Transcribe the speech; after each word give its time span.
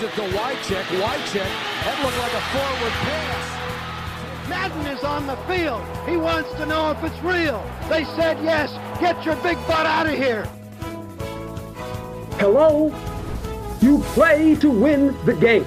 Gives 0.00 0.12
it 0.12 0.22
to 0.22 0.38
Wycheck. 0.38 0.84
Wycheck. 1.02 1.50
That 1.84 1.96
looked 2.02 2.18
like 2.18 2.32
a 2.32 2.44
forward 2.52 2.94
pass. 3.04 4.48
Madden 4.48 4.86
is 4.86 5.04
on 5.04 5.26
the 5.26 5.36
field. 5.46 5.82
He 6.08 6.16
wants 6.16 6.50
to 6.54 6.66
know 6.66 6.90
if 6.90 7.04
it's 7.04 7.22
real. 7.22 7.62
They 7.88 8.04
said 8.16 8.38
yes. 8.42 8.70
Get 9.00 9.26
your 9.26 9.36
big 9.36 9.58
butt 9.66 9.86
out 9.86 10.06
of 10.06 10.14
here. 10.14 10.46
Hello? 12.38 12.92
You 13.80 13.98
play 14.14 14.56
to 14.56 14.70
win 14.70 15.14
the 15.26 15.34
game. 15.34 15.66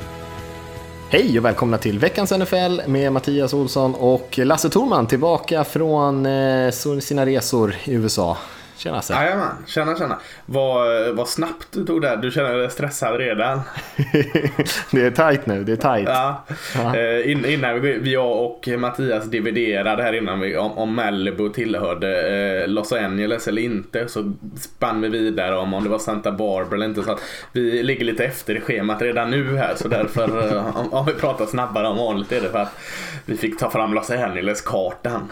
Hej 1.10 1.40
och 1.40 1.46
välkomna 1.46 1.78
till 1.78 2.00
veckans 2.00 2.32
NFL 2.32 2.82
med 2.88 3.14
Mattias 3.14 3.54
Olsson 3.54 3.96
och 3.96 4.38
Lasse 4.38 4.70
Thorman 4.70 5.08
tillbaka 5.08 5.64
från 5.64 6.26
eh, 6.26 6.72
sina 7.02 7.26
resor 7.26 7.76
i 7.84 7.94
USA. 7.94 8.38
Tjena 8.78 8.96
Lasse. 8.96 9.14
Jajamän, 9.14 9.56
tjena 9.68 9.96
tjena. 9.96 10.18
Vad, 10.46 11.16
vad 11.16 11.28
snabbt 11.28 11.68
du 11.72 11.86
tog 11.86 12.02
där. 12.02 12.18
Du 12.18 12.32
känner 12.32 12.58
dig 12.58 12.70
stressad 12.70 13.18
redan. 13.18 13.62
det 14.92 15.02
är 15.02 15.12
tight 15.12 15.46
nu, 15.46 15.64
det 15.64 15.72
är 15.72 15.96
tight. 15.96 16.10
Ja. 16.10 16.44
Ja. 16.76 16.96
Eh, 16.98 17.32
in, 17.32 17.46
innan 17.46 17.82
vi, 17.82 18.12
jag 18.14 18.46
och 18.46 18.68
Mattias 18.78 19.26
dividerade 19.26 20.04
här 20.04 20.14
innan 20.14 20.40
vi, 20.40 20.58
om, 20.58 20.78
om 20.78 20.96
Malibu 20.96 21.50
tillhörde 21.50 22.62
eh, 22.62 22.68
Los 22.68 22.92
Angeles 22.92 23.48
eller 23.48 23.62
inte 23.62 24.08
så 24.08 24.34
spann 24.62 25.02
vi 25.02 25.10
vidare 25.10 25.58
om 25.58 25.74
om 25.74 25.84
det 25.84 25.90
var 25.90 26.00
Santa 26.00 26.32
Barbara 26.32 26.76
eller 26.76 26.86
inte. 26.86 27.04
Så 27.04 27.12
att 27.12 27.22
vi 27.52 27.84
ligger 27.84 28.06
lite 28.06 28.26
efter 28.26 28.56
i 28.56 28.62
schemat 28.62 29.02
redan 29.02 29.30
nu 29.30 29.58
här 29.58 29.76
så 29.76 29.88
därför 29.88 30.56
eh, 30.56 30.78
om, 30.78 30.94
om 30.94 31.06
vi 31.06 31.14
pratar 31.14 31.46
snabbare 31.46 31.88
än 31.88 31.98
vanligt 31.98 32.32
är 32.32 32.42
det 32.42 32.50
för 32.50 32.60
att 32.60 32.80
vi 33.26 33.38
fick 33.38 33.60
ta 33.60 33.70
fram 33.70 33.94
Los 33.94 34.12
Angeles-kartan. 34.12 35.32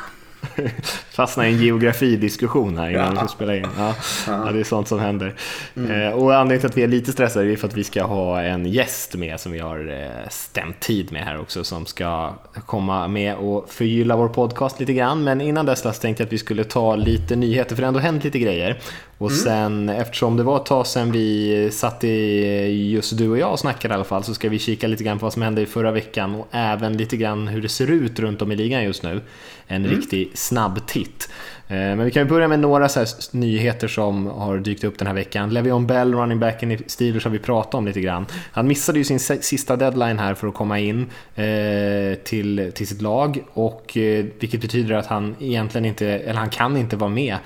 Fastna 1.12 1.48
i 1.48 1.54
en 1.54 1.62
geografidiskussion 1.62 2.78
här 2.78 2.90
innan 2.90 3.04
Ja. 3.06 3.12
vi 3.12 3.18
ska 3.18 3.28
spela 3.28 3.56
in. 3.56 3.68
Ja, 3.78 3.96
ja. 4.28 4.52
det 4.52 4.60
är 4.60 4.64
sånt 4.64 4.88
som 4.88 5.00
händer. 5.00 5.36
Eh, 5.76 6.10
och 6.14 6.36
anledningen 6.36 6.60
till 6.60 6.70
att 6.70 6.78
vi 6.78 6.84
är 6.84 6.88
lite 6.88 7.12
stressade 7.12 7.52
är 7.52 7.56
för 7.56 7.68
att 7.68 7.78
vi 7.78 7.84
ska 7.84 8.04
ha 8.04 8.42
en 8.42 8.66
gäst 8.66 9.16
med 9.16 9.40
som 9.40 9.52
vi 9.52 9.60
har 9.60 9.90
eh, 10.04 10.30
stämt 10.30 10.80
tid 10.80 11.12
med 11.12 11.24
här 11.26 11.40
också 11.40 11.64
som 11.64 11.86
ska 11.86 12.34
komma 12.66 13.08
med 13.08 13.36
och 13.36 13.70
förgylla 13.70 14.16
vår 14.16 14.28
podcast 14.30 14.80
lite 14.80 14.94
grann. 14.94 15.24
Men 15.24 15.42
innan 15.42 15.66
dess 15.66 16.00
tänkte 16.00 16.24
jag 16.24 16.28
att 16.28 16.34
vi 16.34 16.38
skulle 16.38 16.64
ta 16.64 16.96
lite 16.96 17.36
nyheter 17.36 17.76
för 17.76 17.82
det 17.82 17.86
har 17.86 17.88
ändå 17.88 18.00
hänt 18.00 18.24
lite 18.24 18.40
grejer. 18.40 18.78
Och 19.22 19.32
sen 19.32 19.90
eftersom 19.90 20.38
det 20.38 20.44
var 20.44 20.58
ett 20.58 20.66
tag 20.66 20.88
sedan 20.88 21.12
vi 21.12 21.70
satt 21.72 22.04
i, 22.04 22.92
just 22.94 23.18
du 23.18 23.30
och 23.30 23.38
jag 23.38 23.52
och 23.52 23.60
snackade 23.60 23.94
i 23.94 23.96
alla 23.96 24.04
fall, 24.04 24.24
så 24.24 24.34
ska 24.34 24.50
vi 24.50 24.60
kika 24.60 24.88
lite 24.88 25.04
grann 25.04 25.20
på 25.20 25.26
vad 25.26 25.34
som 25.34 25.42
hände 25.42 25.62
i 25.62 25.66
förra 25.66 25.92
veckan 25.92 26.36
och 26.36 26.48
även 26.52 26.98
lite 26.98 27.18
grann 27.18 27.48
hur 27.48 27.62
det 27.62 27.70
ser 27.70 27.92
ut 27.92 28.20
runt 28.20 28.42
om 28.42 28.52
i 28.52 28.56
ligan 28.56 28.84
just 28.84 29.04
nu. 29.04 29.22
En 29.68 29.88
riktig 29.88 30.32
snabb 30.34 30.88
titt. 30.88 31.30
Eh, 31.68 31.76
Men 31.76 32.06
vi 32.06 32.12
kan 32.12 32.28
börja 32.28 32.48
med 32.48 32.60
några 32.60 32.90
så 32.90 33.06
nyheter 33.32 33.88
som 33.88 34.26
har 34.26 34.58
dykt 34.58 34.84
upp 34.84 34.98
den 34.98 35.08
här 35.08 35.14
veckan. 35.14 35.52
Le'Veon 35.52 35.86
Bell, 35.86 36.14
running 36.14 36.40
backen 36.40 36.72
i 36.72 36.80
Steelers, 36.88 37.24
har 37.24 37.32
vi 37.32 37.40
pratat 37.40 37.74
om 37.74 37.88
lite 37.88 38.02
grann. 38.02 38.26
Han 38.52 38.68
missade 38.68 39.00
ju 39.00 39.04
sin 39.04 39.20
sista 39.20 39.76
deadline 39.76 40.20
här 40.20 40.34
för 40.34 40.48
att 40.48 40.54
komma 40.54 40.80
in 40.80 41.06
eh, 41.36 42.16
till, 42.24 42.72
till 42.76 42.88
sitt 42.88 43.02
lag, 43.02 43.44
och, 43.54 43.98
eh, 43.98 44.26
vilket 44.40 44.62
betyder 44.62 44.96
att 44.96 45.06
han 45.06 45.36
egentligen 45.40 45.86
inte, 45.86 46.08
eller 46.08 46.40
han 46.40 46.50
kan 46.50 46.78
inte 46.78 46.96
vara 46.96 47.10
med 47.10 47.38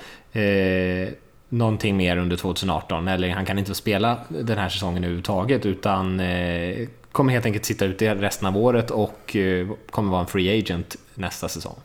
någonting 1.48 1.96
mer 1.96 2.16
under 2.16 2.36
2018, 2.36 3.08
eller 3.08 3.30
han 3.30 3.44
kan 3.46 3.58
inte 3.58 3.74
spela 3.74 4.18
den 4.28 4.58
här 4.58 4.68
säsongen 4.68 5.04
överhuvudtaget, 5.04 5.66
utan 5.66 6.20
eh, 6.20 6.88
kommer 7.12 7.32
helt 7.32 7.46
enkelt 7.46 7.64
sitta 7.64 7.84
ute 7.84 8.14
resten 8.14 8.48
av 8.48 8.56
året 8.56 8.90
och 8.90 9.36
eh, 9.36 9.68
kommer 9.90 10.10
vara 10.10 10.20
en 10.20 10.26
free 10.26 10.58
agent 10.58 10.96
nästa 11.14 11.48
säsong. 11.48 11.76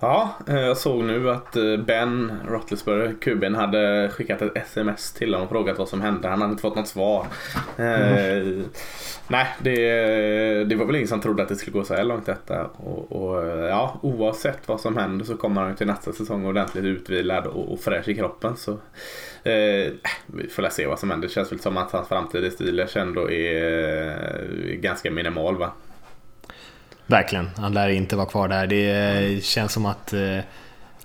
Ja, 0.00 0.34
eh, 0.48 0.60
jag 0.60 0.76
såg 0.76 1.04
nu 1.04 1.30
att 1.30 1.56
eh, 1.56 1.76
Ben 1.76 2.32
Roethlisberger, 2.48 3.14
kuben, 3.20 3.54
hade 3.54 4.10
skickat 4.12 4.42
ett 4.42 4.56
sms 4.56 5.12
till 5.12 5.34
honom 5.34 5.46
och 5.46 5.52
frågat 5.52 5.78
vad 5.78 5.88
som 5.88 6.00
hände. 6.00 6.28
Han 6.28 6.40
hade 6.40 6.50
inte 6.50 6.62
fått 6.62 6.76
något 6.76 6.88
svar. 6.88 7.26
Eh, 7.76 8.62
nej, 9.28 9.46
det, 9.62 10.64
det 10.64 10.76
var 10.76 10.86
väl 10.86 10.96
ingen 10.96 11.08
som 11.08 11.20
trodde 11.20 11.42
att 11.42 11.48
det 11.48 11.56
skulle 11.56 11.78
gå 11.78 11.84
så 11.84 11.94
här 11.94 12.04
långt 12.04 12.26
detta. 12.26 12.64
Och, 12.64 13.12
och 13.12 13.44
eh, 13.44 13.64
ja, 13.64 13.98
oavsett 14.02 14.68
vad 14.68 14.80
som 14.80 14.96
händer 14.96 15.24
så 15.24 15.36
kommer 15.36 15.62
han 15.62 15.76
till 15.76 15.86
nästa 15.86 16.12
säsong 16.12 16.46
ordentligt 16.46 16.84
utvilad 16.84 17.46
och, 17.46 17.72
och 17.72 17.80
fräsch 17.80 18.08
i 18.08 18.14
kroppen. 18.14 18.56
Så 18.56 18.72
eh, 19.42 19.92
vi 20.26 20.48
får 20.50 20.62
väl 20.62 20.72
se 20.72 20.86
vad 20.86 20.98
som 20.98 21.10
händer. 21.10 21.28
Det 21.28 21.34
känns 21.34 21.52
väl 21.52 21.60
som 21.60 21.76
att 21.76 21.92
hans 21.92 22.08
framtid 22.08 22.44
i 22.44 22.50
Steelers 22.50 22.96
ändå 22.96 23.30
är 23.30 24.74
ganska 24.74 25.10
minimal 25.10 25.56
va? 25.56 25.72
Verkligen, 27.06 27.50
han 27.56 27.74
lär 27.74 27.88
inte 27.88 28.16
vara 28.16 28.26
kvar 28.26 28.48
där. 28.48 28.66
Det 28.66 29.44
känns 29.44 29.72
som 29.72 29.86
att 29.86 30.12
eh, 30.12 30.38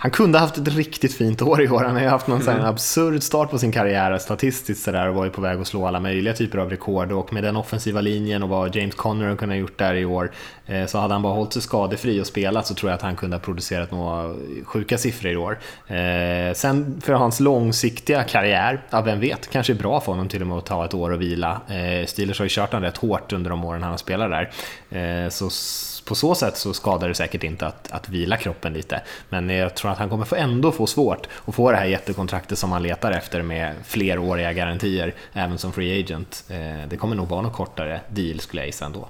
han 0.01 0.12
kunde 0.12 0.39
haft 0.39 0.57
ett 0.57 0.67
riktigt 0.67 1.13
fint 1.13 1.41
år 1.41 1.62
i 1.62 1.69
år. 1.69 1.84
Han 1.84 1.95
har 1.95 2.01
ju 2.01 2.07
haft 2.07 2.28
någon 2.28 2.41
här 2.41 2.59
absurd 2.59 3.23
start 3.23 3.50
på 3.50 3.57
sin 3.57 3.72
karriär 3.72 4.17
statistiskt 4.17 4.84
sådär 4.84 5.07
och 5.07 5.16
var 5.16 5.25
ju 5.25 5.31
på 5.31 5.41
väg 5.41 5.59
att 5.59 5.67
slå 5.67 5.88
alla 5.88 6.00
möjliga 6.00 6.34
typer 6.34 6.57
av 6.57 6.69
rekord 6.69 7.11
och 7.11 7.34
med 7.34 7.44
den 7.44 7.56
offensiva 7.56 8.01
linjen 8.01 8.44
och 8.44 8.50
vad 8.50 8.75
James 8.75 8.95
Conner 8.95 9.28
har 9.28 9.35
kunnat 9.35 9.57
gjort 9.57 9.78
där 9.78 9.94
i 9.94 10.06
år 10.06 10.31
eh, 10.66 10.85
så 10.85 10.97
hade 10.97 11.13
han 11.13 11.22
bara 11.22 11.34
hållit 11.34 11.53
sig 11.53 11.61
skadefri 11.61 12.22
och 12.22 12.28
spelat 12.28 12.67
så 12.67 12.73
tror 12.73 12.91
jag 12.91 12.95
att 12.95 13.01
han 13.01 13.16
kunde 13.16 13.35
ha 13.35 13.41
producerat 13.41 13.91
några 13.91 14.35
sjuka 14.66 14.97
siffror 14.97 15.31
i 15.31 15.38
år. 15.38 15.59
Eh, 15.88 16.53
sen 16.53 17.01
för 17.01 17.13
hans 17.13 17.40
långsiktiga 17.40 18.23
karriär, 18.23 18.81
ja 18.90 19.01
vem 19.01 19.19
vet, 19.19 19.51
kanske 19.51 19.73
är 19.73 19.78
bra 19.78 20.00
för 20.00 20.11
honom 20.11 20.28
till 20.28 20.41
och 20.41 20.47
med 20.47 20.57
att 20.57 20.66
ta 20.66 20.85
ett 20.85 20.94
år 20.94 21.11
och 21.11 21.22
vila. 21.22 21.61
Eh, 21.67 22.06
Steelers 22.06 22.40
har 22.40 22.45
ju 22.45 22.50
kört 22.50 22.72
honom 22.72 22.85
rätt 22.85 22.97
hårt 22.97 23.34
under 23.34 23.50
de 23.50 23.66
åren 23.66 23.84
han 23.84 23.91
har 23.91 23.97
spelat 23.97 24.29
där. 24.29 24.51
Eh, 25.00 25.29
så 25.29 25.50
på 26.06 26.16
så 26.16 26.35
sätt 26.35 26.57
så 26.57 26.73
skadar 26.73 27.07
det 27.07 27.16
säkert 27.16 27.44
inte 27.44 27.67
att, 27.67 27.91
att 27.91 28.09
vila 28.09 28.38
kroppen 28.38 28.73
lite. 28.73 29.01
Men 29.29 29.50
jag 29.50 29.75
tror 29.75 29.91
att 29.91 29.97
han 29.97 30.09
kommer 30.09 30.25
få 30.25 30.35
ändå 30.35 30.72
få 30.72 30.88
svårt 30.88 31.28
att 31.45 31.56
få 31.56 31.72
det 31.72 31.78
här 31.78 31.85
jättekontraktet 31.85 32.57
som 32.57 32.72
han 32.72 32.84
letar 32.84 33.12
efter 33.12 33.41
med 33.41 33.75
fleråriga 33.84 34.53
garantier, 34.53 35.13
även 35.34 35.57
som 35.57 35.72
free 35.72 36.00
agent. 36.00 36.44
Eh, 36.50 36.90
det 36.90 36.97
kommer 36.97 37.16
nog 37.16 37.29
vara 37.29 37.41
något 37.41 37.53
kortare 37.53 38.01
deal 38.09 38.40
skulle 38.40 38.61
jag 38.61 38.67
gissa 38.67 38.85
ändå. 38.85 39.07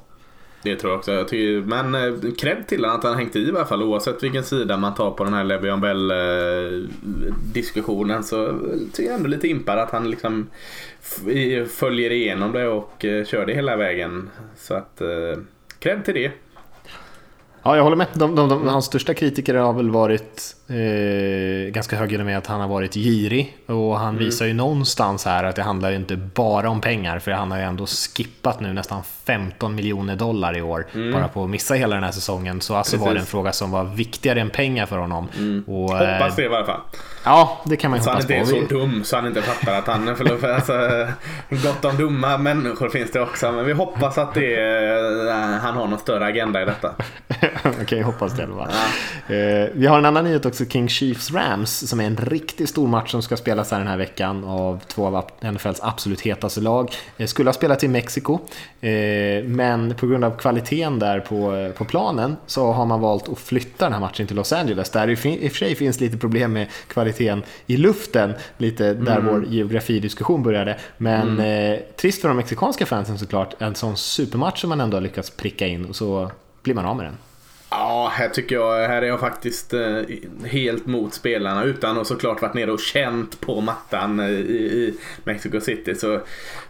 Det 0.63 0.75
tror 0.75 0.91
jag 0.91 0.99
också. 0.99 1.11
Jag 1.11 1.27
tycker, 1.27 1.61
men 1.61 1.95
eh, 1.95 2.13
cred 2.37 2.67
till 2.67 2.85
honom 2.85 2.99
att 2.99 3.03
han 3.03 3.15
hängt 3.15 3.35
i 3.35 3.39
i 3.39 3.49
alla 3.49 3.65
fall. 3.65 3.83
Oavsett 3.83 4.23
vilken 4.23 4.43
sida 4.43 4.77
man 4.77 4.95
tar 4.95 5.11
på 5.11 5.23
den 5.23 5.33
här 5.33 5.43
Levion 5.43 5.81
Bell-diskussionen 5.81 8.17
eh, 8.17 8.23
så 8.23 8.59
tycker 8.93 9.09
jag 9.09 9.17
ändå 9.17 9.29
lite 9.29 9.47
impad 9.47 9.79
att 9.79 9.91
han 9.91 10.11
liksom 10.11 10.49
följer 11.69 12.11
igenom 12.11 12.51
det 12.51 12.67
och 12.67 13.05
eh, 13.05 13.25
kör 13.25 13.45
det 13.45 13.53
hela 13.53 13.75
vägen. 13.75 14.29
Så 14.57 14.73
att 14.73 15.01
cred 15.79 16.05
till 16.05 16.13
det. 16.13 16.31
Ja, 17.63 17.75
jag 17.75 17.83
håller 17.83 17.95
med. 17.95 18.07
De, 18.13 18.35
de, 18.35 18.49
de, 18.49 18.67
hans 18.67 18.85
största 18.85 19.13
kritiker 19.13 19.55
har 19.55 19.73
väl 19.73 19.89
varit 19.89 20.55
eh, 20.71 21.71
ganska 21.71 21.95
högljudda 21.97 22.23
med 22.23 22.37
att 22.37 22.47
han 22.47 22.61
har 22.61 22.67
varit 22.67 22.93
girig. 22.93 23.57
Och 23.65 23.99
han 23.99 24.17
visar 24.17 24.45
ju 24.45 24.53
någonstans 24.53 25.25
här 25.25 25.43
att 25.43 25.55
det 25.55 25.63
handlar 25.63 25.89
ju 25.89 25.95
inte 25.95 26.15
bara 26.15 26.69
om 26.69 26.81
pengar. 26.81 27.19
För 27.19 27.31
han 27.31 27.51
har 27.51 27.57
ju 27.57 27.63
ändå 27.63 27.85
skippat 27.85 28.59
nu 28.59 28.73
nästan 28.73 29.03
15 29.25 29.75
miljoner 29.75 30.15
dollar 30.15 30.57
i 30.57 30.61
år. 30.61 30.85
Bara 31.13 31.27
på 31.27 31.43
att 31.43 31.49
missa 31.49 31.73
hela 31.73 31.95
den 31.95 32.03
här 32.03 32.11
säsongen. 32.11 32.61
Så 32.61 32.75
alltså 32.75 32.97
var 32.97 33.05
det 33.05 33.11
en 33.11 33.15
Precis. 33.15 33.31
fråga 33.31 33.51
som 33.51 33.71
var 33.71 33.83
viktigare 33.83 34.41
än 34.41 34.49
pengar 34.49 34.85
för 34.85 34.97
honom. 34.97 35.27
Och, 35.67 36.01
eh, 36.01 36.13
Hoppas 36.13 36.35
det 36.35 36.43
i 36.43 36.47
alla 36.47 36.65
fall. 36.65 36.79
Ja, 37.25 37.61
det 37.65 37.75
kan 37.77 37.91
man 37.91 37.99
ju 37.99 38.03
Så 38.03 38.09
han 38.09 38.15
hoppas 38.21 38.31
inte 38.31 38.53
är 38.53 38.61
på. 38.61 38.67
så 38.69 38.75
dum 38.75 39.03
så 39.03 39.15
han 39.15 39.27
inte 39.27 39.41
fattar 39.41 39.77
att 39.79 39.87
han 39.87 40.15
för, 40.15 40.37
för, 40.37 40.53
alltså, 40.53 41.07
Gott 41.49 41.85
om 41.85 41.97
dumma 41.97 42.37
människor 42.37 42.89
finns 42.89 43.11
det 43.11 43.21
också. 43.21 43.51
Men 43.51 43.65
vi 43.65 43.73
hoppas 43.73 44.17
att 44.17 44.33
det 44.33 44.55
är, 44.55 45.27
eh, 45.27 45.59
han 45.59 45.75
har 45.75 45.87
någon 45.87 45.99
större 45.99 46.25
agenda 46.25 46.61
i 46.61 46.65
detta. 46.65 46.95
Okej, 47.81 48.01
hoppas 48.01 48.33
det. 48.33 48.45
Va? 48.45 48.67
Eh, 49.27 49.69
vi 49.73 49.87
har 49.87 49.97
en 49.97 50.05
annan 50.05 50.23
nyhet 50.25 50.45
också, 50.45 50.60
King 50.65 50.89
Chiefs 50.89 51.31
Rams, 51.31 51.89
som 51.89 51.99
är 51.99 52.05
en 52.05 52.17
riktigt 52.17 52.69
stor 52.69 52.87
match 52.87 53.11
som 53.11 53.21
ska 53.21 53.37
spelas 53.37 53.71
här 53.71 53.79
den 53.79 53.87
här 53.87 53.97
veckan 53.97 54.43
av 54.43 54.79
två 54.87 55.05
av 55.05 55.25
NFLs 55.53 55.79
absolut 55.81 56.21
hetaste 56.21 56.61
lag. 56.61 56.91
Eh, 57.17 57.27
skulle 57.27 57.49
ha 57.49 57.53
spelat 57.53 57.83
i 57.83 57.87
Mexiko, 57.87 58.39
eh, 58.81 59.43
men 59.43 59.95
på 59.95 60.07
grund 60.07 60.23
av 60.23 60.31
kvaliteten 60.31 60.99
där 60.99 61.19
på, 61.19 61.71
på 61.77 61.85
planen 61.85 62.35
så 62.45 62.71
har 62.71 62.85
man 62.85 63.01
valt 63.01 63.29
att 63.29 63.39
flytta 63.39 63.85
den 63.85 63.93
här 63.93 63.99
matchen 63.99 64.27
till 64.27 64.35
Los 64.35 64.53
Angeles, 64.53 64.89
där 64.89 65.07
det 65.07 65.25
i 65.25 65.47
och 65.47 65.51
för 65.51 65.57
sig 65.57 65.75
finns 65.75 65.99
lite 65.99 66.17
problem 66.17 66.53
med 66.53 66.67
kvaliteten 66.87 67.43
i 67.67 67.77
luften, 67.77 68.33
lite 68.57 68.93
där 68.93 69.21
vår 69.21 69.45
geografidiskussion 69.45 70.43
började. 70.43 70.77
Men 70.97 71.39
eh, 71.39 71.79
trist 71.97 72.21
för 72.21 72.27
de 72.27 72.37
mexikanska 72.37 72.85
fansen 72.85 73.17
såklart, 73.17 73.53
en 73.59 73.75
sån 73.75 73.97
supermatch 73.97 74.61
som 74.61 74.69
man 74.69 74.81
ändå 74.81 74.97
har 74.97 75.01
lyckats 75.01 75.29
pricka 75.29 75.67
in 75.67 75.85
och 75.85 75.95
så 75.95 76.31
blir 76.63 76.75
man 76.75 76.85
av 76.85 76.97
med 76.97 77.05
den. 77.05 77.17
Ja, 77.73 78.11
här 78.13 78.29
tycker 78.29 78.55
jag, 78.55 78.87
här 78.87 79.01
är 79.01 79.07
jag 79.07 79.19
faktiskt 79.19 79.73
eh, 79.73 80.01
helt 80.45 80.85
mot 80.85 81.13
spelarna 81.13 81.63
utan 81.63 81.97
att 81.97 82.07
såklart 82.07 82.41
varit 82.41 82.53
nere 82.53 82.71
och 82.71 82.79
känt 82.79 83.41
på 83.41 83.61
mattan 83.61 84.19
eh, 84.19 84.29
i, 84.29 84.33
i 84.33 84.93
Mexico 85.23 85.59
City. 85.59 85.95
Så 85.95 86.21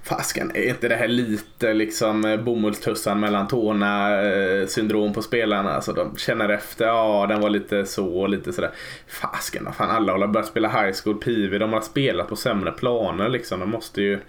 fasken, 0.04 0.52
är 0.54 0.70
inte 0.70 0.88
det 0.88 0.96
här 0.96 1.08
lite 1.08 1.74
liksom 1.74 2.26
eh, 2.26 2.38
bomullstussan 2.38 3.20
mellan 3.20 3.48
tårna 3.48 4.22
eh, 4.22 4.66
syndrom 4.68 5.14
på 5.14 5.22
spelarna? 5.22 5.72
Alltså 5.72 5.94
de 5.94 6.18
känner 6.18 6.50
efter, 6.50 6.86
ja 6.86 7.26
den 7.30 7.42
var 7.42 7.50
lite 7.50 7.86
så 7.86 8.08
och 8.08 8.30
lite 8.30 8.54
sådär. 8.54 8.72
Fasken, 9.08 9.66
vad 9.66 9.76
fan 9.76 9.90
alla 9.90 10.14
har 10.14 10.28
börjat 10.28 10.48
spela 10.48 10.68
high 10.68 10.96
school 11.04 11.18
PV, 11.18 11.58
de 11.58 11.74
har 11.74 11.82
spelat 11.82 12.30
på 12.30 12.36
sämre 12.36 12.72
planer 12.72 13.30
liksom. 13.30 13.60
De 13.60 13.70
måste 13.70 14.02
ju 14.02 14.20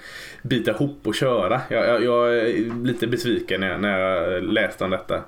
bita 0.42 0.70
ihop 0.70 1.00
och 1.02 1.14
köra. 1.14 1.60
Jag, 1.68 1.88
jag, 1.88 2.04
jag 2.04 2.38
är 2.38 2.84
lite 2.84 3.06
besviken 3.06 3.60
när 3.60 3.70
jag, 3.70 3.80
när 3.80 3.98
jag 3.98 4.44
läste 4.44 4.84
om 4.84 4.90
detta. 4.90 5.22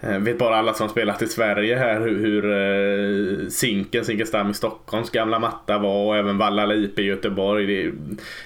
Eh, 0.00 0.18
vet 0.18 0.38
bara 0.38 0.56
alla 0.56 0.74
som 0.74 0.88
spelat 0.88 1.22
i 1.22 1.26
Sverige 1.26 1.76
här 1.76 2.00
hur, 2.00 2.18
hur 2.18 2.44
eh, 2.52 3.48
Zinken, 3.48 4.04
Zinkensdamm 4.04 4.50
i 4.50 4.54
Stockholms 4.54 5.10
gamla 5.10 5.38
matta 5.38 5.78
var 5.78 6.06
och 6.06 6.16
även 6.16 6.38
Vallala 6.38 6.74
IP 6.74 6.98
i 6.98 7.02
Göteborg. 7.02 7.66
Det, 7.66 7.92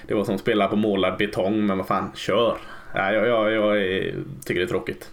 det 0.07 0.13
var 0.13 0.23
som 0.23 0.35
att 0.35 0.41
spela 0.41 0.67
på 0.67 0.75
målad 0.75 1.17
betong 1.17 1.34
men 1.67 1.77
vad 1.77 1.87
fan, 1.87 2.11
kör. 2.15 2.57
Jag, 2.93 3.27
jag, 3.27 3.51
jag 3.51 3.77
tycker 4.45 4.59
det 4.59 4.65
är 4.65 4.67
tråkigt 4.67 5.11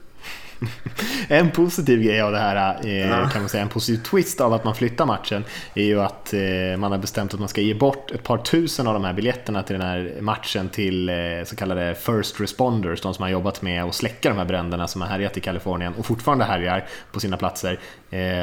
en 1.32 1.50
positiv 1.50 2.02
grej 2.02 2.20
av 2.20 2.32
det 2.32 2.38
här, 2.38 2.75
eh, 2.87 3.31
kan 3.31 3.43
man 3.43 3.49
säga, 3.49 3.62
en 3.62 3.69
positiv 3.69 4.02
twist 4.02 4.40
av 4.40 4.52
att 4.52 4.64
man 4.64 4.75
flyttar 4.75 5.06
matchen 5.06 5.44
är 5.75 5.84
ju 5.84 6.00
att 6.00 6.34
eh, 6.34 6.40
man 6.79 6.93
har 6.93 6.99
bestämt 6.99 7.34
att 7.34 7.40
man 7.40 7.49
ska 7.49 7.61
ge 7.61 7.75
bort 7.75 8.11
ett 8.11 8.23
par 8.23 8.38
tusen 8.38 8.87
av 8.87 8.94
de 8.94 9.05
här 9.05 9.12
biljetterna 9.12 9.62
till 9.62 9.79
den 9.79 9.87
här 9.87 10.17
matchen 10.20 10.69
till 10.69 11.08
eh, 11.08 11.14
så 11.44 11.56
kallade 11.56 11.94
first 11.94 12.40
responders, 12.40 13.00
de 13.00 13.14
som 13.14 13.23
har 13.23 13.31
jobbat 13.31 13.62
med 13.62 13.84
att 13.84 13.94
släcka 13.94 14.29
de 14.29 14.38
här 14.38 14.44
bränderna 14.44 14.88
som 14.88 15.00
har 15.00 15.08
härjat 15.08 15.37
i 15.37 15.40
Kalifornien 15.40 15.94
och 15.99 16.06
fortfarande 16.06 16.44
härjar 16.44 16.84
på 17.12 17.20
sina 17.20 17.37
platser. 17.37 17.79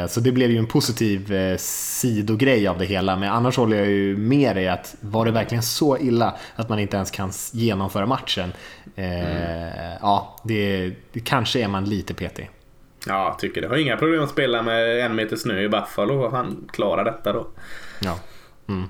Så 0.07 0.19
det 0.19 0.31
blev 0.31 0.51
ju 0.51 0.57
en 0.57 0.68
positiv 0.68 1.33
sidogrej 1.57 2.68
av 2.68 2.77
det 2.77 2.86
hela, 2.86 3.15
men 3.15 3.30
annars 3.30 3.57
håller 3.57 3.77
jag 3.77 3.88
ju 3.88 4.18
med 4.18 4.56
dig 4.56 4.68
att 4.68 4.95
var 5.00 5.25
det 5.25 5.31
verkligen 5.31 5.63
så 5.63 5.97
illa 5.97 6.36
att 6.56 6.69
man 6.69 6.80
inte 6.80 6.97
ens 6.97 7.12
kan 7.12 7.31
genomföra 7.51 8.06
matchen? 8.06 8.53
Mm. 8.95 9.97
Ja, 10.01 10.36
det, 10.44 10.91
det 11.13 11.19
kanske 11.19 11.63
är 11.63 11.68
man 11.68 11.86
lite 11.86 12.13
petig. 12.13 12.50
Ja, 13.07 13.28
jag 13.28 13.40
tycker 13.40 13.62
det. 13.62 13.68
Har 13.68 13.78
inga 13.78 13.98
problem 13.98 14.24
att 14.24 14.30
spela 14.30 14.62
med 14.62 15.06
en 15.06 15.16
meter 15.16 15.36
snö 15.36 15.62
i 15.62 15.69
Buffalo. 15.69 16.30
Han 16.30 16.69
klarar 16.74 17.04
detta 17.06 17.34
då. 17.34 17.48
Ja. 18.00 18.19
Mm. 18.69 18.89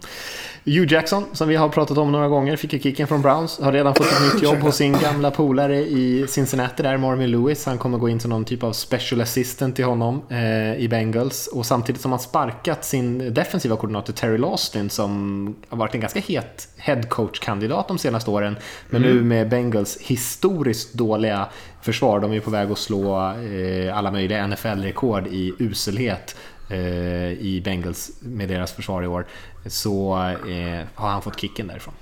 Hugh 0.65 0.93
Jackson, 0.93 1.25
som 1.33 1.47
vi 1.47 1.55
har 1.55 1.69
pratat 1.69 1.97
om 1.97 2.11
några 2.11 2.27
gånger, 2.27 2.55
fick 2.55 2.73
ju 2.73 2.79
kicken 2.79 3.07
från 3.07 3.21
Browns. 3.21 3.59
Har 3.59 3.71
redan 3.71 3.95
fått 3.95 4.07
ett 4.07 4.33
nytt 4.33 4.43
jobb 4.43 4.57
hos 4.57 4.75
sin 4.75 4.93
gamla 4.93 5.31
polare 5.31 5.77
i 5.77 6.25
Cincinnati 6.27 6.83
där, 6.83 6.97
Marvin 6.97 7.31
Lewis. 7.31 7.65
Han 7.65 7.77
kommer 7.77 7.97
gå 7.97 8.09
in 8.09 8.19
som 8.19 8.29
någon 8.29 8.45
typ 8.45 8.63
av 8.63 8.73
special 8.73 9.21
assistant 9.21 9.75
till 9.75 9.85
honom 9.85 10.21
eh, 10.29 10.75
i 10.75 10.87
Bengals. 10.89 11.47
Och 11.47 11.65
samtidigt 11.65 12.01
som 12.01 12.11
han 12.11 12.19
sparkat 12.19 12.85
sin 12.85 13.33
defensiva 13.33 13.75
koordinator 13.75 14.13
Terry 14.13 14.37
Lawston 14.37 14.89
som 14.89 15.55
har 15.69 15.77
varit 15.77 15.95
en 15.95 16.01
ganska 16.01 16.19
het 16.19 16.67
headcoach-kandidat 16.77 17.87
de 17.87 17.97
senaste 17.97 18.31
åren. 18.31 18.55
Men 18.89 19.03
mm. 19.03 19.15
nu 19.15 19.23
med 19.23 19.49
Bengals 19.49 19.97
historiskt 20.01 20.93
dåliga 20.93 21.47
försvar, 21.81 22.19
de 22.19 22.33
är 22.33 22.39
på 22.39 22.51
väg 22.51 22.71
att 22.71 22.77
slå 22.77 23.17
eh, 23.17 23.97
alla 23.97 24.11
möjliga 24.11 24.47
NFL-rekord 24.47 25.27
i 25.27 25.53
uselhet 25.59 26.35
Eh, 26.69 27.31
i 27.31 27.62
Bengals 27.66 28.12
med 28.19 28.50
deras 28.50 28.71
försvar 28.71 29.04
i 29.04 29.07
år 29.07 29.25
så 29.66 30.16
eh, 30.27 30.88
har 30.95 31.10
han 31.10 31.21
fått 31.21 31.39
kicken 31.39 31.68
därifrån. 31.68 31.94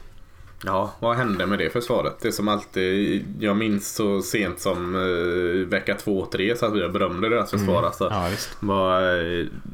Ja, 0.66 0.92
vad 1.00 1.16
hände 1.16 1.46
med 1.46 1.60
det 1.60 1.70
försvaret? 1.70 2.20
Det 2.22 2.32
som 2.32 2.48
alltid, 2.48 3.26
jag 3.40 3.58
minns 3.58 3.96
så 3.96 4.22
sent 4.22 4.60
som 4.60 4.96
eh, 4.96 5.68
vecka 5.68 5.96
2-3 5.96 6.56
så 6.56 6.66
att 6.66 6.74
vi 6.74 6.90
berömde 6.90 7.30
deras 7.30 7.52
försvar. 7.52 7.74
Mm. 7.74 7.86
Alltså, 7.86 8.04
ja, 8.12 8.30
var, 8.60 9.02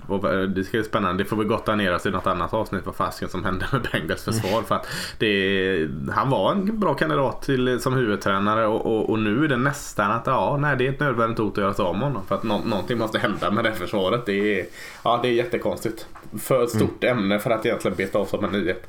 var, 0.08 0.34
det 0.48 0.64
ska 0.64 0.78
bli 0.78 0.84
spännande, 0.84 1.24
det 1.24 1.30
får 1.30 1.38
vi 1.38 1.46
gotta 1.46 1.76
ner 1.76 1.96
oss 1.96 2.06
i 2.06 2.12
något 2.12 2.28
annat 2.28 2.54
avsnitt 2.54 2.86
vad 2.86 2.96
fasken 2.96 3.30
som 3.30 3.46
hände 3.46 3.68
med 3.72 3.88
Bengals 3.92 4.24
försvar. 4.24 4.52
Mm. 4.52 4.64
För 4.64 4.76
att 4.76 4.88
det, 5.18 5.90
han 6.12 6.30
var 6.30 6.52
en 6.52 6.80
bra 6.80 6.94
kandidat 6.94 7.42
till, 7.42 7.80
som 7.82 7.94
huvudtränare 7.94 8.68
och, 8.68 8.86
och, 8.86 9.10
och, 9.10 9.20
nu 9.20 9.44
är 9.44 9.48
det 9.48 9.58
nästan 9.58 10.12
att 10.12 10.28
ja, 10.28 10.58
nej, 10.62 10.78
det 10.78 10.88
är 10.88 10.90
ett 10.90 11.00
nödvändigt 11.00 11.40
hot 11.40 11.58
att 11.58 11.64
göra 11.64 11.74
sig 11.74 11.86
av 11.86 11.94
med 11.94 12.04
honom. 12.04 12.26
För 12.28 12.36
att 12.36 12.44
nå, 12.44 12.62
någonting 12.66 12.98
måste 12.98 13.20
hända 13.20 13.52
med 13.52 13.64
det 13.64 13.74
försvaret. 13.74 14.26
Det 14.26 14.60
är, 14.60 14.66
ja, 15.04 15.20
det 15.22 15.28
är 15.28 15.34
jättekonstigt. 15.34 16.08
För 16.40 16.64
ett 16.64 16.70
stort 16.70 17.04
mm. 17.04 17.18
ämne 17.18 17.40
för 17.40 17.50
att 17.50 17.66
egentligen 17.66 17.98
beta 17.98 18.20
av 18.20 18.26
som 18.26 18.44
en 18.44 18.52
nyhet. 18.52 18.88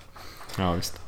Ja, 0.58 0.73
visst. 0.73 1.04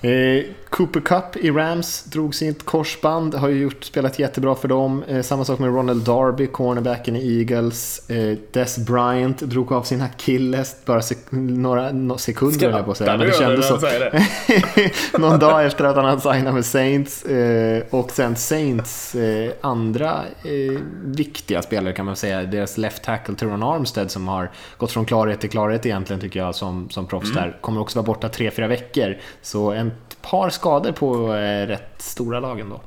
Eh, 0.00 0.44
Cooper 0.70 1.00
Cup 1.00 1.36
i 1.36 1.50
Rams 1.50 2.04
drog 2.04 2.34
sitt 2.34 2.64
korsband, 2.64 3.34
har 3.34 3.48
ju 3.48 3.60
gjort, 3.62 3.84
spelat 3.84 4.18
jättebra 4.18 4.54
för 4.54 4.68
dem. 4.68 5.04
Eh, 5.08 5.22
samma 5.22 5.44
sak 5.44 5.58
med 5.58 5.68
Ronald 5.68 6.04
Darby, 6.04 6.46
cornerbacken 6.46 7.16
i 7.16 7.38
Eagles. 7.38 8.10
Eh, 8.10 8.38
Des 8.52 8.78
Bryant 8.78 9.40
drog 9.40 9.72
av 9.72 9.82
sin 9.82 10.02
akilles 10.02 10.76
bara 10.84 11.02
sek 11.02 11.18
några 11.30 11.92
no 11.92 12.18
sekunder, 12.18 12.70
jag 12.70 12.84
på 12.84 12.90
att 12.90 12.96
säga. 12.96 13.16
Men 13.16 13.26
det 13.26 13.34
kändes 13.34 13.68
så. 13.68 15.18
Någon 15.18 15.38
dag 15.38 15.66
efter 15.66 15.84
att 15.84 15.96
han 15.96 16.04
hade 16.04 16.20
signat 16.20 16.54
med 16.54 16.64
Saints. 16.64 17.24
Eh, 17.24 17.82
och 17.90 18.10
sen 18.10 18.36
Saints 18.36 19.14
eh, 19.14 19.52
andra 19.60 20.24
eh, 20.44 20.80
viktiga 21.04 21.62
spelare 21.62 21.94
kan 21.94 22.06
man 22.06 22.16
säga. 22.16 22.42
Deras 22.42 22.78
left 22.78 23.02
tackle 23.02 23.34
Teron 23.34 23.62
Armstead 23.62 24.10
som 24.10 24.28
har 24.28 24.50
gått 24.76 24.92
från 24.92 25.04
klarhet 25.04 25.40
till 25.40 25.50
klarhet 25.50 25.86
egentligen 25.86 26.20
tycker 26.20 26.40
jag 26.40 26.54
som, 26.54 26.90
som 26.90 27.06
proffs 27.06 27.30
mm. 27.30 27.42
där. 27.42 27.58
Kommer 27.60 27.80
också 27.80 27.98
vara 27.98 28.06
borta 28.06 28.28
tre 28.28 28.50
fyra 28.50 28.68
veckor. 28.68 29.16
Så 29.42 29.72
en 29.72 29.85
ett 29.86 30.22
par 30.22 30.50
skador 30.50 30.92
på 30.92 31.34
eh, 31.34 31.66
rätt 31.66 32.02
stora 32.02 32.40
lagen 32.40 32.68
då. 32.68 32.80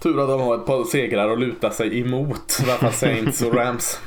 Tur 0.00 0.20
att 0.20 0.28
de 0.28 0.40
har 0.40 0.54
ett 0.54 0.66
par 0.66 0.84
segrar 0.84 1.30
att 1.30 1.40
luta 1.40 1.70
sig 1.70 2.00
emot, 2.00 2.58
i 2.60 2.62
alla 2.62 2.78
fall 2.78 2.92
Saints 2.92 3.42
och 3.42 3.54
Rams. 3.54 4.00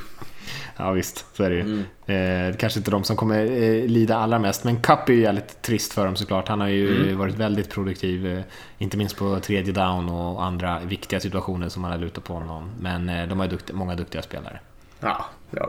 Ja 0.76 0.92
visst, 0.92 1.36
så 1.36 1.44
är 1.44 1.50
det 1.50 1.56
ju. 1.56 1.84
Mm. 2.06 2.50
Eh, 2.50 2.56
kanske 2.56 2.78
inte 2.78 2.90
de 2.90 3.04
som 3.04 3.16
kommer 3.16 3.44
eh, 3.44 3.86
lida 3.86 4.16
allra 4.16 4.38
mest, 4.38 4.64
men 4.64 4.80
Cup 4.80 5.08
är 5.08 5.12
ju 5.12 5.20
jävligt 5.20 5.62
trist 5.62 5.92
för 5.92 6.04
dem 6.04 6.16
såklart. 6.16 6.48
Han 6.48 6.60
har 6.60 6.68
ju 6.68 7.02
mm. 7.02 7.18
varit 7.18 7.34
väldigt 7.34 7.70
produktiv, 7.70 8.26
eh, 8.26 8.42
inte 8.78 8.96
minst 8.96 9.16
på 9.16 9.40
tredje 9.40 9.72
down 9.72 10.08
och 10.08 10.44
andra 10.44 10.80
viktiga 10.80 11.20
situationer 11.20 11.68
som 11.68 11.82
man 11.82 11.90
har 11.90 11.98
lutat 11.98 12.24
på 12.24 12.34
honom. 12.34 12.70
Men 12.80 13.08
eh, 13.08 13.28
de 13.28 13.40
har 13.40 13.48
dukt 13.48 13.72
många 13.72 13.94
duktiga 13.94 14.22
spelare. 14.22 14.60
Ja, 15.00 15.24
ja. 15.50 15.62
Eh, 15.62 15.68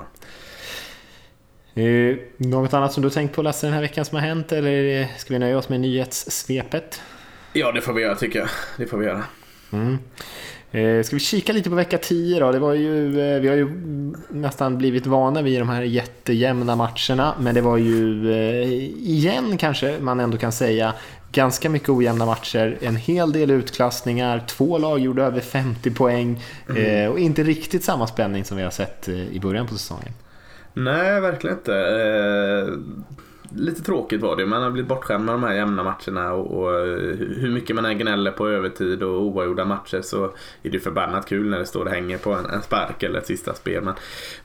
något 2.38 2.74
annat 2.74 2.94
som 2.94 3.02
du 3.02 3.10
har 3.10 3.14
tänkt 3.14 3.36
på 3.36 3.42
Lasse 3.42 3.68
den 3.68 3.74
här 3.74 3.82
veckan 3.82 4.06
som 4.06 4.16
har 4.16 4.28
hänt 4.28 4.52
eller 4.52 5.08
ska 5.18 5.34
vi 5.34 5.40
nöja 5.40 5.58
oss 5.58 5.70
med 5.70 5.80
nyhetssvepet? 5.80 7.02
Ja, 7.54 7.72
det 7.72 7.82
får 7.82 7.94
vi 7.94 8.02
göra 8.02 8.16
tycker 8.16 8.40
jag. 8.40 8.50
Det 8.78 8.86
får 8.86 8.98
vi 8.98 9.06
göra. 9.06 9.24
Mm. 9.72 9.98
Eh, 10.74 11.04
ska 11.04 11.16
vi 11.16 11.20
kika 11.20 11.54
lite 11.54 11.70
på 11.70 11.76
vecka 11.76 11.98
10 11.98 12.40
då? 12.40 12.52
Det 12.52 12.60
var 12.60 12.74
ju, 12.74 13.22
eh, 13.22 13.42
vi 13.42 13.48
har 13.48 13.56
ju 13.56 13.68
nästan 14.30 14.78
blivit 14.78 15.06
vana 15.06 15.42
vid 15.42 15.62
de 15.62 15.70
här 15.70 15.82
jättejämna 15.82 16.76
matcherna, 16.76 17.36
men 17.40 17.56
det 17.56 17.62
var 17.62 17.78
ju 17.78 18.32
eh, 18.32 18.74
igen 19.10 19.58
kanske 19.58 20.00
man 20.00 20.20
ändå 20.20 20.38
kan 20.38 20.52
säga 20.52 20.94
ganska 21.32 21.70
mycket 21.70 21.90
ojämna 21.90 22.26
matcher, 22.26 22.78
en 22.82 22.96
hel 22.96 23.32
del 23.32 23.52
utklassningar, 23.52 24.44
två 24.48 24.78
lag 24.78 25.00
gjorde 25.00 25.24
över 25.24 25.42
50 25.42 25.92
poäng 25.92 26.44
mm. 26.70 27.12
och 27.12 27.20
inte 27.20 27.44
riktigt 27.44 27.84
samma 27.84 28.08
spänning 28.08 28.46
som 28.46 28.58
vi 28.58 28.64
har 28.64 28.72
sett 28.72 29.10
i 29.10 29.40
början 29.40 29.68
på 29.68 29.74
säsongen. 29.74 30.14
Nej, 30.74 31.22
verkligen 31.22 31.58
inte. 31.58 31.76
Eh, 31.76 32.74
Lite 33.56 33.82
tråkigt 33.82 34.22
var 34.22 34.36
det. 34.36 34.46
Man 34.46 34.64
har 34.64 34.72
blivit 34.72 34.90
bortskämd 34.90 35.26
med 35.26 35.34
de 35.34 35.44
här 35.44 35.54
jämna 35.54 35.84
matcherna 35.84 36.34
och, 36.34 36.64
och 36.64 36.80
eh, 36.80 37.16
hur 37.18 37.52
mycket 37.52 37.76
man 37.76 37.86
än 37.86 37.98
gnäller 37.98 38.32
på 38.32 38.50
övertid 38.50 39.04
och 39.04 39.22
oavgjorda 39.22 39.66
matcher 39.66 40.02
så 40.02 40.24
är 40.64 40.70
det 40.70 40.80
förbannat 40.80 41.30
kul 41.30 41.50
när 41.50 41.60
det 41.60 41.66
står 41.66 41.86
och 41.86 41.92
hänger 41.92 42.18
på 42.18 42.32
en, 42.34 42.46
en 42.46 42.62
spark 42.62 43.04
eller 43.04 43.20
ett 43.20 43.28
sista 43.28 43.54
spel. 43.54 43.84
Men, 43.84 43.94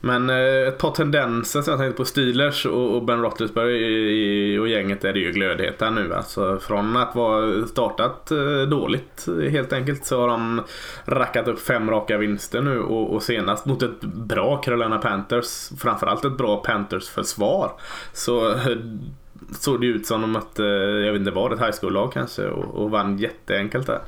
men 0.01 0.29
eh, 0.29 0.67
ett 0.67 0.77
par 0.77 0.91
tendenser 0.91 1.61
som 1.61 1.71
jag 1.71 1.79
tänkte 1.79 1.97
på 1.97 2.05
Steelers 2.05 2.65
och, 2.65 2.95
och 2.95 3.03
Ben 3.03 3.21
Roethlisberger 3.21 4.59
och 4.59 4.67
gänget 4.67 5.05
är 5.05 5.13
det 5.13 5.19
ju 5.19 5.31
glödheta 5.31 5.89
nu. 5.89 6.13
Alltså 6.13 6.59
från 6.59 6.97
att 6.97 7.15
vara 7.15 7.67
startat 7.67 8.31
eh, 8.31 8.61
dåligt 8.69 9.27
helt 9.51 9.73
enkelt 9.73 10.05
så 10.05 10.21
har 10.21 10.27
de 10.27 10.61
rackat 11.05 11.47
upp 11.47 11.59
fem 11.59 11.89
raka 11.89 12.17
vinster 12.17 12.61
nu 12.61 12.79
och, 12.79 13.13
och 13.13 13.23
senast 13.23 13.65
mot 13.65 13.83
ett 13.83 14.01
bra 14.01 14.57
Carolina 14.57 14.97
Panthers, 14.97 15.69
framförallt 15.79 16.25
ett 16.25 16.37
bra 16.37 16.57
Panthers 16.57 17.09
försvar. 17.09 17.71
Så 18.13 18.53
såg 19.51 19.81
det 19.81 19.87
ut 19.87 20.05
som 20.05 20.21
de 20.21 20.31
mötte, 20.31 20.63
jag 21.05 21.11
vet 21.11 21.19
inte 21.19 21.31
vad, 21.31 21.53
ett 21.53 21.59
high 21.59 21.75
school-lag 21.81 22.13
kanske 22.13 22.45
och, 22.45 22.83
och 22.83 22.91
vann 22.91 23.17
jätteenkelt 23.17 23.87
där. 23.87 24.01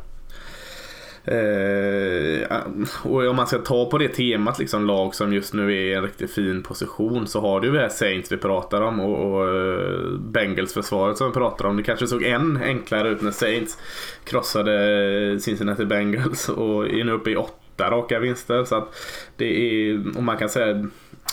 Eh, 1.24 2.57
och 3.03 3.27
om 3.27 3.36
man 3.36 3.48
ska 3.48 3.57
ta 3.57 3.89
på 3.89 3.98
det 3.98 4.07
temat, 4.07 4.60
liksom 4.60 4.86
lag 4.86 5.15
som 5.15 5.33
just 5.33 5.53
nu 5.53 5.65
är 5.65 5.81
i 5.81 5.93
en 5.93 6.03
riktigt 6.03 6.31
fin 6.31 6.63
position 6.63 7.27
så 7.27 7.41
har 7.41 7.62
du 7.62 7.67
ju 7.67 7.74
det 7.74 7.79
här 7.79 7.89
Saints 7.89 8.31
vi 8.31 8.38
pratar 8.38 8.81
om 8.81 9.00
och, 9.00 9.33
och 9.33 9.48
eh, 9.48 10.17
Bengals 10.19 10.74
försvaret 10.74 11.17
som 11.17 11.27
vi 11.27 11.33
pratar 11.33 11.65
om. 11.65 11.77
Det 11.77 11.83
kanske 11.83 12.07
såg 12.07 12.24
än 12.24 12.57
enklare 12.63 13.10
ut 13.10 13.21
när 13.21 13.31
Saints 13.31 13.77
krossade 14.24 15.39
Cincinnati 15.39 15.86
Bengals 15.86 16.50
och 16.50 16.89
är 16.89 17.03
nu 17.03 17.12
uppe 17.12 17.31
i 17.31 17.36
åtta 17.36 17.91
raka 17.91 18.19
vinster. 18.19 18.63
Så 18.63 18.75
att 18.75 18.95
det 19.38 19.45
är, 19.45 20.17
och 20.17 20.24
man 20.24 20.38
kan 20.38 20.50
säga 20.50 20.88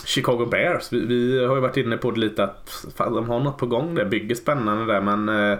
Chicago 0.05 0.45
Bears. 0.45 0.93
Vi, 0.93 1.05
vi, 1.05 1.45
har 1.45 1.55
ju 1.55 1.61
varit 1.61 1.77
inne 1.77 1.97
på 1.97 2.11
det 2.11 2.19
lite 2.19 2.43
att 2.43 2.85
fan, 2.95 3.13
de 3.13 3.29
har 3.29 3.39
något 3.39 3.57
på 3.57 3.65
gång 3.65 3.95
där. 3.95 4.05
Bygger 4.05 4.35
spännande 4.35 4.93
där 4.93 5.01
men 5.01 5.29
eh, 5.29 5.57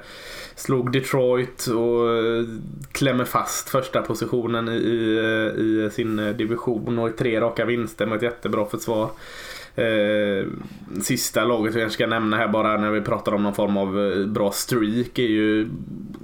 slog 0.56 0.92
Detroit 0.92 1.68
och 1.68 2.18
eh, 2.18 2.44
klämmer 2.92 3.26
fast 3.26 3.70
första 3.70 4.02
positionen 4.02 4.70
i, 4.70 4.72
i, 4.72 5.18
eh, 5.18 5.62
i 5.62 5.90
sin 5.92 6.20
eh, 6.20 6.36
division 6.36 7.00
och 7.00 7.10
i 7.10 7.12
tre 7.12 7.42
raka 7.42 7.66
vinster 7.66 8.06
med 8.06 8.16
ett 8.16 8.24
jättebra 8.24 8.66
försvar. 8.66 9.10
Eh, 9.76 10.48
sista 11.02 11.46
laget 11.46 11.76
vi 11.76 11.90
ska 11.90 12.08
nämna 12.08 12.38
här 12.38 12.48
bara 12.48 12.78
när 12.78 12.92
vi 12.92 13.02
pratar 13.02 13.34
om 13.34 13.44
någon 13.44 13.54
form 13.54 13.78
av 13.78 14.00
eh, 14.00 14.26
bra 14.26 14.52
streak 14.52 15.20
är 15.20 15.24
ju 15.24 15.68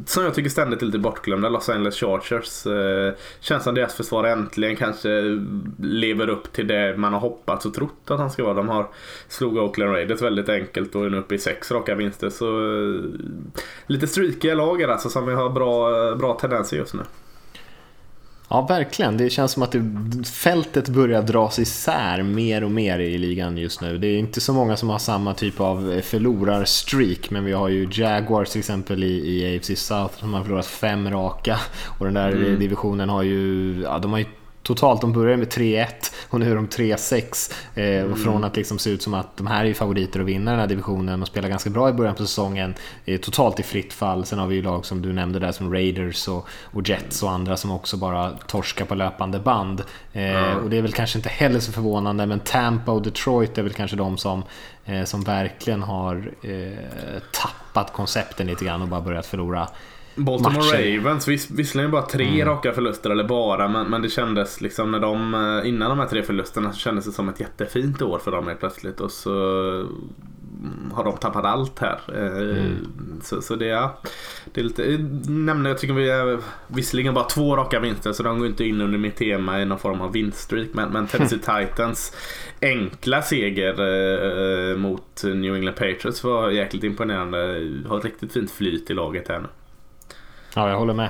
som 0.05 0.23
jag 0.23 0.33
tycker 0.33 0.49
ständigt 0.49 0.81
är 0.81 0.85
lite 0.85 0.97
bortglömda 0.97 1.49
Los 1.49 1.69
Angeles 1.69 1.95
Chargers. 1.95 2.65
Eh, 2.67 3.13
känns 3.39 3.63
som 3.63 3.75
deras 3.75 3.95
försvar 3.95 4.23
äntligen 4.23 4.75
kanske 4.75 5.39
lever 5.79 6.29
upp 6.29 6.53
till 6.53 6.67
det 6.67 6.97
man 6.97 7.13
har 7.13 7.19
hoppats 7.19 7.65
och 7.65 7.73
trott 7.73 8.11
att 8.11 8.19
han 8.19 8.31
ska 8.31 8.43
vara. 8.43 8.53
De 8.53 8.69
har 8.69 8.87
slog 9.27 9.57
Oakland 9.57 9.91
Raiders 9.91 10.21
väldigt 10.21 10.49
enkelt 10.49 10.95
och 10.95 11.05
är 11.05 11.09
nu 11.09 11.17
uppe 11.17 11.35
i 11.35 11.39
sex 11.39 11.71
raka 11.71 11.95
vinster. 11.95 12.29
Så 12.29 12.47
eh, 12.47 13.01
lite 13.87 14.07
streakiga 14.07 14.55
lag 14.55 14.83
alltså 14.83 15.09
som 15.09 15.25
vi 15.25 15.33
har 15.33 15.49
bra, 15.49 16.07
eh, 16.09 16.15
bra 16.15 16.33
tendenser 16.33 16.77
just 16.77 16.93
nu. 16.93 17.01
Ja, 18.49 18.61
verkligen. 18.61 19.17
Det 19.17 19.29
känns 19.29 19.51
som 19.51 19.63
att 19.63 19.71
det, 19.71 19.83
fältet 20.27 20.89
börjar 20.89 21.21
dras 21.21 21.59
isär 21.59 22.23
mer 22.23 22.63
och 22.63 22.71
mer 22.71 22.99
i 22.99 23.17
ligan 23.17 23.57
just 23.57 23.81
nu. 23.81 23.97
Det 23.97 24.07
är 24.07 24.17
inte 24.17 24.41
så 24.41 24.53
många 24.53 24.77
som 24.77 24.89
har 24.89 24.99
samma 24.99 25.33
typ 25.33 25.59
av 25.59 26.01
förlorarstreak, 26.03 27.29
men 27.29 27.45
vi 27.45 27.51
har 27.51 27.69
ju 27.69 27.89
Jaguars 27.91 28.49
till 28.49 28.59
exempel 28.59 29.03
i, 29.03 29.07
i 29.07 29.57
AFC 29.57 29.79
South 29.81 30.19
som 30.19 30.33
har 30.33 30.43
förlorat 30.43 30.65
fem 30.65 31.09
raka 31.09 31.59
och 31.99 32.05
den 32.05 32.13
där 32.13 32.31
mm. 32.31 32.59
divisionen 32.59 33.09
har 33.09 33.23
ju, 33.23 33.81
ja, 33.83 33.99
de 33.99 34.11
har 34.11 34.19
ju 34.19 34.25
totalt, 34.65 35.01
de 35.01 35.13
började 35.13 35.37
med 35.37 35.47
3-1 35.47 35.87
och 36.29 36.39
nu 36.39 36.51
är 36.51 36.55
de 36.55 36.67
3-6. 36.67 37.53
Eh, 37.75 37.83
mm. 37.85 38.15
Från 38.15 38.43
att 38.43 38.55
liksom 38.55 38.79
se 38.79 38.89
ut 38.89 39.01
som 39.01 39.13
att 39.13 39.37
de 39.37 39.47
här 39.47 39.65
är 39.65 39.73
favoriter 39.73 40.19
att 40.19 40.25
vinna 40.25 40.51
den 40.51 40.59
här 40.59 40.67
divisionen 40.67 41.21
och 41.21 41.27
spela 41.27 41.47
ganska 41.47 41.69
bra 41.69 41.89
i 41.89 41.93
början 41.93 42.15
på 42.15 42.21
säsongen, 42.21 42.73
eh, 43.05 43.19
totalt 43.19 43.59
i 43.59 43.63
fritt 43.63 43.93
fall. 43.93 44.25
Sen 44.25 44.39
har 44.39 44.47
vi 44.47 44.55
ju 44.55 44.61
lag 44.61 44.85
som 44.85 45.01
du 45.01 45.13
nämnde 45.13 45.39
där 45.39 45.51
som 45.51 45.73
Raiders 45.73 46.27
och, 46.27 46.47
och 46.63 46.89
Jets 46.89 47.23
och 47.23 47.31
andra 47.31 47.57
som 47.57 47.71
också 47.71 47.97
bara 47.97 48.31
torskar 48.31 48.85
på 48.85 48.95
löpande 48.95 49.39
band. 49.39 49.83
Eh. 50.13 50.57
Och 50.63 50.69
det 50.69 50.77
är 50.77 50.81
väl 50.81 50.93
kanske 50.93 51.19
inte 51.19 51.29
heller 51.29 51.59
så 51.59 51.71
förvånande, 51.71 52.25
men 52.25 52.39
Tampa 52.39 52.91
och 52.91 53.01
Detroit 53.01 53.57
är 53.57 53.63
väl 53.63 53.73
kanske 53.73 53.97
de 53.97 54.17
som, 54.17 54.43
eh, 54.85 55.03
som 55.03 55.21
verkligen 55.21 55.81
har 55.81 56.31
eh, 56.41 57.21
tappat 57.31 57.93
koncepten 57.93 58.47
lite 58.47 58.65
grann 58.65 58.81
och 58.81 58.87
bara 58.87 59.01
börjat 59.01 59.25
förlora 59.25 59.67
Baltimore 60.15 60.55
matcher. 60.55 60.97
Ravens, 60.97 61.27
vis, 61.27 61.51
visserligen 61.51 61.91
bara 61.91 62.01
tre 62.01 62.27
mm. 62.27 62.47
raka 62.47 62.73
förluster, 62.73 63.09
eller 63.09 63.23
bara, 63.23 63.67
men, 63.67 63.87
men 63.87 64.01
det 64.01 64.09
kändes 64.09 64.61
liksom 64.61 64.91
när 64.91 64.99
de, 64.99 65.33
eh, 65.33 65.69
innan 65.69 65.89
de 65.89 65.99
här 65.99 66.07
tre 66.07 66.23
förlusterna 66.23 66.73
så 66.73 66.79
kändes 66.79 67.05
det 67.05 67.11
som 67.11 67.29
ett 67.29 67.39
jättefint 67.39 68.01
år 68.01 68.19
för 68.19 68.31
dem 68.31 68.47
helt 68.47 68.59
plötsligt 68.59 69.01
och 69.01 69.11
så 69.11 69.31
mm, 69.31 70.91
har 70.93 71.03
de 71.03 71.17
tappat 71.17 71.45
allt 71.45 71.79
här. 71.79 71.99
Eh, 72.13 72.57
mm. 72.59 73.21
Så, 73.23 73.41
så 73.41 73.55
det, 73.55 73.89
det 74.53 74.61
är 74.61 74.63
lite, 74.63 74.97
nämnde, 75.31 75.69
jag 75.69 75.77
tycker 75.77 75.93
vi 75.93 76.09
är 76.09 76.39
visserligen 76.67 77.13
bara 77.13 77.25
två 77.25 77.55
raka 77.55 77.79
vinster 77.79 78.13
så 78.13 78.23
de 78.23 78.39
går 78.39 78.47
inte 78.47 78.65
in 78.65 78.81
under 78.81 78.97
mitt 78.97 79.15
tema 79.15 79.61
i 79.61 79.65
någon 79.65 79.79
form 79.79 80.01
av 80.01 80.11
vinststreak. 80.11 80.67
Men, 80.71 80.89
men 80.89 81.07
Tennessee 81.07 81.39
Titans 81.67 82.15
enkla 82.61 83.21
seger 83.21 83.73
eh, 84.71 84.77
mot 84.77 85.23
New 85.23 85.55
England 85.55 85.75
Patriots 85.75 86.23
var 86.23 86.49
jäkligt 86.51 86.83
imponerande. 86.83 87.37
Har 87.87 87.97
ett 87.97 88.05
riktigt 88.05 88.33
fint 88.33 88.51
flyt 88.51 88.89
i 88.89 88.93
laget 88.93 89.27
här 89.27 89.39
nu. 89.39 89.47
Ja, 90.55 90.69
jag 90.69 90.79
håller 90.79 90.93
med. 90.93 91.09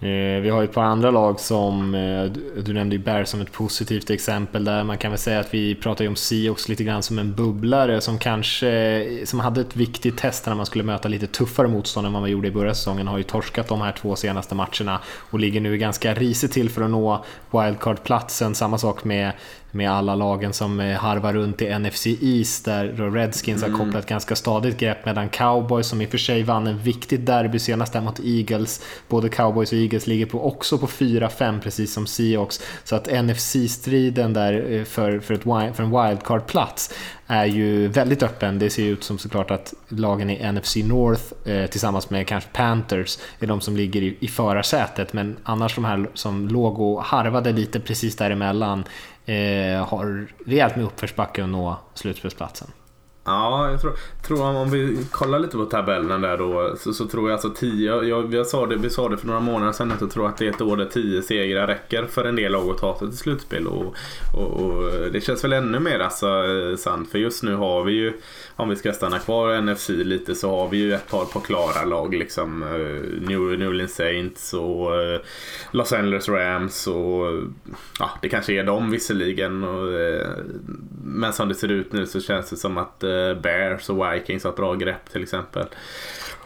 Eh, 0.00 0.42
vi 0.42 0.50
har 0.50 0.64
ett 0.64 0.72
par 0.72 0.82
andra 0.82 1.10
lag 1.10 1.40
som, 1.40 1.94
eh, 1.94 2.24
du 2.62 2.72
nämnde 2.72 2.96
ju 2.96 3.02
Bears 3.02 3.28
som 3.28 3.40
ett 3.40 3.52
positivt 3.52 4.10
exempel 4.10 4.64
där. 4.64 4.84
Man 4.84 4.98
kan 4.98 5.10
väl 5.10 5.18
säga 5.18 5.40
att 5.40 5.54
vi 5.54 5.74
pratar 5.74 6.04
ju 6.04 6.08
om 6.08 6.16
Seahawks 6.16 6.68
lite 6.68 6.84
grann 6.84 7.02
som 7.02 7.18
en 7.18 7.34
bubblare 7.34 8.00
som 8.00 8.18
kanske 8.18 9.26
som 9.26 9.40
hade 9.40 9.60
ett 9.60 9.76
viktigt 9.76 10.18
test 10.18 10.46
när 10.46 10.54
man 10.54 10.66
skulle 10.66 10.84
möta 10.84 11.08
lite 11.08 11.26
tuffare 11.26 11.68
motstånd 11.68 12.06
än 12.06 12.12
vad 12.12 12.22
man 12.22 12.30
gjorde 12.30 12.48
i 12.48 12.50
början 12.50 12.70
av 12.70 12.74
säsongen. 12.74 13.08
Har 13.08 13.18
ju 13.18 13.24
torskat 13.24 13.68
de 13.68 13.80
här 13.80 13.92
två 13.92 14.16
senaste 14.16 14.54
matcherna 14.54 15.00
och 15.30 15.40
ligger 15.40 15.60
nu 15.60 15.78
ganska 15.78 16.14
risigt 16.14 16.52
till 16.52 16.70
för 16.70 16.82
att 16.82 16.90
nå 16.90 17.24
wildcard-platsen. 17.50 18.54
Samma 18.54 18.78
sak 18.78 19.04
med 19.04 19.32
med 19.70 19.90
alla 19.90 20.14
lagen 20.14 20.52
som 20.52 20.80
eh, 20.80 20.98
harvar 20.98 21.32
runt 21.32 21.62
i 21.62 21.78
NFC 21.78 22.06
East 22.06 22.64
där 22.64 23.10
Redskins 23.12 23.62
mm. 23.62 23.74
har 23.74 23.84
kopplat 23.84 24.06
ganska 24.06 24.36
stadigt 24.36 24.78
grepp 24.78 25.06
medan 25.06 25.28
Cowboys 25.28 25.88
som 25.88 26.00
i 26.00 26.06
och 26.06 26.10
för 26.10 26.18
sig 26.18 26.42
vann 26.42 26.66
en 26.66 26.78
viktig 26.78 27.20
derby 27.20 27.58
senast 27.58 27.92
där 27.92 28.00
mot 28.00 28.20
Eagles. 28.24 28.82
Både 29.08 29.28
Cowboys 29.28 29.72
och 29.72 29.78
Eagles 29.78 30.06
ligger 30.06 30.26
på, 30.26 30.46
också 30.46 30.78
på 30.78 30.86
4-5 30.86 31.60
precis 31.60 31.92
som 31.92 32.06
Seahawks. 32.06 32.60
Så 32.84 32.96
att 32.96 33.06
NFC-striden 33.06 34.32
där 34.32 34.72
eh, 34.72 34.84
för, 34.84 35.20
för, 35.20 35.34
ett, 35.34 35.42
för 35.76 35.82
en 35.82 35.90
wildcard-plats 35.90 36.94
är 37.26 37.44
ju 37.44 37.88
väldigt 37.88 38.22
öppen. 38.22 38.58
Det 38.58 38.70
ser 38.70 38.86
ut 38.86 39.04
som 39.04 39.18
såklart 39.18 39.50
att 39.50 39.74
lagen 39.88 40.30
i 40.30 40.52
NFC 40.52 40.76
North 40.76 41.22
eh, 41.44 41.66
tillsammans 41.66 42.10
med 42.10 42.26
kanske 42.26 42.50
Panthers 42.52 43.18
är 43.40 43.46
de 43.46 43.60
som 43.60 43.76
ligger 43.76 44.02
i, 44.02 44.16
i 44.20 44.28
förarsätet. 44.28 45.12
Men 45.12 45.36
annars 45.42 45.74
de 45.74 45.84
här 45.84 46.10
som 46.14 46.48
låg 46.48 46.80
och 46.80 47.02
harvade 47.02 47.52
lite 47.52 47.80
precis 47.80 48.16
däremellan 48.16 48.84
eh, 49.26 49.86
har 49.86 50.26
rejält 50.46 50.76
med 50.76 50.84
uppförsbacke 50.84 51.42
att 51.42 51.48
nå 51.48 51.76
slutspelsplatsen. 51.94 52.68
Ja, 53.26 53.70
jag 53.70 53.80
tror, 53.80 53.92
tror 54.26 54.42
om 54.42 54.70
vi 54.70 54.98
kollar 55.10 55.38
lite 55.38 55.56
på 55.56 55.64
tabellen 55.64 56.20
där 56.20 56.38
då 56.38 56.76
så, 56.78 56.92
så 56.92 57.06
tror 57.06 57.28
jag 57.28 57.32
alltså 57.32 57.50
10, 57.50 58.02
jag, 58.02 58.34
jag 58.34 58.46
sa 58.46 58.66
det, 58.66 58.76
vi 58.76 58.90
sa 58.90 59.08
det 59.08 59.16
för 59.16 59.26
några 59.26 59.40
månader 59.40 59.72
sedan 59.72 59.92
att 59.92 60.00
jag 60.00 60.10
tror 60.10 60.28
att 60.28 60.36
det 60.36 60.46
är 60.46 60.50
ett 60.50 60.60
år 60.60 60.76
där 60.76 60.84
10 60.86 61.22
segrar 61.22 61.66
räcker 61.66 62.06
för 62.06 62.24
en 62.24 62.36
del 62.36 62.52
lag 62.52 62.70
att 62.70 62.78
ta 62.78 62.98
sig 62.98 63.08
till 63.08 63.16
slutspel 63.16 63.66
och, 63.66 63.94
och, 64.34 64.60
och, 64.60 64.90
det 65.12 65.20
känns 65.20 65.44
väl 65.44 65.52
ännu 65.52 65.78
mer 65.78 65.98
alltså 65.98 66.26
eh, 66.26 66.76
sant 66.76 67.10
för 67.10 67.18
just 67.18 67.42
nu 67.42 67.54
har 67.54 67.84
vi 67.84 67.92
ju 67.92 68.12
om 68.56 68.68
vi 68.68 68.76
ska 68.76 68.92
stanna 68.92 69.18
kvar 69.18 69.54
i 69.54 69.60
NFC 69.60 69.88
lite 69.88 70.34
så 70.34 70.50
har 70.50 70.68
vi 70.68 70.76
ju 70.76 70.94
ett 70.94 71.10
par 71.10 71.24
på 71.24 71.40
klara 71.40 71.84
lag 71.84 72.14
liksom 72.14 72.62
eh, 72.62 73.28
New, 73.28 73.58
New 73.58 73.68
Orleans 73.68 73.94
Saints 73.94 74.54
och 74.54 75.02
eh, 75.02 75.20
Los 75.70 75.92
Angeles 75.92 76.28
Rams 76.28 76.86
och 76.86 77.42
ja, 77.98 78.10
det 78.22 78.28
kanske 78.28 78.52
är 78.52 78.64
dem 78.64 78.90
visserligen 78.90 79.64
och, 79.64 80.00
eh, 80.00 80.28
men 81.04 81.32
som 81.32 81.48
det 81.48 81.54
ser 81.54 81.70
ut 81.70 81.92
nu 81.92 82.06
så 82.06 82.20
känns 82.20 82.50
det 82.50 82.56
som 82.56 82.78
att 82.78 82.98
Bears 83.42 83.90
och 83.90 84.12
Vikings 84.12 84.44
har 84.44 84.50
ett 84.50 84.56
bra 84.56 84.74
grepp 84.74 85.10
till 85.12 85.22
exempel. 85.22 85.66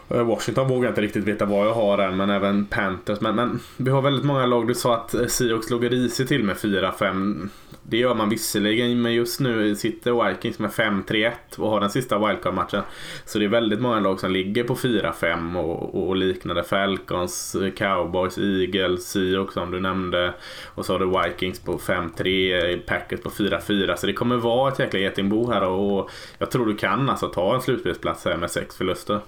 Washington 0.07 0.67
vågar 0.67 0.83
jag 0.83 0.91
inte 0.91 1.01
riktigt 1.01 1.23
veta 1.23 1.45
vad 1.45 1.67
jag 1.67 1.73
har 1.73 1.97
än, 1.97 2.17
men 2.17 2.29
även 2.29 2.65
Panthers. 2.65 3.21
Men, 3.21 3.35
men 3.35 3.59
vi 3.77 3.91
har 3.91 4.01
väldigt 4.01 4.25
många 4.25 4.45
lag. 4.45 4.67
Du 4.67 4.75
sa 4.75 4.95
att 4.95 5.31
Seahawks 5.31 5.69
låg 5.69 5.91
risigt 5.91 6.27
till 6.27 6.43
med 6.43 6.55
4-5. 6.55 7.49
Det 7.83 7.97
gör 7.97 8.15
man 8.15 8.29
visserligen, 8.29 9.01
men 9.01 9.13
just 9.13 9.39
nu 9.39 9.75
sitter 9.75 10.29
Vikings 10.29 10.59
med 10.59 10.69
5-3-1 10.69 11.31
och 11.57 11.69
har 11.69 11.79
den 11.79 11.89
sista 11.89 12.27
wildcard-matchen. 12.27 12.81
Så 13.25 13.39
det 13.39 13.45
är 13.45 13.49
väldigt 13.49 13.81
många 13.81 13.99
lag 13.99 14.19
som 14.19 14.31
ligger 14.31 14.63
på 14.63 14.75
4-5 14.75 15.57
och, 15.57 16.07
och 16.07 16.15
liknande. 16.15 16.63
Falcons, 16.63 17.55
Cowboys, 17.77 18.37
Eagles, 18.37 19.11
Seahawks 19.11 19.53
som 19.53 19.71
du 19.71 19.79
nämnde. 19.79 20.33
Och 20.65 20.85
så 20.85 20.93
har 20.93 20.99
du 20.99 21.29
Vikings 21.29 21.59
på 21.59 21.77
5-3, 21.77 22.77
Packers 22.77 23.21
på 23.21 23.29
4-4. 23.29 23.95
Så 23.95 24.07
det 24.07 24.13
kommer 24.13 24.37
vara 24.37 24.71
ett 24.71 24.79
jäkla 24.79 24.99
getingbo 24.99 25.51
här 25.51 25.63
och 25.63 26.09
jag 26.37 26.51
tror 26.51 26.65
du 26.65 26.75
kan 26.75 27.09
alltså 27.09 27.27
ta 27.27 27.55
en 27.55 27.61
slutspelsplats 27.61 28.25
här 28.25 28.37
med 28.37 28.51
sex 28.51 28.77
förluster. 28.77 29.19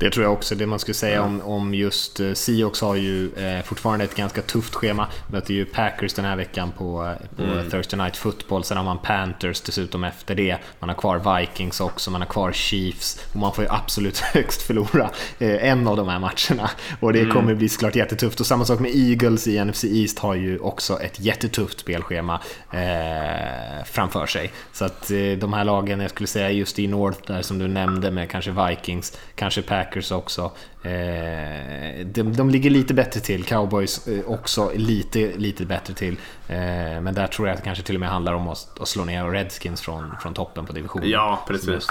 Det 0.00 0.10
tror 0.10 0.24
jag 0.24 0.32
också. 0.32 0.54
Det 0.54 0.66
man 0.66 0.78
skulle 0.78 0.94
säga 0.94 1.22
om, 1.22 1.40
om 1.40 1.74
just 1.74 2.20
eh, 2.20 2.32
Seahawks 2.32 2.80
har 2.80 2.94
ju 2.94 3.34
eh, 3.34 3.62
fortfarande 3.62 4.04
ett 4.04 4.14
ganska 4.14 4.42
tufft 4.42 4.74
schema. 4.74 5.06
Möter 5.26 5.54
ju 5.54 5.64
Packers 5.64 6.14
den 6.14 6.24
här 6.24 6.36
veckan 6.36 6.72
på, 6.78 7.04
eh, 7.04 7.36
på 7.36 7.42
mm. 7.42 7.70
Thursday 7.70 7.98
Night 7.98 8.16
Football. 8.16 8.64
Sen 8.64 8.76
har 8.76 8.84
man 8.84 8.98
Panthers 8.98 9.60
dessutom 9.60 10.04
efter 10.04 10.34
det. 10.34 10.58
Man 10.78 10.88
har 10.88 10.96
kvar 10.96 11.38
Vikings 11.40 11.80
också, 11.80 12.10
man 12.10 12.20
har 12.20 12.28
kvar 12.28 12.52
Chiefs. 12.52 13.20
Och 13.32 13.36
man 13.36 13.52
får 13.52 13.64
ju 13.64 13.70
absolut 13.70 14.18
högst 14.34 14.62
förlora 14.62 15.10
eh, 15.38 15.68
en 15.70 15.88
av 15.88 15.96
de 15.96 16.08
här 16.08 16.18
matcherna. 16.18 16.70
Och 17.00 17.12
det 17.12 17.20
mm. 17.20 17.32
kommer 17.32 17.54
bli 17.54 17.68
såklart 17.68 17.96
jättetufft. 17.96 18.40
Och 18.40 18.46
samma 18.46 18.64
sak 18.64 18.80
med 18.80 18.90
Eagles 18.94 19.46
i 19.46 19.64
NFC 19.64 19.84
East 19.84 20.18
har 20.18 20.34
ju 20.34 20.58
också 20.58 21.00
ett 21.00 21.20
jättetufft 21.20 21.80
spelschema 21.80 22.40
eh, 22.72 23.84
framför 23.84 24.26
sig. 24.26 24.52
Så 24.72 24.84
att 24.84 25.10
eh, 25.10 25.16
de 25.38 25.52
här 25.52 25.64
lagen, 25.64 26.00
jag 26.00 26.10
skulle 26.10 26.26
säga 26.26 26.50
just 26.50 26.78
i 26.78 26.86
North 26.86 27.20
där 27.26 27.42
som 27.42 27.58
du 27.58 27.68
nämnde 27.68 28.10
med 28.10 28.30
kanske 28.30 28.50
Vikings, 28.50 29.18
kanske 29.34 29.62
Packers 29.62 29.89
Packers 29.90 30.12
också. 30.12 30.52
Eh, 30.82 32.06
de, 32.06 32.36
de 32.36 32.50
ligger 32.50 32.70
lite 32.70 32.94
bättre 32.94 33.20
till, 33.20 33.44
Cowboys 33.44 34.08
eh, 34.08 34.24
också 34.26 34.72
lite, 34.74 35.32
lite 35.36 35.66
bättre 35.66 35.94
till. 35.94 36.16
Eh, 36.48 36.56
men 37.00 37.14
där 37.14 37.26
tror 37.26 37.48
jag 37.48 37.54
att 37.54 37.60
det 37.60 37.64
kanske 37.64 37.84
till 37.84 37.94
och 37.94 38.00
med 38.00 38.08
handlar 38.08 38.34
om 38.34 38.48
att, 38.48 38.80
att 38.80 38.88
slå 38.88 39.04
ner 39.04 39.24
Redskins 39.24 39.80
från, 39.80 40.14
från 40.22 40.34
toppen 40.34 40.66
på 40.66 40.72
divisionen. 40.72 41.10
Ja, 41.10 41.44
precis. 41.48 41.86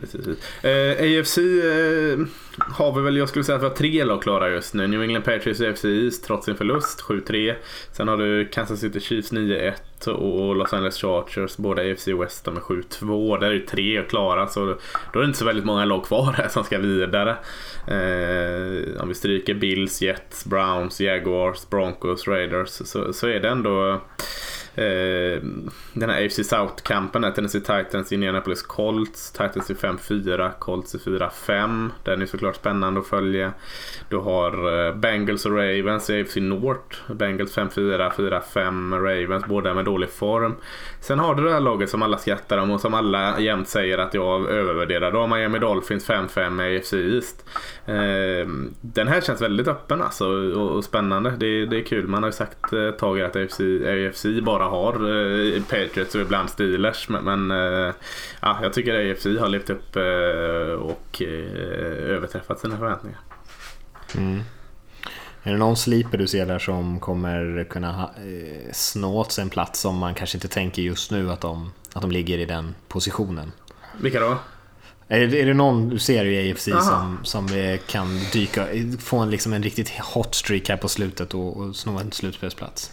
Precis. 0.00 0.26
Eh, 0.64 1.18
AFC 1.20 1.38
eh, 1.38 2.18
har 2.58 2.92
vi 2.92 3.02
väl, 3.02 3.16
jag 3.16 3.28
skulle 3.28 3.44
säga 3.44 3.56
att 3.56 3.62
vi 3.62 3.66
har 3.66 3.74
tre 3.74 4.04
lag 4.04 4.22
klara 4.22 4.50
just 4.50 4.74
nu. 4.74 4.86
New 4.86 5.02
England 5.02 5.22
Patriots 5.22 5.60
AFC 5.60 5.84
East 5.84 6.24
trots 6.24 6.44
sin 6.44 6.56
förlust 6.56 7.00
7-3. 7.00 7.54
Sen 7.92 8.08
har 8.08 8.16
du 8.16 8.48
Kansas 8.48 8.80
City 8.80 9.00
Chiefs 9.00 9.32
9-1 9.32 10.08
och 10.08 10.56
Los 10.56 10.72
Angeles 10.72 11.00
Chargers 11.00 11.56
båda 11.56 11.82
AFC 11.82 12.08
West 12.08 12.44
de 12.44 12.56
är 12.56 12.60
7-2. 12.60 13.40
Där 13.40 13.46
är 13.46 13.52
ju 13.52 13.66
tre 13.66 14.02
klara 14.02 14.46
så 14.46 14.64
då 15.12 15.18
är 15.18 15.22
det 15.22 15.26
inte 15.26 15.38
så 15.38 15.44
väldigt 15.44 15.64
många 15.64 15.84
lag 15.84 16.04
kvar 16.04 16.32
här 16.36 16.48
som 16.48 16.64
ska 16.64 16.78
vidare. 16.78 17.30
Eh, 17.86 19.02
om 19.02 19.08
vi 19.08 19.14
stryker 19.14 19.54
Bills, 19.54 20.02
Jets, 20.02 20.44
Browns, 20.44 21.00
Jaguars, 21.00 21.68
Broncos, 21.70 22.28
Raiders 22.28 22.68
så, 22.68 23.12
så 23.12 23.26
är 23.26 23.40
det 23.40 23.48
ändå 23.48 24.00
Eh, 24.76 25.42
den 25.92 26.10
här 26.10 26.26
AFC 26.26 26.44
South-kampen, 26.44 27.32
Tennessee 27.32 27.60
Titans, 27.60 28.12
Indianapolis 28.12 28.62
Colts. 28.62 29.32
Titans 29.32 29.70
är 29.70 29.74
5-4, 29.74 30.50
Colts 30.58 30.94
är 30.94 30.98
4-5. 30.98 31.90
Den 32.04 32.22
är 32.22 32.26
såklart 32.26 32.56
spännande 32.56 33.00
att 33.00 33.06
följa. 33.06 33.52
Du 34.08 34.16
har 34.16 34.86
eh, 34.86 34.94
Bengals 34.94 35.46
och 35.46 35.52
Ravens 35.52 36.10
i 36.10 36.20
AFC 36.20 36.36
North. 36.36 37.12
Bengals 37.12 37.56
5-4, 37.56 38.10
4-5, 38.12 39.00
Ravens 39.00 39.44
båda 39.46 39.74
med 39.74 39.84
dålig 39.84 40.10
form. 40.10 40.54
Sen 41.00 41.18
har 41.18 41.34
du 41.34 41.44
det 41.44 41.52
här 41.52 41.60
laget 41.60 41.90
som 41.90 42.02
alla 42.02 42.18
skrattar 42.18 42.58
om 42.58 42.70
och 42.70 42.80
som 42.80 42.94
alla 42.94 43.40
jämt 43.40 43.68
säger 43.68 43.98
att 43.98 44.14
jag 44.14 44.48
övervärderar. 44.48 45.12
Då 45.12 45.20
har 45.20 45.36
Miami 45.36 45.58
Dolphins 45.58 46.08
5-5 46.08 46.50
med 46.50 46.76
AFC 46.76 46.92
East. 46.92 47.44
Eh, 47.86 48.48
den 48.80 49.08
här 49.08 49.20
känns 49.20 49.42
väldigt 49.42 49.68
öppen 49.68 50.02
alltså 50.02 50.26
och, 50.28 50.84
spännande. 50.84 51.30
Det, 51.30 51.66
det 51.66 51.76
är 51.76 51.84
kul. 51.84 52.06
Man 52.06 52.22
har 52.22 52.28
ju 52.28 52.32
sagt 52.32 52.72
ett 52.72 52.98
tag 52.98 53.20
att 53.20 53.36
AFC, 53.36 53.60
AFC 53.86 54.26
bara 54.42 54.64
har 54.64 54.92
eh, 54.92 55.62
Patriots 55.62 56.14
och 56.14 56.20
ibland 56.20 56.50
Steelers. 56.50 57.08
Men, 57.08 57.50
eh, 57.50 57.94
ja, 58.40 58.58
jag 58.62 58.72
tycker 58.72 59.10
AFC 59.10 59.26
har 59.40 59.48
levt 59.48 59.70
upp 59.70 59.96
och 60.80 61.22
överträffat 61.22 62.60
sina 62.60 62.76
förväntningar. 62.78 63.20
Mm. 64.16 64.40
Är 65.46 65.52
det 65.52 65.58
någon 65.58 65.76
sleeper 65.76 66.18
du 66.18 66.26
ser 66.26 66.46
där 66.46 66.58
som 66.58 67.00
kommer 67.00 67.66
kunna 67.70 68.10
eh, 68.16 68.72
snå 68.72 69.18
åt 69.18 69.32
sig 69.32 69.42
en 69.42 69.50
plats 69.50 69.80
som 69.80 69.98
man 69.98 70.14
kanske 70.14 70.36
inte 70.36 70.48
tänker 70.48 70.82
just 70.82 71.10
nu 71.10 71.30
att 71.30 71.40
de, 71.40 71.72
att 71.92 72.02
de 72.02 72.10
ligger 72.10 72.38
i 72.38 72.44
den 72.44 72.74
positionen? 72.88 73.52
Vilka 74.00 74.20
då? 74.20 74.38
Är 75.08 75.26
det, 75.26 75.42
är 75.42 75.46
det 75.46 75.54
någon 75.54 75.88
du 75.88 75.98
ser 75.98 76.24
i 76.24 76.52
AFC 76.52 76.64
som, 76.64 77.18
som 77.22 77.48
kan 77.86 78.20
dyka, 78.32 78.66
få 78.98 79.18
en, 79.18 79.30
liksom 79.30 79.52
en 79.52 79.62
riktigt 79.62 79.92
hot 79.98 80.34
streak 80.34 80.68
här 80.68 80.76
på 80.76 80.88
slutet 80.88 81.34
och, 81.34 81.56
och 81.56 81.76
sno 81.76 81.98
en 81.98 82.12
slutspelsplats? 82.12 82.92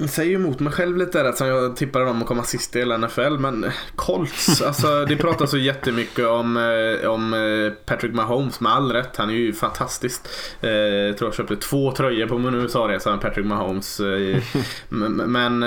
Jag 0.00 0.10
säger 0.10 0.34
emot 0.34 0.60
mig 0.60 0.72
själv 0.72 0.96
lite 0.96 1.22
där 1.22 1.32
som 1.32 1.46
jag 1.46 1.76
tippade 1.76 2.04
dem 2.04 2.22
att 2.22 2.28
komma 2.28 2.44
sist 2.44 2.76
i 2.76 2.78
hela 2.78 2.96
NFL. 2.96 3.38
Men 3.38 3.66
Colts, 3.96 4.62
alltså 4.62 5.04
det 5.04 5.16
pratas 5.16 5.50
så 5.50 5.58
jättemycket 5.58 6.26
om, 6.26 6.56
eh, 6.56 7.10
om 7.10 7.34
eh, 7.34 7.72
Patrick 7.86 8.14
Mahomes 8.14 8.60
med 8.60 8.72
all 8.72 8.92
rätt. 8.92 9.16
Han 9.16 9.30
är 9.30 9.34
ju 9.34 9.52
fantastisk. 9.52 10.22
Eh, 10.60 10.70
jag 10.70 11.18
tror 11.18 11.28
jag 11.28 11.34
köpte 11.34 11.56
två 11.56 11.92
tröjor 11.92 12.26
på 12.26 12.38
min 12.38 12.54
USA-resa 12.54 13.10
med 13.10 13.20
Patrick 13.20 13.46
Mahomes. 13.46 14.00
Men 14.88 15.60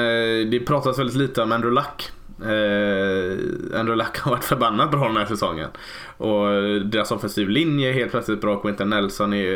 det 0.52 0.60
pratas 0.60 1.00
väldigt 1.00 1.18
lite 1.18 1.42
om 1.42 1.52
Andrew 1.52 1.82
Luck. 1.82 2.12
Eh, 2.44 3.80
Andrew 3.80 3.96
Luck 3.96 4.18
har 4.18 4.32
varit 4.32 4.44
förbannat 4.44 4.92
bra 4.92 5.08
den 5.08 5.18
här 5.18 5.26
säsongen. 5.26 5.70
Och 6.18 6.48
deras 6.86 7.12
offensiv 7.12 7.50
linje 7.50 7.90
är 7.90 7.94
helt 7.94 8.12
plötsligt 8.12 8.42
bra. 8.42 8.62
Quinton 8.62 8.90
Nelson 8.90 9.34
är 9.34 9.52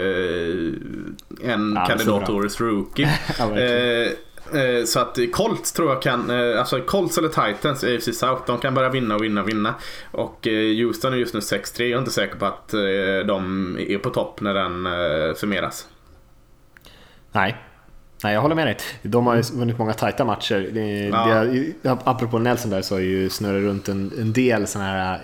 eh, 1.41 1.51
en 1.51 1.73
ja, 1.75 1.85
kandidat 1.85 2.29
Årets 2.29 2.61
Rookie. 2.61 3.09
ja, 3.39 3.59
eh, 3.59 4.11
Eh, 4.53 4.85
så 4.85 4.99
att 4.99 5.17
Colts 5.31 5.71
tror 5.71 5.89
jag 5.89 6.01
kan, 6.01 6.29
eh, 6.29 6.59
alltså 6.59 6.81
Colts 6.81 7.17
eller 7.17 7.27
Titans 7.29 7.83
i 7.83 7.95
AFC 7.95 8.19
South, 8.19 8.41
de 8.47 8.57
kan 8.57 8.73
börja 8.73 8.89
vinna 8.89 9.15
och 9.15 9.23
vinna 9.23 9.41
och 9.41 9.49
vinna. 9.49 9.75
Och 10.11 10.47
eh, 10.47 10.75
Houston 10.75 11.13
är 11.13 11.17
just 11.17 11.33
nu 11.33 11.39
6-3, 11.39 11.83
jag 11.83 11.91
är 11.91 11.99
inte 11.99 12.11
säker 12.11 12.35
på 12.35 12.45
att 12.45 12.69
de 13.27 13.77
är 13.79 13.97
på 13.97 14.09
topp 14.09 14.41
när 14.41 14.53
den 14.53 14.87
summeras. 15.35 15.87
Nej, 17.31 17.57
Nej, 18.25 18.33
jag 18.33 18.41
håller 18.41 18.55
med 18.55 18.67
dig. 18.67 18.77
De 19.01 19.27
har 19.27 19.35
ju 19.35 19.41
vunnit 19.41 19.77
många 19.77 19.93
tajta 19.93 20.25
matcher. 20.25 20.69
Ja. 21.11 21.43
det, 21.81 21.97
apropå 22.03 22.39
Nelson 22.39 22.71
där 22.71 22.81
så 22.81 22.95
har 22.95 22.99
ju 22.99 23.29
snurrat 23.29 23.63
runt 23.63 23.89
en, 23.89 24.11
en 24.19 24.33
del 24.33 24.67
sådana 24.67 24.91
här 24.91 25.15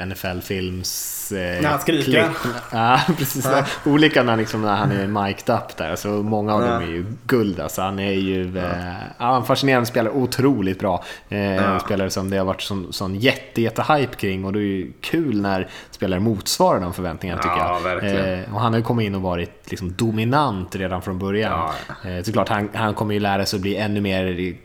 eh, 0.00 0.06
NFL-films... 0.06 1.25
Eh, 1.32 1.62
när 1.62 1.68
han 1.68 1.80
skriker? 1.80 2.30
Ja, 2.72 3.00
precis. 3.18 3.44
Ja. 3.44 3.64
Olika 3.84 4.22
när, 4.22 4.36
liksom, 4.36 4.62
när 4.62 4.76
han 4.76 4.92
är 4.92 5.06
mic'd 5.06 5.50
up 5.50 5.76
där. 5.76 5.96
Så 5.96 6.08
många 6.08 6.54
av 6.54 6.62
ja. 6.62 6.70
dem 6.70 6.82
är 6.82 6.86
ju 6.86 7.06
guld. 7.26 7.60
Alltså, 7.60 7.82
han 7.82 7.98
är 7.98 8.12
ju 8.12 8.58
eh, 8.58 8.64
ja, 9.18 9.36
en 9.36 9.44
fascinerande 9.44 9.86
spelare. 9.86 10.12
Otroligt 10.12 10.78
bra. 10.78 11.04
Eh, 11.28 11.54
ja. 11.54 11.80
Spelare 11.80 12.10
som 12.10 12.30
det 12.30 12.36
har 12.36 12.44
varit 12.44 12.62
sån, 12.62 12.92
sån 12.92 13.14
jätte, 13.14 13.62
jätte 13.62 13.82
hype 13.92 14.16
kring. 14.16 14.44
Och 14.44 14.52
det 14.52 14.58
är 14.58 14.62
ju 14.62 14.92
kul 15.00 15.40
när 15.40 15.68
spelare 15.90 16.20
motsvarar 16.20 16.80
de 16.80 16.94
förväntningarna 16.94 17.42
tycker 17.42 17.56
jag. 17.56 17.80
Verkligen. 17.80 18.40
Eh, 18.40 18.54
och 18.54 18.60
han 18.60 18.72
har 18.72 18.78
ju 18.78 18.84
kommit 18.84 19.06
in 19.06 19.14
och 19.14 19.22
varit 19.22 19.70
liksom, 19.70 19.92
dominant 19.96 20.76
redan 20.76 21.02
från 21.02 21.18
början. 21.18 21.70
Ja. 22.02 22.10
Eh, 22.10 22.22
såklart, 22.22 22.48
han, 22.48 22.68
han 22.74 22.94
kommer 22.94 23.14
ju 23.14 23.20
lära 23.20 23.46
sig 23.46 23.56
att 23.56 23.62
bli 23.62 23.76
ännu 23.76 24.00
mer 24.00 24.56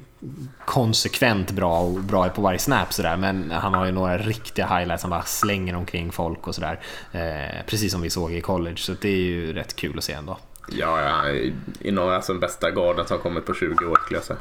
konsekvent 0.65 1.51
bra 1.51 1.79
och 1.79 1.99
bra 1.99 2.29
på 2.29 2.41
varje 2.41 2.59
snap 2.59 2.93
sådär. 2.93 3.17
Men 3.17 3.51
han 3.51 3.73
har 3.73 3.85
ju 3.85 3.91
några 3.91 4.17
riktiga 4.17 4.67
highlights, 4.67 5.03
han 5.03 5.09
bara 5.09 5.23
slänger 5.23 5.75
omkring 5.75 6.11
folk 6.11 6.47
och 6.47 6.55
sådär. 6.55 6.79
Eh, 7.11 7.65
precis 7.65 7.91
som 7.91 8.01
vi 8.01 8.09
såg 8.09 8.33
i 8.33 8.41
college, 8.41 8.77
så 8.77 8.93
det 9.01 9.09
är 9.09 9.15
ju 9.15 9.53
rätt 9.53 9.75
kul 9.75 9.97
att 9.97 10.03
se 10.03 10.13
ändå. 10.13 10.37
Ja, 10.69 11.01
ja 11.01 11.39
inom 11.79 12.09
alltså 12.09 12.33
den 12.33 12.39
bästa 12.39 12.71
gardet 12.71 13.09
har 13.09 13.17
kommit 13.17 13.45
på 13.45 13.53
20 13.53 13.85
år 13.85 13.99
skulle 14.03 14.17
jag 14.17 14.23
säga. 14.23 14.39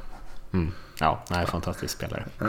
Mm. 0.53 0.73
Ja, 0.99 1.25
nej, 1.31 1.47
fantastisk 1.47 1.97
spelare. 1.97 2.25
Ja. 2.39 2.47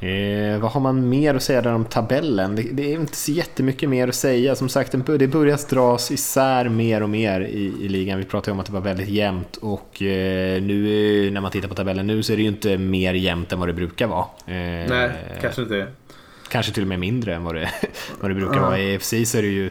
Eh, 0.00 0.58
vad 0.58 0.70
har 0.70 0.80
man 0.80 1.08
mer 1.08 1.34
att 1.34 1.42
säga 1.42 1.62
där 1.62 1.72
om 1.72 1.84
tabellen? 1.84 2.56
Det, 2.56 2.62
det, 2.62 2.92
är 2.92 3.00
inte 3.00 3.16
så 3.16 3.32
jättemycket 3.32 3.88
mer 3.88 4.08
att 4.08 4.14
säga. 4.14 4.54
Som 4.54 4.68
sagt, 4.68 4.92
det 4.92 5.28
börjar 5.28 5.70
dras 5.70 6.10
isär 6.10 6.68
mer 6.68 7.02
och 7.02 7.10
mer 7.10 7.40
i, 7.40 7.72
i 7.80 7.88
ligan. 7.88 8.18
Vi 8.18 8.24
pratade 8.24 8.52
om 8.52 8.60
att 8.60 8.66
det 8.66 8.72
var 8.72 8.80
väldigt 8.80 9.08
jämnt 9.08 9.56
och 9.56 10.02
eh, 10.02 10.62
nu 10.62 11.30
när 11.30 11.40
man 11.40 11.50
tittar 11.50 11.68
på 11.68 11.74
tabellen 11.74 12.06
nu 12.06 12.22
så 12.22 12.32
är 12.32 12.36
det 12.36 12.42
ju 12.42 12.48
inte 12.48 12.78
mer 12.78 13.14
jämnt 13.14 13.52
än 13.52 13.58
vad 13.58 13.68
det 13.68 13.72
brukar 13.72 14.06
vara. 14.06 14.26
Eh, 14.46 14.88
Nej, 14.88 15.10
kanske 15.40 15.62
inte. 15.62 15.86
Kanske 16.48 16.72
till 16.72 16.82
och 16.82 16.88
med 16.88 17.00
mindre 17.00 17.34
än 17.34 17.44
vad 17.44 17.54
det, 17.54 17.70
vad 18.20 18.30
det 18.30 18.34
brukar 18.34 18.56
mm. 18.56 18.64
vara. 18.64 18.78
I 18.78 18.94
EFC 18.94 19.14
så 19.24 19.38
är 19.38 19.42
det 19.42 19.48
ju 19.48 19.70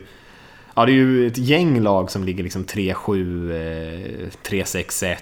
Ja, 0.77 0.85
det 0.85 0.91
är 0.91 0.93
ju 0.93 1.27
ett 1.27 1.37
gäng 1.37 1.79
lag 1.79 2.11
som 2.11 2.23
ligger 2.23 2.43
liksom 2.43 2.65
3-7, 2.65 4.29
3-6-1, 4.43 5.17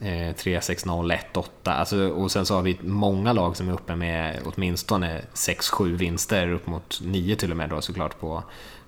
Eh, 0.00 0.34
3-6-0, 0.34 1.18
1-8. 1.32 1.44
Alltså, 1.62 2.08
och 2.08 2.30
sen 2.30 2.46
så 2.46 2.54
har 2.54 2.62
vi 2.62 2.78
många 2.80 3.32
lag 3.32 3.56
som 3.56 3.68
är 3.68 3.72
uppe 3.72 3.96
med 3.96 4.40
åtminstone 4.44 5.22
6-7 5.34 5.96
vinster, 5.96 6.52
upp 6.52 6.66
mot 6.66 7.00
9 7.02 7.36
till 7.36 7.50
och 7.50 7.56
med 7.56 7.70
då 7.70 7.80
såklart 7.80 8.20
på, 8.20 8.42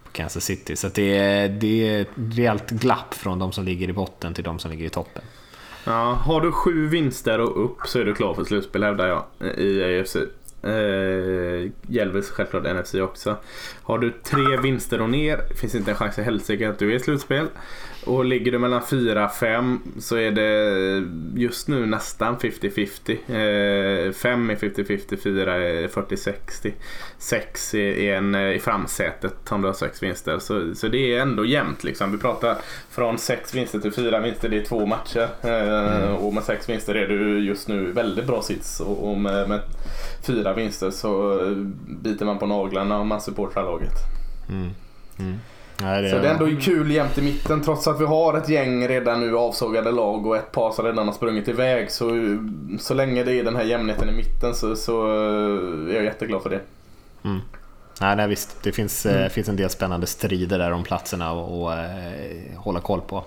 på 0.05 0.11
Kansas 0.13 0.45
City. 0.45 0.77
Så 0.77 0.89
det 0.89 1.19
är, 1.19 1.49
det 1.49 1.89
är 1.89 2.01
ett 2.01 2.11
rejält 2.15 2.71
glapp 2.71 3.15
från 3.15 3.39
de 3.39 3.53
som 3.53 3.65
ligger 3.65 3.89
i 3.89 3.93
botten 3.93 4.35
till 4.35 4.45
de 4.45 4.59
som 4.59 4.71
ligger 4.71 4.87
i 4.87 4.91
toppen. 4.91 5.23
Ja, 5.85 6.13
har 6.13 6.41
du 6.41 6.53
sju 6.53 6.89
vinster 6.89 7.41
och 7.41 7.65
upp 7.65 7.79
så 7.87 7.99
är 7.99 8.05
du 8.05 8.15
klar 8.15 8.35
för 8.35 8.45
slutspel 8.45 8.83
hävdar 8.83 9.07
jag 9.07 9.55
i 9.59 10.01
AFC. 10.01 10.17
Eh, 10.63 11.71
gäller 11.89 12.23
självklart 12.23 12.65
NFC 12.65 12.95
också. 12.95 13.37
Har 13.83 13.99
du 13.99 14.13
tre 14.23 14.57
vinster 14.63 15.01
och 15.01 15.11
ner 15.11 15.55
finns 15.55 15.75
inte 15.75 15.91
en 15.91 15.97
chans 15.97 16.19
i 16.19 16.23
helsike 16.23 16.71
att 16.71 16.79
du 16.79 16.93
är 16.93 16.97
i 16.97 17.01
slutspel. 17.01 17.47
Och 18.07 18.25
ligger 18.25 18.53
du 18.53 18.59
mellan 18.59 18.81
4-5 18.81 19.79
så 19.99 20.17
är 20.17 20.31
det 20.31 21.41
just 21.41 21.69
nu 21.69 21.87
nästan 21.87 22.37
50-50. 22.37 24.13
5 24.13 24.51
eh, 24.51 24.57
är 24.57 24.61
50-50, 24.61 25.17
4 25.17 25.55
är 25.55 25.89
40-60. 25.89 26.73
6 27.19 27.75
är 27.75 28.15
en 28.15 28.35
eh, 28.35 28.51
i 28.51 28.59
framsätet 28.59 29.53
om 29.53 29.63
du 29.63 29.69
har 29.69 29.75
6 29.75 30.03
vinster. 30.03 30.39
Så, 30.39 30.75
så 30.75 30.89
det 30.89 31.15
är 31.15 31.21
ändå 31.21 31.45
jämnt 31.45 31.85
liksom. 31.85 32.13
Vi 32.13 32.19
pratar 32.19 32.57
från 32.91 33.19
6 33.19 33.55
vinster 33.55 33.79
till 33.79 33.93
4 33.93 34.21
vinster, 34.21 34.49
det 34.49 34.57
är 34.57 34.65
två 34.65 34.87
matcher. 34.87 35.29
Eh, 35.43 36.03
mm. 36.03 36.15
Och 36.15 36.35
med 36.35 36.45
6 36.45 36.69
vinster 36.69 36.95
är 36.95 37.09
du 37.09 37.45
just 37.45 37.69
nu 37.69 37.93
väldigt 37.93 38.27
bra 38.27 38.43
sits. 38.43 38.81
Och 38.81 39.17
med, 39.17 39.49
med 39.49 39.61
4 40.27 40.53
vinster 40.53 40.91
så 40.91 41.41
biter 41.89 42.25
man 42.25 42.39
på 42.39 42.47
naglarna 42.47 42.99
om 42.99 43.09
man 43.09 43.21
supportar 43.21 43.63
laget. 43.63 43.95
Mm. 44.49 44.71
Mm. 45.19 45.39
Nej, 45.83 46.03
det 46.03 46.11
så 46.11 46.19
det 46.19 46.29
är 46.29 46.33
ändå 46.33 46.61
kul 46.61 46.91
jämt 46.91 47.19
i 47.19 47.23
mitten 47.23 47.63
trots 47.63 47.87
att 47.87 48.01
vi 48.01 48.05
har 48.05 48.39
ett 48.39 48.49
gäng 48.49 48.89
redan 48.89 49.21
nu 49.21 49.37
avsågade 49.37 49.93
lag 49.93 50.27
och 50.27 50.37
ett 50.37 50.53
par 50.53 50.73
som 50.73 50.85
redan 50.85 51.07
har 51.07 51.15
sprungit 51.15 51.49
iväg. 51.49 51.91
Så, 51.91 52.39
så 52.79 52.95
länge 52.95 53.25
det 53.25 53.35
är 53.35 53.45
den 53.45 53.57
här 53.57 53.65
jämnheten 53.65 54.09
i 54.09 54.13
mitten 54.13 54.55
så, 54.55 54.77
så 54.77 55.07
är 55.91 55.95
jag 55.95 56.05
jätteglad 56.05 56.43
för 56.43 56.51
det. 56.51 56.61
Mm. 57.25 57.41
Nej, 58.01 58.17
nej 58.17 58.29
visst, 58.29 58.63
det 58.63 58.73
finns, 58.73 59.07
mm. 59.07 59.23
eh, 59.23 59.29
finns 59.29 59.49
en 59.49 59.57
del 59.57 59.71
spännande 59.71 60.07
strider 60.07 60.59
där 60.59 60.71
om 60.71 60.83
platserna 60.83 61.33
och, 61.33 61.73
eh, 61.73 61.81
hålla 62.57 62.81
koll 62.81 63.01
på. 63.01 63.25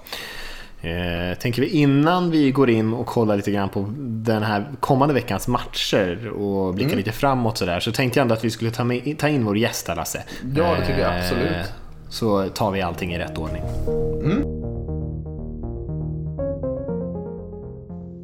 Eh, 0.82 1.38
tänker 1.40 1.62
vi 1.62 1.68
innan 1.68 2.32
vi 2.32 2.52
går 2.52 2.70
in 2.70 2.94
och 2.94 3.06
kollar 3.06 3.36
lite 3.36 3.52
grann 3.52 3.70
på 3.70 3.86
den 3.98 4.44
här 4.44 4.72
kommande 4.80 5.14
veckans 5.14 5.48
matcher 5.48 6.30
och 6.30 6.74
blickar 6.74 6.92
mm. 6.92 6.98
lite 6.98 7.12
framåt 7.12 7.58
sådär 7.58 7.80
så 7.80 7.92
tänkte 7.92 8.20
jag 8.20 8.22
ändå 8.22 8.36
att 8.36 8.44
vi 8.44 8.50
skulle 8.50 8.72
ta, 8.72 8.84
med, 8.84 9.20
ta 9.20 9.28
in 9.28 9.46
vår 9.46 9.58
gäst 9.58 9.88
här 9.88 9.96
Lasse. 9.96 10.24
Ja, 10.56 10.76
det 10.76 10.86
tycker 10.86 11.00
jag 11.00 11.16
eh, 11.16 11.20
absolut 11.20 11.74
så 12.10 12.50
tar 12.50 12.72
vi 12.72 12.82
allting 12.82 13.14
i 13.14 13.20
rätt 13.20 13.38
ordning. 13.38 13.64
Mm. 14.24 14.60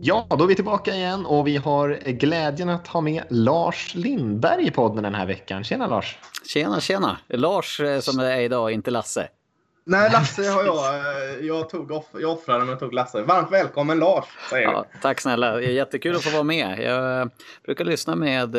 Ja, 0.01 0.27
då 0.29 0.43
är 0.43 0.47
vi 0.47 0.55
tillbaka 0.55 0.95
igen 0.95 1.25
och 1.25 1.47
vi 1.47 1.57
har 1.57 1.99
glädjen 2.05 2.69
att 2.69 2.87
ha 2.87 3.01
med 3.01 3.23
Lars 3.29 3.95
Lindberg 3.95 4.67
i 4.67 4.71
podden 4.71 5.03
den 5.03 5.15
här 5.15 5.25
veckan. 5.25 5.63
Tjena 5.63 5.87
Lars! 5.87 6.17
Tjena, 6.47 6.79
tjena! 6.79 7.17
Lars 7.27 7.79
eh, 7.79 7.99
som 7.99 8.19
är 8.19 8.39
idag, 8.39 8.71
inte 8.71 8.91
Lasse. 8.91 9.27
Nej, 9.85 10.09
Lasse 10.11 10.49
har 10.49 10.63
jag. 10.63 10.95
Eh, 10.95 11.45
jag, 11.45 11.69
tog 11.69 11.91
off, 11.91 12.05
jag 12.13 12.31
offrade 12.31 12.59
men 12.59 12.69
jag 12.69 12.79
tog 12.79 12.93
Lasse. 12.93 13.21
Varmt 13.21 13.51
välkommen 13.51 13.99
Lars, 13.99 14.25
säger 14.49 14.67
ja, 14.67 14.85
Tack 15.01 15.21
snälla, 15.21 15.61
jättekul 15.61 16.15
att 16.15 16.23
få 16.23 16.29
vara 16.29 16.43
med. 16.43 16.79
Jag 16.79 17.29
brukar 17.65 17.85
lyssna 17.85 18.15
med 18.15 18.55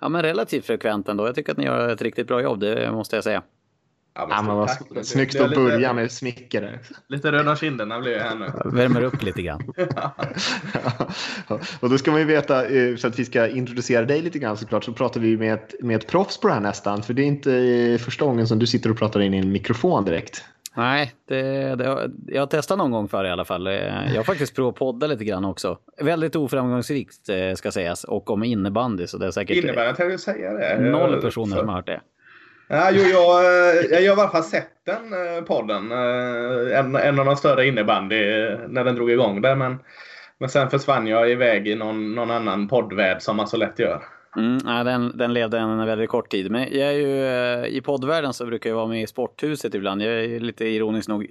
ja, 0.00 0.08
men 0.08 0.22
relativt 0.22 0.66
frekvent 0.66 1.08
ändå. 1.08 1.26
Jag 1.26 1.34
tycker 1.34 1.52
att 1.52 1.58
ni 1.58 1.64
gör 1.64 1.88
ett 1.88 2.02
riktigt 2.02 2.26
bra 2.26 2.42
jobb, 2.42 2.60
det 2.60 2.92
måste 2.92 3.16
jag 3.16 3.24
säga. 3.24 3.42
Ja, 4.18 4.26
men, 4.26 4.56
ja, 4.56 4.76
vad 4.90 5.06
snyggt 5.06 5.40
att 5.40 5.54
börja 5.54 5.92
med 5.92 6.12
smicker. 6.12 6.80
Lite 7.08 7.32
röda 7.32 7.56
kinderna 7.56 8.00
blir 8.00 8.12
jag 8.12 8.22
här 8.22 8.36
nu. 8.36 8.70
Värmer 8.76 9.02
upp 9.02 9.22
lite 9.22 9.42
grann. 9.42 9.72
ja. 9.94 10.14
Och 11.80 11.90
då 11.90 11.98
ska 11.98 12.10
man 12.10 12.20
ju 12.20 12.26
veta, 12.26 12.66
eh, 12.66 12.96
så 12.96 13.08
att 13.08 13.18
vi 13.18 13.24
ska 13.24 13.48
introducera 13.48 14.04
dig 14.04 14.22
lite 14.22 14.38
grann 14.38 14.56
såklart, 14.56 14.84
så 14.84 14.92
pratar 14.92 15.20
vi 15.20 15.36
med 15.36 15.54
ett, 15.54 15.74
med 15.80 15.96
ett 15.96 16.06
proffs 16.06 16.40
på 16.40 16.48
det 16.48 16.54
här 16.54 16.60
nästan. 16.60 17.02
För 17.02 17.14
det 17.14 17.22
är 17.22 17.26
inte 17.26 17.54
eh, 17.54 17.98
första 17.98 18.24
gången 18.24 18.48
som 18.48 18.58
du 18.58 18.66
sitter 18.66 18.90
och 18.90 18.98
pratar 18.98 19.20
in 19.20 19.34
i 19.34 19.38
en 19.38 19.52
mikrofon 19.52 20.04
direkt. 20.04 20.44
Nej, 20.76 21.12
det, 21.28 21.42
det, 21.74 22.10
jag 22.26 22.42
har 22.42 22.46
testat 22.46 22.78
någon 22.78 22.90
gång 22.90 23.08
för 23.08 23.24
i 23.24 23.30
alla 23.30 23.44
fall. 23.44 23.66
Eh, 23.66 23.74
jag 24.08 24.16
har 24.16 24.24
faktiskt 24.24 24.54
provat 24.54 24.74
podda 24.74 25.06
lite 25.06 25.24
grann 25.24 25.44
också. 25.44 25.78
Väldigt 26.00 26.36
oframgångsrikt 26.36 27.28
ska 27.56 27.72
sägas 27.72 28.04
och 28.04 28.30
om 28.30 28.44
innebandy 28.44 29.06
så 29.06 29.18
det 29.18 29.26
är 29.26 29.30
säkert... 29.30 29.64
Innebär 29.64 29.86
att 29.86 29.98
jag 29.98 30.20
säga 30.20 30.52
det? 30.52 30.90
Noll 30.90 31.20
personer 31.20 31.56
som 31.56 31.68
har 31.68 31.74
hört 31.74 31.86
det. 31.86 32.00
Ja, 32.70 32.90
jo, 32.92 33.02
jag, 33.02 33.44
eh, 33.44 33.84
jag 33.90 33.96
har 33.96 34.02
i 34.02 34.08
alla 34.08 34.28
fall 34.28 34.42
sett 34.42 34.70
den 34.84 35.12
eh, 35.12 35.44
podden. 35.44 35.92
Eh, 35.92 36.78
en, 36.78 36.96
en 36.96 37.18
av 37.18 37.24
de 37.24 37.36
större 37.36 37.66
innebandy 37.66 38.16
när 38.68 38.84
den 38.84 38.94
drog 38.94 39.10
igång 39.10 39.42
där. 39.42 39.56
Men, 39.56 39.78
men 40.38 40.48
sen 40.48 40.70
försvann 40.70 41.06
jag 41.06 41.30
iväg 41.30 41.68
i 41.68 41.74
någon, 41.74 42.14
någon 42.14 42.30
annan 42.30 42.68
poddvärld 42.68 43.22
som 43.22 43.36
man 43.36 43.46
så 43.48 43.56
lätt 43.56 43.78
gör. 43.78 44.02
Mm, 44.36 44.58
nej, 44.64 44.84
den, 44.84 45.16
den 45.18 45.34
levde 45.34 45.58
en 45.58 45.86
väldigt 45.86 46.10
kort 46.10 46.30
tid. 46.30 46.50
Men 46.50 46.60
jag 46.60 46.88
är 46.88 46.92
ju, 46.92 47.66
i 47.66 47.80
poddvärlden 47.80 48.32
så 48.32 48.46
brukar 48.46 48.70
jag 48.70 48.76
vara 48.76 48.86
med 48.86 49.02
i 49.02 49.06
Sporthuset 49.06 49.74
ibland. 49.74 50.02
Jag 50.02 50.24
är 50.24 50.40
lite 50.40 50.64
ironiskt 50.64 51.08
nog 51.08 51.26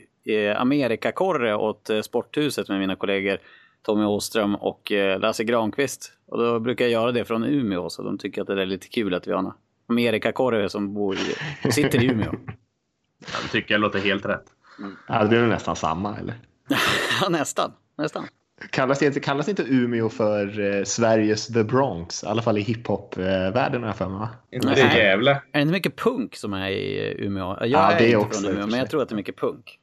Amerikakorre 0.55 1.55
åt 1.55 1.89
Sporthuset 2.03 2.69
med 2.69 2.79
mina 2.79 2.95
kollegor 2.95 3.37
Tommy 3.85 4.05
Åström 4.05 4.55
och 4.55 4.91
Lasse 5.19 5.43
Granqvist. 5.43 6.11
Och 6.27 6.37
då 6.37 6.59
brukar 6.59 6.85
jag 6.85 6.91
göra 6.91 7.11
det 7.11 7.25
från 7.25 7.43
Umeå, 7.43 7.89
så 7.89 8.03
de 8.03 8.17
tycker 8.17 8.41
att 8.41 8.47
det 8.47 8.61
är 8.61 8.65
lite 8.65 8.87
kul 8.87 9.13
att 9.13 9.27
vi 9.27 9.31
har 9.31 9.41
en 9.89 9.93
Amerikakorre 9.93 10.69
som 10.69 10.93
bor 10.93 11.17
i, 11.63 11.71
sitter 11.71 12.03
i 12.03 12.05
Umeå. 12.05 12.31
Jag 13.19 13.51
tycker 13.51 13.73
jag 13.73 13.81
låter 13.81 13.99
helt 13.99 14.25
rätt. 14.25 14.45
Mm. 14.79 14.95
Ja, 15.07 15.23
det 15.23 15.27
blir 15.27 15.41
nästan 15.41 15.75
samma, 15.75 16.17
eller? 16.17 16.35
ja, 17.21 17.29
nästan. 17.29 17.71
nästan. 17.97 18.27
Kallas 18.71 19.01
inte, 19.01 19.19
kallas 19.19 19.49
inte 19.49 19.63
Umeå 19.63 20.09
för 20.09 20.75
eh, 20.75 20.83
Sveriges 20.83 21.47
The 21.47 21.63
Bronx? 21.63 22.23
I 22.23 22.27
alla 22.27 22.41
fall 22.41 22.57
i 22.57 22.61
hiphop-världen 22.61 23.81
har 23.81 23.89
jag 23.89 23.97
för 23.97 24.09
mig 24.09 24.19
va? 24.19 24.29
Inte 24.51 24.69
det 24.69 24.97
Gävle? 24.97 25.31
Är 25.31 25.41
det 25.51 25.61
inte 25.61 25.71
mycket 25.71 25.95
punk 25.95 26.35
som 26.35 26.53
är 26.53 26.69
i 26.69 27.15
Umeå? 27.19 27.57
Jag 27.59 27.67
ja, 27.67 27.91
är 27.91 27.99
det 27.99 28.05
inte 28.05 28.17
också, 28.17 28.41
från 28.41 28.51
Umeå, 28.51 28.67
men 28.67 28.79
jag 28.79 28.89
tror 28.89 29.01
att 29.01 29.09
det 29.09 29.13
är 29.13 29.17
mycket 29.17 29.37
punk. 29.37 29.79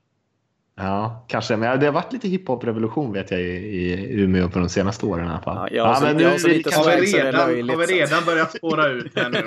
Ja, 0.77 1.25
kanske. 1.29 1.57
Men 1.57 1.81
det 1.81 1.87
har 1.87 1.93
varit 1.93 2.13
lite 2.13 2.29
hiphop-revolution 2.29 3.13
vet 3.13 3.31
jag 3.31 3.41
i, 3.41 3.45
i 3.45 4.21
Umeå 4.21 4.49
på 4.49 4.59
de 4.59 4.69
senaste 4.69 5.07
åren 5.07 5.27
i 5.27 5.31
alla 5.31 5.41
fall. 5.41 5.69
Ja, 5.71 5.77
ja, 5.77 5.99
men 6.03 6.17
nu, 6.17 6.25
har, 6.25 6.39
vi 6.49 7.19
redan, 7.19 7.41
har 7.71 7.87
vi 7.87 7.95
redan 7.95 8.25
börjat 8.25 8.57
spåra 8.57 8.89
ut 8.89 9.13
här 9.17 9.31
nu? 9.31 9.43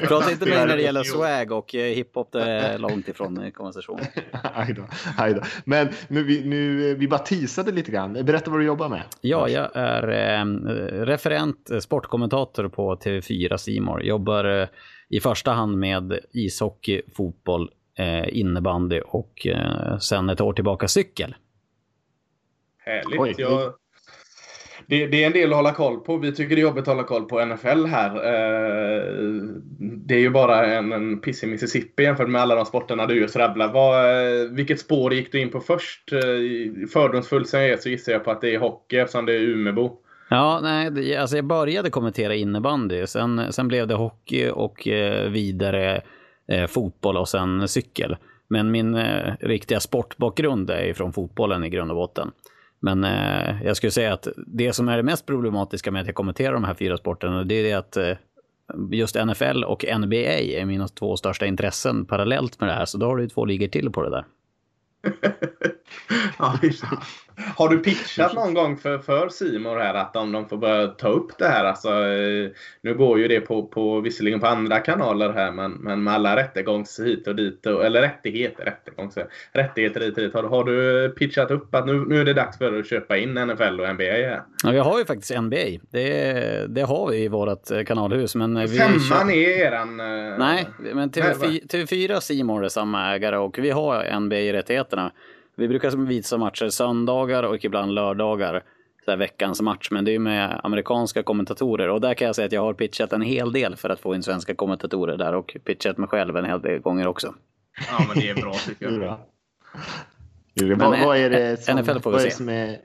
Prata 0.06 0.30
inte 0.30 0.46
mig 0.46 0.66
när 0.66 0.76
det 0.76 0.82
gäller 0.82 1.02
swag 1.02 1.52
och 1.52 1.74
eh, 1.74 1.94
hiphop, 1.94 2.32
det 2.32 2.42
är 2.42 2.78
långt 2.78 3.08
ifrån 3.08 3.50
konversationen. 3.54 4.04
aj 5.16 5.34
då. 5.34 5.42
Men 5.64 5.88
nu, 6.08 6.22
vi, 6.22 6.44
nu, 6.44 6.94
vi 6.94 7.08
bara 7.08 7.20
teasade 7.20 7.72
lite 7.72 7.90
grann. 7.90 8.12
Berätta 8.12 8.50
vad 8.50 8.60
du 8.60 8.64
jobbar 8.64 8.88
med. 8.88 9.02
Ja, 9.20 9.48
jag 9.48 9.70
är 9.74 10.08
eh, 10.08 10.44
referent 11.04 11.70
sportkommentator 11.80 12.68
på 12.68 12.96
TV4 12.96 13.56
Simor. 13.56 14.02
Jobbar 14.02 14.60
eh, 14.60 14.68
i 15.08 15.20
första 15.20 15.52
hand 15.52 15.78
med 15.78 16.18
ishockey, 16.32 17.02
fotboll, 17.16 17.70
innebandy 18.28 19.00
och 19.00 19.46
eh, 19.46 19.98
sen 19.98 20.30
ett 20.30 20.40
år 20.40 20.52
tillbaka 20.52 20.88
cykel. 20.88 21.34
Härligt. 22.78 23.20
Oj. 23.20 23.34
Jag, 23.38 23.72
det, 24.86 25.06
det, 25.06 25.22
är 25.22 25.26
en 25.26 25.32
del 25.32 25.50
att 25.50 25.56
hålla 25.56 25.72
koll 25.72 26.00
på. 26.00 26.16
Vi 26.16 26.32
tycker 26.32 26.56
det 26.56 26.60
är 26.60 26.62
jobbigt 26.62 26.82
att 26.82 26.94
hålla 26.94 27.02
koll 27.02 27.24
på 27.24 27.44
NFL 27.44 27.84
här. 27.84 28.10
Eh, 28.10 29.02
det 29.78 30.14
är 30.14 30.18
ju 30.18 30.30
bara 30.30 30.66
en, 30.66 30.92
en 30.92 31.20
piss 31.20 31.42
i 31.42 31.46
Mississippi 31.46 32.02
jämfört 32.02 32.28
med 32.28 32.42
alla 32.42 32.54
de 32.54 32.66
sporterna 32.66 33.06
du 33.06 33.20
just 33.20 33.36
rabblar. 33.36 33.72
Vad, 33.72 34.04
eh, 34.04 34.50
vilket 34.50 34.80
spår 34.80 35.14
gick 35.14 35.32
du 35.32 35.40
in 35.40 35.50
på 35.50 35.60
först? 35.60 36.12
Eh, 36.12 36.88
fördomsfull 36.92 37.46
som 37.46 37.60
jag 37.60 37.68
är 37.68 37.76
så 37.76 37.88
gissar 37.88 38.12
jag 38.12 38.24
på 38.24 38.30
att 38.30 38.40
det 38.40 38.54
är 38.54 38.58
hockey 38.58 38.96
eftersom 38.96 39.26
det 39.26 39.32
är 39.32 39.40
Umebo. 39.40 39.98
Ja, 40.28 40.60
nej, 40.62 41.16
alltså 41.16 41.36
jag 41.36 41.44
började 41.44 41.90
kommentera 41.90 42.34
innebandy. 42.34 43.06
Sen, 43.06 43.52
sen 43.52 43.68
blev 43.68 43.86
det 43.86 43.94
hockey 43.94 44.50
och 44.50 44.88
eh, 44.88 45.30
vidare 45.30 46.02
eh, 46.48 46.66
fotboll 46.66 47.16
och 47.16 47.28
sen 47.28 47.68
cykel. 47.68 48.16
Men 48.48 48.70
min 48.70 48.94
eh, 48.94 49.34
riktiga 49.40 49.80
sportbakgrund 49.80 50.70
är 50.70 50.94
från 50.94 51.12
fotbollen 51.12 51.64
i 51.64 51.68
grund 51.68 51.90
och 51.90 51.96
botten. 51.96 52.30
Men 52.80 53.04
eh, 53.04 53.62
jag 53.64 53.76
skulle 53.76 53.90
säga 53.90 54.12
att 54.12 54.28
det 54.36 54.72
som 54.72 54.88
är 54.88 54.96
det 54.96 55.02
mest 55.02 55.26
problematiska 55.26 55.90
med 55.90 56.00
att 56.00 56.06
jag 56.06 56.14
kommenterar 56.14 56.52
de 56.52 56.64
här 56.64 56.74
fyra 56.74 56.96
sporterna, 56.96 57.44
det 57.44 57.54
är 57.54 57.64
det 57.64 57.72
att 57.72 57.96
eh, 57.96 58.16
just 58.90 59.14
NFL 59.14 59.64
och 59.64 59.84
NBA 60.00 60.16
är 60.16 60.64
mina 60.64 60.88
två 60.88 61.16
största 61.16 61.46
intressen 61.46 62.06
parallellt 62.06 62.60
med 62.60 62.68
det 62.68 62.72
här. 62.72 62.84
Så 62.84 62.98
då 62.98 63.06
har 63.06 63.16
du 63.16 63.28
två 63.28 63.44
ligor 63.44 63.68
till 63.68 63.90
på 63.90 64.02
det 64.02 64.10
där. 64.10 64.24
ja, 66.38 66.58
har 67.56 67.68
du 67.68 67.78
pitchat 67.78 68.34
någon 68.34 68.54
gång 68.54 68.76
för, 68.76 68.98
för 68.98 69.28
Simon 69.28 69.78
här 69.78 69.94
att 69.94 70.16
om 70.16 70.32
de 70.32 70.48
får 70.48 70.56
börja 70.56 70.86
ta 70.86 71.08
upp 71.08 71.38
det 71.38 71.48
här? 71.48 71.64
Alltså, 71.64 71.88
eh, 71.88 72.50
nu 72.80 72.94
går 72.94 73.18
ju 73.18 73.28
det 73.28 73.40
på, 73.40 73.66
på 73.66 74.00
visserligen 74.00 74.40
på 74.40 74.46
andra 74.46 74.80
kanaler 74.80 75.32
här 75.32 75.52
men, 75.52 75.72
men 75.72 76.02
med 76.02 76.14
alla 76.14 76.36
rättegångs 76.36 77.00
hit 77.00 77.26
och 77.26 77.36
dit. 77.36 77.66
Eller 77.66 78.00
rättigheter, 78.00 78.64
rättegångs, 78.64 79.18
rättigheter 79.52 80.00
hit 80.00 80.16
och 80.16 80.22
dit. 80.22 80.34
Har, 80.34 80.42
har 80.42 80.64
du 80.64 81.08
pitchat 81.08 81.50
upp 81.50 81.74
att 81.74 81.86
nu, 81.86 82.04
nu 82.08 82.20
är 82.20 82.24
det 82.24 82.34
dags 82.34 82.58
för 82.58 82.78
att 82.78 82.86
köpa 82.86 83.16
in 83.16 83.34
NFL 83.34 83.80
och 83.80 83.94
NBA? 83.94 84.04
Här? 84.04 84.42
Ja, 84.64 84.70
vi 84.70 84.78
har 84.78 84.98
ju 84.98 85.04
faktiskt 85.04 85.40
NBA. 85.40 85.66
Det, 85.90 86.66
det 86.68 86.82
har 86.82 87.10
vi 87.10 87.16
i 87.16 87.28
vårt 87.28 87.70
eh, 87.70 87.84
kanalhus. 87.84 88.34
Men 88.34 88.60
vi 88.60 88.78
Femman 88.78 89.30
är 89.30 89.48
eran... 89.48 89.96
Nej, 90.38 90.66
men 90.78 91.10
TV4, 91.10 91.66
TV4 91.66 92.20
Simon 92.20 92.64
är 92.64 92.68
samma 92.68 93.14
ägare 93.14 93.36
och 93.36 93.58
vi 93.58 93.70
har 93.70 94.20
NBA-rättigheterna. 94.20 95.12
Vi 95.56 95.68
brukar 95.68 95.90
visa 95.90 96.38
matcher 96.38 96.68
söndagar 96.68 97.42
och 97.42 97.64
ibland 97.64 97.94
lördagar. 97.94 98.62
Så 99.04 99.10
här 99.10 99.18
veckans 99.18 99.60
match, 99.60 99.88
men 99.90 100.04
det 100.04 100.14
är 100.14 100.18
med 100.18 100.60
amerikanska 100.62 101.22
kommentatorer. 101.22 101.88
Och 101.88 102.00
där 102.00 102.14
kan 102.14 102.26
jag 102.26 102.36
säga 102.36 102.46
att 102.46 102.52
jag 102.52 102.60
har 102.60 102.74
pitchat 102.74 103.12
en 103.12 103.22
hel 103.22 103.52
del 103.52 103.76
för 103.76 103.88
att 103.88 104.00
få 104.00 104.14
in 104.14 104.22
svenska 104.22 104.54
kommentatorer 104.54 105.16
där 105.16 105.34
och 105.34 105.56
pitchat 105.64 105.98
mig 105.98 106.08
själv 106.08 106.36
en 106.36 106.44
hel 106.44 106.60
del 106.60 106.78
gånger 106.78 107.06
också. 107.06 107.34
Ja, 107.90 108.04
men 108.08 108.22
det 108.22 108.30
är 108.30 108.34
bra 108.34 108.54
tycker 108.66 108.86
jag. 108.86 109.18
Men, 110.54 110.78
vad, 110.78 111.00
vad, 111.00 111.16
är 111.16 111.30
det 111.30 111.62
som, 111.62 111.78
NFL 111.78 111.98
får 111.98 112.12
vi 112.12 112.18
se. 112.18 112.30
Som 112.30 112.48
är, 112.48 112.78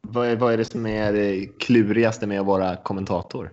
vad, 0.00 0.28
är, 0.28 0.36
vad 0.36 0.52
är 0.52 0.56
det 0.56 0.64
som 0.64 0.86
är 0.86 1.12
det 1.12 1.46
klurigaste 1.58 2.26
med 2.26 2.40
att 2.40 2.46
vara 2.46 2.76
kommentator? 2.76 3.50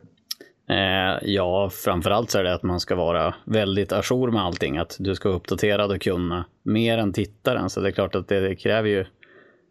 Eh, 0.69 1.17
ja, 1.21 1.69
framförallt 1.69 2.31
så 2.31 2.39
är 2.39 2.43
det 2.43 2.53
att 2.53 2.63
man 2.63 2.79
ska 2.79 2.95
vara 2.95 3.35
väldigt 3.45 3.91
ajour 3.91 4.31
med 4.31 4.41
allting. 4.41 4.77
Att 4.77 4.95
du 4.99 5.15
ska 5.15 5.29
vara 5.29 5.37
uppdaterad 5.37 5.91
och 5.91 6.01
kunna 6.01 6.45
mer 6.63 6.97
än 6.97 7.13
tittaren. 7.13 7.69
Så 7.69 7.81
det 7.81 7.89
är 7.89 7.91
klart 7.91 8.15
att 8.15 8.27
det 8.27 8.55
kräver 8.55 8.89
ju 8.89 9.05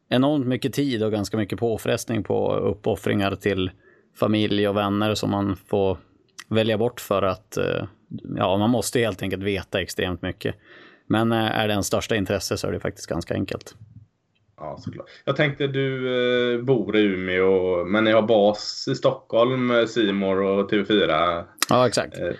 enormt 0.08 0.46
mycket 0.46 0.74
tid 0.74 1.02
och 1.02 1.12
ganska 1.12 1.36
mycket 1.36 1.58
påfrestning 1.58 2.22
på 2.22 2.54
uppoffringar 2.54 3.34
till 3.34 3.70
familj 4.16 4.68
och 4.68 4.76
vänner 4.76 5.14
som 5.14 5.30
man 5.30 5.56
får 5.56 5.98
välja 6.48 6.78
bort 6.78 7.00
för 7.00 7.22
att 7.22 7.56
eh, 7.56 7.84
ja, 8.36 8.56
man 8.56 8.70
måste 8.70 9.00
helt 9.00 9.22
enkelt 9.22 9.42
veta 9.42 9.80
extremt 9.80 10.22
mycket. 10.22 10.54
Men 11.06 11.32
eh, 11.32 11.60
är 11.60 11.68
det 11.68 11.74
en 11.74 11.84
största 11.84 12.16
intresse 12.16 12.56
så 12.56 12.66
är 12.66 12.72
det 12.72 12.80
faktiskt 12.80 13.06
ganska 13.06 13.34
enkelt. 13.34 13.74
Ja, 14.60 14.76
såklart. 14.78 15.06
Jag 15.24 15.36
tänkte 15.36 15.66
du 15.66 16.06
eh, 16.54 16.60
bor 16.62 16.96
i 16.96 17.00
Umeå 17.00 17.84
men 17.84 18.04
ni 18.04 18.12
har 18.12 18.22
bas 18.22 18.88
i 18.90 18.94
Stockholm, 18.94 19.70
eh, 19.70 19.86
Simor 19.86 20.40
och 20.42 20.70
TV4. 20.70 21.44
Ja, 21.68 21.86
exakt. 21.86 22.18
Eh, 22.18 22.30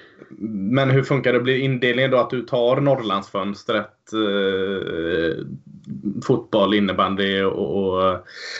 men 0.41 0.91
hur 0.91 1.03
funkar 1.03 1.33
det? 1.33 1.41
Blir 1.41 1.59
indelningen 1.59 2.11
då 2.11 2.19
att 2.19 2.31
du 2.31 2.43
tar 2.43 2.81
Norrlandsfönstret, 2.81 4.13
eh, 4.13 5.45
fotboll, 6.27 6.75
innebandy 6.75 7.43
och, 7.43 7.77
och, 7.77 8.15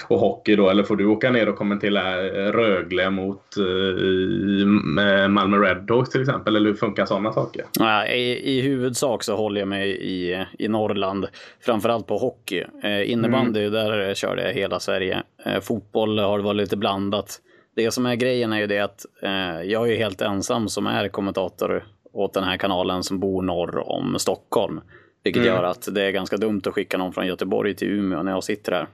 och, 0.09 0.19
hockey 0.19 0.57
då? 0.57 0.71
Eller 0.71 0.83
får 0.83 0.97
du 0.97 1.07
åka 1.07 1.31
ner 1.31 1.49
och 1.49 1.57
kommentera 1.57 2.23
Rögle 2.53 3.11
mot 3.11 3.57
eh, 3.57 5.29
Malmö 5.29 5.57
Redhawks 5.57 6.11
till 6.11 6.21
exempel? 6.21 6.57
Eller 6.57 6.71
hur 6.71 6.77
funkar 6.77 7.07
sådana 7.07 7.33
saker? 7.33 7.65
Ja, 7.79 8.07
i, 8.07 8.57
I 8.57 8.61
huvudsak 8.61 9.23
så 9.23 9.37
håller 9.37 9.61
jag 9.61 9.69
mig 9.69 9.91
i, 9.91 10.45
i 10.59 10.69
Norrland, 10.69 11.27
framförallt 11.61 12.07
på 12.07 12.19
hockey. 12.19 12.65
Eh, 12.83 13.11
innebandy, 13.11 13.61
mm. 13.61 13.73
där 13.73 14.15
körde 14.15 14.43
jag 14.43 14.53
hela 14.53 14.81
Sverige. 14.81 15.23
Eh, 15.45 15.61
fotboll 15.61 16.19
har 16.19 16.39
det 16.39 16.45
varit 16.45 16.57
lite 16.57 16.77
blandat. 16.77 17.41
Det 17.79 17.91
som 17.91 18.07
är 18.07 18.15
grejen 18.15 18.53
är 18.53 18.59
ju 18.59 18.67
det 18.67 18.79
att 18.79 19.07
eh, 19.23 19.63
jag 19.63 19.91
är 19.91 19.97
helt 19.97 20.21
ensam 20.21 20.69
som 20.69 20.87
är 20.87 21.09
kommentator 21.09 21.87
åt 22.13 22.35
den 22.35 22.45
här 22.45 22.57
kanalen 22.57 23.03
som 23.03 23.19
bor 23.21 23.43
norr 23.43 23.79
om 23.89 24.19
Stockholm. 24.19 24.81
Vilket 25.25 25.43
mm. 25.43 25.55
gör 25.55 25.63
att 25.63 25.89
det 25.95 26.03
är 26.03 26.11
ganska 26.11 26.37
dumt 26.37 26.63
att 26.67 26.75
skicka 26.75 26.99
någon 26.99 27.13
från 27.13 27.27
Göteborg 27.27 27.75
till 27.75 27.89
Umeå 27.89 28.23
när 28.23 28.33
jag 28.33 28.45
sitter 28.45 28.73
här. 28.73 28.87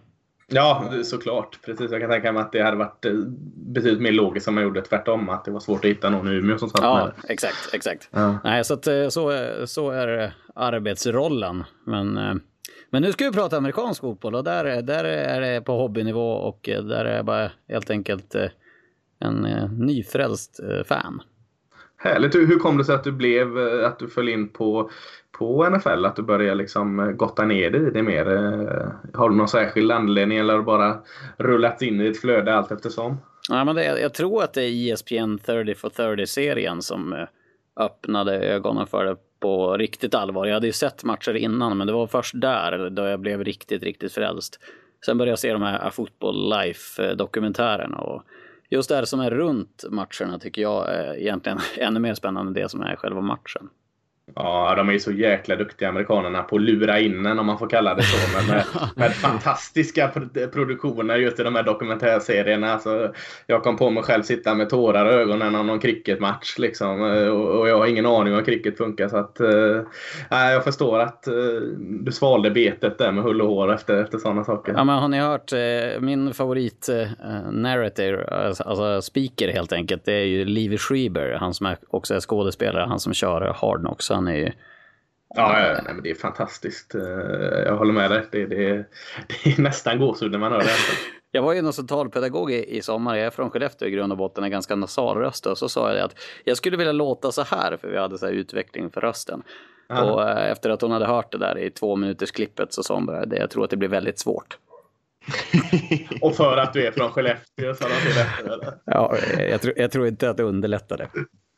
Ja, 0.46 0.92
såklart. 1.04 1.58
Precis. 1.64 1.90
Jag 1.90 2.00
kan 2.00 2.10
tänka 2.10 2.32
mig 2.32 2.42
att 2.42 2.52
det 2.52 2.62
hade 2.62 2.76
varit 2.76 3.04
eh, 3.04 3.12
betydligt 3.56 4.02
mer 4.02 4.12
logiskt 4.12 4.48
om 4.48 4.54
man 4.54 4.64
gjorde 4.64 4.82
tvärtom. 4.82 5.28
Att 5.28 5.44
det 5.44 5.50
var 5.50 5.60
svårt 5.60 5.84
att 5.84 5.90
hitta 5.90 6.10
någon 6.10 6.32
i 6.32 6.34
Umeå 6.34 6.58
som 6.58 6.68
satt 6.68 6.80
ja, 6.82 6.96
med. 6.96 7.30
Exakt, 7.30 7.74
exakt. 7.74 8.08
Ja. 8.12 8.38
Nej, 8.44 8.64
så, 8.64 8.74
att, 8.74 8.86
eh, 8.86 9.08
så, 9.08 9.32
så 9.66 9.90
är 9.90 10.34
arbetsrollen. 10.54 11.64
Men, 11.86 12.16
eh, 12.16 12.34
men 12.90 13.02
nu 13.02 13.12
ska 13.12 13.24
vi 13.24 13.32
prata 13.32 13.56
amerikansk 13.56 14.00
fotboll 14.00 14.34
och 14.34 14.44
där, 14.44 14.82
där 14.82 15.04
är 15.04 15.40
det 15.40 15.60
på 15.60 15.72
hobbynivå 15.72 16.30
och 16.30 16.60
där 16.62 17.04
är 17.04 17.16
det 17.16 17.22
bara 17.22 17.50
helt 17.68 17.90
enkelt 17.90 18.34
en 19.18 19.44
eh, 19.44 19.70
nyfrälst 19.70 20.60
eh, 20.60 20.84
fan. 20.84 21.22
Härligt. 21.96 22.34
Hur 22.34 22.58
kom 22.58 22.78
det 22.78 22.84
sig 22.84 22.94
att 22.94 23.04
du 23.04 23.12
blev, 23.12 23.58
eh, 23.58 23.86
att 23.86 23.98
du 23.98 24.08
föll 24.08 24.28
in 24.28 24.48
på, 24.48 24.90
på 25.38 25.70
NFL? 25.70 26.04
Att 26.04 26.16
du 26.16 26.22
började 26.22 26.54
liksom 26.54 27.14
gotta 27.16 27.44
ner 27.44 27.70
dig 27.70 27.86
i 27.86 27.90
det 27.90 28.02
mer? 28.02 28.24
Har 29.14 29.30
du 29.30 29.36
någon 29.36 29.48
särskild 29.48 29.92
anledning 29.92 30.38
eller 30.38 30.52
har 30.52 30.60
du 30.60 30.66
bara 30.66 30.98
rullat 31.36 31.82
in 31.82 32.00
i 32.00 32.06
ett 32.06 32.20
flöde 32.20 32.54
allt 32.54 32.72
eftersom? 32.72 33.16
Ja, 33.48 33.64
men 33.64 33.76
det, 33.76 34.00
jag 34.00 34.14
tror 34.14 34.42
att 34.42 34.54
det 34.54 34.62
är 34.62 34.92
ESPN 34.92 35.38
30 35.46 35.74
for 35.74 35.88
30-serien 35.88 36.82
som 36.82 37.26
öppnade 37.76 38.38
ögonen 38.38 38.86
för 38.86 39.04
det 39.04 39.16
på 39.44 39.76
riktigt 39.76 40.14
allvar. 40.14 40.46
Jag 40.46 40.54
hade 40.54 40.66
ju 40.66 40.72
sett 40.72 41.04
matcher 41.04 41.34
innan, 41.34 41.78
men 41.78 41.86
det 41.86 41.92
var 41.92 42.06
först 42.06 42.40
där 42.40 42.90
då 42.90 43.02
jag 43.02 43.20
blev 43.20 43.44
riktigt, 43.44 43.82
riktigt 43.82 44.12
frälst. 44.12 44.60
Sen 45.06 45.18
började 45.18 45.30
jag 45.30 45.38
se 45.38 45.52
de 45.52 45.62
här 45.62 45.90
Football 45.90 46.50
Life-dokumentärerna 46.50 47.96
och 47.96 48.22
just 48.68 48.88
det 48.88 48.94
här 48.94 49.04
som 49.04 49.20
är 49.20 49.30
runt 49.30 49.84
matcherna 49.90 50.38
tycker 50.40 50.62
jag 50.62 50.94
är 50.94 51.14
egentligen 51.16 51.58
ännu 51.76 52.00
mer 52.00 52.14
spännande 52.14 52.48
än 52.50 52.54
det 52.54 52.68
som 52.68 52.80
är 52.80 52.96
själva 52.96 53.20
matchen. 53.20 53.68
Ja, 54.34 54.74
de 54.76 54.88
är 54.88 54.92
ju 54.92 55.00
så 55.00 55.12
jäkla 55.12 55.56
duktiga 55.56 55.88
amerikanerna 55.88 56.42
på 56.42 56.56
att 56.56 56.62
lura 56.62 57.00
in 57.00 57.26
en 57.26 57.38
om 57.38 57.46
man 57.46 57.58
får 57.58 57.68
kalla 57.68 57.94
det 57.94 58.02
så. 58.02 58.16
Men 58.36 58.46
med, 58.46 58.64
med 58.96 59.14
fantastiska 59.14 60.10
produktioner 60.52 61.16
just 61.16 61.40
i 61.40 61.42
de 61.42 61.54
här 61.54 61.62
dokumentärserierna. 61.62 62.72
Alltså, 62.72 63.12
jag 63.46 63.62
kom 63.62 63.76
på 63.76 63.90
mig 63.90 64.02
själv 64.02 64.22
sitta 64.22 64.54
med 64.54 64.70
tårar 64.70 65.10
i 65.10 65.14
ögonen 65.14 65.54
av 65.54 65.64
någon 65.64 65.80
cricketmatch. 65.80 66.58
Liksom, 66.58 67.00
och, 67.30 67.68
jag 67.68 67.78
har 67.78 67.86
ingen 67.86 68.06
aning 68.06 68.32
om 68.32 68.38
hur 68.38 68.44
cricket 68.44 68.78
funkar. 68.78 69.08
Så 69.08 69.16
att, 69.16 69.40
äh, 69.40 69.82
jag 70.30 70.64
förstår 70.64 70.98
att 70.98 71.26
äh, 71.26 71.34
du 71.78 72.12
svalde 72.12 72.50
betet 72.50 72.98
där 72.98 73.12
med 73.12 73.24
hull 73.24 73.42
och 73.42 73.48
hår 73.48 73.72
efter, 73.72 74.02
efter 74.02 74.18
sådana 74.18 74.44
saker. 74.44 74.72
Ja, 74.76 74.84
men 74.84 74.98
har 74.98 75.08
ni 75.08 75.18
hört 75.18 75.52
äh, 75.52 75.58
min 76.00 76.34
favorit 76.34 76.88
äh, 76.88 77.52
narrator, 77.52 78.32
alltså, 78.32 78.62
alltså, 78.62 79.02
speaker 79.02 79.48
helt 79.48 79.72
enkelt, 79.72 80.04
det 80.04 80.12
är 80.12 80.24
ju 80.24 80.44
Levi 80.44 80.78
Schreiber. 80.78 81.36
Han 81.40 81.54
som 81.54 81.66
är, 81.66 81.76
också 81.88 82.14
är 82.14 82.20
skådespelare, 82.20 82.86
han 82.88 83.00
som 83.00 83.14
kör 83.14 83.56
Hard 83.60 83.80
Knocks 83.80 84.13
han 84.14 84.28
är 84.28 84.36
ju... 84.36 84.52
Ja, 85.36 85.66
ja 85.66 85.80
nej, 85.84 85.94
men 85.94 86.02
det 86.02 86.10
är 86.10 86.14
fantastiskt. 86.14 86.94
Eh, 86.94 87.02
jag 87.66 87.76
håller 87.76 87.92
med 87.92 88.10
dig. 88.10 88.22
Det, 88.32 88.46
det, 88.46 88.84
det 89.28 89.50
är 89.50 89.62
nästan 89.62 89.98
gåshud 89.98 90.30
när 90.30 90.38
man 90.38 90.52
hör 90.52 90.58
det. 90.58 90.70
Jag 91.30 91.42
var 91.42 91.52
ju 91.52 91.62
någon 91.62 91.72
centralpedagog 91.72 92.52
i, 92.52 92.76
i 92.76 92.82
sommar. 92.82 93.16
Jag 93.16 93.26
är 93.26 93.30
från 93.30 93.50
Skellefteå 93.50 93.88
i 93.88 93.90
grund 93.90 94.12
och 94.12 94.18
botten, 94.18 94.44
är 94.44 94.48
ganska 94.48 94.76
nasal 94.76 95.16
röst. 95.16 95.46
Och 95.46 95.58
så 95.58 95.68
sa 95.68 95.92
jag 95.94 96.04
att 96.04 96.18
jag 96.44 96.56
skulle 96.56 96.76
vilja 96.76 96.92
låta 96.92 97.32
så 97.32 97.42
här, 97.42 97.76
för 97.76 97.88
vi 97.88 97.98
hade 97.98 98.18
så 98.18 98.26
här 98.26 98.32
utveckling 98.32 98.90
för 98.90 99.00
rösten. 99.00 99.42
Aha. 99.90 100.12
Och 100.12 100.28
eh, 100.28 100.50
efter 100.50 100.70
att 100.70 100.82
hon 100.82 100.90
hade 100.90 101.06
hört 101.06 101.32
det 101.32 101.38
där 101.38 101.58
i 101.58 101.70
två 101.70 101.96
minuters 101.96 102.30
klippet 102.30 102.72
så 102.72 102.82
sa 102.82 102.94
hon 102.94 103.06
bara 103.06 103.26
det. 103.26 103.36
Jag 103.36 103.50
tror 103.50 103.64
att 103.64 103.70
det 103.70 103.76
blir 103.76 103.88
väldigt 103.88 104.18
svårt. 104.18 104.58
och 106.20 106.36
för 106.36 106.56
att 106.56 106.72
du 106.72 106.86
är 106.86 106.90
från 106.90 107.10
Skellefteå 107.10 107.74
sa 107.74 107.88
de 107.88 107.94
till 107.94 108.20
efter, 108.20 108.78
Ja, 108.84 109.16
jag, 109.38 109.60
tror, 109.60 109.74
jag 109.76 109.90
tror 109.90 110.06
inte 110.06 110.30
att 110.30 110.36
det 110.36 110.42
underlättade. 110.42 111.08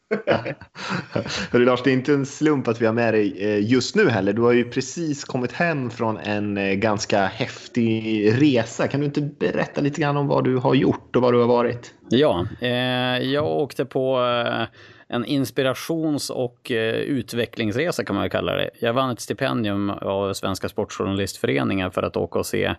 Hörru 1.51 1.65
Lars, 1.65 1.83
det 1.83 1.91
är 1.91 1.93
inte 1.93 2.13
en 2.13 2.27
slump 2.27 2.69
att 2.69 2.81
vi 2.81 2.87
har 2.87 2.93
med 2.93 3.15
dig 3.15 3.45
eh, 3.45 3.71
just 3.71 3.97
nu 3.97 4.09
heller. 4.09 4.33
Du 4.33 4.43
har 4.43 4.53
ju 4.53 4.71
precis 4.71 5.25
kommit 5.25 5.53
hem 5.53 5.91
från 5.91 6.17
en 6.17 6.57
eh, 6.57 6.75
ganska 6.75 7.27
häftig 7.27 8.33
resa. 8.43 8.89
Kan 8.89 9.01
du 9.01 9.07
inte 9.07 9.21
berätta 9.21 9.81
lite 9.81 10.01
grann 10.01 10.17
om 10.17 10.27
vad 10.27 10.45
du 10.45 10.57
har 10.57 10.75
gjort 10.75 11.17
och 11.17 11.23
var 11.23 11.33
du 11.33 11.39
har 11.39 11.47
varit? 11.47 11.95
Ja, 12.09 12.47
eh, 12.61 12.71
jag 13.19 13.47
åkte 13.47 13.85
på 13.85 14.21
eh, 14.21 14.67
en 15.09 15.25
inspirations 15.25 16.31
och 16.31 16.73
utvecklingsresa 17.07 18.05
kan 18.05 18.17
man 18.17 18.23
väl 18.23 18.31
kalla 18.31 18.53
det. 18.53 18.71
Jag 18.81 18.93
vann 18.93 19.11
ett 19.11 19.21
stipendium 19.21 19.91
av 19.91 20.33
Svenska 20.33 20.69
Sportjournalistföreningen 20.69 21.91
för 21.91 22.03
att 22.03 22.17
åka 22.17 22.39
och 22.39 22.47
se 22.47 22.75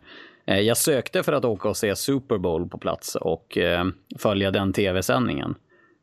jag 0.45 0.77
sökte 0.77 1.23
för 1.23 1.33
att 1.33 1.45
åka 1.45 1.69
och 1.69 1.77
se 1.77 1.95
Super 1.95 2.37
Bowl 2.37 2.69
på 2.69 2.77
plats 2.77 3.15
och 3.15 3.57
följa 4.19 4.51
den 4.51 4.73
tv-sändningen. 4.73 5.55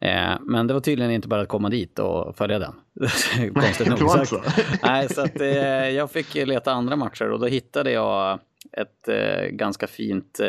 Eh, 0.04 0.36
men 0.40 0.66
det 0.66 0.74
var 0.74 0.80
tydligen 0.80 1.12
inte 1.12 1.28
bara 1.28 1.40
att 1.40 1.48
komma 1.48 1.68
dit 1.68 1.98
och 1.98 2.36
följa 2.36 2.58
den. 2.58 2.74
Konstigt 3.54 3.88
nog 3.88 4.10
sagt. 4.10 4.32
Nej, 4.82 5.08
så 5.08 5.20
att, 5.20 5.40
eh, 5.40 5.48
jag 5.88 6.10
fick 6.10 6.34
leta 6.34 6.72
andra 6.72 6.96
matcher 6.96 7.30
och 7.30 7.40
då 7.40 7.46
hittade 7.46 7.90
jag 7.90 8.38
ett 8.72 9.08
eh, 9.08 9.46
ganska 9.46 9.86
fint 9.86 10.40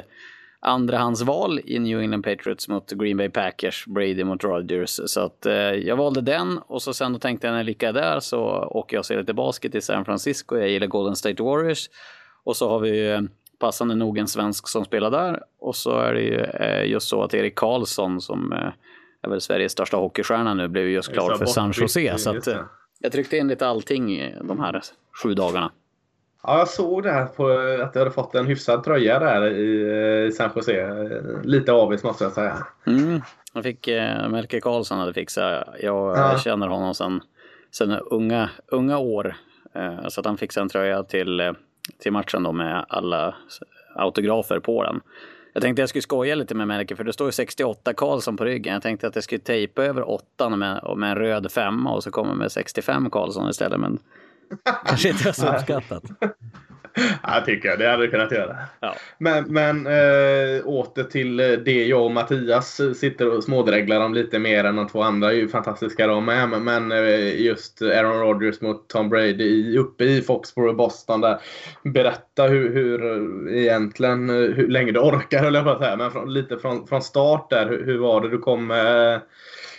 andrahandsval 0.66 1.60
i 1.66 1.80
New 1.80 2.00
England 2.00 2.24
Patriots 2.24 2.68
mot 2.68 2.92
Green 2.92 3.18
Bay 3.18 3.30
Packers, 3.30 3.86
Brady 3.86 4.24
mot 4.24 4.44
Rodgers. 4.44 5.00
Så 5.06 5.22
att 5.22 5.46
eh, 5.46 5.54
jag 5.54 5.96
valde 5.96 6.22
den 6.22 6.58
och 6.58 6.82
så 6.82 6.94
sen 6.94 7.14
då 7.14 7.20
tänkte 7.20 7.48
jag 7.48 7.52
när 7.52 7.60
jag 7.60 7.66
lika 7.66 7.92
där 7.92 8.20
så 8.20 8.40
åker 8.72 8.96
jag 8.96 9.02
och 9.02 9.06
ser 9.06 9.18
lite 9.18 9.34
basket 9.34 9.76
i 9.76 9.82
San 9.82 10.06
Francisco. 10.06 10.58
Jag 10.58 10.70
gillar 10.70 10.88
Golden 10.88 11.16
State 11.16 11.44
Warriors. 11.44 11.90
Och 12.44 12.56
så 12.56 12.70
har 12.70 12.80
vi 12.80 13.12
eh, 13.12 13.22
passande 13.60 13.96
nog 13.96 14.18
en 14.18 14.28
svensk 14.28 14.68
som 14.68 14.86
spelar 14.86 15.12
där. 15.12 15.40
Och 15.60 15.76
så 15.76 16.00
är 16.00 16.14
det 16.14 16.22
ju 16.22 16.40
eh, 16.40 16.92
just 16.92 17.08
så 17.08 17.24
att 17.24 17.34
Erik 17.34 17.56
Karlsson 17.56 18.22
som 18.22 18.54
är 19.26 19.30
väl 19.30 19.42
Sveriges 19.42 19.72
största 19.72 19.98
hockeystjärna 19.98 20.54
nu, 20.54 20.68
blev 20.68 20.90
just 20.90 21.14
klar 21.14 21.36
för 21.36 21.46
San 21.46 21.72
Jose. 21.76 22.18
Så 22.18 22.38
att, 22.38 22.48
jag 23.00 23.12
tryckte 23.12 23.38
in 23.38 23.48
lite 23.48 23.68
allting 23.68 24.34
de 24.42 24.60
här 24.60 24.82
sju 25.24 25.34
dagarna. 25.34 25.72
Ja, 26.44 26.58
jag 26.58 26.68
såg 26.68 27.04
det 27.04 27.12
här 27.12 27.26
på 27.26 27.48
att 27.84 27.94
du 27.94 28.00
hade 28.00 28.12
fått 28.12 28.36
en 28.36 28.46
hyfsad 28.46 28.84
tröja 28.84 29.20
där 29.20 29.46
i, 29.46 30.32
San 30.32 30.50
Jose. 30.56 31.06
Lite 31.44 31.72
avis 31.72 32.04
måste 32.04 32.24
jag 32.24 32.34
säga. 32.34 32.58
Mm. 32.88 33.22
Jag 33.54 33.64
fick, 33.64 33.88
eh, 33.88 34.30
Melker 34.30 34.60
Karlsson 34.60 35.00
hade 35.00 35.14
fixat. 35.14 35.68
Jag 35.82 36.18
ja. 36.18 36.38
känner 36.38 36.68
honom 36.68 36.94
sedan, 36.94 37.22
sedan 37.72 38.00
unga, 38.12 38.50
unga 38.68 38.98
år. 38.98 39.36
Eh, 39.76 40.08
så 40.08 40.20
att 40.20 40.26
han 40.26 40.38
fixade 40.38 40.64
en 40.64 40.70
tröja 40.70 41.04
till, 41.04 41.40
eh, 41.40 41.54
till 42.00 42.12
matchen 42.12 42.44
då 42.44 42.52
med 42.52 42.86
alla 42.90 43.36
autografer 43.96 44.60
på 44.60 44.84
den. 44.84 45.02
Jag 45.56 45.62
tänkte 45.62 45.82
jag 45.82 45.90
skulle 45.90 46.02
skoja 46.02 46.36
lite 46.36 46.56
med 46.56 46.68
Melker 46.68 46.96
för 46.96 47.04
det 47.04 47.14
står 47.14 47.28
ju 47.28 47.32
68 47.32 47.94
Karlsson 47.94 48.38
på 48.38 48.46
ryggen. 48.46 48.74
Jag 48.74 48.84
tänkte 48.84 49.08
att 49.08 49.16
jag 49.16 49.24
skulle 49.24 49.40
tejpa 49.40 49.84
över 49.84 50.10
åttan 50.10 50.60
med, 50.60 50.94
med 50.98 51.12
en 51.12 51.16
röd 51.18 51.52
femma 51.52 51.94
och 51.94 52.04
så 52.04 52.12
kommer 52.12 52.34
med 52.34 52.52
65 52.52 53.10
Karlsson 53.10 53.50
istället. 53.50 53.80
Men 53.80 54.00
kanske 54.86 55.10
inte 55.10 55.24
var 55.24 55.32
så 55.32 55.48
uppskattat. 55.48 56.04
Ja, 57.24 57.44
tycker 57.46 57.70
jag. 57.70 57.80
Det 57.80 57.88
hade 57.88 58.06
du 58.06 58.12
kunnat 58.12 58.32
göra. 58.32 58.58
Ja. 58.80 58.96
Men, 59.18 59.44
men 59.54 59.88
äh, 59.88 60.66
åter 60.66 61.04
till 61.04 61.40
eh, 61.40 61.48
det 61.48 61.86
jag 61.86 62.06
och 62.06 62.12
Mattias 62.12 62.82
sitter 62.96 63.38
och 63.38 63.44
smådräglar 63.44 64.02
om 64.02 64.14
lite 64.14 64.40
mer 64.40 64.64
än 64.64 64.76
de 64.76 64.88
två 64.88 65.02
andra. 65.02 65.32
är 65.32 65.36
ju 65.36 65.48
fantastiska 65.48 66.08
de 66.08 66.26
med. 66.26 66.50
Men 66.50 66.92
äh, 66.92 67.42
just 67.42 67.82
Aaron 67.82 68.20
Rodgers 68.20 68.62
mot 68.62 68.88
Tom 68.88 69.10
Brady 69.10 69.78
uppe 69.78 70.04
i 70.04 70.22
Foxborough, 70.22 70.76
Boston. 70.76 71.22
Där. 71.22 71.38
Berätta 71.84 72.44
hur, 72.44 72.74
hur 72.74 73.50
egentligen, 73.50 74.30
hur 74.30 74.68
länge 74.68 74.92
du 74.92 75.00
orkar 75.00 75.44
höll 75.44 75.56
jag 75.56 75.64
på 75.64 75.70
att 75.70 75.82
säga. 75.82 75.96
Men 75.96 76.12
från, 76.12 76.34
lite 76.34 76.58
från, 76.58 76.88
från 76.88 77.02
start 77.02 77.50
där. 77.50 77.70
Hur, 77.70 77.86
hur 77.86 77.98
var 77.98 78.22
det? 78.22 78.30
Du 78.30 78.38
kom 78.38 78.68
med, 78.68 79.22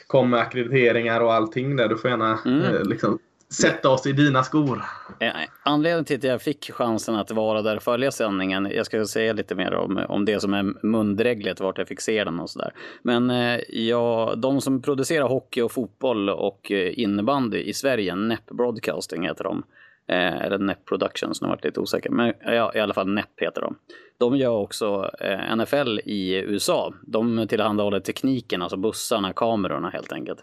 kom 0.07 0.31
med 0.31 0.41
akkrediteringar 0.41 1.21
och 1.21 1.35
allting 1.35 1.77
där. 1.77 1.89
Du 1.89 1.97
får 1.97 2.11
gärna 2.11 2.39
mm. 2.45 2.89
liksom 2.89 3.19
sätta 3.49 3.91
oss 3.91 4.07
i 4.07 4.13
dina 4.13 4.43
skor. 4.43 4.83
Eh, 5.21 5.33
anledningen 5.63 6.05
till 6.05 6.17
att 6.17 6.25
jag 6.25 6.43
fick 6.43 6.71
chansen 6.71 7.15
att 7.15 7.31
vara 7.31 7.63
där 7.63 7.77
och 7.77 7.83
följa 7.83 8.11
sändningen, 8.11 8.71
jag 8.75 8.87
ska 8.87 9.07
säga 9.07 9.33
lite 9.33 9.55
mer 9.55 9.75
om, 9.75 10.05
om 10.09 10.25
det 10.25 10.41
som 10.41 10.55
är 10.55 10.87
mundreglet, 10.87 11.61
vart 11.61 11.79
jag 11.79 11.89
fick 11.89 12.01
se 12.01 12.25
den 12.25 12.41
och 12.41 12.51
sådär. 12.51 12.73
Men 13.03 13.31
eh, 13.31 13.61
ja, 13.69 14.35
de 14.37 14.61
som 14.61 14.83
producerar 14.83 15.29
hockey 15.29 15.61
och 15.61 15.73
fotboll 15.73 16.31
och 16.31 16.73
eh, 16.73 16.99
innebandy 16.99 17.59
i 17.59 17.73
Sverige, 17.73 18.15
NEP 18.15 18.47
Broadcasting 18.47 19.27
heter 19.27 19.45
de. 19.45 19.63
Eh, 20.09 20.43
eller 20.43 20.59
NEP 20.59 20.85
Productions, 20.85 21.43
nu 21.43 21.49
varit 21.49 21.65
lite 21.65 21.81
osäker. 21.81 22.11
Men 22.11 22.33
ja, 22.41 22.73
i 22.75 22.81
alla 22.81 22.95
fall 22.95 23.09
NEP 23.09 23.41
heter 23.41 23.61
de. 23.61 23.77
De 24.19 24.37
gör 24.37 24.57
också 24.57 25.11
eh, 25.21 25.57
NFL 25.57 25.99
i 26.05 26.35
USA. 26.35 26.95
De 27.03 27.47
tillhandahåller 27.49 28.01
tekniken, 28.01 28.63
alltså 28.63 28.77
bussarna, 28.77 29.33
kamerorna 29.33 29.91
helt 29.91 30.13
enkelt. 30.13 30.39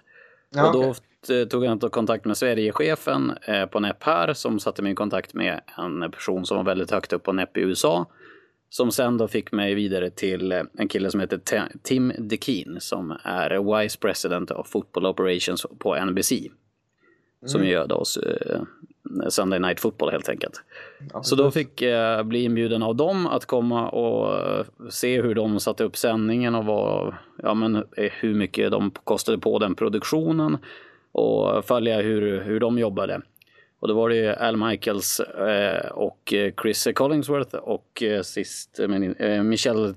Ja, 0.54 0.68
och 0.68 0.74
då 0.74 0.94
okay. 1.24 1.46
tog 1.46 1.66
jag 1.66 1.92
kontakt 1.92 2.26
med 2.26 2.38
Sverigechefen 2.38 3.34
eh, 3.42 3.66
på 3.66 3.80
NEP 3.80 4.04
här 4.04 4.34
som 4.34 4.60
satte 4.60 4.82
mig 4.82 4.92
i 4.92 4.96
kontakt 4.96 5.34
med 5.34 5.62
en 5.78 6.12
person 6.12 6.46
som 6.46 6.58
var 6.58 6.64
väldigt 6.64 6.92
högt 6.92 7.14
upp 7.14 7.24
på 7.24 7.34
NEP 7.34 7.58
i 7.58 7.62
USA. 7.62 8.06
Som 8.70 8.92
sen 8.92 9.18
då 9.18 9.28
fick 9.28 9.52
mig 9.52 9.74
vidare 9.74 10.10
till 10.10 10.52
eh, 10.52 10.62
en 10.78 10.88
kille 10.88 11.12
som 11.12 11.20
heter 11.20 11.42
Tim 11.84 12.14
DeKeen 12.18 12.78
som 12.80 13.18
är 13.24 13.82
Vice 13.82 14.00
President 14.00 14.52
of 14.52 14.68
Football 14.68 15.06
Operations 15.06 15.66
på 15.80 16.06
NBC. 16.06 16.34
Som 17.46 17.62
mm. 17.62 17.72
gör 17.72 17.88
då 17.88 18.04
uh, 18.26 18.62
Sunday 19.30 19.60
Night 19.60 19.80
Football 19.80 20.12
helt 20.12 20.30
enkelt. 20.30 20.62
Ja, 21.14 21.24
så 21.24 21.36
då 21.36 21.52
fick 21.52 21.82
jag 21.82 22.26
bli 22.26 22.44
inbjuden 22.44 22.84
av 22.84 22.96
dem 22.96 23.28
att 23.28 23.46
komma 23.46 23.90
och 23.90 24.66
se 24.90 25.22
hur 25.22 25.36
de 25.36 25.60
satte 25.60 25.84
upp 25.84 25.98
sändningen 25.98 26.56
och 26.56 26.66
vad, 26.66 27.14
ja, 27.44 27.54
men 27.54 27.76
eh, 27.76 28.12
hur 28.20 28.36
mycket 28.36 28.72
de 28.72 28.92
kostade 29.04 29.38
på 29.38 29.60
den 29.60 29.76
produktionen 29.76 30.58
och 31.12 31.66
följa 31.66 32.02
hur, 32.02 32.42
hur 32.42 32.60
de 32.60 32.80
jobbade. 32.80 33.22
Och 33.80 33.88
då 33.88 33.94
var 33.94 34.10
det 34.10 34.16
ju 34.16 34.30
Al 34.30 34.58
Michaels 34.58 35.20
eh, 35.20 35.92
och 35.92 36.34
Chris 36.62 36.88
Collingsworth 36.96 37.56
och 37.56 38.04
eh, 38.04 38.22
sist 38.22 38.80
eh, 38.80 39.44
Michelle 39.44 39.94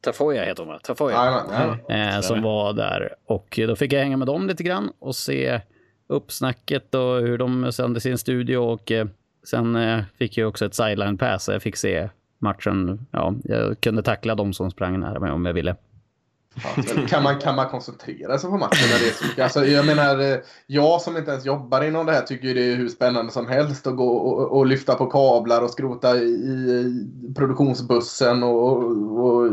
Tafoya 0.00 0.44
heter 0.44 0.62
hon 0.62 0.72
va? 0.72 0.80
Tafoya. 0.82 1.14
Ja, 1.14 1.78
ja, 1.88 1.94
eh, 1.94 2.20
som 2.20 2.42
var 2.42 2.72
där. 2.72 3.14
Och 3.26 3.60
då 3.66 3.76
fick 3.76 3.92
jag 3.92 4.00
hänga 4.00 4.16
med 4.16 4.26
dem 4.26 4.46
lite 4.46 4.62
grann 4.62 4.92
och 4.98 5.16
se 5.16 5.60
uppsnacket 6.08 6.94
och 6.94 7.20
hur 7.20 7.38
de 7.38 7.72
sände 7.72 8.00
sin 8.00 8.18
studio 8.18 8.56
och 8.56 8.92
eh, 8.92 9.06
sen 9.44 9.76
eh, 9.76 10.04
fick 10.18 10.36
jag 10.36 10.48
också 10.48 10.66
ett 10.66 10.74
sideline 10.74 11.18
pass 11.18 11.44
så 11.44 11.52
jag 11.52 11.62
fick 11.62 11.76
se 11.76 12.08
matchen. 12.38 13.06
Ja, 13.10 13.34
jag 13.44 13.80
kunde 13.80 14.02
tackla 14.02 14.34
de 14.34 14.52
som 14.52 14.70
sprang 14.70 15.00
nära 15.00 15.20
mig 15.20 15.30
om 15.30 15.46
jag 15.46 15.52
ville. 15.52 15.76
Kan, 17.08 17.22
man, 17.22 17.38
kan 17.38 17.54
man 17.54 17.68
koncentrera 17.68 18.38
sig 18.38 18.50
på 18.50 18.56
matchen 18.56 18.88
när 18.92 18.98
det 18.98 19.08
är 19.08 19.12
så 19.12 19.24
mycket? 19.24 19.44
Alltså, 19.44 19.64
jag 19.64 19.86
menar, 19.86 20.18
eh, 20.18 20.38
jag 20.66 21.00
som 21.00 21.16
inte 21.16 21.30
ens 21.30 21.46
jobbar 21.46 21.84
inom 21.84 22.06
det 22.06 22.12
här 22.12 22.22
tycker 22.22 22.54
det 22.54 22.72
är 22.72 22.76
hur 22.76 22.88
spännande 22.88 23.32
som 23.32 23.46
helst 23.46 23.86
att 23.86 23.96
gå 23.96 24.08
och, 24.08 24.58
och 24.58 24.66
lyfta 24.66 24.94
på 24.94 25.06
kablar 25.06 25.62
och 25.62 25.70
skrota 25.70 26.16
i, 26.16 27.06
produktionsbussen 27.36 28.42
och, 28.42 28.84
och, 29.24 29.50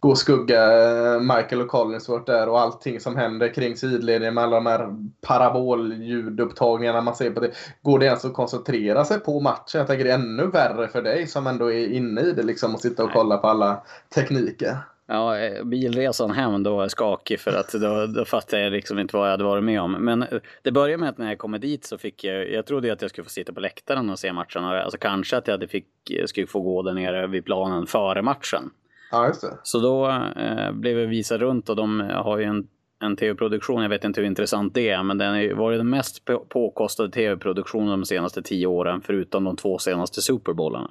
gå 0.00 0.10
och 0.10 0.18
skugga 0.18 0.62
eh, 0.62 1.20
Michael 1.20 1.60
och 1.60 1.68
Collinsworth 1.68 2.24
där 2.24 2.48
och 2.48 2.60
allting 2.60 3.00
som 3.00 3.16
händer 3.16 3.54
kring 3.54 3.76
sidledningen 3.76 4.34
med 4.34 4.44
alla 4.44 4.56
de 4.56 4.66
här 4.66 4.96
parabolljudupptagningarna 5.26 7.00
man 7.00 7.14
ser 7.14 7.30
på 7.30 7.40
det. 7.40 7.50
Går 7.82 7.98
det 7.98 8.06
ens 8.06 8.24
att 8.24 8.34
koncentrera 8.34 9.04
sig 9.04 9.20
på 9.20 9.40
matchen? 9.40 9.78
Jag 9.78 9.86
tänker 9.86 10.04
det 10.04 10.10
är 10.10 10.18
ännu 10.18 10.46
värre 10.46 10.88
för 10.88 11.02
dig 11.02 11.26
som 11.26 11.46
ändå 11.46 11.72
är 11.72 11.92
inne 11.92 12.20
i 12.20 12.32
det 12.32 12.42
liksom 12.42 12.74
och 12.74 12.80
sitta 12.80 13.04
och 13.04 13.12
kolla 13.12 13.36
på 13.36 13.48
alla 13.48 13.82
tekniker. 14.14 14.78
Ja, 15.06 15.38
eh, 15.38 15.64
bilresan 15.64 16.30
hem 16.30 16.62
då 16.62 16.74
var 16.74 16.82
jag 16.82 16.90
skakig 16.90 17.40
för 17.40 17.50
att 17.50 17.72
då, 17.72 18.06
då 18.06 18.24
fattade 18.24 18.62
jag 18.62 18.72
liksom 18.72 18.98
inte 18.98 19.16
vad 19.16 19.26
jag 19.26 19.30
hade 19.30 19.44
varit 19.44 19.64
med 19.64 19.80
om. 19.80 19.92
Men 19.92 20.22
eh, 20.22 20.38
det 20.62 20.72
började 20.72 21.00
med 21.00 21.08
att 21.08 21.18
när 21.18 21.28
jag 21.28 21.38
kom 21.38 21.60
dit 21.60 21.84
så 21.84 21.98
fick 21.98 22.24
jag, 22.24 22.50
jag 22.50 22.66
trodde 22.66 22.92
att 22.92 23.02
jag 23.02 23.10
skulle 23.10 23.24
få 23.24 23.30
sitta 23.30 23.52
på 23.52 23.60
läktaren 23.60 24.10
och 24.10 24.18
se 24.18 24.32
matchen. 24.32 24.64
Alltså 24.64 24.98
kanske 24.98 25.36
att 25.36 25.46
jag 25.46 25.54
hade 25.54 25.68
fick, 25.68 25.86
skulle 26.26 26.46
få 26.46 26.60
gå 26.60 26.82
där 26.82 26.92
nere 26.92 27.26
vid 27.26 27.44
planen 27.44 27.86
före 27.86 28.22
matchen. 28.22 28.70
Ja, 29.10 29.26
just 29.26 29.40
det. 29.40 29.58
Så 29.62 29.78
då 29.78 30.08
eh, 30.36 30.72
blev 30.72 30.98
jag 30.98 31.06
visad 31.06 31.40
runt 31.40 31.68
och 31.68 31.76
de 31.76 32.00
har 32.00 32.38
ju 32.38 32.44
en, 32.44 32.68
en 33.00 33.16
tv-produktion, 33.16 33.82
jag 33.82 33.88
vet 33.88 34.04
inte 34.04 34.20
hur 34.20 34.26
intressant 34.26 34.74
det 34.74 34.90
är, 34.90 35.02
men 35.02 35.18
den 35.18 35.34
har 35.34 35.54
varit 35.54 35.78
den 35.78 35.90
mest 35.90 36.24
på, 36.24 36.38
påkostade 36.38 37.10
tv-produktionen 37.10 38.00
de 38.00 38.04
senaste 38.04 38.42
tio 38.42 38.66
åren, 38.66 39.00
förutom 39.00 39.44
de 39.44 39.56
två 39.56 39.78
senaste 39.78 40.22
Superbowlarna. 40.22 40.90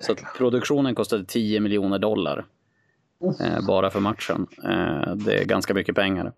Så 0.00 0.12
att 0.12 0.18
produktionen 0.38 0.94
kostade 0.94 1.24
10 1.24 1.60
miljoner 1.60 1.98
dollar. 1.98 2.44
Eh, 3.40 3.66
bara 3.66 3.90
för 3.90 4.00
matchen. 4.00 4.46
Eh, 4.64 5.14
det 5.14 5.38
är 5.40 5.44
ganska 5.44 5.74
mycket 5.74 5.94
pengar. 5.94 6.32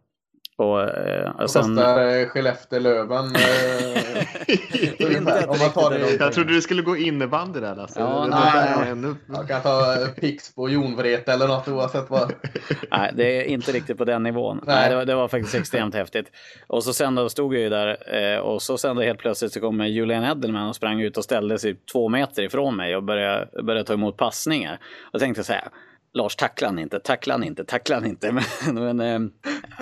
Och, 0.56 0.82
eh, 0.82 1.32
Vad 1.38 1.50
sen, 1.50 1.62
kostar 1.62 2.18
eh, 2.20 2.26
Skellefteå-Löven? 2.26 3.24
Eh, 3.36 5.48
om 5.48 5.58
man 5.58 5.70
tar 5.70 5.90
det. 5.90 6.16
Jag 6.20 6.32
trodde 6.32 6.52
du 6.52 6.60
skulle 6.60 6.82
gå 6.82 6.96
innebandy 6.96 7.60
där 7.60 7.76
Lasse. 7.76 8.00
Ja, 8.00 8.24
Det- 8.24 8.30
nej, 8.30 8.76
nej. 8.80 8.90
ännu- 8.90 9.14
Jag 9.28 9.48
kan 9.48 9.60
ta 9.62 10.02
eh, 10.02 10.08
Pixbo, 10.08 10.68
Jonvrete 10.68 11.32
eller 11.32 11.48
något 11.48 11.68
oavsett 11.68 12.10
vad. 12.10 12.32
nej, 12.90 13.12
det 13.16 13.36
är 13.36 13.42
inte 13.44 13.72
riktigt 13.72 13.98
på 13.98 14.04
den 14.04 14.22
nivån. 14.22 14.60
Nej. 14.66 14.76
Nej. 14.76 14.90
det, 14.90 14.96
var, 14.96 15.04
det 15.04 15.14
var 15.14 15.28
faktiskt 15.28 15.54
extremt 15.54 15.94
häftigt. 15.94 16.26
Och 16.66 16.84
så 16.84 16.92
sen 16.92 17.14
då 17.14 17.28
stod 17.28 17.54
jag 17.54 17.62
ju 17.62 17.68
där 17.68 17.96
eh, 18.34 18.38
och 18.38 18.62
så 18.62 18.78
sen 18.78 18.96
då 18.96 19.02
helt 19.02 19.18
plötsligt 19.18 19.52
så 19.52 19.60
kom 19.60 19.86
Julian 19.86 20.24
Edelman 20.24 20.68
och 20.68 20.76
sprang 20.76 21.00
ut 21.00 21.16
och 21.16 21.24
ställde 21.24 21.58
sig 21.58 21.76
två 21.92 22.08
meter 22.08 22.42
ifrån 22.42 22.76
mig 22.76 22.96
och 22.96 23.02
började, 23.02 23.62
började 23.62 23.84
ta 23.84 23.92
emot 23.92 24.16
passningar. 24.16 24.78
Och 25.12 25.20
tänkte 25.20 25.44
så 25.44 25.52
här, 25.52 25.68
Lars 26.12 26.36
tackla 26.36 26.68
han 26.68 26.78
inte, 26.78 27.00
tackla 27.00 27.34
han 27.34 27.44
inte, 27.44 27.64
tackla 27.64 27.94
han 27.94 28.06
inte. 28.06 28.32
Men, 28.32 28.74
men 28.96 29.00
eh, 29.00 29.30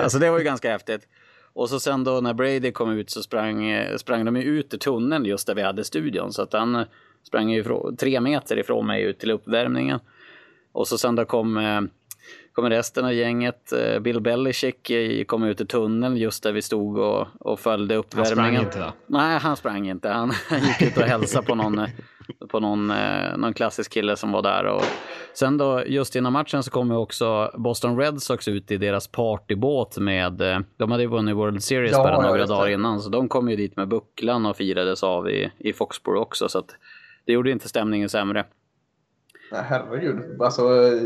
alltså 0.03 0.19
det 0.19 0.31
var 0.31 0.39
ju 0.39 0.45
ganska 0.45 0.71
häftigt. 0.71 1.09
Och 1.53 1.69
så 1.69 1.81
sen 1.81 2.05
då 2.05 2.21
när 2.21 2.35
Brady 2.35 2.73
kom 2.73 2.91
ut 2.91 3.11
så 3.11 3.23
sprang, 3.23 3.65
eh, 3.71 3.97
sprang 3.97 4.25
de 4.25 4.37
ut 4.37 4.75
ur 4.75 4.79
tunneln 4.79 5.25
just 5.25 5.47
där 5.47 5.55
vi 5.55 5.63
hade 5.63 5.85
studion. 5.85 6.33
Så 6.33 6.43
att 6.43 6.53
han 6.53 6.75
eh, 6.75 6.87
sprang 7.23 7.53
ifrån, 7.53 7.97
tre 7.97 8.21
meter 8.21 8.59
ifrån 8.59 8.87
mig 8.87 9.03
ut 9.03 9.19
till 9.19 9.31
uppvärmningen. 9.31 10.01
Och 10.73 10.89
så 10.89 10.99
sen 10.99 11.15
då 11.15 11.25
kom, 11.25 11.89
kom 12.53 12.71
resten 12.71 13.05
av 13.05 13.15
gänget. 13.15 13.73
Bill 14.01 14.21
Belichick 14.21 14.91
kom 15.27 15.45
ut 15.45 15.61
ur 15.61 15.65
tunneln 15.65 16.17
just 16.17 16.43
där 16.43 16.53
vi 16.53 16.63
stod 16.63 16.99
och, 16.99 17.27
och 17.41 17.61
följde 17.61 17.95
Han 17.95 17.99
uppvärmningen. 17.99 18.35
sprang 18.35 18.57
inte 18.57 18.79
då? 18.79 18.93
Nej, 19.07 19.39
han 19.39 19.57
sprang 19.57 19.89
inte. 19.89 20.09
Han 20.09 20.33
gick 20.51 20.83
ut 20.83 20.97
och 20.97 21.03
hälsade 21.03 21.47
på 21.47 21.55
någon, 21.55 21.87
på 22.49 22.61
någon, 22.61 22.91
eh, 22.91 23.37
någon 23.37 23.53
klassisk 23.55 23.93
kille 23.93 24.17
som 24.17 24.33
var 24.33 24.43
där. 24.43 24.65
Och 24.65 24.83
sen 25.35 25.59
då, 25.59 25.83
just 25.87 26.17
innan 26.17 26.33
matchen 26.33 26.63
så 26.63 26.71
kom 26.71 26.91
ju 26.91 26.97
också 26.97 27.51
Boston 27.55 27.99
Red 27.99 28.23
Sox 28.23 28.49
ut 28.49 28.71
i 28.71 28.77
deras 28.77 29.09
partybåt 29.09 29.99
med, 29.99 30.41
eh, 30.41 30.59
de 30.77 30.91
hade 30.91 31.03
ju 31.03 31.09
vunnit 31.09 31.37
World 31.37 31.63
Series 31.63 31.93
Ja, 31.93 32.03
bara 32.03 32.23
några 32.23 32.39
det. 32.39 32.47
dagar 32.47 32.69
innan, 32.69 33.01
så 33.01 33.09
de 33.09 33.29
kom 33.29 33.51
ju 33.51 33.57
dit 33.57 33.77
med 33.77 33.89
bucklan 33.89 34.47
och 34.47 34.57
firades 34.57 35.03
av 35.03 35.31
i, 35.31 35.53
i 35.59 35.73
Foxborough 35.73 36.23
också, 36.23 36.49
så 36.49 36.59
att 36.59 36.75
det 37.27 37.33
gjorde 37.33 37.51
inte 37.51 37.69
stämningen 37.69 38.09
sämre. 38.09 38.45
Nej, 39.53 39.63
herregud. 39.69 40.43
Alltså, 40.43 40.63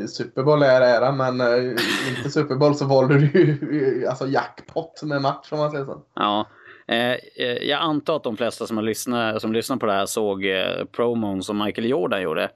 Super 0.09 0.43
Bowl 0.43 0.63
är 0.63 0.81
ära, 0.81 1.13
men 1.13 1.41
eh, 1.41 1.71
inte 2.17 2.31
Super 2.31 2.55
Bowl 2.55 2.75
så 2.75 2.85
valde 2.87 3.19
du 3.19 3.27
ju 3.33 4.07
alltså, 4.07 4.27
jackpot 4.27 5.03
med 5.03 5.23
match 5.23 5.49
om 5.53 5.59
man 5.59 5.71
säger 5.71 5.85
så. 5.85 6.03
Ja. 6.15 6.47
Eh, 6.91 7.13
eh, 7.37 7.69
jag 7.69 7.81
antar 7.81 8.17
att 8.17 8.23
de 8.25 8.37
flesta 8.37 8.67
som, 8.67 8.77
har 8.77 8.85
lyssnat, 8.85 9.41
som 9.43 9.53
lyssnar 9.53 9.77
på 9.77 9.87
det 9.87 9.93
här 9.93 10.07
såg 10.07 10.45
eh, 10.47 10.85
promon 10.93 11.43
som 11.43 11.59
Michael 11.65 11.89
Jordan 11.89 12.23
gjorde. 12.23 12.51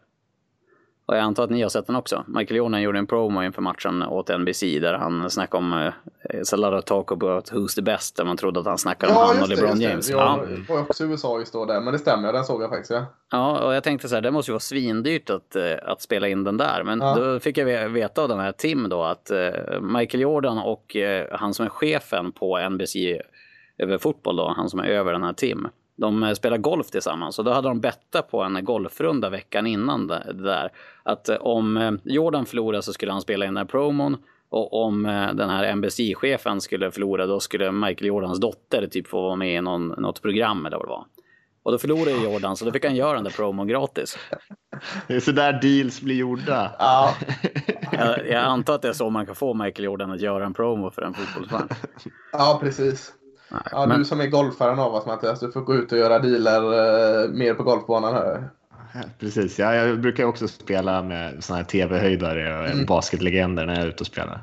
Och 1.06 1.16
jag 1.16 1.22
antar 1.22 1.44
att 1.44 1.50
ni 1.50 1.62
har 1.62 1.68
sett 1.68 1.86
den 1.86 1.96
också. 1.96 2.24
Michael 2.28 2.56
Jordan 2.56 2.82
gjorde 2.82 2.98
en 2.98 3.06
promo 3.06 3.42
inför 3.42 3.62
matchen 3.62 4.02
åt 4.02 4.28
NBC 4.38 4.60
där 4.80 4.94
han 4.94 5.30
snackade 5.30 5.58
om 5.64 5.72
eh, 5.72 5.92
It's 6.40 6.54
a 6.54 6.56
lot 6.56 6.78
of 6.78 6.84
talk 6.84 7.12
about 7.12 7.52
who's 7.52 7.74
the 7.74 7.82
best. 7.82 8.16
Där 8.16 8.24
man 8.24 8.36
trodde 8.36 8.60
att 8.60 8.66
han 8.66 8.78
snackade 8.78 9.12
om 9.12 9.18
han 9.18 9.42
och 9.42 9.48
LeBron 9.48 9.80
James. 9.80 10.10
Ja. 10.10 10.44
var 10.68 10.80
också 10.80 11.04
i 11.04 11.06
USA 11.08 11.38
just 11.38 11.52
då 11.52 11.64
där, 11.64 11.80
men 11.80 11.92
det 11.92 11.98
stämmer. 11.98 12.32
Den 12.32 12.44
såg 12.44 12.62
jag 12.62 12.70
faktiskt. 12.70 12.90
Ja. 12.90 13.06
Ja, 13.30 13.58
och 13.66 13.74
jag 13.74 13.84
tänkte 13.84 14.08
så 14.08 14.14
här, 14.14 14.22
det 14.22 14.30
måste 14.30 14.50
ju 14.50 14.52
vara 14.52 14.60
svindyrt 14.60 15.30
att, 15.30 15.56
att 15.82 16.02
spela 16.02 16.28
in 16.28 16.44
den 16.44 16.56
där. 16.56 16.82
Men 16.84 17.00
Ja. 17.00 17.14
då 17.14 17.40
fick 17.40 17.58
jag 17.58 17.64
ve- 17.64 17.88
veta 17.88 18.22
av 18.22 18.28
den 18.28 18.38
här 18.40 18.52
Tim 18.52 18.88
då 18.88 19.02
att 19.02 19.30
Michael 19.80 20.20
Jordan 20.20 20.58
och 20.58 20.96
han 21.32 21.54
som 21.54 21.66
är 21.66 21.70
chefen 21.70 22.32
på 22.32 22.58
NBC 22.58 22.96
över 23.78 23.98
fotboll 23.98 24.36
då, 24.36 24.54
han 24.56 24.70
som 24.70 24.80
är 24.80 24.84
över 24.84 25.12
den 25.12 25.22
här 25.22 25.32
Tim. 25.32 25.68
De 25.96 26.22
eh, 26.22 26.32
spelar 26.32 26.58
golf 26.58 26.90
tillsammans 26.90 27.38
och 27.38 27.44
då 27.44 27.52
hade 27.52 27.68
de 27.68 27.80
bettat 27.80 28.30
på 28.30 28.42
en 28.42 28.64
golfrunda 28.64 29.30
veckan 29.30 29.66
innan 29.66 30.06
det 30.06 30.32
där. 30.32 30.72
Att 31.02 31.28
eh, 31.28 31.36
om 31.36 31.76
eh, 31.76 31.92
Jordan 32.04 32.46
förlorar 32.46 32.80
så 32.80 32.92
skulle 32.92 33.12
han 33.12 33.20
spela 33.20 33.44
in 33.44 33.54
den 33.54 33.56
här 33.56 33.64
promon 33.64 34.16
och 34.48 34.84
om 34.84 35.02
den 35.34 35.50
här 35.50 35.76
NBC-chefen 35.76 36.60
skulle 36.60 36.90
förlora 36.90 37.26
då 37.26 37.40
skulle 37.40 37.72
Michael 37.72 38.06
Jordans 38.06 38.40
dotter 38.40 38.86
typ 38.86 39.08
få 39.08 39.22
vara 39.22 39.36
med 39.36 39.56
i 39.56 39.60
någon, 39.60 39.88
något 39.88 40.22
program 40.22 40.66
eller 40.66 40.76
vad 40.76 40.86
det 40.86 40.90
var. 40.90 41.04
Och 41.62 41.72
då 41.72 41.78
förlorade 41.78 42.10
Jordan 42.10 42.56
så 42.56 42.64
då 42.64 42.72
fick 42.72 42.84
han 42.84 42.96
göra 42.96 43.14
den 43.14 43.24
där 43.24 43.30
promon 43.30 43.68
gratis. 43.68 44.18
Det 45.08 45.14
är 45.14 45.20
så 45.20 45.32
där 45.32 45.52
deals 45.62 46.00
blir 46.00 46.16
gjorda. 46.16 46.76
Ja, 46.78 47.14
Jag, 47.92 48.28
jag 48.28 48.44
antar 48.44 48.74
att 48.74 48.82
det 48.82 48.88
är 48.88 48.92
så 48.92 49.10
man 49.10 49.26
kan 49.26 49.34
få 49.34 49.54
Michael 49.54 49.84
Jordan 49.84 50.10
att 50.10 50.20
göra 50.20 50.46
en 50.46 50.54
promo 50.54 50.90
för 50.90 51.02
en 51.02 51.14
fotbollsfan. 51.14 51.68
ja 52.32 52.58
precis. 52.62 53.12
Ja, 53.72 53.86
men- 53.86 53.98
Du 53.98 54.04
som 54.04 54.20
är 54.20 54.26
golfaren 54.26 54.78
av 54.78 54.94
oss 54.94 55.06
Mattias, 55.06 55.40
du 55.40 55.52
får 55.52 55.60
gå 55.60 55.74
ut 55.74 55.92
och 55.92 55.98
göra 55.98 56.18
dealer 56.18 56.62
eh, 57.24 57.28
mer 57.30 57.54
på 57.54 57.62
golfbanan. 57.62 58.14
Här. 58.14 58.50
Precis, 59.20 59.58
ja, 59.58 59.74
jag 59.74 60.00
brukar 60.00 60.24
också 60.24 60.48
spela 60.48 61.02
med 61.02 61.44
såna 61.44 61.56
här 61.56 61.64
tv-höjdare 61.64 62.58
och 62.60 62.66
Mm. 62.70 62.86
basketlegender 62.86 63.66
när 63.66 63.74
jag 63.74 63.82
är 63.82 63.88
ute 63.88 64.00
och 64.00 64.06
spelar. 64.06 64.40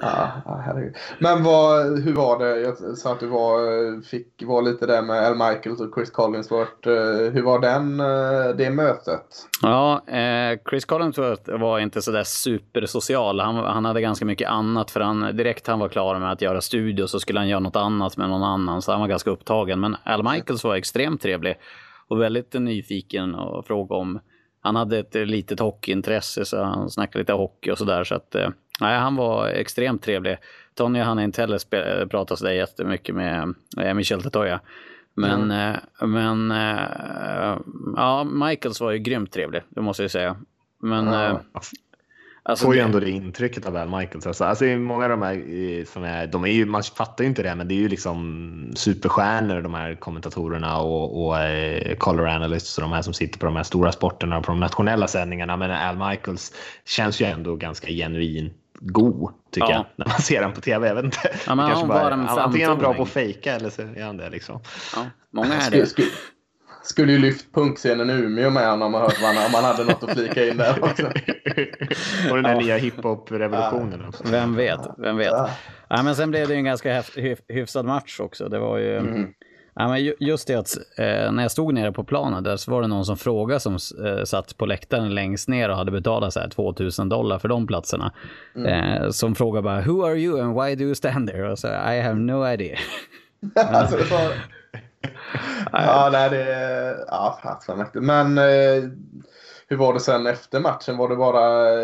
Ja, 0.00 0.62
herregud. 0.66 0.96
Men 1.18 1.42
vad, 1.42 1.98
hur 1.98 2.12
var 2.14 2.38
det? 2.38 2.60
Jag 2.60 2.98
sa 2.98 3.12
att 3.12 3.20
du 3.20 3.26
var, 3.26 4.02
fick 4.02 4.42
vara 4.42 4.60
lite 4.60 4.86
där 4.86 5.02
med 5.02 5.26
Al 5.26 5.32
Michaels 5.32 5.80
och 5.80 5.94
Chris 5.94 6.10
Collinsworth. 6.10 6.88
Eh, 6.88 7.32
Hur 7.32 7.42
var 7.42 7.58
den, 7.58 8.00
eh, 8.00 8.56
det 8.56 8.70
mötet? 8.70 9.26
Ja, 9.62 10.02
eh, 10.06 10.58
Chris 10.70 10.84
Collinsworth 10.84 11.58
var 11.58 11.78
inte 11.78 12.02
sådär 12.02 12.24
supersocial. 12.24 13.40
Han, 13.40 13.56
han 13.56 13.84
hade 13.84 14.00
ganska 14.00 14.24
mycket 14.24 14.48
annat 14.48 14.90
för 14.90 15.00
han 15.00 15.36
direkt 15.36 15.66
han 15.66 15.78
var 15.78 15.88
klar 15.88 16.18
med 16.18 16.32
att 16.32 16.42
göra 16.42 16.60
studio 16.60 17.06
så 17.06 17.20
skulle 17.20 17.38
han 17.40 17.48
göra 17.48 17.60
något 17.60 17.76
annat 17.76 18.16
med 18.16 18.28
någon 18.28 18.42
annan 18.42 18.82
så 18.82 18.92
han 18.92 19.00
var 19.00 19.08
ganska 19.08 19.30
upptagen. 19.30 19.80
Men 19.80 19.96
Al 20.04 20.22
Michaels 20.22 20.64
var 20.64 20.74
extremt 20.74 21.22
trevlig 21.22 21.58
och 22.08 22.20
väldigt 22.20 22.52
nyfiken 22.52 23.34
och 23.34 23.66
fråga 23.66 23.94
om 23.96 24.20
han 24.60 24.76
hade 24.76 24.98
ett 24.98 25.14
litet 25.14 25.60
hockeyintresse 25.60 26.44
så 26.44 26.62
han 26.62 26.90
snackade 26.90 27.18
lite 27.18 27.32
hockey 27.32 27.70
och 27.70 27.78
sådär 27.78 28.04
så 28.04 28.14
att 28.14 28.34
eh, 28.34 28.48
nej, 28.80 28.98
han 28.98 29.16
var 29.16 29.48
extremt 29.48 30.02
trevlig. 30.02 30.36
Tony 30.74 31.00
han 31.00 31.18
inte 31.20 31.40
heller 31.40 31.58
spe- 31.58 32.08
pratat 32.08 32.38
sådär 32.38 32.52
jättemycket 32.52 33.14
med 33.14 33.54
eh, 33.80 33.94
Michel 33.94 34.22
Tetoya. 34.22 34.60
Men, 35.14 35.50
eh, 35.50 35.76
men 36.06 36.50
eh, 36.50 37.56
ja, 37.96 38.24
Michaels 38.24 38.80
var 38.80 38.90
ju 38.90 38.98
grymt 38.98 39.32
trevlig, 39.32 39.62
det 39.68 39.80
måste 39.80 40.02
jag 40.02 40.10
säga. 40.10 40.36
Men 40.82 41.06
Ja. 41.06 41.26
eh, 41.26 41.36
alltså, 42.42 42.64
får 42.66 42.74
ju 42.74 42.80
ändå 42.80 43.00
det 43.00 43.10
intrycket 43.10 43.66
av 43.66 43.76
Al 43.76 43.88
Michaels. 43.98 44.26
Alltså, 44.26 44.44
alltså 44.44 44.64
många 44.64 45.04
av 45.04 45.10
de 45.10 45.22
här 45.22 45.34
eh, 45.34 45.84
som 45.84 46.04
är, 46.04 46.26
de 46.26 46.44
är 46.44 46.48
ju, 46.48 46.66
man 46.66 46.82
fattar 46.82 47.24
ju 47.24 47.28
inte 47.28 47.42
det, 47.42 47.54
men 47.54 47.68
det 47.68 47.74
är 47.74 47.78
ju 47.78 47.88
liksom 47.88 48.72
superstjärnor 48.74 49.62
de 49.62 49.74
här 49.74 49.94
kommentatorerna 49.94 50.78
och, 50.78 51.26
och 51.26 51.38
eh, 51.38 51.96
color 51.96 52.26
analysts 52.28 52.78
och 52.78 52.82
de 52.82 52.92
här 52.92 53.02
som 53.02 53.14
sitter 53.14 53.38
på 53.38 53.46
de 53.46 53.56
här 53.56 53.62
stora 53.62 53.92
sporterna 53.92 54.38
och 54.38 54.44
på 54.44 54.50
de 54.52 54.60
nationella 54.60 55.06
sändningarna. 55.06 55.56
Men 55.56 55.70
Al 55.70 56.10
Michaels 56.10 56.52
känns 56.84 57.20
ju 57.20 57.26
ändå 57.26 57.56
ganska 57.56 57.86
genuin 57.88 58.50
god 58.82 59.30
tycker 59.52 59.68
Ja. 59.68 59.72
jag 59.74 59.84
när 59.96 60.06
man 60.06 60.20
ser 60.20 60.40
den 60.40 60.52
på 60.52 60.60
tv. 60.60 60.88
Jag 60.88 60.94
vet 60.94 61.04
inte. 61.04 61.18
Ja, 61.46 61.54
men 61.54 61.68
Kanske 61.68 61.86
bara- 61.86 62.12
en 62.12 62.28
antingen 62.28 62.66
är 62.66 62.70
han 62.70 62.78
bra 62.78 62.94
på 62.94 63.02
att 63.02 63.08
fejka 63.08 63.52
eller 63.54 63.70
så 63.70 63.82
är 63.82 64.04
han 64.04 64.16
det 64.16 64.30
liksom. 64.30 64.60
ja, 64.96 65.06
många 65.32 65.54
är 65.54 65.70
det. 65.70 65.86
skulle, 65.86 66.08
skulle 66.84 67.12
ju 67.12 67.18
lyft 67.18 67.54
punkscenen 67.54 68.10
i 68.10 68.12
Umeå 68.12 68.50
med 68.50 68.70
honom 68.70 68.82
om 68.86 68.92
man, 68.92 69.00
hört 69.02 69.22
vad 69.22 69.30
om 69.46 69.52
man 69.52 69.64
hade 69.64 69.84
något 69.84 70.02
att 70.02 70.10
flika 70.12 70.46
in 70.48 70.56
där 70.56 70.84
också. 70.84 71.06
och 72.30 72.36
den 72.36 72.44
här 72.44 72.56
nya 72.60 72.76
hiphop-revolutionen 72.76 74.04
också. 74.08 74.24
Vem 74.30 74.56
vet, 74.56 74.80
vem 74.98 75.16
vet. 75.16 75.26
Ja. 75.32 75.50
Ja, 75.88 76.02
men 76.02 76.16
sen 76.16 76.30
blev 76.30 76.48
det 76.48 76.54
ju 76.54 76.58
en 76.58 76.64
ganska 76.64 77.00
hyf- 77.00 77.18
hyf- 77.18 77.42
hyfsad 77.48 77.84
match 77.86 78.20
också. 78.20 78.48
Det 78.48 78.58
var 78.58 78.78
ju... 78.78 78.96
Mm. 78.98 79.28
Ja, 79.74 79.88
men 79.88 80.04
ju- 80.04 80.14
just 80.20 80.46
det 80.48 80.54
att 80.54 80.76
eh, 80.98 81.32
när 81.32 81.42
jag 81.42 81.50
stod 81.50 81.74
nere 81.74 81.92
på 81.92 82.04
planen 82.04 82.42
där 82.44 82.56
så 82.56 82.70
var 82.70 82.82
det 82.82 82.88
någon 82.88 83.04
som 83.06 83.16
frågade 83.16 83.60
som 83.60 83.72
eh, 84.06 84.24
satt 84.24 84.56
på 84.56 84.66
läktaren 84.66 85.14
längst 85.14 85.48
ner 85.48 85.68
och 85.68 85.76
hade 85.76 85.90
betalat 85.90 86.32
så 86.32 86.40
här 86.40 86.48
2000 86.48 87.08
dollar 87.08 87.38
för 87.38 87.48
de 87.48 87.66
platserna. 87.66 88.12
Eh, 88.66 89.10
som 89.10 89.34
frågade 89.34 89.62
bara 89.62 89.80
“Who 89.80 90.04
are 90.06 90.16
you 90.16 90.40
and 90.42 90.54
why 90.62 90.74
do 90.74 90.84
you 90.84 90.94
stand 90.94 91.28
there?” 91.30 91.50
och 91.52 91.58
så 91.58 91.68
“I 91.68 92.00
have 92.00 92.14
no 92.14 92.48
idea”. 92.48 92.78
alltså, 93.68 93.96
det 93.96 94.10
var... 94.10 94.32
Ja, 95.72 96.08
nej, 96.12 96.30
det 96.30 96.52
är... 96.52 96.94
Ja, 97.08 97.38
mäktigt. 97.76 98.04
Men 98.04 98.38
eh, 98.38 98.44
hur 99.68 99.76
var 99.76 99.94
det 99.94 100.00
sen 100.00 100.26
efter 100.26 100.60
matchen? 100.60 100.96
Var 100.96 101.08
det 101.08 101.16
bara 101.16 101.74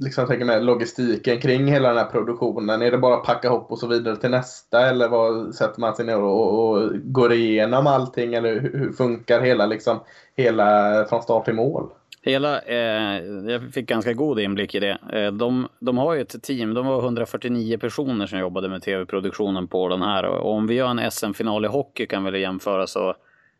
liksom, 0.00 0.22
jag 0.22 0.28
tänker 0.28 0.44
med 0.44 0.64
logistiken 0.64 1.40
kring 1.40 1.66
hela 1.66 1.88
den 1.88 1.98
här 1.98 2.04
produktionen? 2.04 2.82
Är 2.82 2.90
det 2.90 2.98
bara 2.98 3.14
att 3.14 3.24
packa 3.24 3.48
ihop 3.48 3.70
och 3.70 3.78
så 3.78 3.86
vidare 3.86 4.16
till 4.16 4.30
nästa? 4.30 4.88
Eller 4.88 5.08
vad, 5.08 5.54
sätter 5.54 5.80
man 5.80 5.94
sig 5.96 6.06
ner 6.06 6.20
och, 6.20 6.70
och 6.70 6.90
går 7.04 7.32
igenom 7.32 7.86
allting? 7.86 8.34
Eller 8.34 8.60
hur, 8.60 8.78
hur 8.78 8.92
funkar 8.92 9.40
hela, 9.40 9.66
liksom, 9.66 10.00
hela 10.36 11.04
från 11.08 11.22
start 11.22 11.44
till 11.44 11.54
mål? 11.54 11.90
Hela, 12.26 12.60
eh, 12.60 13.24
jag 13.50 13.72
fick 13.72 13.88
ganska 13.88 14.12
god 14.12 14.40
inblick 14.40 14.74
i 14.74 14.80
det. 14.80 14.98
Eh, 15.12 15.32
de, 15.32 15.68
de 15.78 15.98
har 15.98 16.14
ju 16.14 16.20
ett 16.20 16.42
team, 16.42 16.74
de 16.74 16.86
var 16.86 16.98
149 16.98 17.78
personer 17.78 18.26
som 18.26 18.38
jobbade 18.38 18.68
med 18.68 18.82
tv-produktionen 18.82 19.68
på 19.68 19.88
den 19.88 20.02
här. 20.02 20.24
Och 20.24 20.52
om 20.52 20.66
vi 20.66 20.74
gör 20.74 20.88
en 20.88 21.10
SM-final 21.10 21.64
i 21.64 21.68
hockey 21.68 22.06
kan 22.06 22.24
vi 22.24 22.40
jämföra 22.40 22.86
så, 22.86 23.14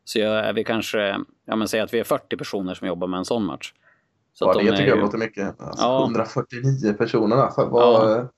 så 0.05 0.19
är 0.21 0.53
vi 0.53 0.65
kanske, 0.65 1.17
ja 1.47 1.57
men 1.57 1.69
säg 1.69 1.81
att 1.81 1.95
vi 1.95 1.99
är 2.01 2.05
40 2.05 2.37
personer 2.37 2.75
som 2.75 2.89
jobbar 2.89 3.07
med 3.07 3.19
en 3.19 3.25
sån 3.25 3.45
match. 3.45 3.73
Så 4.33 4.45
ja, 4.45 4.53
det 4.53 4.59
de 4.59 4.71
tycker 4.71 4.83
är 4.83 4.87
jag 4.89 4.97
ju- 4.97 5.03
låter 5.03 5.19
mycket. 5.19 5.61
Alltså, 5.61 5.85
Ja. 5.85 6.03
149 6.05 6.93
personer 6.99 7.37
alltså. 7.37 7.65
Vad, 7.69 8.11
Ja. 8.11 8.29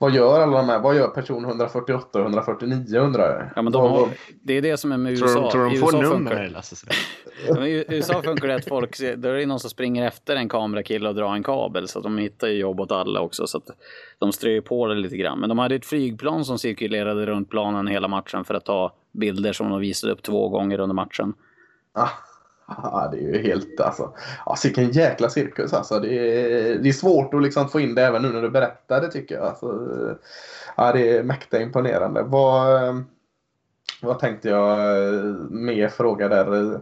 Vad 0.00 0.12
gör 0.14 0.40
alla 0.40 0.56
de 0.56 0.68
här? 0.68 0.78
Vad 0.80 0.96
gör 0.96 1.08
person 1.08 1.44
148 1.44 2.18
och 2.18 2.24
149 2.24 2.98
undrar 2.98 3.34
jag? 3.38 3.50
Ja, 3.56 3.62
men 3.62 3.72
de 3.72 3.90
har, 3.90 4.08
det 4.42 4.54
är 4.54 4.62
det 4.62 4.76
som 4.76 4.92
är 4.92 4.96
med 4.96 5.12
USA. 5.12 5.26
Tror, 5.26 5.50
tror 5.50 5.66
I 5.66 5.70
de 5.74 5.76
får 5.80 5.94
USA 5.94 6.02
nummer 6.12 6.30
funkar- 6.30 6.48
Lasse? 6.48 6.76
Ja, 7.48 7.66
I 7.66 7.84
USA 7.88 8.22
funkar 8.22 8.48
det 8.48 8.54
att 8.54 8.68
folk, 8.68 8.98
då 9.16 9.28
är 9.28 9.34
det 9.34 9.46
någon 9.46 9.60
som 9.60 9.70
springer 9.70 10.06
efter 10.06 10.36
en 10.36 10.48
kamerakille 10.48 11.08
och 11.08 11.14
drar 11.14 11.34
en 11.34 11.42
kabel. 11.42 11.88
Så 11.88 11.98
att 11.98 12.02
de 12.02 12.18
hittar 12.18 12.48
ju 12.48 12.54
jobb 12.58 12.80
åt 12.80 12.92
alla 12.92 13.20
också. 13.20 13.46
Så 13.46 13.58
att 13.58 13.64
de 14.18 14.32
strör 14.32 14.60
på 14.60 14.86
det 14.86 14.94
lite 14.94 15.16
grann. 15.16 15.40
Men 15.40 15.48
de 15.48 15.58
hade 15.58 15.74
ett 15.74 15.86
flygplan 15.86 16.44
som 16.44 16.58
cirkulerade 16.58 17.26
runt 17.26 17.50
planen 17.50 17.86
hela 17.86 18.08
matchen 18.08 18.44
för 18.44 18.54
att 18.54 18.64
ta 18.64 18.92
bilder 19.12 19.52
som 19.52 19.70
de 19.70 19.80
visade 19.80 20.12
upp 20.12 20.22
två 20.22 20.48
gånger 20.48 20.80
under 20.80 20.94
matchen. 20.94 21.34
Ah, 21.94 22.08
ah, 22.78 23.08
det 23.08 23.16
är 23.16 23.32
ju 23.34 23.42
helt 23.42 23.80
alltså. 23.80 24.12
Ja, 24.46 24.56
vilken 24.64 24.90
jäkla 24.90 25.28
cirkus 25.28 25.72
alltså. 25.72 26.00
Det 26.00 26.14
är, 26.14 26.78
det 26.78 26.88
är 26.88 26.92
svårt 26.92 27.34
att 27.34 27.42
liksom 27.42 27.68
få 27.68 27.80
in 27.80 27.94
det 27.94 28.02
även 28.02 28.22
nu 28.22 28.28
när 28.28 28.42
du 28.42 28.50
berättar 28.50 29.00
det 29.00 29.08
tycker 29.08 29.34
jag. 29.34 29.44
Alltså, 29.44 29.88
ja, 30.76 30.92
det 30.92 31.16
är 31.16 31.22
mäkta 31.22 31.60
imponerande. 31.60 32.22
Vad, 32.22 33.04
vad 34.02 34.18
tänkte 34.18 34.48
jag 34.48 34.78
mer 35.50 35.88
fråga 35.88 36.28
där? 36.28 36.80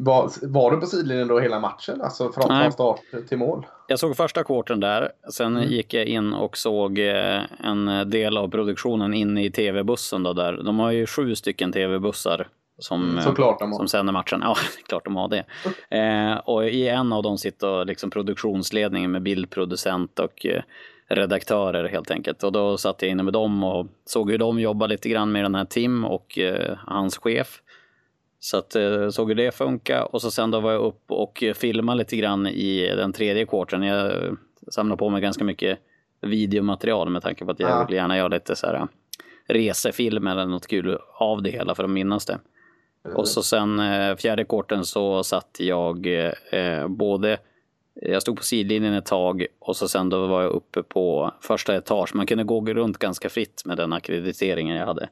Var, 0.00 0.30
var 0.42 0.70
du 0.70 0.76
på 0.76 0.86
sidlinjen 0.86 1.28
då 1.28 1.40
hela 1.40 1.60
matchen? 1.60 2.00
Alltså 2.02 2.32
från, 2.32 2.44
Nej. 2.48 2.72
start 2.72 3.00
till 3.28 3.38
mål? 3.38 3.66
Jag 3.88 3.98
såg 3.98 4.16
första 4.16 4.44
kvarten 4.44 4.80
där. 4.80 5.12
Sen 5.30 5.56
Mm. 5.56 5.68
gick 5.68 5.94
jag 5.94 6.06
in 6.06 6.32
och 6.34 6.56
såg 6.56 6.98
eh, 6.98 7.40
en 7.64 8.10
del 8.10 8.36
av 8.36 8.48
produktionen 8.50 9.14
inne 9.14 9.44
i 9.44 9.50
tv-bussen. 9.50 10.22
Där. 10.22 10.60
De 10.64 10.78
har 10.78 10.90
ju 10.90 11.06
sju 11.06 11.34
stycken 11.34 11.72
tv-bussar. 11.72 12.48
Som, 12.78 13.18
eh, 13.18 13.24
Såklart 13.24 13.58
de 13.58 13.72
har. 13.72 13.78
som 13.78 13.88
sänder 13.88 14.12
matchen. 14.12 14.40
Ja, 14.42 14.56
klart 14.88 15.04
de 15.04 15.16
har 15.16 15.28
det. 15.28 15.44
Eh, 15.98 16.38
och 16.38 16.68
i 16.68 16.88
en 16.88 17.12
av 17.12 17.22
dem 17.22 17.38
sitter 17.38 17.84
liksom 17.84 18.10
produktionsledningen 18.10 19.10
med 19.10 19.22
bildproducent 19.22 20.18
och 20.18 20.46
eh, 20.46 20.62
redaktörer 21.08 21.88
helt 21.88 22.10
enkelt. 22.10 22.44
Och 22.44 22.52
då 22.52 22.76
satt 22.76 23.02
jag 23.02 23.10
inne 23.10 23.22
med 23.22 23.32
dem 23.32 23.64
och 23.64 23.86
såg 24.04 24.30
hur 24.30 24.38
de 24.38 24.60
jobbar 24.60 24.88
lite 24.88 25.08
grann 25.08 25.32
med 25.32 25.44
den 25.44 25.54
här 25.54 25.64
Tim 25.64 26.04
och 26.04 26.38
eh, 26.38 26.76
hans 26.86 27.18
chef. 27.18 27.62
Så 28.40 28.56
att 28.58 28.76
eh, 28.76 29.08
såg 29.08 29.28
hur 29.28 29.34
det 29.34 29.54
funka 29.54 30.04
och 30.04 30.22
så 30.22 30.30
sen 30.30 30.50
då 30.50 30.60
var 30.60 30.72
jag 30.72 30.82
upp 30.82 31.02
och 31.10 31.44
filmade 31.54 31.98
lite 31.98 32.16
grann 32.16 32.46
i 32.46 32.92
den 32.96 33.12
tredje 33.12 33.46
quartern. 33.46 33.82
Jag 33.82 34.12
samlade 34.70 34.98
på 34.98 35.08
mig 35.10 35.20
ganska 35.20 35.44
mycket 35.44 35.78
videomaterial 36.20 37.10
med 37.10 37.22
tanke 37.22 37.44
på 37.44 37.50
att 37.50 37.60
jag 37.60 37.70
Ja. 37.70 37.84
vill 37.84 37.96
gärna 37.96 38.16
göra 38.16 38.28
lite 38.28 38.56
så 38.56 38.66
här 38.66 38.86
resefilm 39.48 40.26
eller 40.26 40.46
något 40.46 40.66
kul 40.66 40.98
av 41.18 41.42
det 41.42 41.50
hela 41.50 41.74
för 41.74 41.84
att 41.84 41.90
minnas 41.90 42.26
det. 42.26 42.38
Och 43.14 43.28
så 43.28 43.42
sen 43.42 43.80
eh, 43.80 44.16
fjärde 44.16 44.44
korten 44.44 44.84
så 44.84 45.22
satt 45.24 45.56
jag 45.58 46.06
eh, 46.50 46.88
både 46.88 47.38
jag 48.02 48.22
stod 48.22 48.36
på 48.36 48.42
sidlinjen 48.42 48.94
ett 48.94 49.06
tag 49.06 49.46
och 49.58 49.76
så 49.76 49.88
sen 49.88 50.08
då 50.08 50.26
var 50.26 50.42
jag 50.42 50.50
uppe 50.50 50.82
på 50.82 51.34
första 51.40 51.76
etage. 51.76 52.14
Man 52.14 52.26
kunde 52.26 52.44
gå 52.44 52.60
runt 52.60 52.98
ganska 52.98 53.28
fritt 53.28 53.62
med 53.64 53.76
den 53.76 53.92
akkrediteringen 53.92 54.76
jag 54.76 54.86
hade. 54.86 55.08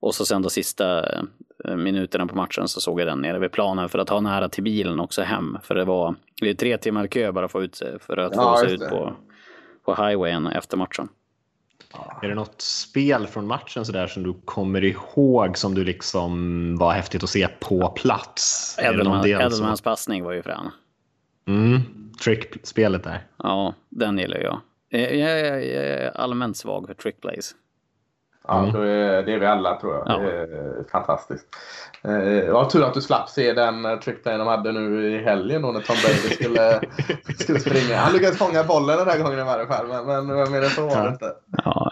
Och 0.00 0.14
så 0.14 0.24
sen 0.24 0.42
då 0.42 0.48
sista 0.48 1.14
eh, 1.64 1.76
minuterna 1.76 2.26
på 2.26 2.36
matchen 2.36 2.68
så 2.68 2.80
såg 2.80 3.00
jag 3.00 3.08
den 3.08 3.20
nere 3.20 3.38
vid 3.38 3.52
planen 3.52 3.88
för 3.88 3.98
att 3.98 4.08
ha 4.08 4.20
nära 4.20 4.48
till 4.48 4.64
bilen 4.64 5.00
också 5.00 5.22
hem. 5.22 5.58
För 5.62 5.74
det 5.74 5.84
var 5.84 6.14
det 6.40 6.50
är 6.50 6.54
tre 6.54 6.78
timmar 6.78 7.06
kö 7.06 7.32
bara 7.32 7.48
för 7.48 7.62
att, 7.62 7.78
få 7.78 7.86
ut, 7.86 8.02
för 8.02 8.16
att 8.16 8.34
få 8.34 8.40
Ja, 8.42 8.56
sig 8.56 8.70
just 8.70 8.82
ut 8.82 8.90
på, 8.90 9.12
på 9.84 9.94
highwayen 10.04 10.46
efter 10.46 10.76
matchen. 10.76 11.08
Är 12.22 12.28
det 12.28 12.34
något 12.34 12.60
spel 12.60 13.26
från 13.26 13.46
matchen 13.46 13.84
så 13.84 13.92
där 13.92 14.06
som 14.06 14.22
du 14.22 14.34
kommer 14.44 14.84
ihåg 14.84 15.58
som 15.58 15.74
du 15.74 15.84
liksom 15.84 16.76
var 16.76 16.92
häftigt 16.92 17.22
att 17.22 17.30
se 17.30 17.48
på 17.60 17.88
plats? 17.88 18.76
Edelmans 18.78 19.80
passning 19.80 20.24
var 20.24 20.32
ju 20.32 20.42
frän. 20.42 20.70
Mm, 21.48 21.80
trick-spelet 22.24 23.04
där. 23.04 23.26
Ja, 23.36 23.74
den 23.88 24.18
gillar 24.18 24.38
jag. 24.38 24.60
Eh, 24.92 25.14
jag 25.14 25.30
är 25.30 26.16
allmänt 26.16 26.56
svag 26.56 26.86
för 26.86 26.94
trickplays. 26.94 27.54
Ja, 28.48 28.58
Mm. 28.58 28.72
då 28.72 28.80
är, 28.80 29.22
det 29.22 29.32
är 29.34 29.38
vi 29.38 29.46
alla 29.46 29.80
tror 29.80 29.94
jag. 29.94 30.04
Ja. 30.06 30.18
Det 30.18 30.32
är 30.42 30.84
fantastiskt. 30.92 31.46
Eh, 32.04 32.12
ja, 32.28 32.68
tur 32.72 32.84
att 32.84 32.94
du 32.94 33.00
slapp 33.00 33.28
se 33.28 33.52
den 33.52 33.84
eh, 33.84 33.96
trickplayen 33.98 34.38
de 34.38 34.48
hade 34.48 34.72
nu 34.72 35.10
i 35.12 35.22
helgen 35.24 35.62
då 35.62 35.72
när 35.72 35.80
Tom 35.80 35.96
Brady 36.04 36.34
skulle, 36.34 36.80
skulle 37.38 37.60
springa. 37.60 37.96
Han 37.96 38.12
lyckades 38.12 38.38
fånga 38.38 38.64
bollen 38.64 38.98
den 38.98 39.08
här 39.08 39.18
gången 39.18 39.38
i 39.38 39.42
varje 39.44 39.66
fall. 39.66 39.86
Men, 39.88 40.06
men, 40.06 40.52
mer 40.52 40.62
än 40.62 40.70
så 40.70 40.86
var 40.86 41.02
det 41.02 41.08
inte. 41.08 41.32
Ja, 41.64 41.90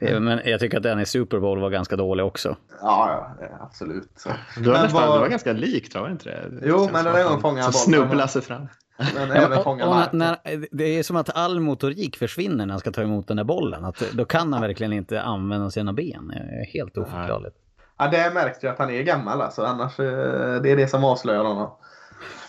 eh, 0.00 0.20
men 0.20 0.40
jag 0.44 0.60
tycker 0.60 0.76
att 0.76 0.82
den 0.82 1.00
i 1.00 1.06
Super 1.06 1.38
Bowl 1.38 1.60
var 1.60 1.70
ganska 1.70 1.96
dålig 1.96 2.26
också. 2.26 2.56
Ja, 2.82 3.26
ja, 3.40 3.46
absolut. 3.60 4.24
Du 4.56 4.62
var, 4.62 4.72
Men 4.72 4.82
nästan, 4.82 5.02
vad- 5.08 5.16
du 5.16 5.20
var 5.20 5.28
ganska 5.28 5.52
lik, 5.52 5.92
tror 5.92 6.04
jag 6.04 6.14
inte 6.14 6.24
det? 6.28 6.40
Jo, 6.62 6.88
men 6.92 7.04
den 7.04 7.16
att 7.16 7.24
gången 7.24 7.40
fångade 7.40 7.62
han 7.62 7.72
Så 7.72 7.90
bollen. 7.90 8.02
snubblar 8.06 8.26
sig 8.26 8.42
fram. 8.42 8.68
Men 8.98 9.28
Ja, 9.28 9.34
även 9.34 9.62
fånga 9.62 9.86
marken. 9.86 10.18
när, 10.18 10.36
det 10.70 10.84
är 10.84 11.02
som 11.02 11.16
att 11.16 11.36
all 11.36 11.60
motorik 11.60 12.16
försvinner 12.16 12.66
när 12.66 12.72
han 12.72 12.80
ska 12.80 12.92
ta 12.92 13.02
emot 13.02 13.28
den 13.28 13.36
där 13.36 13.44
bollen. 13.44 13.84
Att, 13.84 14.02
då 14.12 14.24
kan 14.24 14.52
han 14.52 14.62
verkligen 14.62 14.92
inte 14.92 15.22
använda 15.22 15.70
sina 15.70 15.92
ben. 15.92 16.32
Helt 16.72 16.98
oförklarligt. 16.98 17.56
Ja, 17.98 18.08
det 18.08 18.30
märks 18.34 18.64
ju 18.64 18.68
att 18.68 18.78
han 18.78 18.90
är 18.90 19.02
gammal 19.02 19.40
alltså. 19.40 19.62
Annars, 19.62 20.00
eh, 20.00 20.62
det 20.62 20.70
är 20.70 20.76
det 20.76 20.88
som 20.88 21.04
avslöjar 21.04 21.44
honom. 21.44 21.70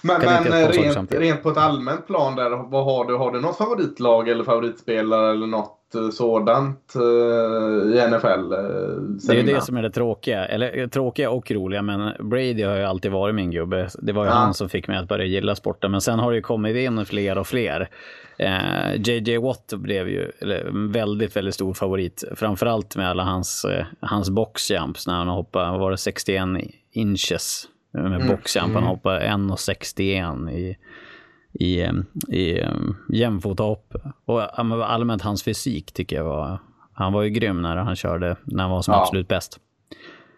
Men, 0.03 0.21
men 0.21 0.43
saker 0.43 0.81
rent, 0.93 1.13
rent 1.13 1.43
på 1.43 1.49
ett 1.49 1.57
allmänt 1.57 2.07
plan 2.07 2.35
där, 2.35 2.49
vad 2.71 2.85
har 2.85 3.05
du? 3.05 3.15
Har 3.15 3.31
du 3.31 3.41
något 3.41 3.57
favoritlag 3.57 4.29
eller 4.29 4.43
favoritspelare 4.43 5.31
eller 5.31 5.47
något 5.47 5.95
eh, 5.95 6.09
sådant 6.09 6.93
eh, 6.95 7.01
i 7.97 8.07
NFL? 8.11 8.25
eh, 8.53 8.59
Det 9.27 9.33
är 9.33 9.33
ju 9.33 9.43
det 9.43 9.61
som 9.61 9.77
är 9.77 9.81
det 9.81 9.91
tråkiga. 9.91 10.45
Eller 10.45 10.77
eh, 10.77 10.87
tråkiga 10.87 11.29
och 11.29 11.51
roliga, 11.51 11.81
men 11.81 12.11
Brady 12.29 12.63
har 12.63 12.75
ju 12.75 12.83
alltid 12.83 13.11
varit 13.11 13.35
min 13.35 13.51
gubbe. 13.51 13.89
Det 14.01 14.13
var 14.13 14.23
ju 14.23 14.29
Ja. 14.29 14.35
han 14.35 14.53
som 14.53 14.69
fick 14.69 14.87
mig 14.87 14.97
att 14.97 15.07
börja 15.07 15.25
gilla 15.25 15.55
sporten. 15.55 15.91
Men 15.91 16.01
sen 16.01 16.19
har 16.19 16.31
det 16.31 16.35
ju 16.35 16.41
kommit 16.41 16.75
in 16.75 17.05
fler 17.05 17.37
och 17.37 17.47
fler. 17.47 17.89
Eh, 18.37 18.95
JJ 18.95 19.37
Watt 19.37 19.73
blev 19.75 20.09
ju 20.09 20.31
en 20.41 20.91
väldigt, 20.91 21.35
väldigt 21.35 21.55
stor 21.55 21.73
favorit. 21.73 22.23
Framförallt 22.35 22.95
med 22.95 23.09
alla 23.09 23.23
hans, 23.23 23.65
eh, 23.65 23.85
hans 23.99 24.29
boxjumps 24.29 25.07
när 25.07 25.13
han 25.13 25.27
hoppade, 25.27 25.77
var 25.79 25.91
det, 25.91 25.97
61 25.97 26.43
inches 26.91 27.67
med 27.93 28.05
Mm. 28.05 28.27
boxjump. 28.27 28.73
Han 28.73 28.83
hoppade 28.83 29.19
1,61 29.27 30.51
i 30.51 30.77
i, 31.59 31.81
i 32.37 32.65
jämfothopp. 33.09 33.93
Och 34.25 34.59
allmänt 34.59 35.21
hans 35.21 35.43
fysik 35.43 35.91
tycker 35.91 36.15
jag 36.15 36.23
var... 36.23 36.59
Han 36.93 37.13
var 37.13 37.21
ju 37.21 37.29
grym 37.29 37.61
när 37.61 37.75
han 37.77 37.95
körde, 37.95 38.35
när 38.43 38.63
han 38.63 38.71
var 38.71 38.81
som 38.81 38.93
Ja. 38.93 39.01
absolut 39.01 39.27
bäst. 39.27 39.59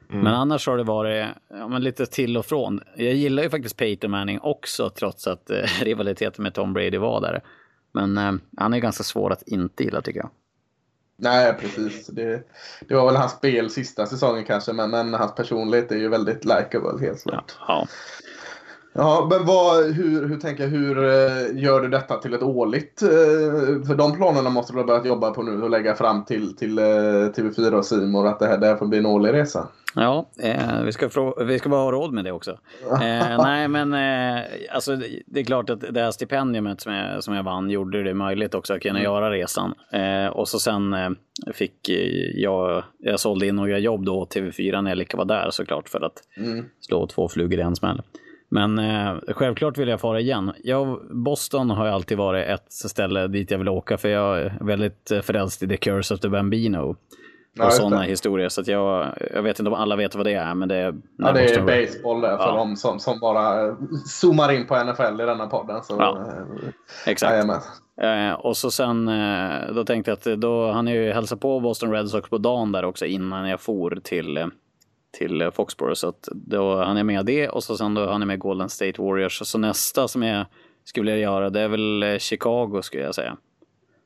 Men 0.08 0.28
annars 0.28 0.68
har 0.68 0.78
det 0.78 0.84
varit 0.84 1.28
ja, 1.49 1.78
lite 1.78 2.06
till 2.06 2.38
och 2.38 2.45
från. 2.45 2.82
Jag 2.97 3.14
gillar 3.14 3.43
ju 3.43 3.49
faktiskt 3.49 3.78
Peyton 3.78 4.12
Manning 4.12 4.39
också, 4.41 4.89
trots 4.89 5.28
att 5.28 5.49
eh, 5.49 5.58
rivaliteten 5.84 6.43
med 6.43 6.53
Tom 6.53 6.74
Brady 6.74 6.97
var 6.97 7.22
där. 7.22 7.41
Men 7.93 8.18
eh, 8.18 8.32
han 8.58 8.74
är 8.74 8.80
ganska 8.80 9.03
svår 9.03 9.32
att 9.32 9.41
inte 9.47 9.84
gilla 9.84 10.01
tycker 10.01 10.20
jag. 10.20 10.30
Nej, 11.18 11.53
precis. 11.59 12.07
Det, 12.07 12.43
det 12.88 12.95
var 12.95 13.05
väl 13.05 13.16
hans 13.16 13.32
spel 13.32 13.70
sista 13.70 14.05
säsongen 14.05 14.43
kanske, 14.45 14.74
men, 14.74 14.89
men 14.89 15.13
hans 15.13 15.36
personlighet 15.36 15.91
är 15.91 15.95
ju 15.95 16.09
väldigt 16.09 16.45
likeable 16.45 16.99
helt 17.05 17.24
klart. 17.24 17.55
ja. 17.68 17.88
Ja, 18.97 19.28
men 19.30 19.45
vad, 19.45 19.84
hur, 19.86 20.28
hur 20.28 20.39
tänker 20.39 20.63
jag, 20.63 20.70
hur 20.70 20.97
eh, 21.03 21.63
gör 21.63 21.82
du 21.82 21.88
detta 21.88 22.18
till 22.18 22.34
ett 22.34 22.43
årligt? 22.43 23.01
eh, 23.01 23.07
För 23.88 23.95
de 23.95 24.16
planerna 24.16 24.49
måste 24.49 24.74
du 24.74 24.80
ha 24.80 24.86
börjat 24.86 25.05
jobba 25.05 25.32
på 25.32 25.43
nu 25.43 25.61
och 25.63 25.70
lägga 25.70 25.95
fram 25.95 26.26
till, 26.26 26.55
till 26.55 26.78
eh, 26.80 26.84
TV4 26.84 27.72
och 27.72 27.86
Simon 27.86 28.28
att 28.28 28.39
det 28.39 28.47
här, 28.47 28.57
det 28.57 28.68
här 28.68 28.76
får 28.76 28.86
bli 28.86 28.97
en 28.97 29.05
årlig 29.05 29.34
resa. 29.34 29.68
Ja, 29.96 30.30
eh, 30.43 30.82
vi, 30.84 30.91
ska 30.91 31.08
frå- 31.08 31.43
vi 31.43 31.60
ska 31.60 31.70
bara 31.70 31.82
ha 31.82 31.91
råd 31.91 32.14
med 32.14 32.26
det 32.26 32.32
också. 32.32 32.52
Eh, 32.91 33.38
nej, 33.43 33.68
men 33.68 33.93
eh, 33.93 34.43
alltså, 34.72 34.96
det, 35.26 35.39
är 35.39 35.43
klart 35.43 35.70
att 35.70 35.93
det 35.93 36.02
här 36.02 36.12
stipendiumet 36.12 36.82
som 36.82 36.93
jag, 36.93 37.24
som 37.24 37.34
jag 37.36 37.43
vann 37.43 37.70
gjorde 37.70 38.04
det 38.04 38.14
möjligt 38.14 38.54
också 38.56 38.74
att 38.74 38.82
kunna 38.82 39.02
göra 39.02 39.32
resan. 39.32 39.74
Eh, 39.91 40.28
och 40.28 40.48
så 40.48 40.60
sen 40.60 40.93
eh, 40.93 41.10
fick 41.54 41.89
jag, 42.36 42.84
jag 43.00 43.20
sålde 43.20 43.48
in 43.48 43.56
några 43.56 43.80
jobb 43.80 44.06
då 44.06 44.16
åt 44.20 44.36
TV4 44.36 44.82
när 44.82 44.91
jag 44.91 44.98
lika 44.98 45.18
var 45.18 45.26
där 45.26 45.50
såklart 45.52 45.89
för 45.89 46.02
att 46.02 46.18
Mm. 46.38 46.66
slå 46.80 47.08
två 47.08 47.28
flugor 47.30 47.60
i 47.60 47.62
en 47.64 47.76
smäll. 47.76 48.02
Men 48.50 48.80
eh, 48.80 49.14
självklart 49.28 49.78
vill 49.78 49.88
jag 49.88 50.02
fara 50.02 50.20
igen. 50.20 50.52
Jag, 50.64 51.00
Boston 51.12 51.70
har 51.70 51.88
alltid 51.88 52.18
varit 52.18 52.48
ett 52.48 52.72
ställe 52.72 53.28
dit 53.28 53.52
jag 53.52 53.58
vill 53.58 53.70
åka 53.70 53.98
för 53.98 54.10
jag 54.10 54.39
är 54.39 54.58
väldigt 54.62 55.12
förälskad 55.24 55.72
i 55.72 55.78
The 55.78 55.89
Curse 55.91 56.14
of 56.14 56.20
the 56.20 56.30
Bambino. 56.30 56.96
Och 57.64 57.74
sådana 57.74 58.01
historier. 58.01 58.49
Så 58.49 58.62
att 58.62 58.68
jag, 58.68 59.14
jag 59.34 59.41
vet 59.41 59.60
inte 59.60 59.70
om 59.70 59.76
alla 59.76 59.95
vet 59.95 60.16
vad 60.16 60.26
det 60.26 60.34
är, 60.34 60.56
men 60.56 60.70
det 60.70 60.76
är... 60.76 60.95
Ja, 61.18 61.32
det 61.32 61.41
är 61.41 61.62
baseball 61.62 62.22
för 62.22 62.28
Ja. 62.30 62.56
de 62.56 62.76
som, 62.76 62.99
som 62.99 63.20
bara 63.20 63.76
zoomar 64.06 64.51
in 64.51 64.68
på 64.68 64.84
NFL 64.84 65.22
i 65.22 65.26
denna 65.26 65.47
podden. 65.47 65.84
Så, 65.84 65.95
Ja, 65.99 66.18
eh, 66.28 66.70
Exakt. 67.12 67.49
Eh, 68.01 68.34
och 68.34 68.58
så 68.58 68.72
sen, 68.72 69.08
eh, 69.08 69.74
då 69.76 69.84
tänkte 69.86 70.12
jag 70.12 70.34
att 70.34 70.41
då 70.41 70.72
han 70.72 70.88
ju 70.88 71.12
hälsa 71.12 71.38
på 71.38 71.60
Boston 71.60 71.91
Red 71.91 72.10
Sox 72.10 72.30
på 72.30 72.38
dagen 72.38 72.72
där 72.72 72.86
också 72.86 73.06
innan 73.06 73.49
jag 73.49 73.62
for 73.62 73.99
till, 74.03 74.49
till 75.18 75.51
Foxborough. 75.53 75.93
Så 75.93 76.08
att 76.08 76.30
då 76.34 76.84
han 76.84 76.97
är 76.97 77.03
med 77.03 77.26
det 77.26 77.49
och 77.49 77.64
så 77.64 77.78
sen 77.78 77.93
då 77.93 78.10
han 78.10 78.22
är 78.22 78.26
med 78.26 78.39
Golden 78.39 78.70
State 78.70 79.01
Warriors. 79.01 79.47
Så 79.47 79.58
nästa 79.58 80.08
som 80.08 80.24
jag 80.24 80.45
skulle 80.84 81.12
jag 81.12 81.20
göra, 81.20 81.49
det 81.49 81.62
är 81.62 81.68
väl 81.68 82.03
eh, 82.03 82.18
Chicago 82.18 82.82
skulle 82.82 83.03
jag 83.03 83.16
säga. 83.16 83.38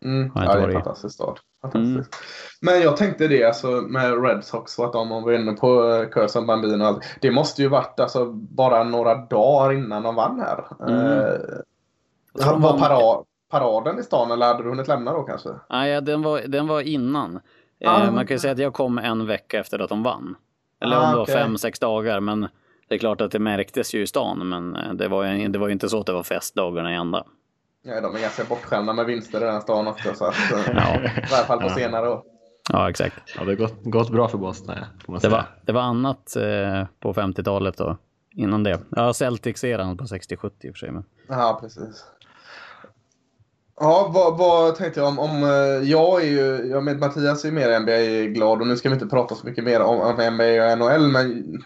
Mm. 0.03 0.31
Ja, 0.35 0.41
det 0.41 0.61
är 0.63 0.67
en 0.67 0.73
fantastisk 0.73 1.15
stad. 1.15 1.39
Fantastiskt. 1.61 2.15
Men 2.61 2.81
jag 2.81 2.97
tänkte 2.97 3.27
det 3.27 3.43
alltså 3.43 3.67
med 3.67 4.23
Red 4.23 4.43
Sox 4.43 4.79
och 4.79 4.85
att 4.85 4.93
de 4.93 5.09
var 5.09 5.31
inne 5.31 5.51
på 5.53 5.89
eh, 5.89 6.09
Curse 6.09 6.39
of 6.39 6.45
Bambino 6.45 6.83
allt. 6.83 7.03
Det 7.21 7.31
måste 7.31 7.61
ju 7.61 7.67
varit 7.67 7.99
alltså 7.99 8.25
bara 8.33 8.83
några 8.83 9.15
dagar 9.15 9.73
innan 9.73 10.03
de 10.03 10.15
vann 10.15 10.39
här. 10.39 10.65
Mm. 10.89 11.05
Eh, 11.05 12.59
var 12.59 12.79
para, 12.79 13.23
paraden 13.51 13.99
i 13.99 14.03
stan 14.03 14.31
eller 14.31 14.45
hade 14.45 14.63
du 14.63 14.69
hunnit 14.69 14.87
lämna 14.87 15.13
då 15.13 15.23
kanske? 15.23 15.49
Nej, 15.69 15.91
ja, 15.91 16.01
den 16.01 16.21
var, 16.21 16.41
den 16.47 16.67
var 16.67 16.81
innan. 16.81 17.39
Ah. 17.85 18.03
Eh, 18.03 18.11
man 18.11 18.27
kan 18.27 18.35
ju 18.35 18.39
säga 18.39 18.53
att 18.53 18.59
jag 18.59 18.73
kom 18.73 18.97
en 18.97 19.25
vecka 19.27 19.59
efter 19.59 19.79
att 19.79 19.89
de 19.89 20.03
vann. 20.03 20.35
Eller 20.81 20.95
Ah, 20.95 20.99
om 21.05 21.09
det 21.11 21.15
var 21.15 21.23
okej. 21.23 21.35
fem, 21.35 21.57
sex 21.57 21.79
dagar. 21.79 22.19
Men 22.19 22.47
det 22.87 22.95
är 22.95 22.99
klart 22.99 23.21
att 23.21 23.31
det 23.31 23.39
märktes 23.39 23.95
ju 23.95 24.01
i 24.01 24.07
stan. 24.07 24.49
Men 24.49 24.75
eh, 24.75 24.93
det 24.93 25.07
var 25.07 25.25
ju, 25.25 25.47
det 25.47 25.59
var 25.59 25.67
ju 25.67 25.73
inte 25.73 25.89
så 25.89 25.99
att 25.99 26.05
det 26.05 26.13
var 26.13 26.23
festdagarna 26.23 26.91
i 26.91 26.95
ända. 26.95 27.23
Ja, 27.81 28.01
de 28.01 28.15
är 28.15 28.19
ganska 28.19 28.43
bortskämda 28.43 28.93
med 28.93 29.05
vinster 29.05 29.41
i 29.41 29.45
den 29.45 29.61
stan 29.61 29.87
också. 29.87 30.13
Så 30.13 30.25
att, 30.25 30.51
eh, 30.51 30.59
Ja. 30.75 30.95
I 30.95 31.33
alla 31.33 31.45
fall 31.45 31.61
på 31.61 31.69
senare 31.69 32.09
år. 32.09 32.23
Ja, 32.71 32.89
exakt. 32.89 33.15
Ja, 33.37 33.43
det 33.43 33.51
har 33.51 33.55
gått, 33.55 33.83
gått 33.83 34.09
bra 34.11 34.27
för 34.27 34.37
Boston, 34.37 34.75
man 35.07 35.15
Det 35.15 35.19
säga. 35.21 35.31
var, 35.31 35.45
det 35.65 35.71
var 35.71 35.81
annat 35.81 36.35
eh, 36.35 36.85
på 36.99 37.13
50-talet 37.13 37.79
och 37.79 37.97
innan 38.35 38.63
det. 38.63 38.79
Ja, 38.89 39.11
Celtics-eran 39.13 39.97
på 39.97 40.03
60-70 40.03 40.51
i 40.61 40.69
och 40.69 40.73
för 40.73 40.79
sig. 40.79 40.91
Men... 40.91 41.03
Ja, 41.27 41.57
precis. 41.61 42.05
Ja, 43.79 44.11
vad, 44.13 44.37
vad 44.37 44.75
tänkte 44.75 44.99
jag 44.99 45.09
om, 45.09 45.19
om 45.19 45.43
eh, 45.43 45.89
jag 45.89 46.23
är 46.23 46.27
ju, 46.27 46.69
jag 46.71 46.83
med 46.83 46.99
Mattias 46.99 47.45
är 47.45 47.51
mer 47.51 47.79
NBA-glad 47.79 48.61
och 48.61 48.67
nu 48.67 48.77
ska 48.77 48.89
vi 48.89 48.93
inte 48.93 49.07
prata 49.07 49.35
så 49.35 49.47
mycket 49.47 49.63
mer 49.63 49.81
om, 49.81 50.01
om 50.01 50.33
NBA 50.33 50.73
och 50.73 50.77
NHL 50.77 51.11
men 51.11 51.57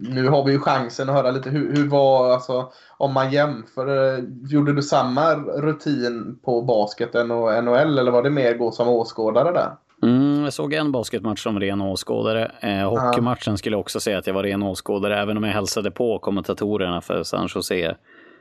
nu 0.00 0.28
har 0.28 0.44
vi 0.44 0.52
ju 0.52 0.58
chansen 0.58 1.08
att 1.08 1.14
höra 1.14 1.30
lite 1.30 1.50
hur, 1.50 1.76
hur 1.76 1.88
var, 1.88 2.32
alltså 2.32 2.72
om 2.96 3.14
man 3.14 3.32
jämför, 3.32 4.16
eh, 4.18 4.24
gjorde 4.48 4.72
du 4.72 4.82
samma 4.82 5.34
rutin 5.34 6.38
på 6.44 6.62
basketen 6.62 7.30
och 7.30 7.64
NHL 7.64 7.98
eller 7.98 8.10
var 8.10 8.22
det 8.22 8.30
mer 8.30 8.54
gå 8.54 8.70
som 8.70 8.88
åskådare 8.88 9.52
där? 9.52 9.70
Mm, 10.02 10.44
jag 10.44 10.52
såg 10.52 10.72
en 10.72 10.92
basketmatch 10.92 11.42
som 11.42 11.60
ren 11.60 11.80
åskådare. 11.80 12.50
Eh, 12.60 12.90
hockeymatchen 12.90 13.58
skulle 13.58 13.74
jag 13.74 13.80
också 13.80 14.00
säga 14.00 14.18
att 14.18 14.26
jag 14.26 14.34
var 14.34 14.42
ren 14.42 14.62
åskådare, 14.62 15.20
även 15.22 15.36
om 15.36 15.44
jag 15.44 15.52
hälsade 15.52 15.90
på 15.90 16.18
kommentatorerna 16.18 17.00
för 17.00 17.22
San 17.22 17.48
Jose 17.54 17.96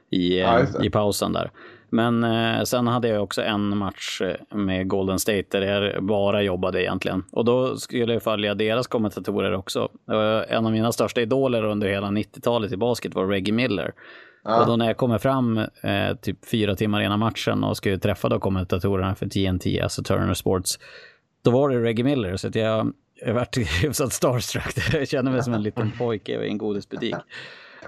i, 0.10 0.40
Ja, 0.40 0.60
eh, 0.60 0.66
det. 0.80 0.86
i 0.86 0.90
pausen 0.90 1.34
där. 1.34 1.52
Men 1.90 2.24
eh, 2.24 2.64
sen 2.64 2.88
hade 2.88 3.08
jag 3.08 3.24
också 3.24 3.42
en 3.42 3.78
match 3.78 4.22
eh, 4.22 4.58
med 4.58 4.88
Golden 4.88 5.20
State 5.20 5.60
där 5.60 5.62
jag 5.62 6.04
bara 6.04 6.42
jobbade 6.42 6.84
egentligen. 6.84 7.24
Och 7.32 7.46
då 7.46 7.76
skulle 7.76 8.14
jag 8.14 8.24
följa 8.24 8.56
deras 8.56 8.88
kommentatorer 8.88 9.54
också. 9.54 9.90
En 10.50 10.66
av 10.66 10.72
mina 10.72 10.92
största 10.92 11.22
idoler 11.22 11.64
under 11.64 11.88
hela 11.88 12.08
90-talet 12.08 12.72
i 12.72 12.78
basket 12.78 13.16
var 13.16 13.28
Reggie 13.28 13.54
Miller. 13.54 13.94
Ja. 14.48 14.62
Och 14.62 14.68
då 14.68 14.76
när 14.76 14.88
jag 14.88 14.98
kommer 14.98 15.18
fram 15.18 15.58
eh, 15.58 16.16
typ 16.22 16.46
fyra 16.46 16.76
timmar 16.76 17.02
innan 17.02 17.20
matchen 17.20 17.64
och 17.64 17.78
ska 17.78 17.98
träffa 17.98 18.30
då 18.30 18.40
kommentatorerna 18.40 19.16
för 19.16 19.28
TNT, 19.28 19.82
alltså 19.82 20.04
Turner 20.04 20.34
Sports, 20.34 20.80
då 21.44 21.52
var 21.52 21.70
det 21.70 21.80
Reggie 21.84 22.04
Miller. 22.04 22.38
Så 22.38 22.48
att 22.48 22.56
jag, 22.56 22.94
jag 23.26 23.34
vart 23.34 23.58
hyfsat 23.84 24.14
starstruck. 24.14 24.94
Jag 24.94 25.08
kände 25.08 25.32
mig 25.32 25.44
som 25.44 25.54
en 25.54 25.64
liten 25.64 25.92
pojke 25.92 26.46
i 26.46 26.50
en 26.50 26.58
godisbutik. 26.58 27.16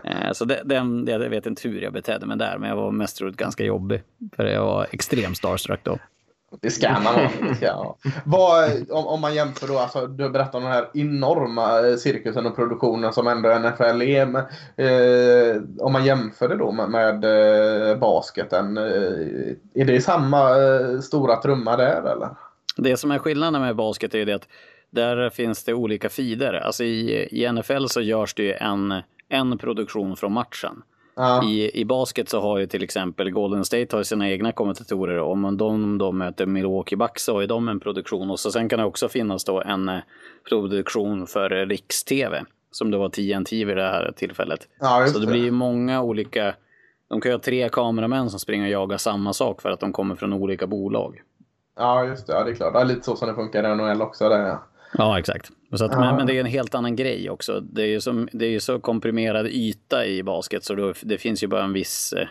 Eh, 0.04 0.32
så 0.34 0.46
det, 0.46 0.62
den, 0.66 1.08
jag 1.08 1.20
vet 1.20 1.46
inte 1.46 1.68
hur 1.68 1.82
jag 1.82 1.94
betedde 1.94 2.26
mig 2.26 2.38
där, 2.38 2.58
men 2.58 2.70
jag 2.70 2.76
var 2.76 2.92
mest 2.92 3.18
troligt 3.18 3.38
ganska 3.38 3.64
jobbig. 3.64 4.04
För 4.36 4.46
jag 4.46 4.66
var 4.66 4.88
extremt 4.92 5.38
starstruck 5.38 5.80
då. 5.84 5.98
Det 6.62 6.72
ska 6.72 6.90
man 6.90 7.16
vara. 7.16 7.96
Vad, 8.26 8.92
om, 8.92 9.08
om 9.08 9.22
man 9.22 9.36
jämför 9.36 9.68
då, 9.68 9.80
alltså, 9.80 10.08
du 10.08 10.30
berättar 10.30 10.58
om 10.58 10.64
den 10.64 10.74
här 10.74 10.90
enorma 10.94 11.88
eh, 11.88 11.96
cirkusen 11.96 12.46
och 12.46 12.56
produktionen 12.56 13.14
som 13.14 13.28
ändå 13.28 13.60
NFL 13.60 14.02
är. 14.02 14.26
Men, 14.26 14.44
eh, 14.76 15.62
om 15.80 15.94
man 15.94 16.06
jämför 16.06 16.50
det 16.50 16.58
då 16.58 16.72
med, 16.72 16.90
med 16.90 17.26
eh, 17.92 17.98
basketen. 17.98 18.78
Eh, 18.78 18.84
är 19.74 19.86
det 19.86 20.02
samma 20.02 20.50
eh, 20.50 21.00
stora 21.00 21.36
trumma 21.36 21.78
där 21.78 22.02
eller? 22.02 22.30
Det 22.78 22.98
som 22.98 23.12
är 23.12 23.20
skillnaden 23.20 23.62
med 23.62 23.76
basket 23.76 24.14
är 24.14 24.18
ju 24.18 24.26
det 24.26 24.36
att 24.36 24.48
där 24.90 25.30
finns 25.30 25.64
det 25.64 25.74
olika 25.74 26.10
feeder. 26.10 26.54
Alltså 26.54 26.84
i, 26.84 27.28
i 27.32 27.52
NFL 27.52 27.86
så 27.88 28.02
görs 28.02 28.34
det 28.34 28.44
ju 28.44 28.54
en, 28.54 28.94
en 29.30 29.58
produktion 29.58 30.16
från 30.16 30.34
matchen. 30.34 30.84
Ja. 31.16 31.44
I, 31.44 31.82
I 31.82 31.86
basket 31.86 32.30
så 32.30 32.42
har 32.42 32.58
ju 32.58 32.68
till 32.68 32.84
exempel 32.84 33.32
Golden 33.32 33.66
State 33.66 33.96
har 33.96 34.04
sina 34.04 34.30
egna 34.30 34.52
kommentatorer. 34.52 35.20
Om 35.20 35.58
de 35.58 35.98
då 35.98 36.12
möter 36.12 36.46
Milwaukee 36.46 36.96
Bucks 36.96 37.24
så 37.24 37.34
har 37.34 37.42
ju 37.42 37.48
de 37.48 37.70
en 37.70 37.80
produktion. 37.80 38.32
Och 38.32 38.40
så 38.40 38.52
sen 38.52 38.70
kan 38.70 38.80
det 38.80 38.86
också 38.86 39.10
finnas 39.10 39.46
då 39.46 39.62
en 39.62 39.90
eh, 39.90 40.00
produktion 40.50 41.28
för 41.28 41.50
Riks-TV. 41.50 42.44
Som 42.72 42.92
det 42.92 42.98
var 42.98 43.10
TNT 43.10 43.66
vid 43.66 43.78
det 43.78 43.84
här 43.84 44.14
tillfället. 44.16 44.68
Ja, 44.80 45.08
så 45.08 45.20
det 45.20 45.28
blir 45.28 45.44
ju 45.44 45.52
många 45.52 46.02
olika... 46.02 46.56
De 47.10 47.22
kan 47.22 47.32
ju 47.32 47.36
ha 47.36 47.42
tre 47.42 47.70
kameramän 47.70 48.30
som 48.30 48.40
springer 48.40 48.66
och 48.66 48.72
jagar 48.72 48.98
samma 48.98 49.34
sak 49.34 49.62
för 49.62 49.70
att 49.70 49.80
de 49.80 49.94
kommer 49.94 50.16
från 50.16 50.34
olika 50.34 50.68
bolag. 50.68 51.22
Ja, 51.78 52.06
just 52.06 52.28
det. 52.28 52.34
Ja, 52.34 52.44
det 52.44 52.52
är 52.52 52.56
klart. 52.56 52.74
Det 52.74 52.80
är 52.80 52.86
lite 52.86 53.02
så 53.02 53.16
som 53.16 53.28
det 53.28 53.34
funkar 53.34 53.72
i 53.72 53.76
NHL 53.76 54.02
också. 54.02 54.30
Där, 54.30 54.40
ja. 54.40 54.64
Ja, 54.98 55.20
exakt. 55.20 55.52
Så 55.74 55.86
att, 55.86 55.92
men, 55.92 56.16
men 56.16 56.28
det 56.28 56.36
är 56.36 56.40
en 56.40 56.46
helt 56.46 56.76
annan 56.76 56.96
grej 56.96 57.30
också. 57.30 57.60
Det 57.60 57.82
är 57.82 57.88
ju, 57.88 58.02
som, 58.02 58.30
det 58.32 58.46
är 58.46 58.60
så 58.60 58.80
komprimerad 58.80 59.48
yta 59.48 60.06
i 60.06 60.24
basket 60.24 60.64
så 60.64 60.76
då, 60.76 60.94
det 61.02 61.18
finns 61.18 61.44
ju 61.44 61.48
bara 61.48 61.64
en 61.64 61.74
viss, 61.74 62.14
eh, 62.14 62.28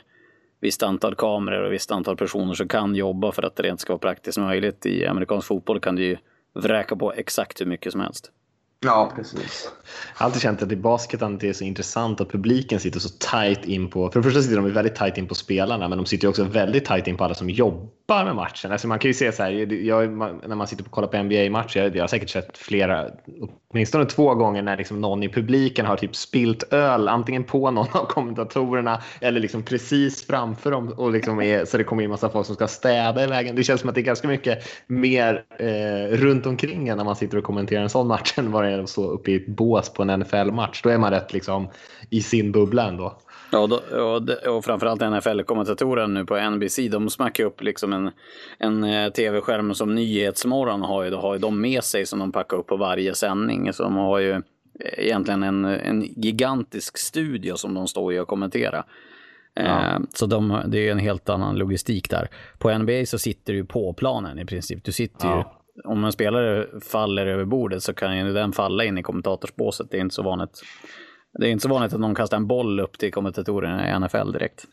visst 0.60 0.82
antal 0.82 1.14
kameror 1.14 1.62
och 1.62 1.72
visst 1.72 1.90
antal 1.90 2.16
personer 2.16 2.54
som 2.54 2.68
kan 2.68 2.94
jobba 2.94 3.32
för 3.32 3.42
att 3.42 3.56
det 3.56 3.62
rent 3.62 3.80
ska 3.80 3.92
vara 3.92 3.98
praktiskt 3.98 4.38
möjligt. 4.38 4.86
I 4.86 5.06
amerikansk 5.06 5.48
fotboll 5.48 5.80
kan 5.80 5.96
du 5.96 6.04
ju 6.04 6.16
vräka 6.54 6.96
på 6.96 7.12
exakt 7.12 7.60
hur 7.60 7.66
mycket 7.66 7.92
som 7.92 8.00
helst 8.00 8.32
ja, 8.80 9.12
precis. 9.16 9.70
Jag 10.14 10.20
har 10.20 10.26
alltid 10.26 10.42
känt 10.42 10.62
att 10.62 10.72
i 10.72 10.76
basketen 10.76 11.38
det 11.38 11.48
är 11.48 11.52
så 11.52 11.64
intressant 11.64 12.20
att 12.20 12.32
publiken 12.32 12.80
sitter 12.80 13.00
så 13.00 13.08
tight 13.08 13.64
in 13.64 13.90
på... 13.90 14.10
För 14.10 14.20
det 14.20 14.24
första 14.24 14.42
sitter 14.42 14.56
de 14.56 14.72
väldigt 14.72 14.94
tight 14.94 15.18
in 15.18 15.28
på 15.28 15.34
spelarna, 15.34 15.88
men 15.88 15.98
de 15.98 16.06
sitter 16.06 16.28
också 16.28 16.44
väldigt 16.44 16.84
tight 16.84 17.06
in 17.06 17.16
på 17.16 17.24
alla 17.24 17.34
som 17.34 17.50
jobbar 17.50 18.24
med 18.24 18.34
matchen. 18.34 18.72
Alltså 18.72 18.88
man 18.88 18.98
kan 18.98 19.08
ju 19.08 19.14
se 19.14 19.32
så 19.32 19.42
här, 19.42 19.50
jag, 19.72 20.12
när 20.48 20.54
man 20.54 20.66
sitter 20.66 20.84
och 20.84 20.90
kollar 20.90 21.08
på 21.08 21.22
NBA-matcher, 21.22 21.92
jag 21.94 22.02
har 22.02 22.08
säkert 22.08 22.30
sett 22.30 22.58
flera, 22.58 23.06
åtminstone 23.70 24.04
två 24.04 24.34
gånger 24.34 24.62
när 24.62 24.76
liksom 24.76 25.00
någon 25.00 25.22
i 25.22 25.28
publiken 25.28 25.86
har 25.86 25.96
typ 25.96 26.16
spilt 26.16 26.72
öl, 26.72 27.08
antingen 27.08 27.44
på 27.44 27.70
någon 27.70 27.88
av 27.92 28.06
kommentatorerna 28.06 29.02
eller 29.20 29.40
liksom 29.40 29.62
precis 29.62 30.26
framför 30.26 30.70
dem. 30.70 30.88
Och 30.88 31.12
liksom 31.12 31.40
är, 31.42 31.64
så 31.64 31.78
det 31.78 31.84
kommer 31.84 32.02
in 32.02 32.10
massa 32.10 32.30
folk 32.30 32.46
som 32.46 32.54
ska 32.54 32.68
städa 32.68 33.24
i 33.24 33.26
vägen. 33.26 33.56
Det 33.56 33.64
känns 33.64 33.80
som 33.80 33.88
att 33.88 33.94
det 33.94 34.00
är 34.00 34.02
ganska 34.02 34.28
mycket 34.28 34.58
mer 34.86 35.44
eh, 35.58 36.16
runt 36.16 36.46
omkring 36.46 36.88
en 36.88 36.96
när 36.96 37.04
man 37.04 37.16
sitter 37.16 37.38
och 37.38 37.44
kommenterar 37.44 37.82
en 37.82 37.90
sån 37.90 38.06
match 38.06 38.34
än 38.38 38.52
vad 38.52 38.64
det 38.64 38.67
är 38.68 38.78
att 38.78 38.88
stå 38.88 39.10
uppe 39.10 39.30
i 39.30 39.36
ett 39.36 39.46
bås 39.46 39.92
på 39.92 40.02
en 40.02 40.20
NFL-match. 40.20 40.82
Då 40.82 40.88
är 40.88 40.98
man 40.98 41.10
rätt 41.10 41.32
liksom 41.32 41.68
i 42.10 42.22
sin 42.22 42.52
bubbla 42.52 42.88
ändå. 42.88 43.18
Ja, 43.50 43.58
och, 43.58 43.68
då, 44.22 44.34
och, 44.50 44.64
framförallt 44.64 45.00
NFL-kommentatorerna 45.00 46.06
nu 46.06 46.24
på 46.24 46.50
NBC, 46.50 46.78
de 46.90 47.10
smackar 47.10 47.44
upp 47.44 47.62
liksom 47.62 47.92
en, 47.92 48.10
en 48.58 48.84
eh, 48.84 49.12
tv-skärm 49.12 49.74
som 49.74 49.94
Nyhetsmorgon 49.94 50.82
har 50.82 51.02
ju, 51.02 51.10
då 51.10 51.20
har 51.20 51.34
ju 51.34 51.38
de 51.38 51.60
med 51.60 51.84
sig 51.84 52.06
som 52.06 52.18
de 52.18 52.32
packar 52.32 52.56
upp 52.56 52.66
på 52.66 52.76
varje 52.76 53.14
sändning. 53.14 53.72
Så 53.72 53.82
de 53.82 53.96
har 53.96 54.18
ju 54.18 54.30
eh, 54.30 54.40
egentligen 54.80 55.42
en, 55.42 55.64
en 55.64 56.02
gigantisk 56.02 56.98
studio 56.98 57.54
som 57.56 57.74
de 57.74 57.88
står 57.88 58.12
i 58.12 58.18
och 58.18 58.28
kommenterar. 58.28 58.84
Eh, 59.56 59.98
Så 60.14 60.26
de, 60.26 60.62
det 60.66 60.88
är 60.88 60.92
en 60.92 60.98
helt 60.98 61.28
annan 61.28 61.56
logistik 61.56 62.10
där. 62.10 62.28
På 62.58 62.78
NBA 62.78 63.06
så 63.06 63.18
sitter 63.18 63.52
du 63.52 63.58
ju 63.58 63.64
på 63.64 63.92
planen 63.92 64.38
i 64.38 64.44
princip. 64.44 64.84
Du 64.84 64.92
sitter 64.92 65.36
ju, 65.36 65.42
om 65.84 66.04
en 66.04 66.12
spelare 66.12 66.66
faller 66.80 67.26
över 67.26 67.44
bordet 67.44 67.82
så 67.82 67.94
kan 67.94 68.18
ju 68.18 68.32
den 68.32 68.52
falla 68.52 68.84
in 68.84 68.98
i 68.98 69.02
kommentatorsbåset. 69.02 69.90
Det 69.90 69.96
är 69.96 70.00
inte 70.00 70.14
så 70.14 70.22
vanligt. 70.22 70.62
Det 71.38 71.46
är 71.48 71.50
inte 71.50 71.62
så 71.62 71.68
vanligt 71.68 71.92
att 71.92 72.00
någon 72.00 72.14
kastar 72.14 72.36
en 72.36 72.46
boll 72.46 72.80
upp 72.80 72.98
till 72.98 73.12
kommentatorerna 73.12 73.90
i 73.90 74.00
NFL 74.00 74.32
direkt. 74.32 74.66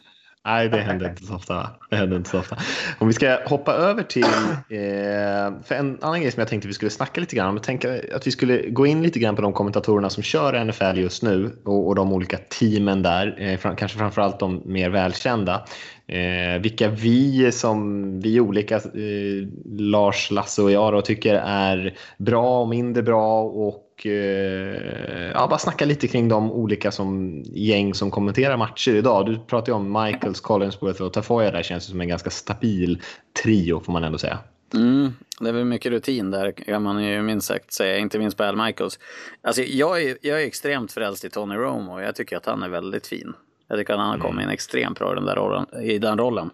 Nej, 0.46 0.70
det 0.70 0.78
händer 0.78 1.10
inte 1.10 1.24
så 1.24 1.36
ofta. 1.36 1.70
Det 1.90 1.96
händer 1.96 2.18
inte 2.18 2.30
så 2.30 2.40
ofta. 2.40 2.58
Om 3.00 3.08
vi 3.08 3.14
ska 3.14 3.40
hoppa 3.46 3.74
över 3.74 4.04
till 4.04 4.24
eh, 4.24 5.62
för 5.64 5.76
en 5.76 5.98
annan 6.02 6.22
grej 6.22 6.32
som 6.32 6.40
jag 6.40 6.48
tänkte 6.48 6.68
vi 6.68 6.74
skulle 6.74 6.92
snacka 6.92 7.22
lite 7.22 7.36
grann 7.36 7.50
om. 7.50 7.56
Jag 7.56 7.64
tänkte 7.64 8.06
att 8.16 8.28
vi 8.28 8.32
skulle 8.32 8.70
gå 8.70 8.86
in 8.86 9.04
lite 9.04 9.20
grann 9.20 9.36
på 9.36 9.42
de 9.42 9.54
kommentatorerna 9.54 10.10
som 10.10 10.24
kör 10.24 10.66
NFL 10.66 11.00
just 11.00 11.24
nu 11.24 11.62
och, 11.66 11.88
och 11.88 11.96
de 11.96 12.14
olika 12.14 12.38
teamen 12.38 13.02
där. 13.02 13.36
Eh, 13.40 13.58
fram, 13.58 13.76
kanske 13.76 13.98
framförallt 13.98 14.40
de 14.40 14.62
mer 14.66 14.90
välkända. 14.90 15.66
Eh, 16.08 16.62
vilka 16.62 16.90
vi 16.90 17.52
som 17.52 18.20
vi 18.20 18.40
olika, 18.40 18.76
eh, 18.76 19.48
Lars, 19.78 20.32
Lasse 20.32 20.62
och 20.62 20.72
jag 20.72 20.94
då, 20.94 21.02
tycker 21.02 21.36
är 21.36 21.98
bra 22.18 22.62
och 22.62 22.68
mindre 22.68 23.04
bra 23.04 23.42
och 23.44 24.06
eh, 24.06 25.32
ja, 25.34 25.48
bara 25.48 25.60
snacka 25.60 25.86
lite 25.86 26.08
kring 26.08 26.28
de 26.28 26.52
olika 26.52 26.92
som, 26.92 27.42
gäng 27.46 27.94
som 27.94 28.12
kommenterar 28.12 28.58
matcher 28.58 28.96
idag. 28.96 29.26
Du 29.26 29.40
pratade 29.40 29.72
ju 29.72 29.76
om 29.76 30.04
Michaels, 30.04 30.40
Collinsworth 30.40 31.02
och 31.02 31.14
Tafoya 31.14 31.52
där 31.52 31.64
känns 31.64 31.86
det 31.86 31.92
som 31.92 32.02
en 32.02 32.08
ganska 32.08 32.30
stabil 32.30 33.02
trio 33.44 33.80
får 33.80 33.94
man 33.94 34.04
ändå 34.04 34.18
säga. 34.18 34.40
Mm, 34.74 35.14
det 35.40 35.50
är 35.50 35.54
väl 35.54 35.66
mycket 35.66 35.92
rutin 35.92 36.32
där 36.32 36.52
kan 36.52 36.84
man 36.84 37.04
ju 37.04 37.22
minst 37.22 37.48
sagt 37.48 37.74
säga, 37.74 37.98
inte 37.98 38.20
minst 38.20 38.38
på 38.38 38.44
Al 38.44 38.66
Michaels. 38.66 39.00
Alltså, 39.42 39.62
jag, 39.62 40.04
är, 40.04 40.18
jag 40.22 40.42
är 40.42 40.46
extremt 40.46 40.92
frälst 40.92 41.26
i 41.26 41.30
Tony 41.30 41.56
Romo 41.56 41.94
och 41.94 42.02
jag 42.02 42.16
tycker 42.16 42.38
att 42.38 42.46
han 42.46 42.64
är 42.64 42.70
väldigt 42.70 43.08
fin. 43.08 43.34
Jag 43.68 43.78
tycker 43.78 43.94
att 43.94 44.00
han 44.00 44.10
har 44.10 44.18
kommit 44.18 44.44
in 44.44 44.50
extremt 44.50 45.00
bra 45.00 45.12
i 45.12 45.16
den, 45.16 45.26
där 45.26 45.36
rollen, 45.36 45.66
i 45.82 45.98
den 45.98 46.18
rollen. 46.18 46.50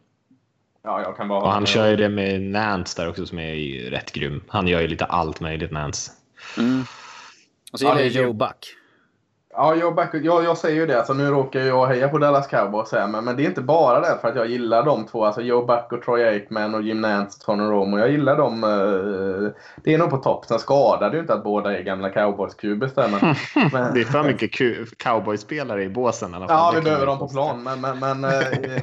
Ja, 0.83 1.01
jag 1.01 1.17
kan 1.17 1.27
bara 1.27 1.41
Och 1.41 1.51
han 1.51 1.65
kör 1.65 1.89
ju 1.89 1.95
det 1.95 2.09
med 2.09 2.41
Nance 2.41 3.01
där 3.01 3.09
också 3.09 3.25
som 3.25 3.39
är 3.39 3.53
ju 3.53 3.89
rätt 3.89 4.11
grym. 4.11 4.43
Han 4.47 4.67
gör 4.67 4.81
ju 4.81 4.87
lite 4.87 5.05
allt 5.05 5.39
möjligt 5.39 5.71
Nance. 5.71 6.11
Mm. 6.57 6.81
Och 7.71 7.79
så 7.79 7.85
Ja, 7.85 7.89
gillar 7.89 8.09
det 8.09 8.15
jag 8.15 8.25
Joe 8.25 8.33
Buck. 8.33 8.75
Ja, 9.53 9.75
jag, 9.75 9.95
back, 9.95 10.09
jag, 10.13 10.43
jag 10.43 10.57
säger 10.57 10.75
ju 10.75 10.85
det. 10.85 10.97
Alltså, 10.97 11.13
nu 11.13 11.25
råkar 11.25 11.59
jag 11.59 11.85
heja 11.85 12.09
på 12.09 12.17
Dallas 12.17 12.47
Cowboys 12.47 12.91
här, 12.91 13.07
men, 13.07 13.25
men 13.25 13.37
det 13.37 13.43
är 13.43 13.47
inte 13.47 13.61
bara 13.61 13.99
därför 13.99 14.27
att 14.27 14.35
jag 14.35 14.47
gillar 14.47 14.83
de 14.83 15.05
två. 15.05 15.25
Alltså 15.25 15.41
Joe 15.41 15.65
Buck 15.65 15.91
och 15.91 16.01
Troy 16.01 16.23
Aikman 16.23 16.75
och 16.75 16.81
Jim 16.81 17.01
Nance 17.01 17.37
och 17.39 17.45
Tony 17.45 17.63
Romo. 17.63 17.97
Jag 17.99 18.11
gillar 18.11 18.37
dem. 18.37 18.63
Eh, 18.63 19.51
det 19.83 19.93
är 19.93 19.97
nog 19.97 20.09
på 20.09 20.17
topp. 20.17 20.45
Sen 20.45 20.59
skadar 20.59 21.09
det 21.09 21.15
ju 21.15 21.21
inte 21.21 21.33
att 21.33 21.43
båda 21.43 21.77
är 21.77 21.81
gamla 21.81 22.09
cowboys-kubis 22.09 22.93
där. 22.95 23.07
Men, 23.07 23.19
men, 23.71 23.93
det 23.93 24.01
är 24.01 24.05
för 24.05 24.23
mycket 24.23 24.51
cowboyspelare 24.97 25.83
i 25.83 25.89
båsen 25.89 26.33
i 26.33 26.35
alla 26.35 26.47
fall. 26.47 26.57
Ja, 26.57 26.71
vi 26.75 26.81
behöver 26.81 27.05
dem 27.05 27.19
på 27.19 27.27
plan. 27.27 27.63
Men, 27.63 27.81
men, 27.81 27.99
men, 27.99 28.23
eh, 28.23 28.31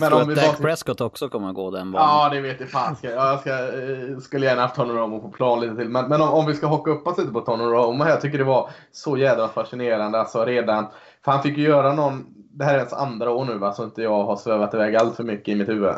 men 0.00 0.12
om 0.12 0.28
vi 0.28 0.34
Dak 0.34 0.58
Prescott 0.58 1.00
också 1.00 1.28
kommer 1.28 1.48
att 1.48 1.54
gå 1.54 1.70
den 1.70 1.92
banan. 1.92 2.08
Ja, 2.08 2.28
det 2.28 2.40
vet 2.40 2.60
jag 2.60 2.70
fan. 2.70 2.96
Jag 3.02 3.40
ska, 3.40 3.50
eh, 3.50 4.18
skulle 4.22 4.46
gärna 4.46 4.62
haft 4.62 4.76
Tony 4.76 4.92
Romo 4.94 5.20
på 5.20 5.28
plan 5.28 5.60
lite 5.60 5.76
till. 5.76 5.88
Men, 5.88 6.08
men 6.08 6.22
om, 6.22 6.28
om 6.28 6.46
vi 6.46 6.54
ska 6.54 6.66
hocka 6.66 6.90
upp 6.90 7.06
oss 7.06 7.18
lite 7.18 7.32
på 7.32 7.40
Tony 7.40 7.64
Romo 7.64 8.04
här. 8.04 8.10
Jag 8.10 8.20
tycker 8.20 8.38
det 8.38 8.44
var 8.44 8.70
så 8.92 9.16
jävla 9.16 9.48
fascinerande 9.48 10.03
fascinerande. 10.04 10.18
Alltså 10.18 10.44
redan, 10.44 10.86
för 11.24 11.32
han 11.32 11.42
fick 11.42 11.58
ju 11.58 11.64
göra 11.64 11.92
någon, 11.92 12.26
det 12.50 12.64
här 12.64 12.74
är 12.74 12.78
hans 12.78 12.92
andra 12.92 13.30
år 13.30 13.44
nu 13.44 13.58
va, 13.58 13.72
så 13.72 13.84
inte 13.84 14.02
jag 14.02 14.24
har 14.24 14.36
svävat 14.36 14.74
iväg 14.74 14.96
allt 14.96 15.16
för 15.16 15.24
mycket 15.24 15.48
i 15.48 15.54
mitt 15.54 15.68
huvud. 15.68 15.94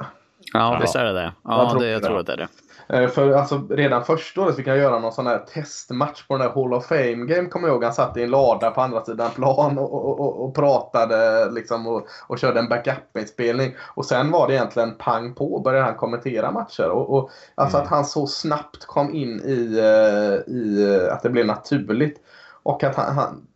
Ja, 0.53 0.79
visst 0.81 0.97
är 0.97 1.05
det 1.05 1.13
det. 1.13 1.33
Ja, 1.45 1.63
jag 1.63 1.71
tror, 1.71 1.81
det, 1.81 1.89
jag 1.89 2.03
tror 2.03 2.19
att 2.19 2.27
det 2.27 2.33
är 2.33 2.37
det. 2.37 2.49
Eh, 2.89 3.09
för 3.09 3.33
alltså, 3.33 3.63
redan 3.71 4.05
första 4.05 4.41
året 4.41 4.57
fick 4.57 4.69
han 4.69 4.79
göra 4.79 4.99
någon 4.99 5.13
sån 5.13 5.27
här 5.27 5.39
testmatch 5.39 6.27
på 6.27 6.37
den 6.37 6.47
där 6.47 6.55
Hall 6.55 6.75
of 6.75 6.87
Fame-game, 6.87 7.49
kommer 7.49 7.69
jag 7.69 7.75
ihåg. 7.75 7.85
Han 7.85 7.93
satt 7.93 8.17
i 8.17 8.23
en 8.23 8.31
lada 8.31 8.71
på 8.71 8.81
andra 8.81 9.05
sidan 9.05 9.31
plan 9.31 9.79
och, 9.79 9.95
och, 9.95 10.21
och, 10.21 10.45
och 10.45 10.55
pratade 10.55 11.51
liksom, 11.51 11.87
och, 11.87 12.07
och 12.29 12.39
körde 12.39 12.61
en 12.61 12.69
backup-inspelning. 12.69 13.75
Och 13.95 14.05
sen 14.05 14.31
var 14.31 14.47
det 14.47 14.55
egentligen 14.55 14.95
pang 14.99 15.35
på, 15.35 15.61
började 15.61 15.85
han 15.85 15.97
kommentera 15.97 16.51
matcher. 16.51 16.89
Och, 16.89 17.17
och 17.17 17.31
alltså 17.55 17.77
mm. 17.77 17.85
att 17.85 17.91
han 17.91 18.05
så 18.05 18.27
snabbt 18.27 18.87
kom 18.87 19.15
in 19.15 19.41
i, 19.41 19.79
eh, 19.79 20.55
i 20.55 21.09
att 21.11 21.23
det 21.23 21.31
blev 21.31 21.47
naturligt. 21.47 22.21
Och 22.63 22.85
att 22.85 22.97
han, 22.97 23.15
han 23.15 23.47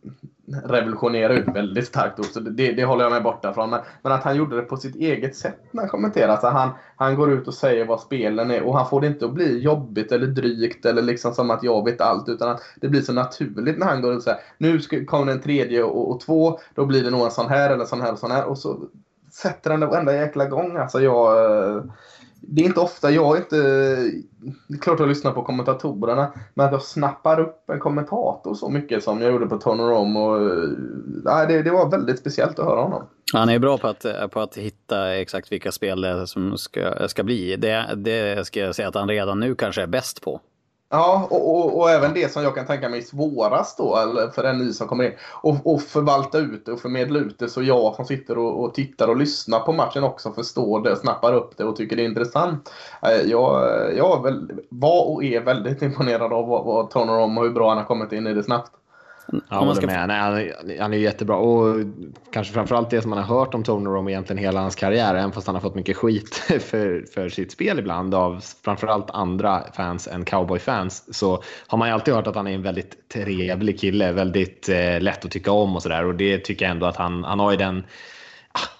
revolutionera 0.47 1.33
ut 1.33 1.47
väldigt 1.47 1.87
starkt 1.87 2.19
ord, 2.19 2.25
så 2.25 2.39
det, 2.39 2.71
det 2.71 2.85
håller 2.85 3.03
jag 3.03 3.11
mig 3.11 3.21
borta 3.21 3.53
från. 3.53 3.69
Men, 3.69 3.79
men, 4.01 4.11
att 4.11 4.23
han 4.23 4.35
gjorde 4.35 4.55
det 4.55 4.61
på 4.61 4.77
sitt 4.77 4.95
eget 4.95 5.35
sätt 5.35 5.59
när 5.71 5.81
han 5.81 5.89
kommenterar. 5.89 6.27
Alltså 6.27 6.47
han, 6.47 6.69
han 6.95 7.15
går 7.15 7.31
ut 7.31 7.47
och 7.47 7.53
säger 7.53 7.85
vad 7.85 7.99
spelen 7.99 8.51
är 8.51 8.61
och 8.61 8.77
han 8.77 8.89
får 8.89 9.01
det 9.01 9.07
inte 9.07 9.25
att 9.25 9.33
bli 9.33 9.59
jobbigt 9.59 10.11
eller 10.11 10.27
drygt 10.27 10.85
eller 10.85 11.01
liksom 11.01 11.33
som 11.33 11.51
att 11.51 11.63
jag 11.63 11.85
vet 11.85 12.01
allt. 12.01 12.29
Utan 12.29 12.49
att 12.49 12.61
det 12.75 12.87
blir 12.87 13.01
så 13.01 13.13
naturligt 13.13 13.77
när 13.77 13.87
han 13.87 14.01
går 14.01 14.11
ut 14.11 14.17
och 14.17 14.23
säger 14.23 14.39
nu 14.57 14.79
ska, 14.79 15.05
kommer 15.05 15.25
den 15.25 15.41
tredje 15.41 15.83
och, 15.83 16.11
och 16.11 16.19
två, 16.19 16.59
då 16.75 16.85
blir 16.85 17.03
det 17.03 17.09
nog 17.09 17.25
en 17.25 17.31
sån 17.31 17.49
här 17.49 17.69
eller 17.69 17.85
sån 17.85 18.01
här 18.01 18.11
och 18.11 18.19
sån 18.19 18.31
här. 18.31 18.45
Och 18.45 18.57
så 18.57 18.79
sätter 19.31 19.71
han 19.71 19.79
det 19.79 19.85
varenda 19.85 20.15
jäkla 20.15 20.45
gång. 20.45 20.77
Alltså 20.77 21.01
jag 21.01 21.45
eh, 21.45 21.83
det 22.43 22.61
är 22.61 22.65
inte 22.65 22.79
ofta, 22.79 23.11
jag 23.11 23.37
inte... 23.37 23.55
Det 24.67 24.73
är 24.73 24.81
klart 24.81 24.99
jag 24.99 25.09
lyssnar 25.09 25.31
på 25.31 25.43
kommentatorerna, 25.43 26.33
men 26.53 26.65
att 26.65 26.71
jag 26.71 26.81
snappar 26.81 27.39
upp 27.39 27.69
en 27.69 27.79
kommentator 27.79 28.53
så 28.53 28.69
mycket 28.69 29.03
som 29.03 29.21
jag 29.21 29.31
gjorde 29.31 29.45
på 29.45 29.57
Tony 29.57 29.83
Och, 29.83 30.41
eh, 30.41 30.69
nej, 31.23 31.47
det, 31.47 31.61
det 31.61 31.71
var 31.71 31.89
väldigt 31.89 32.19
speciellt 32.19 32.59
att 32.59 32.65
höra 32.65 32.81
honom. 32.81 33.03
Han 33.33 33.49
är 33.49 33.59
bra 33.59 33.77
på 33.77 33.87
att, 33.87 34.05
eh, 34.05 34.27
på 34.27 34.39
att 34.39 34.57
hitta 34.57 35.15
exakt 35.15 35.51
vilka 35.51 35.71
spel 35.71 36.01
det 36.01 36.27
som 36.27 36.57
ska, 36.57 37.07
ska 37.07 37.23
bli. 37.23 37.55
Det, 37.55 37.89
det 37.95 38.47
ska 38.47 38.59
jag 38.59 38.75
säga 38.75 38.87
att 38.87 38.95
han 38.95 39.07
redan 39.07 39.39
nu 39.39 39.55
kanske 39.55 39.81
är 39.81 39.87
bäst 39.87 40.21
på. 40.21 40.41
Ja, 40.93 41.27
och, 41.29 41.55
och, 41.55 41.79
och, 41.79 41.89
även 41.89 42.13
det 42.13 42.31
som 42.31 42.43
jag 42.43 42.55
kan 42.55 42.65
tänka 42.65 42.89
mig 42.89 43.01
svårast 43.01 43.77
då, 43.77 43.97
eller 43.97 44.27
för 44.27 44.43
en 44.43 44.57
ny 44.57 44.73
som 44.73 44.87
kommer 44.87 45.03
in. 45.03 45.11
Och, 45.41 45.55
och 45.73 45.81
förvalta 45.81 46.37
ut 46.37 46.65
det 46.65 46.71
och 46.71 46.79
förmedla 46.79 47.19
ut 47.19 47.39
det 47.39 47.49
så 47.49 47.63
jag 47.63 47.95
som 47.95 48.05
sitter 48.05 48.37
och, 48.37 48.63
och 48.63 48.73
tittar 48.73 49.07
och 49.07 49.17
lyssnar 49.17 49.59
på 49.59 49.73
matchen 49.73 50.03
också 50.03 50.31
förstår 50.31 50.83
det, 50.83 50.95
snappar 50.95 51.33
upp 51.33 51.57
det 51.57 51.63
och 51.63 51.75
tycker 51.75 51.95
det 51.95 52.01
är 52.01 52.05
intressant. 52.05 52.73
Eh, 53.01 53.29
jag, 53.29 53.71
jag, 53.97 54.23
väl, 54.23 54.51
var 54.69 55.09
och 55.13 55.23
är 55.23 55.41
väldigt 55.41 55.81
imponerad 55.81 56.33
av 56.33 56.47
vad, 56.47 56.65
vad 56.65 56.89
Tony 56.89 57.11
om 57.11 57.37
och 57.37 57.43
hur 57.43 57.51
bra 57.51 57.69
han 57.69 57.77
har 57.77 57.85
kommit 57.85 58.11
in 58.11 58.27
i 58.27 58.33
det 58.33 58.43
snabbt. 58.43 58.71
Ja, 59.49 59.65
man 59.65 59.75
ska... 59.75 59.85
med. 59.85 60.07
Nej, 60.07 60.19
han, 60.19 60.33
är, 60.37 60.81
han 60.81 60.93
är 60.93 60.97
jättebra. 60.97 61.35
Och 61.35 61.75
kanske 62.31 62.53
framförallt 62.53 62.89
det 62.89 63.01
som 63.01 63.09
man 63.09 63.23
har 63.23 63.37
hört 63.37 63.53
om 63.53 63.63
Tony 63.63 63.85
Romo 63.85 64.09
egentligen 64.09 64.43
hela 64.43 64.59
hans 64.61 64.75
karriär, 64.75 65.15
även 65.15 65.31
fast 65.31 65.47
han 65.47 65.55
har 65.55 65.61
fått 65.61 65.75
mycket 65.75 65.97
skit 65.97 66.35
för, 66.59 67.05
för 67.13 67.29
sitt 67.29 67.51
spel 67.51 67.79
ibland 67.79 68.15
av 68.15 68.43
framförallt 68.63 69.09
andra 69.09 69.63
fans 69.73 70.07
än 70.07 70.25
cowboy-fans, 70.25 71.17
så 71.17 71.43
har 71.67 71.77
man 71.77 71.87
ju 71.87 71.93
alltid 71.93 72.13
hört 72.13 72.27
att 72.27 72.35
han 72.35 72.47
är 72.47 72.55
en 72.55 72.63
väldigt 72.63 73.09
trevlig 73.09 73.79
kille, 73.79 74.11
väldigt 74.11 74.69
eh, 74.69 75.01
lätt 75.01 75.25
att 75.25 75.31
tycka 75.31 75.51
om 75.51 75.75
och 75.75 75.81
sådär. 75.81 76.05
Och 76.05 76.15
det 76.15 76.37
tycker 76.37 76.65
jag 76.65 76.71
ändå 76.71 76.85
att 76.85 76.97
han, 76.97 77.23
han 77.23 77.39
har 77.39 77.51
ju 77.51 77.57
den 77.57 77.83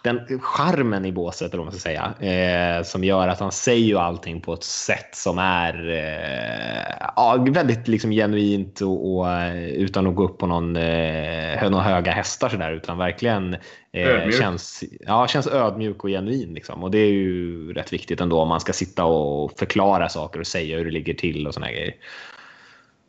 den 0.04 0.40
charmen 0.42 1.06
i 1.06 1.12
båset, 1.12 1.54
eller 1.54 1.64
man 1.64 1.72
ska 1.72 1.80
säga, 1.80 2.14
eh, 2.20 2.84
som 2.84 3.04
gör 3.04 3.28
att 3.28 3.40
han 3.40 3.52
säger 3.52 3.86
ju 3.86 3.98
allting 3.98 4.42
på 4.42 4.54
ett 4.54 4.64
sätt 4.64 5.16
som 5.16 5.38
är 5.38 5.90
eh, 5.90 7.08
ja, 7.16 7.46
väldigt 7.50 7.88
liksom 7.88 8.12
genuint 8.12 8.82
och, 8.82 9.18
och, 9.18 9.32
eh, 9.32 9.66
utan 9.66 10.08
att 10.08 10.16
gå 10.16 10.24
upp 10.24 10.38
på 10.38 10.48
någon, 10.48 10.76
eh, 10.76 11.70
någon 11.70 11.84
höga 11.84 12.12
hästar 12.12 12.50
sådär, 12.50 12.72
utan 12.72 12.98
verkligen 12.98 13.56
eh, 13.92 14.30
känns, 14.40 14.84
ja, 15.00 15.28
känns 15.28 15.48
ödmjuk 15.48 16.04
och 16.04 16.10
genuin. 16.10 16.54
Liksom. 16.54 16.84
Och 16.84 16.92
det 16.92 17.00
är 17.00 17.12
ju 17.12 17.74
rätt 17.74 17.94
viktigt 17.94 18.22
ändå 18.22 18.42
om 18.42 18.48
man 18.48 18.60
ska 18.60 18.74
sitta 18.74 19.06
och 19.06 19.60
förklara 19.60 20.10
saker 20.10 20.40
och 20.40 20.48
säga 20.48 20.78
hur 20.78 20.86
det 20.86 20.92
ligger 20.92 21.14
till 21.14 21.48
och 21.48 21.54
sådana 21.54 21.72
grejer. 21.72 21.94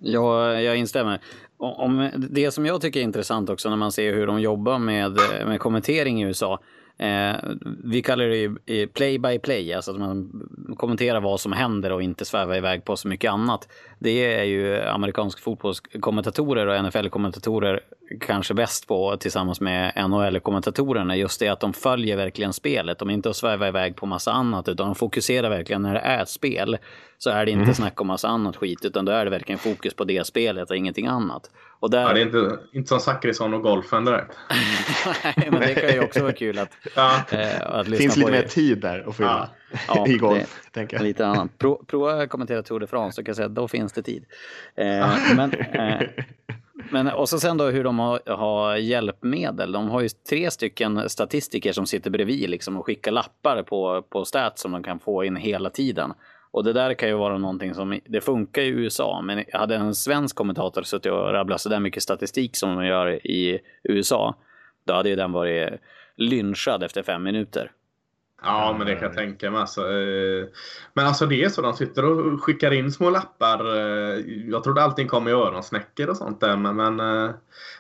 Ja, 0.05 0.61
jag 0.61 0.77
instämmer 0.77 1.21
om 1.57 2.11
det 2.17 2.51
som 2.51 2.67
jag 2.67 2.81
tycker 2.81 3.01
är 3.01 3.05
intressant 3.05 3.51
också 3.51 3.71
när 3.71 3.77
man 3.77 3.93
ser 3.93 4.13
hur 4.13 4.27
de 4.27 4.41
jobbar 4.41 4.79
med, 4.79 5.13
med 5.47 5.61
kommentering 5.61 6.23
i 6.23 6.27
USA. 6.27 6.61
Eh, 6.99 7.37
vi 7.85 8.03
kallar 8.03 8.25
det 8.25 8.37
ju 8.37 8.87
play 8.87 9.19
by 9.19 9.39
play, 9.39 9.73
alltså 9.73 9.91
att 9.91 9.99
man 9.99 10.47
kommenterar 10.77 11.21
vad 11.21 11.41
som 11.41 11.53
händer 11.53 11.93
och 11.93 12.03
inte 12.03 12.25
svävar 12.25 12.57
iväg 12.57 12.85
på 12.85 12.97
så 12.97 13.09
mycket 13.09 13.33
annat. 13.33 13.69
Det 14.03 14.35
är 14.35 14.45
ju 14.45 14.83
amerikansk 14.83 15.41
fotbollskommentatorer 15.41 16.67
och 16.67 16.85
NFL-kommentatorer 16.85 17.81
kanske 18.21 18.55
bäst 18.55 18.89
på 18.89 19.17
tillsammans 19.17 19.61
med 19.61 19.93
NHL-kommentatorerna. 19.97 21.17
Just 21.17 21.41
det 21.41 21.49
att 21.49 21.61
de 21.61 21.73
följer 21.73 22.17
verkligen 22.17 22.53
spelet. 22.53 22.99
De 22.99 23.11
är 23.11 23.15
inte 23.15 23.31
att 23.31 23.37
sväva 23.37 23.69
iväg 23.69 23.97
på 23.97 24.07
massa 24.07 24.33
annat 24.33 24.69
utan 24.69 24.87
de 24.87 24.95
fokuserar 24.95 25.51
verkligen 25.51 25.83
när 25.83 25.95
det 25.95 26.01
är 26.01 26.25
spel. 26.25 26.79
Så 27.19 27.31
är 27.31 27.47
det 27.47 27.51
inte 27.51 27.63
mm. 27.63 27.75
snack 27.75 28.01
om 28.01 28.07
massa 28.07 28.29
annat 28.29 28.57
skit 28.57 28.85
utan 28.85 29.05
då 29.05 29.13
är 29.13 29.25
det 29.25 29.31
verkligen 29.31 29.59
fokus 29.59 29.95
på 29.95 30.05
det 30.05 30.27
spelet 30.27 30.71
och 30.71 30.77
ingenting 30.77 31.07
annat. 31.07 31.51
Och 31.81 31.91
där... 31.91 32.03
Ja, 32.03 32.13
det 32.13 32.21
är 32.21 32.27
inte, 32.27 32.59
inte 32.73 32.89
som 32.89 33.01
Zachrisson 33.01 33.55
och 33.55 33.63
golfen 33.63 34.05
direkt. 34.05 34.37
Nej, 35.37 35.49
men 35.51 35.61
det 35.61 35.75
kan 35.75 35.91
ju 35.91 36.01
också 36.01 36.23
vara 36.23 36.33
kul 36.33 36.59
att, 36.59 36.73
ja. 36.97 37.21
äh, 37.31 37.49
att 37.63 37.89
lyssna 37.89 38.03
finns 38.03 38.17
lite 38.17 38.31
mer 38.31 38.43
tid 38.43 38.81
där 38.81 39.09
att 39.09 39.17
fylla. 39.17 39.49
Ja. 39.51 39.62
I 40.07 40.17
golf, 40.17 40.61
det. 40.73 41.01
Lite 41.01 41.27
annan. 41.27 41.49
Pro, 41.49 41.85
prova 41.87 42.27
kommentera 42.27 42.63
Tour 42.63 42.81
de 42.81 42.87
France, 42.87 43.17
så 43.17 43.23
kan 43.23 43.31
jag 43.31 43.37
säga 43.37 43.49
då 43.49 43.69
finns 43.69 43.93
det 43.93 44.03
tid. 44.03 44.25
Eh, 44.75 45.07
men, 45.37 45.53
eh, 45.53 46.01
men, 46.91 47.09
och 47.09 47.29
så 47.29 47.41
sen 47.41 47.57
då 47.57 47.65
hur 47.65 47.85
de 47.85 47.99
har, 47.99 48.21
har, 48.27 48.77
hjälpmedel. 48.77 49.73
De 49.73 49.89
har 49.89 50.01
ju 50.01 50.09
tre 50.09 50.51
stycken 50.51 51.09
statistiker 51.09 51.73
som 51.73 51.87
sitter 51.87 52.11
bredvid 52.11 52.51
liksom 52.51 52.77
och 52.77 52.87
skickar 52.87 53.13
lappar 53.13 53.63
på, 53.63 54.03
på 54.03 54.25
stats 54.25 54.63
som 54.63 54.73
de 54.73 54.83
kan 54.83 54.99
få 54.99 55.25
in 55.25 55.37
hela 55.37 55.71
tiden. 55.71 56.13
Och 56.51 56.65
det 56.65 56.73
där 56.73 56.95
kan 56.95 57.09
ju 57.09 57.15
vara 57.15 57.39
någonting 57.39 57.75
som, 57.75 58.01
det 58.05 58.21
funkar 58.21 58.63
i 58.63 58.69
USA, 58.69 59.23
men 59.23 59.45
hade 59.53 59.77
en 59.77 59.95
svensk 59.95 60.37
kommentator 60.37 60.83
suttit 60.83 61.13
och 61.13 61.33
rabblat 61.33 61.61
så 61.61 61.69
där 61.69 61.81
mycket 61.81 62.03
statistik 62.03 62.57
som 62.57 62.77
de 62.77 62.87
gör 62.87 63.27
i 63.27 63.61
USA, 63.83 64.35
då 64.85 64.95
hade 64.95 65.09
ju 65.09 65.17
den 65.17 65.33
varit 65.33 65.81
lynchad 66.17 66.83
efter 66.83 67.03
fem 67.03 67.23
minuter. 67.23 67.71
Ja, 68.45 68.75
men 68.79 68.87
det 68.87 68.95
kan 68.95 69.03
jag 69.03 69.15
tänka 69.15 69.51
mig. 69.51 69.61
Alltså, 69.61 69.81
eh, 69.81 70.47
men 70.95 71.07
alltså 71.07 71.27
det 71.27 71.45
är 71.45 71.49
så, 71.49 71.63
de 71.63 71.75
sitter 71.75 72.05
och 72.05 72.43
skickar 72.43 72.71
in 72.73 72.93
små 72.93 73.11
lappar. 73.11 73.77
Eh, 73.77 74.21
jag 74.49 74.65
trodde 74.65 74.83
allting 74.83 75.09
kom 75.09 75.29
i 75.29 75.31
öronsnäckor 75.31 76.09
och 76.09 76.17
sånt 76.17 76.41
där, 76.41 76.57
men, 76.57 76.77
men 76.77 77.01
eh, 77.01 77.31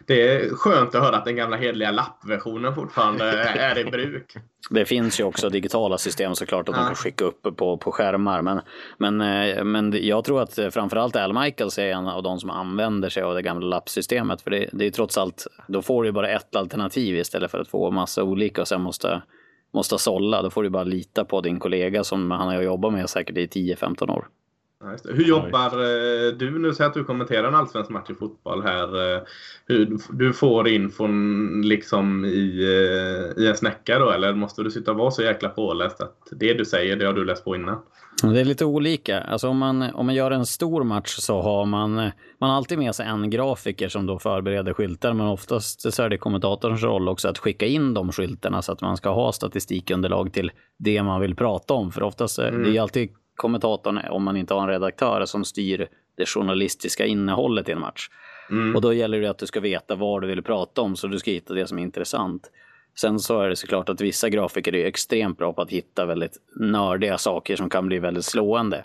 det 0.06 0.28
är 0.28 0.54
skönt 0.54 0.94
att 0.94 1.02
höra 1.02 1.16
att 1.16 1.24
den 1.24 1.36
gamla 1.36 1.56
hedliga 1.56 1.90
lappversionen 1.90 2.74
fortfarande 2.74 3.24
är 3.42 3.78
i 3.78 3.84
bruk. 3.84 4.36
Det 4.70 4.84
finns 4.84 5.20
ju 5.20 5.24
också 5.24 5.48
digitala 5.48 5.98
system 5.98 6.34
såklart 6.34 6.68
att 6.68 6.76
ja. 6.76 6.82
de 6.82 6.86
kan 6.86 6.94
skicka 6.94 7.24
upp 7.24 7.56
på, 7.56 7.76
på 7.76 7.92
skärmar. 7.92 8.42
Men, 8.42 8.60
men, 8.98 9.16
men 9.72 10.06
jag 10.06 10.24
tror 10.24 10.42
att 10.42 10.58
framförallt 10.70 11.16
Al 11.16 11.32
Michaels 11.32 11.78
är 11.78 11.86
en 11.86 12.08
av 12.08 12.22
de 12.22 12.38
som 12.38 12.50
använder 12.50 13.08
sig 13.08 13.22
av 13.22 13.34
det 13.34 13.42
gamla 13.42 13.66
lappsystemet. 13.66 14.42
För 14.42 14.50
det, 14.50 14.68
det 14.72 14.86
är 14.86 14.90
trots 14.90 15.18
allt, 15.18 15.46
då 15.66 15.82
får 15.82 16.04
du 16.04 16.12
bara 16.12 16.28
ett 16.28 16.56
alternativ 16.56 17.16
istället 17.16 17.50
för 17.50 17.58
att 17.58 17.68
få 17.68 17.90
massa 17.90 18.22
olika 18.22 18.60
och 18.60 18.68
sen 18.68 18.80
måste 18.80 19.22
måste 19.73 19.99
sålla, 19.99 20.43
då 20.43 20.51
får 20.51 20.62
du 20.62 20.70
bara 20.70 20.85
lita 20.85 21.25
på 21.25 21.41
din 21.41 21.59
kollega 21.59 22.05
som 22.05 22.31
han 22.31 22.49
har 22.49 22.62
jobbat 22.62 22.93
med 22.93 23.11
säkert 23.11 23.37
i 23.37 23.47
10-15 23.47 24.11
år. 24.11 24.29
Hur 25.05 25.24
jobbar 25.24 25.66
eh, 25.66 26.33
du 26.33 26.59
nu? 26.59 26.74
Säg 26.74 26.87
att 26.87 26.95
du 26.95 27.05
kommenterar 27.05 27.49
en 27.49 27.55
allsvensk 27.55 27.91
match 27.91 28.11
i 28.11 28.14
fotboll 28.14 28.62
här. 28.62 29.14
Eh, 29.14 29.22
hur, 29.66 29.99
du 30.11 30.33
får 30.33 30.68
infon 30.68 31.62
liksom 31.64 32.24
i, 32.24 32.62
eh, 32.62 33.43
i 33.43 33.49
en 33.49 33.57
snäcka 33.57 33.99
då 33.99 34.11
eller 34.11 34.35
måste 34.35 34.62
du 34.62 34.70
sitta 34.70 34.91
och 34.91 34.97
vara 34.97 35.11
så 35.11 35.22
jäkla 35.22 35.49
påläst 35.49 36.01
att 36.01 36.16
det 36.30 36.55
du 36.55 36.64
säger 36.64 36.97
det 36.97 37.07
har 37.07 37.12
du 37.12 37.24
läst 37.24 37.45
på 37.45 37.57
innan? 37.57 37.78
Det 38.22 38.41
är 38.41 38.45
lite 38.45 38.64
olika. 38.64 39.20
Alltså 39.20 39.49
om, 39.49 39.59
man, 39.59 39.83
om 39.83 40.07
man 40.07 40.14
gör 40.14 40.30
en 40.30 40.47
stor 40.47 40.85
match 40.85 41.16
så 41.18 41.43
har 41.43 41.66
man, 41.66 41.95
man 41.95 42.51
har 42.51 42.57
alltid 42.57 42.78
med 42.78 42.95
sig 42.95 43.07
en 43.07 43.30
grafiker 43.30 43.89
som 43.89 44.07
då 44.07 44.18
förbereder 44.18 44.72
skyltar. 44.72 45.12
Men 45.12 45.26
oftast 45.26 45.93
så 45.93 46.03
är 46.03 46.09
det 46.09 46.18
kommentatorns 46.18 46.83
roll 46.83 47.09
också 47.09 47.28
att 47.28 47.39
skicka 47.39 47.66
in 47.66 47.95
de 47.95 48.12
skyltarna 48.12 48.62
så 48.62 48.72
att 48.72 48.80
man 48.80 48.97
ska 48.97 49.11
ha 49.11 49.33
statistikunderlag 49.33 50.33
till 50.33 50.51
det 50.78 51.03
man 51.03 51.20
vill 51.20 51.37
prata 51.37 51.74
om. 51.74 51.93
För 51.93 52.03
oftast 52.03 52.39
mm. 52.39 52.62
det 52.62 52.76
är 52.76 52.80
alltid 52.80 53.11
kommentatorn, 53.43 54.01
om 54.11 54.22
man 54.22 54.36
inte 54.36 54.55
har 54.55 54.62
en 54.62 54.68
redaktör, 54.68 55.24
som 55.24 55.45
styr 55.45 55.88
det 56.16 56.26
journalistiska 56.26 57.07
innehållet 57.07 57.68
i 57.68 57.72
en 57.72 57.80
match. 57.80 58.09
Mm. 58.51 58.76
Och 58.76 58.82
då 58.82 58.93
gäller 58.93 59.20
det 59.20 59.30
att 59.30 59.38
du 59.38 59.47
ska 59.47 59.61
veta 59.61 59.95
vad 59.95 60.22
du 60.22 60.28
vill 60.28 60.43
prata 60.43 60.80
om 60.80 60.97
så 60.97 61.07
du 61.07 61.18
ska 61.18 61.30
hitta 61.30 61.55
det 61.55 61.66
som 61.66 61.78
är 61.78 61.82
intressant. 61.82 62.51
Sen 62.95 63.18
så 63.18 63.40
är 63.40 63.49
det 63.49 63.57
såklart 63.57 63.88
att 63.88 64.01
vissa 64.01 64.28
grafiker 64.28 64.74
är 64.74 64.86
extremt 64.86 65.38
bra 65.38 65.53
på 65.53 65.62
att 65.62 65.70
hitta 65.70 66.07
väldigt 66.07 66.36
nördiga 66.57 67.18
saker 67.18 67.57
som 67.57 67.70
kan 67.70 67.86
bli 67.86 67.99
väldigt 67.99 68.24
slående. 68.24 68.84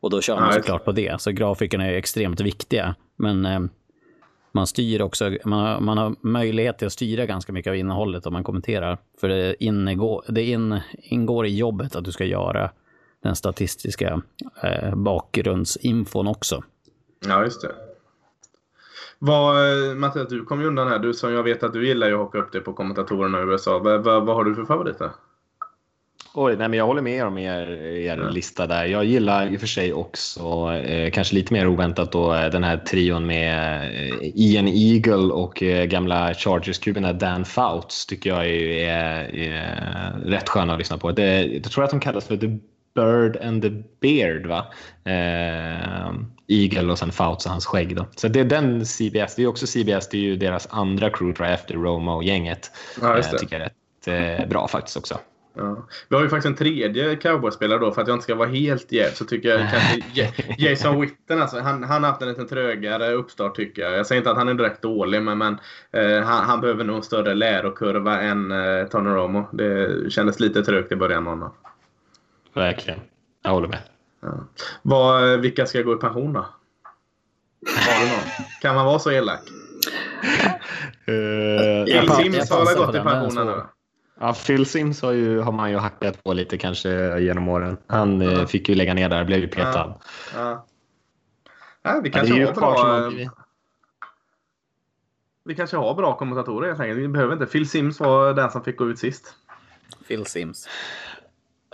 Och 0.00 0.10
då 0.10 0.20
kör 0.20 0.40
man 0.40 0.52
såklart 0.52 0.84
på 0.84 0.92
det. 0.92 1.20
Så 1.20 1.30
grafikerna 1.30 1.86
är 1.86 1.92
extremt 1.92 2.40
viktiga. 2.40 2.94
Men 3.16 3.46
eh, 3.46 3.60
man 4.52 4.66
styr 4.66 5.02
också, 5.02 5.36
man 5.44 5.66
har, 5.66 5.80
man 5.80 5.98
har 5.98 6.14
möjlighet 6.20 6.78
till 6.78 6.86
att 6.86 6.92
styra 6.92 7.26
ganska 7.26 7.52
mycket 7.52 7.70
av 7.70 7.76
innehållet 7.76 8.26
om 8.26 8.32
man 8.32 8.44
kommenterar. 8.44 8.98
För 9.20 9.28
det, 9.28 9.64
ingår, 9.64 10.24
det 10.28 10.44
in, 10.44 10.80
ingår 11.02 11.46
i 11.46 11.56
jobbet 11.56 11.96
att 11.96 12.04
du 12.04 12.12
ska 12.12 12.24
göra 12.24 12.70
den 13.22 13.36
statistiska 13.36 14.22
eh, 14.62 14.94
bakgrundsinfon 14.94 16.26
också. 16.26 16.64
Ja, 17.26 17.44
just 17.44 17.62
det. 17.62 17.74
Vad, 19.18 19.56
Mattias, 19.96 20.28
du 20.28 20.44
kom 20.44 20.60
ju 20.60 20.66
undan 20.66 20.88
här. 20.88 20.98
Du 20.98 21.14
som 21.14 21.32
jag 21.32 21.42
vet 21.42 21.62
att 21.62 21.72
du 21.72 21.86
gillar 21.86 22.06
ju 22.06 22.14
att 22.14 22.18
haka 22.18 22.38
upp 22.38 22.52
dig 22.52 22.60
på 22.60 22.72
kommentatorerna 22.72 23.40
i 23.40 23.42
USA. 23.42 23.78
Vad, 23.78 24.04
vad, 24.04 24.26
har 24.28 24.44
du 24.44 24.54
för 24.54 24.64
favoriter? 24.64 25.10
Oj, 26.38 26.56
nej, 26.56 26.68
men 26.68 26.78
jag 26.78 26.86
håller 26.86 27.02
med 27.02 27.26
om 27.26 27.38
er, 27.38 27.70
er 27.82 28.16
ja. 28.16 28.28
lista 28.28 28.66
där. 28.66 28.84
Jag 28.84 29.04
gillar 29.04 29.52
i 29.52 29.56
och 29.56 29.60
för 29.60 29.66
sig 29.66 29.92
också, 29.92 30.72
eh, 30.72 31.10
kanske 31.10 31.34
lite 31.34 31.52
mer 31.52 31.66
oväntat, 31.66 32.12
då, 32.12 32.34
eh, 32.34 32.50
den 32.50 32.64
här 32.64 32.76
trion 32.76 33.26
med 33.26 33.80
eh, 33.84 34.30
Ian 34.34 34.68
Eagle 34.68 35.32
och 35.32 35.62
eh, 35.62 35.84
gamla 35.84 36.34
Chargers-kuben 36.34 37.18
Dan 37.18 37.44
Fouts 37.44 38.06
tycker 38.06 38.30
jag 38.30 38.46
är, 38.46 38.68
är, 38.88 39.34
är 39.34 40.12
rätt 40.24 40.48
sköna 40.48 40.72
att 40.72 40.78
lyssna 40.78 40.98
på. 40.98 41.12
Det, 41.12 41.44
jag 41.44 41.64
tror 41.64 41.84
att 41.84 41.90
de 41.90 42.00
kallas 42.00 42.26
för 42.26 42.36
The 42.36 42.58
Bird 42.96 43.36
and 43.36 43.62
the 43.62 43.70
Beard, 44.00 44.46
va? 44.46 44.66
Eh, 45.04 46.12
Eagle 46.48 46.92
och 46.92 46.98
sen 46.98 47.12
Fouts 47.12 47.46
och 47.46 47.52
hans 47.52 47.66
skägg. 47.66 47.96
Då. 47.96 48.06
Så 48.16 48.28
det 48.28 48.40
är 48.40 48.44
den 48.44 48.86
CBS. 48.86 49.34
Det 49.36 49.42
är 49.42 49.46
också 49.46 49.66
CBS, 49.66 50.08
det 50.08 50.16
är 50.16 50.22
ju 50.22 50.36
deras 50.36 50.68
andra 50.70 51.10
crew 51.10 51.52
efter 51.52 51.74
Romo-gänget. 51.74 52.70
Ja, 53.00 53.18
eh, 53.18 53.24
tycker 53.24 53.60
jag 53.60 53.62
är 53.62 53.70
rätt 53.70 54.40
eh, 54.40 54.48
bra 54.48 54.68
faktiskt 54.68 54.96
också. 54.96 55.18
Ja. 55.58 55.86
Vi 56.08 56.16
har 56.16 56.22
ju 56.22 56.28
faktiskt 56.28 56.46
en 56.46 56.54
tredje 56.54 57.16
cowboyspelare 57.16 57.78
då 57.78 57.92
för 57.92 58.02
att 58.02 58.08
jag 58.08 58.14
inte 58.14 58.24
ska 58.24 58.34
vara 58.34 58.48
helt 58.48 58.92
jäv 58.92 59.10
så 59.10 59.24
tycker 59.24 59.48
jag 59.48 59.70
kanske 59.70 60.32
Jason 60.58 61.00
Witten 61.00 61.42
alltså, 61.42 61.60
han, 61.60 61.84
han 61.84 62.02
har 62.02 62.10
haft 62.10 62.22
en 62.22 62.28
lite 62.28 62.44
trögare 62.44 63.12
uppstart 63.12 63.56
tycker 63.56 63.82
jag. 63.82 63.92
Jag 63.92 64.06
säger 64.06 64.20
inte 64.20 64.30
att 64.30 64.36
han 64.36 64.48
är 64.48 64.54
direkt 64.54 64.82
dålig 64.82 65.22
men, 65.22 65.38
men 65.38 65.58
eh, 65.92 66.22
han, 66.22 66.44
han, 66.44 66.60
behöver 66.60 66.84
nog 66.84 66.96
en 66.96 67.02
större 67.02 67.34
lärokurva 67.34 68.20
än 68.20 68.52
eh, 68.52 68.86
Tony 68.86 69.10
Romo. 69.10 69.48
Det 69.52 70.12
kändes 70.12 70.40
lite 70.40 70.62
trögt 70.62 70.92
i 70.92 70.96
början 70.96 71.24
med 71.24 71.32
honom. 71.32 71.52
Verkligen. 72.56 73.00
Jag 73.42 73.50
håller 73.50 73.68
med. 73.68 73.80
Ja. 74.20 74.46
Vad, 74.82 75.40
vilka 75.40 75.66
ska 75.66 75.82
gå 75.82 75.92
i 75.92 75.96
pension 75.96 76.32
då? 76.32 76.46
Har 77.66 78.04
du 78.04 78.10
någon? 78.10 78.50
Kan 78.62 78.74
man 78.74 78.86
vara 78.86 78.98
så 78.98 79.10
elak? 79.10 79.40
uh, 81.08 81.84
Phil 81.84 82.10
Sims 82.10 82.50
har 82.50 82.64
väl 82.66 82.76
gått 82.76 82.94
i 82.94 83.00
pension 83.00 83.46
nu? 83.46 83.62
Ja, 84.20 84.34
Phil 84.46 84.66
Sims 84.66 85.02
har, 85.02 85.12
ju, 85.12 85.40
har 85.40 85.52
man 85.52 85.70
ju 85.70 85.76
hackat 85.76 86.24
på 86.24 86.32
lite 86.32 86.58
kanske 86.58 87.18
genom 87.20 87.48
åren. 87.48 87.76
Han 87.86 88.22
eh, 88.22 88.32
ja. 88.32 88.46
fick 88.46 88.68
ju 88.68 88.74
lägga 88.74 88.94
ner 88.94 89.08
där, 89.08 89.24
blev 89.24 89.40
ju 89.40 89.48
petad. 89.48 89.94
Ja. 90.34 90.40
Ja. 90.40 90.66
ja 91.82 92.00
vi 92.04 92.10
kanske 92.10 92.46
har 92.46 92.52
bra... 92.52 93.10
Vi 95.44 95.54
kanske 95.54 95.76
har 95.76 95.94
bra 95.94 96.18
kommentatorer 96.18 96.68
helt 96.68 96.80
enkelt. 96.80 97.00
Vi 97.00 97.08
behöver 97.08 97.32
inte. 97.32 97.46
Phil 97.46 97.68
Sims 97.68 98.00
var 98.00 98.34
den 98.34 98.50
som 98.50 98.64
fick 98.64 98.76
gå 98.76 98.88
ut 98.88 98.98
sist. 98.98 99.34
Phil 100.08 100.26
Sims. 100.26 100.68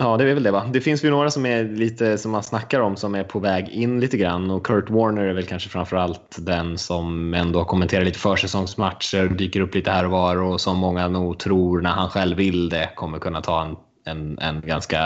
Ja, 0.03 0.17
det 0.17 0.23
är 0.23 0.33
väl 0.33 0.43
det 0.43 0.51
va. 0.51 0.65
Det 0.73 0.81
finns 0.81 1.03
ju 1.03 1.09
några 1.09 1.31
som 1.31 1.45
är 1.45 1.63
lite 1.63 2.17
som 2.17 2.31
man 2.31 2.43
snackar 2.43 2.79
om 2.79 2.95
som 2.95 3.15
är 3.15 3.23
på 3.23 3.39
väg 3.39 3.69
in 3.69 3.99
lite 3.99 4.17
grann 4.17 4.51
och 4.51 4.65
Kurt 4.65 4.89
Warner 4.89 5.23
är 5.23 5.33
väl 5.33 5.45
kanske 5.45 5.69
framför 5.69 5.97
allt 5.97 6.37
den 6.39 6.77
som 6.77 7.33
ändå 7.33 7.65
kommenterar 7.65 8.05
lite 8.05 8.19
försäsongsmatcher, 8.19 9.27
dyker 9.27 9.59
upp 9.61 9.75
lite 9.75 9.91
här 9.91 10.05
och 10.05 10.11
var 10.11 10.37
och 10.37 10.61
som 10.61 10.77
många 10.77 11.07
nog 11.07 11.39
tror 11.39 11.81
när 11.81 11.89
han 11.89 12.09
själv 12.09 12.37
vill 12.37 12.69
det 12.69 12.89
kommer 12.95 13.19
kunna 13.19 13.41
ta 13.41 13.63
en, 13.63 13.75
en, 14.05 14.39
en 14.39 14.61
ganska 14.61 14.99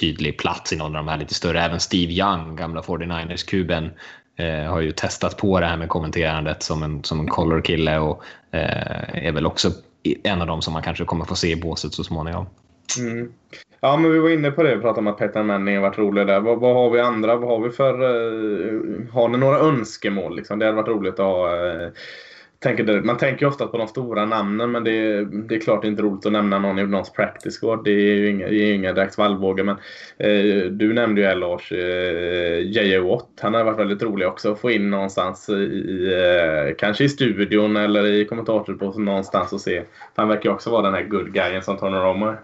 tydlig 0.00 0.38
plats 0.38 0.72
i 0.72 0.76
någon 0.76 0.96
av 0.96 1.04
de 1.04 1.08
här 1.08 1.18
lite 1.18 1.34
större. 1.34 1.62
Även 1.62 1.80
Steve 1.80 2.12
Young, 2.12 2.56
gamla 2.56 2.80
49ers-kuben, 2.80 3.90
eh, 4.38 4.70
har 4.70 4.80
ju 4.80 4.92
testat 4.92 5.36
på 5.36 5.60
det 5.60 5.66
här 5.66 5.76
med 5.76 5.88
kommenterandet 5.88 6.62
som 6.62 6.82
en, 6.82 7.04
som 7.04 7.20
en 7.20 7.28
color-kille 7.28 7.98
och 7.98 8.22
eh, 8.50 9.26
är 9.26 9.32
väl 9.32 9.46
också 9.46 9.70
en 10.24 10.40
av 10.40 10.46
dem 10.46 10.62
som 10.62 10.72
man 10.72 10.82
kanske 10.82 11.04
kommer 11.04 11.24
få 11.24 11.34
se 11.34 11.50
i 11.50 11.56
båset 11.56 11.94
så 11.94 12.04
småningom. 12.04 12.46
Mm. 12.98 13.32
Ja, 13.80 13.96
men 13.96 14.12
vi 14.12 14.18
var 14.18 14.30
inne 14.30 14.50
på 14.50 14.62
det. 14.62 14.74
Vi 14.74 14.80
pratade 14.80 15.00
om 15.00 15.06
att 15.06 15.18
Petter 15.18 15.42
Manning 15.42 15.74
har 15.74 15.82
varit 15.82 15.98
rolig 15.98 16.26
där. 16.26 16.40
Vad, 16.40 16.60
vad 16.60 16.74
har 16.74 16.90
vi 16.90 17.00
andra? 17.00 17.36
Vad 17.36 17.48
har 17.48 17.60
vi 17.60 17.70
för... 17.70 18.02
Uh, 18.02 19.10
har 19.12 19.28
ni 19.28 19.38
några 19.38 19.58
önskemål? 19.58 20.36
Liksom? 20.36 20.58
Det 20.58 20.64
hade 20.64 20.76
varit 20.76 20.88
roligt 20.88 21.14
att 21.14 21.18
ha... 21.18 21.56
Uh, 21.56 21.88
tänker, 22.62 23.00
man 23.00 23.16
tänker 23.16 23.46
ofta 23.46 23.66
på 23.66 23.78
de 23.78 23.88
stora 23.88 24.24
namnen 24.24 24.70
men 24.70 24.84
det 24.84 24.90
är, 24.90 25.24
det 25.24 25.54
är 25.54 25.86
inte 25.86 26.02
roligt 26.02 26.26
att 26.26 26.32
nämna 26.32 26.58
någon 26.58 26.78
i 26.78 26.86
någons 26.86 27.12
practice 27.12 27.58
squad. 27.60 27.84
Det 27.84 27.90
är 27.90 28.14
ju 28.14 28.30
inga, 28.30 28.48
det 28.48 28.54
är 28.54 28.74
inga 28.74 28.92
direkt 28.92 29.18
vallvågor. 29.18 29.64
Men 29.64 29.76
eh, 30.18 30.64
du 30.70 30.92
nämnde 30.92 31.20
ju 31.20 31.26
här 31.26 31.36
Lars, 31.36 31.72
eh, 31.72 32.58
J.J. 32.58 32.98
Watt. 32.98 33.28
Han 33.40 33.54
har 33.54 33.64
varit 33.64 33.78
väldigt 33.78 34.02
rolig 34.02 34.28
också 34.28 34.52
att 34.52 34.60
få 34.60 34.70
in 34.70 34.90
någonstans 34.90 35.48
i, 35.48 36.12
eh, 36.14 36.74
kanske 36.78 37.04
i 37.04 37.08
studion 37.08 37.76
eller 37.76 38.04
i 38.04 38.24
kommentatorposten 38.24 39.04
någonstans 39.04 39.52
och 39.52 39.60
se. 39.60 39.82
Han 40.14 40.28
verkar 40.28 40.50
ju 40.50 40.54
också 40.54 40.70
vara 40.70 40.82
den 40.82 40.94
här 40.94 41.02
good 41.02 41.32
guyen 41.32 41.62
som 41.62 41.76
tar 41.76 41.90
några 41.90 42.08
om. 42.08 42.34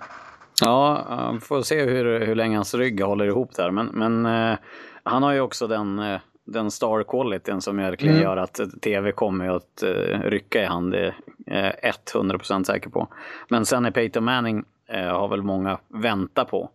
Ja, 0.62 1.30
vi 1.34 1.40
får 1.40 1.62
se 1.62 1.84
hur, 1.84 2.20
hur 2.26 2.34
länge 2.34 2.56
hans 2.56 2.74
rygg 2.74 3.00
håller 3.00 3.24
ihop 3.24 3.54
där. 3.56 3.70
Men, 3.70 3.86
men 3.86 4.26
eh, 4.26 4.58
han 5.02 5.22
har 5.22 5.32
ju 5.32 5.40
också 5.40 5.66
den, 5.66 5.98
eh, 5.98 6.20
den 6.44 6.70
star 6.70 7.02
qualityn 7.02 7.60
som 7.60 7.76
verkligen 7.76 8.14
mm. 8.14 8.24
gör 8.24 8.36
att 8.36 8.60
tv 8.82 9.12
kommer 9.12 9.48
att 9.48 9.82
eh, 9.82 10.20
rycka 10.20 10.62
i 10.62 10.66
hand. 10.66 10.92
Det 10.92 11.14
är 11.46 11.76
jag 11.82 11.94
100% 12.22 12.64
säker 12.64 12.90
på. 12.90 13.08
Men 13.48 13.66
sen 13.66 13.84
är 13.84 13.90
Peyton 13.90 14.24
Manning 14.24 14.64
eh, 14.88 15.18
har 15.18 15.28
väl 15.28 15.42
många 15.42 15.78
väntat 15.88 16.50
på. 16.50 16.70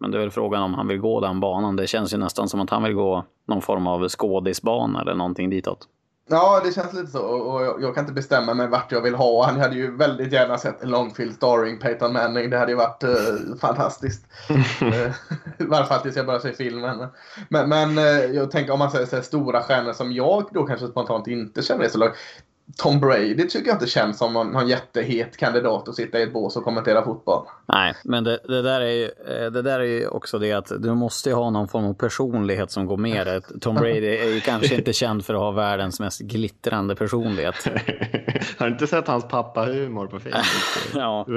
Men 0.00 0.10
det 0.10 0.18
är 0.18 0.20
väl 0.20 0.30
frågan 0.30 0.62
om 0.62 0.74
han 0.74 0.88
vill 0.88 0.98
gå 0.98 1.20
den 1.20 1.40
banan. 1.40 1.76
Det 1.76 1.86
känns 1.86 2.14
ju 2.14 2.18
nästan 2.18 2.48
som 2.48 2.60
att 2.60 2.70
han 2.70 2.82
vill 2.82 2.94
gå 2.94 3.24
någon 3.46 3.62
form 3.62 3.86
av 3.86 4.08
skådisbana 4.08 5.00
eller 5.00 5.14
någonting 5.14 5.50
ditåt. 5.50 5.88
Ja, 6.30 6.60
det 6.64 6.72
känns 6.72 6.92
lite 6.92 7.10
så. 7.12 7.22
Och 7.22 7.64
jag, 7.64 7.82
jag, 7.82 7.94
kan 7.94 8.02
inte 8.02 8.12
bestämma 8.12 8.54
mig 8.54 8.68
vart 8.68 8.92
jag 8.92 9.00
vill 9.00 9.14
ha. 9.14 9.46
Han 9.46 9.60
hade 9.60 9.76
ju 9.76 9.96
väldigt 9.96 10.32
gärna 10.32 10.58
sett 10.58 10.82
en 10.82 10.90
långfilm 10.90 11.32
starring 11.32 11.78
Peyton 11.78 12.12
Manning. 12.12 12.50
Det 12.50 12.58
hade 12.58 12.72
ju 12.72 12.76
varit 12.76 13.04
uh, 13.04 13.56
fantastiskt. 13.60 14.26
uh, 14.50 15.12
I 15.58 15.64
varje 15.64 15.86
fall 15.86 16.00
tills 16.00 16.16
jag 16.16 16.26
börjar 16.26 16.40
se 16.40 16.52
filmen. 16.52 17.06
Men, 17.48 17.68
men 17.68 17.98
uh, 17.98 18.34
jag 18.34 18.50
tänker 18.50 18.72
om 18.72 18.78
man 18.78 18.90
säger 18.90 19.06
så 19.06 19.22
stora 19.22 19.62
stjärnor 19.62 19.92
som 19.92 20.12
jag 20.12 20.48
då 20.52 20.66
kanske 20.66 20.86
spontant 20.86 21.26
inte 21.26 21.62
känner 21.62 21.84
är 21.84 21.88
så 21.88 21.98
lag. 21.98 22.12
Tom 22.76 23.00
Brady 23.00 23.48
tycker 23.48 23.68
jag 23.68 23.74
inte 23.74 23.86
känns 23.86 24.18
som 24.18 24.32
någon, 24.32 24.50
någon 24.50 24.68
jättehet 24.68 25.36
kandidat 25.36 25.88
att 25.88 25.94
sitta 25.94 26.18
i 26.18 26.22
ett 26.22 26.32
bås 26.32 26.56
och 26.56 26.64
kommentera 26.64 27.04
fotboll. 27.04 27.46
Nej, 27.66 27.94
men 28.04 28.24
det, 28.24 28.38
det, 28.48 28.62
där 28.62 28.80
är 28.80 28.90
ju, 28.90 29.04
eh, 29.04 29.50
det 29.50 29.62
där 29.62 29.80
är 29.80 29.84
ju 29.84 30.08
också 30.08 30.38
det 30.38 30.52
att 30.52 30.72
du 30.78 30.94
måste 30.94 31.32
ha 31.32 31.50
någon 31.50 31.68
form 31.68 31.84
av 31.84 31.94
personlighet 31.94 32.70
som 32.70 32.86
går 32.86 32.96
med 32.96 33.26
det. 33.26 33.40
Tom 33.60 33.74
Brady 33.74 34.16
är 34.16 34.34
ju 34.34 34.40
kanske 34.40 34.74
inte 34.74 34.92
känd 34.92 35.24
för 35.24 35.34
att 35.34 35.40
ha 35.40 35.50
världens 35.50 36.00
mest 36.00 36.20
glittrande 36.20 36.96
personlighet. 36.96 37.54
Har 38.58 38.66
du 38.66 38.72
inte 38.72 38.86
sett 38.86 39.08
hans 39.08 39.28
pappa-humor 39.28 40.06
på 40.06 40.20
Facebook? 40.20 40.44
ja. 40.94 41.26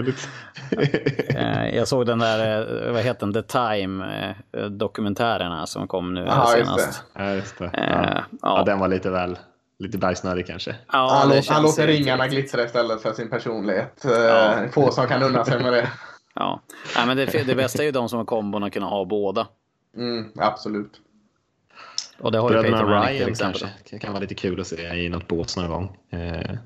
Eh, 1.27 1.75
jag 1.75 1.88
såg 1.88 2.05
den 2.05 2.19
där, 2.19 2.61
eh, 2.88 2.93
vad 2.93 3.01
heter 3.01 3.25
den, 3.25 3.34
The 3.34 3.41
Time-dokumentärerna 3.41 5.65
som 5.65 5.88
kom 5.88 6.13
nu 6.13 6.27
Aha, 6.27 6.45
senast. 6.45 6.77
Just 6.77 7.03
det. 7.13 7.23
Ja, 7.23 7.34
just 7.34 7.57
det. 7.57 7.69
Ja. 7.73 7.82
Ja. 7.82 8.23
ja, 8.41 8.63
den 8.65 8.79
var 8.79 8.88
lite 8.88 9.09
väl 9.09 9.38
Lite 9.82 9.97
bajsnödig 9.97 10.47
kanske. 10.47 10.75
Ja, 10.91 11.09
han, 11.11 11.41
han 11.47 11.63
låter 11.63 11.88
ringarna 11.88 12.27
glittra 12.27 12.63
istället 12.63 13.01
för 13.01 13.13
sin 13.13 13.29
personlighet. 13.29 14.01
Ja. 14.03 14.63
Eh, 14.63 14.69
få 14.69 14.91
som 14.91 15.07
kan 15.07 15.23
unna 15.23 15.45
sig 15.45 15.63
med 15.63 15.73
det. 15.73 15.89
Ja, 16.36 16.61
Nej, 16.95 17.07
men 17.07 17.17
det, 17.17 17.25
det 17.47 17.55
bästa 17.55 17.82
är 17.82 17.86
ju 17.86 17.91
de 17.91 18.09
som 18.09 18.17
har 18.17 18.25
kombon 18.25 18.63
att 18.63 18.73
kunna 18.73 18.86
ha 18.86 19.05
båda. 19.05 19.47
Mm, 19.97 20.32
absolut. 20.38 20.91
Och 22.19 22.32
det 22.32 22.38
har 22.38 22.51
ju 22.51 22.63
Peter 22.63 22.86
Ryan 22.86 23.07
till 23.07 23.29
exempel. 23.29 23.61
Kanske. 23.61 23.79
Det 23.91 23.99
kan 23.99 24.13
vara 24.13 24.21
lite 24.21 24.36
kul 24.36 24.61
att 24.61 24.67
se 24.67 25.05
i 25.05 25.09
något 25.09 25.27
båt 25.27 25.57
någon 25.57 25.69
gång. 25.69 25.97
Eh, 26.11 26.57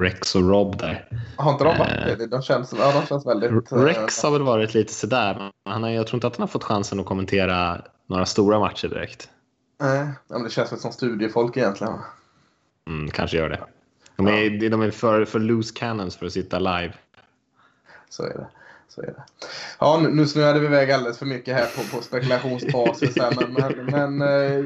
Rex 0.00 0.34
och 0.34 0.48
Rob 0.50 0.78
där. 0.78 1.08
Har 1.36 1.52
inte 1.52 1.64
de 1.64 1.78
varit 1.78 2.18
det? 2.18 2.26
De 2.26 2.42
känns, 2.42 2.74
ja, 2.78 2.92
de 3.00 3.06
känns 3.06 3.26
väldigt... 3.26 3.72
Rex 3.72 4.22
har 4.22 4.30
väl 4.30 4.42
varit 4.42 4.74
lite 4.74 4.92
sådär. 4.92 5.34
Men 5.34 5.72
han 5.72 5.82
har, 5.82 5.90
jag 5.90 6.06
tror 6.06 6.16
inte 6.16 6.26
att 6.26 6.36
han 6.36 6.42
har 6.42 6.48
fått 6.48 6.64
chansen 6.64 7.00
att 7.00 7.06
kommentera 7.06 7.82
några 8.06 8.26
stora 8.26 8.58
matcher 8.58 8.88
direkt. 8.88 9.28
Nej, 9.80 10.08
men 10.28 10.42
det 10.42 10.50
känns 10.50 10.72
väl 10.72 10.78
som 10.78 10.92
studiefolk 10.92 11.56
egentligen. 11.56 11.94
Mm, 12.88 13.10
kanske 13.10 13.36
gör 13.36 13.48
det. 13.48 13.60
De 14.16 14.26
är, 14.26 14.62
ja. 14.62 14.70
de 14.70 14.82
är 14.82 14.90
för, 14.90 15.24
för 15.24 15.38
loose 15.38 15.74
cannons 15.74 16.16
för 16.16 16.26
att 16.26 16.32
sitta 16.32 16.58
live. 16.58 16.92
Så 18.08 18.22
är 18.22 18.28
det. 18.28 18.46
Så 18.88 19.02
är 19.02 19.06
det. 19.06 19.24
Ja, 19.78 20.00
nu, 20.10 20.26
snöade 20.26 20.60
vi 20.60 20.66
iväg 20.66 20.90
alldeles 20.90 21.18
för 21.18 21.26
mycket 21.26 21.54
här 21.54 21.66
på, 21.76 21.96
på 21.96 22.02
spekulationsbasis. 22.02 23.18
Här, 23.18 23.48
men 23.48 23.86
men, 23.86 24.22
eh, 24.22 24.64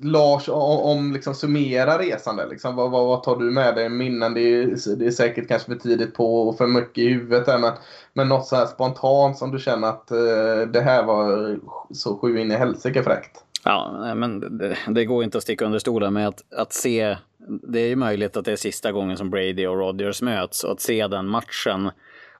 Lars, 0.00 0.48
om, 0.48 0.78
om 0.78 1.12
liksom 1.12 1.34
summera 1.34 1.98
resan 1.98 2.36
där, 2.36 2.46
liksom, 2.46 2.76
vad, 2.76 2.90
vad, 2.90 3.06
vad, 3.06 3.22
tar 3.22 3.36
du 3.36 3.50
med 3.50 3.74
dig 3.74 3.88
minnen? 3.88 4.34
Det 4.34 4.40
är, 4.40 4.96
det 4.96 5.06
är 5.06 5.10
säkert 5.10 5.48
kanske 5.48 5.72
för 5.72 5.78
tidigt 5.78 6.14
på 6.14 6.48
och 6.48 6.58
för 6.58 6.66
mycket 6.66 6.98
i 6.98 7.08
huvudet. 7.08 7.46
Där, 7.46 7.58
men, 7.58 7.72
men 8.12 8.28
något 8.28 8.46
så 8.46 8.56
här 8.56 8.66
spontant 8.66 9.38
som 9.38 9.50
du 9.50 9.58
känner 9.58 9.88
att 9.88 10.10
eh, 10.10 10.68
det 10.72 10.80
här 10.80 11.02
var 11.02 11.58
så 11.94 12.18
sju 12.18 12.38
in 12.38 12.50
i 12.50 12.54
helsike 12.54 13.02
fräckt? 13.02 13.44
Ja, 13.64 14.14
men 14.14 14.58
det, 14.58 14.76
det, 14.88 15.04
går 15.04 15.24
inte 15.24 15.38
att 15.38 15.44
sticka 15.44 15.64
under 15.64 15.78
stolen 15.78 16.12
med 16.12 16.28
att, 16.28 16.52
att 16.52 16.72
se 16.72 17.16
det 17.48 17.80
är 17.80 17.88
ju 17.88 17.96
möjligt 17.96 18.36
att 18.36 18.44
det 18.44 18.52
är 18.52 18.56
sista 18.56 18.92
gången 18.92 19.16
som 19.16 19.30
Brady 19.30 19.66
och 19.66 19.76
Rodgers 19.78 20.22
möts 20.22 20.64
och 20.64 20.72
att 20.72 20.80
se 20.80 21.06
den 21.06 21.28
matchen 21.28 21.90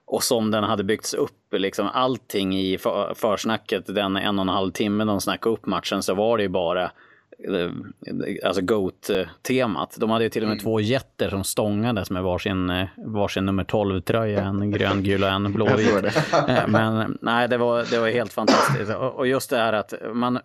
och 0.05 0.23
som 0.23 0.51
den 0.51 0.63
hade 0.63 0.83
byggts 0.83 1.13
upp, 1.13 1.53
liksom 1.53 1.87
allting 1.93 2.59
i 2.59 2.77
för, 2.77 3.13
försnacket, 3.15 3.85
den 3.85 4.17
en 4.17 4.39
och 4.39 4.43
en 4.43 4.49
halv 4.49 4.71
timme 4.71 5.03
de 5.03 5.21
snackade 5.21 5.53
upp 5.53 5.65
matchen 5.65 6.03
så 6.03 6.13
var 6.13 6.37
det 6.37 6.43
ju 6.43 6.49
bara 6.49 6.83
eh, 6.83 7.71
alltså 8.43 8.61
GOAT-temat. 8.61 9.97
De 9.99 10.09
hade 10.09 10.23
ju 10.23 10.29
till 10.29 10.43
och 10.43 10.47
med 10.47 10.55
mm. 10.55 10.63
två 10.63 10.79
jätter 10.79 11.29
som 11.29 11.43
stångades 11.43 12.11
med 12.11 12.23
varsin, 12.23 12.69
eh, 12.69 12.87
varsin 13.05 13.45
nummer 13.45 13.63
12-tröja, 13.63 14.43
en 14.43 14.71
grön, 14.71 15.03
gul 15.03 15.23
och 15.23 15.29
en 15.29 15.53
blåvit. 15.53 16.05
Eh, 16.47 16.67
men 16.67 17.17
nej, 17.21 17.47
det 17.47 17.57
var, 17.57 17.85
det 17.91 17.99
var 17.99 18.09
helt 18.09 18.33
fantastiskt. 18.33 18.91
Och 18.95 19.27
just 19.27 19.49
det 19.49 19.57
här 19.57 19.73
att 19.73 19.93
man, 20.13 20.39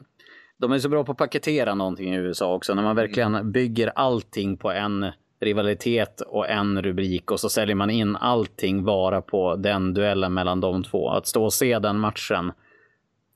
de 0.58 0.72
är 0.72 0.78
så 0.78 0.88
bra 0.88 1.04
på 1.04 1.12
att 1.12 1.18
paketera 1.18 1.74
någonting 1.74 2.14
i 2.14 2.16
USA 2.16 2.54
också, 2.54 2.74
när 2.74 2.82
man 2.82 2.96
verkligen 2.96 3.52
bygger 3.52 3.92
allting 3.94 4.56
på 4.56 4.70
en 4.72 5.06
rivalitet 5.40 6.20
och 6.20 6.48
en 6.48 6.82
rubrik 6.82 7.30
och 7.30 7.40
så 7.40 7.48
säljer 7.48 7.76
man 7.76 7.90
in 7.90 8.16
allting 8.16 8.84
bara 8.84 9.22
på 9.22 9.56
den 9.56 9.94
duellen 9.94 10.34
mellan 10.34 10.60
de 10.60 10.82
två. 10.82 11.10
Att 11.10 11.26
stå 11.26 11.44
och 11.44 11.52
se 11.52 11.78
den 11.78 11.98
matchen 11.98 12.52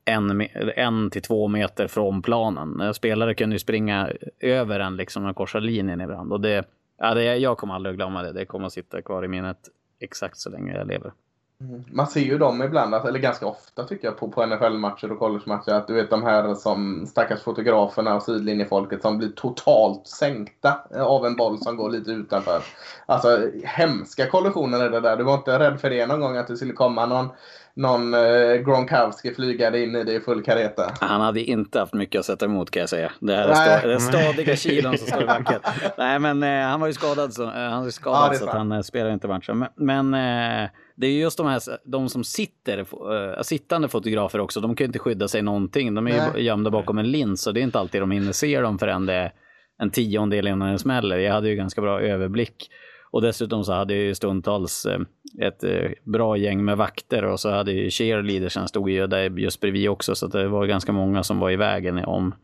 en, 0.04 0.46
en 0.76 1.10
till 1.10 1.22
två 1.22 1.48
meter 1.48 1.86
från 1.86 2.22
planen. 2.22 2.94
Spelare 2.94 3.34
kunde 3.34 3.54
ju 3.54 3.58
springa 3.58 4.10
över 4.40 4.80
en 4.80 4.96
liksom 4.96 5.26
och 5.26 5.36
korsa 5.36 5.58
linjen 5.58 6.00
ibland. 6.00 6.32
Och 6.32 6.40
det, 6.40 6.64
ja, 6.98 7.14
det, 7.14 7.36
jag 7.36 7.58
kommer 7.58 7.74
aldrig 7.74 7.92
att 7.92 7.96
glömma 7.96 8.22
det. 8.22 8.32
Det 8.32 8.46
kommer 8.46 8.66
att 8.66 8.72
sitta 8.72 9.02
kvar 9.02 9.24
i 9.24 9.28
minnet 9.28 9.58
exakt 10.00 10.38
så 10.38 10.50
länge 10.50 10.76
jag 10.76 10.88
lever. 10.88 11.12
Mm. 11.60 11.84
Man 11.92 12.06
ser 12.06 12.20
ju 12.20 12.38
dem 12.38 12.62
ibland, 12.62 12.94
alltså, 12.94 13.08
eller 13.08 13.18
ganska 13.18 13.46
ofta 13.46 13.84
tycker 13.84 14.08
jag, 14.08 14.18
på, 14.18 14.28
på 14.28 14.46
NFL-matcher 14.46 15.12
och 15.12 15.18
college-matcher. 15.18 15.72
Att 15.72 15.86
du 15.86 15.94
vet 15.94 16.10
de 16.10 16.22
här 16.22 16.54
som 16.54 17.06
stackars 17.06 17.42
fotograferna 17.42 18.14
och 18.14 18.22
sidlinjefolket 18.22 19.02
som 19.02 19.18
blir 19.18 19.28
totalt 19.28 20.06
sänkta 20.06 20.80
av 20.96 21.26
en 21.26 21.36
boll 21.36 21.58
som 21.58 21.76
går 21.76 21.90
lite 21.90 22.10
utanför. 22.10 22.62
Alltså 23.06 23.50
hemska 23.64 24.26
kollisioner 24.26 24.80
är 24.80 24.90
det 24.90 25.00
där. 25.00 25.16
Du 25.16 25.24
var 25.24 25.34
inte 25.34 25.58
rädd 25.58 25.80
för 25.80 25.90
det 25.90 26.06
någon 26.06 26.20
gång 26.20 26.36
att 26.36 26.46
det 26.48 26.56
skulle 26.56 26.72
komma 26.72 27.06
någon 27.06 27.28
någon 27.74 28.14
eh, 28.14 28.54
Gronkowski 28.54 29.34
flygade 29.34 29.82
in 29.82 29.96
i 29.96 30.04
det 30.04 30.12
i 30.12 30.20
full 30.20 30.42
kareta. 30.42 30.92
Han 31.00 31.20
hade 31.20 31.40
inte 31.40 31.78
haft 31.78 31.94
mycket 31.94 32.18
att 32.18 32.24
sätta 32.24 32.44
emot 32.44 32.70
kan 32.70 32.80
jag 32.80 32.88
säga. 32.88 33.12
Det 33.20 33.36
här 33.36 33.48
är, 33.48 33.54
sta, 33.54 33.92
är 33.92 33.98
stadiga 33.98 34.56
kilon 34.56 34.98
som 34.98 35.06
står 35.06 35.22
i 35.22 35.26
backen. 35.26 35.60
Nej 35.98 36.18
men 36.18 36.42
eh, 36.42 36.68
han 36.68 36.80
var 36.80 36.86
ju 36.86 36.92
skadad 36.92 37.34
så, 37.34 37.42
eh, 37.42 37.50
han 37.50 37.82
var 37.82 37.90
skadad 37.90 38.30
ja, 38.32 38.38
så 38.38 38.44
att 38.44 38.56
han 38.56 38.72
eh, 38.72 38.80
spelar 38.80 39.10
inte 39.10 39.28
matchen. 39.28 39.58
Men, 39.58 40.10
men 40.10 40.62
eh, 40.64 40.70
det 41.00 41.06
är 41.06 41.12
just 41.12 41.36
de 41.36 41.46
här 41.46 41.60
de 41.84 42.08
som 42.08 42.24
sitter, 42.24 42.78
äh, 42.78 43.42
sittande 43.42 43.88
fotografer 43.88 44.38
också, 44.38 44.60
de 44.60 44.76
kan 44.76 44.84
ju 44.84 44.86
inte 44.86 44.98
skydda 44.98 45.28
sig 45.28 45.42
någonting. 45.42 45.94
De 45.94 46.06
är 46.06 46.10
Nej. 46.10 46.30
ju 46.36 46.42
gömda 46.42 46.70
bakom 46.70 46.98
en 46.98 47.10
lins 47.10 47.46
och 47.46 47.54
det 47.54 47.60
är 47.60 47.62
inte 47.62 47.78
alltid 47.78 48.02
de 48.02 48.10
hinner 48.10 48.32
se 48.32 48.60
dem 48.60 48.78
förrän 48.78 49.06
det 49.06 49.14
är 49.14 49.32
en 49.78 49.90
tiondel 49.90 50.46
innan 50.46 50.68
den 50.68 50.78
smäller. 50.78 51.18
Jag 51.18 51.32
hade 51.32 51.48
ju 51.48 51.56
ganska 51.56 51.80
bra 51.80 52.00
överblick. 52.00 52.70
Och 53.12 53.22
dessutom 53.22 53.64
så 53.64 53.72
hade 53.72 53.94
jag 53.94 54.02
ju 54.02 54.14
stundtals 54.14 54.86
eh, 54.86 55.00
ett 55.40 55.64
eh, 55.64 55.90
bra 56.04 56.36
gäng 56.36 56.64
med 56.64 56.76
vakter 56.76 57.24
och 57.24 57.40
så 57.40 57.50
hade 57.50 57.72
ju 57.72 57.90
cheerleadersen 57.90 58.68
stod 58.68 58.90
ju 58.90 59.06
där 59.06 59.38
just 59.38 59.60
bredvid 59.60 59.88
också 59.88 60.14
så 60.14 60.26
det 60.26 60.48
var 60.48 60.66
ganska 60.66 60.92
många 60.92 61.22
som 61.22 61.38
var 61.38 61.50
i 61.50 61.56
vägen 61.56 62.04
om 62.04 62.34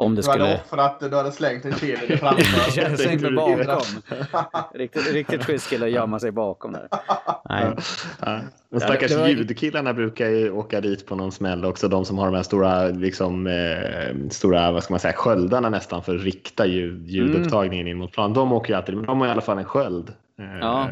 om 0.00 0.14
det 0.14 0.22
skulle... 0.22 0.38
Du 0.38 0.44
hade 0.44 0.60
offrat 0.60 1.00
du 1.00 1.16
hade 1.16 1.32
slängt 1.32 1.64
en 1.64 1.72
cheerleader 1.72 2.16
framför. 2.16 2.80
jag 2.80 2.98
slängt 2.98 3.22
mig 3.22 3.32
bakom. 3.32 3.84
riktigt, 4.74 5.12
riktigt 5.12 5.44
schysst 5.44 5.70
kille 5.70 5.86
att 5.86 5.92
gömma 5.92 6.20
sig 6.20 6.30
bakom 6.30 6.72
där. 6.72 6.88
Nej. 7.48 7.76
Ja. 8.20 8.40
De 8.70 8.80
stackars 8.80 9.12
var... 9.12 9.28
ljudkillarna 9.28 9.94
brukar 9.94 10.28
ju 10.28 10.50
åka 10.50 10.80
dit 10.80 11.06
på 11.06 11.14
någon 11.16 11.32
smäll 11.32 11.64
också. 11.64 11.88
De 11.88 12.04
som 12.04 12.18
har 12.18 12.26
de 12.26 12.34
här 12.34 12.42
stora, 12.42 12.88
liksom, 12.88 13.46
eh, 13.46 14.28
stora 14.30 14.72
vad 14.72 14.82
ska 14.82 14.92
man 14.92 15.00
säga, 15.00 15.14
sköldarna 15.14 15.68
nästan 15.68 16.02
för 16.02 16.16
att 16.16 16.22
rikta 16.22 16.66
ljud, 16.66 17.08
ljudupptagningen 17.08 17.86
mm. 17.86 17.90
in 17.90 17.98
mot 17.98 18.12
plan. 18.12 18.32
De 18.32 18.52
åker 18.52 18.72
ju 18.72 18.76
alltid, 18.76 18.96
men 18.96 19.06
de 19.06 19.20
har 19.20 19.28
i 19.28 19.30
alla 19.30 19.40
fall 19.40 19.58
en 19.58 19.64
sköld. 19.64 20.12
Eh, 20.38 20.58
ja. 20.60 20.88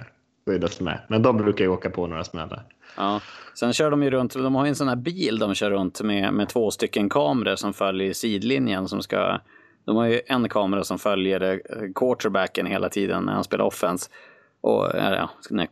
med. 0.81 0.99
Men 1.09 1.23
de 1.23 1.37
brukar 1.37 1.65
ju 1.65 1.71
åka 1.71 1.91
på 1.91 2.07
några 2.07 2.25
smällar. 2.25 2.63
Ja. 2.97 3.21
Sen 3.59 3.73
kör 3.73 3.91
de 3.91 4.03
ju 4.03 4.11
runt, 4.11 4.35
de 4.35 4.55
har 4.55 4.65
ju 4.65 4.69
en 4.69 4.77
sån 4.77 4.89
här 4.89 4.97
bil 4.97 5.39
de 5.39 5.55
kör 5.55 5.71
runt 5.71 6.03
med, 6.03 6.33
med 6.33 6.49
två 6.49 6.71
stycken 6.71 7.09
kameror 7.09 7.57
som 7.57 7.75
följer 7.75 8.13
sidlinjen 8.13 8.89
som 8.89 9.03
ska 9.03 9.41
de 9.85 9.97
har 9.97 10.07
ju 10.07 10.21
en 10.27 10.49
kamera 10.49 10.85
som 10.85 10.99
följer 10.99 11.43
eh, 11.43 11.59
quarterbacken 11.95 12.67
hela 12.67 12.89
tiden 12.89 13.23
när 13.23 13.33
han 13.33 13.45
spelar 13.45 13.65
offense. 13.65 14.11
Och, 14.61 14.91
ja, 14.95 15.31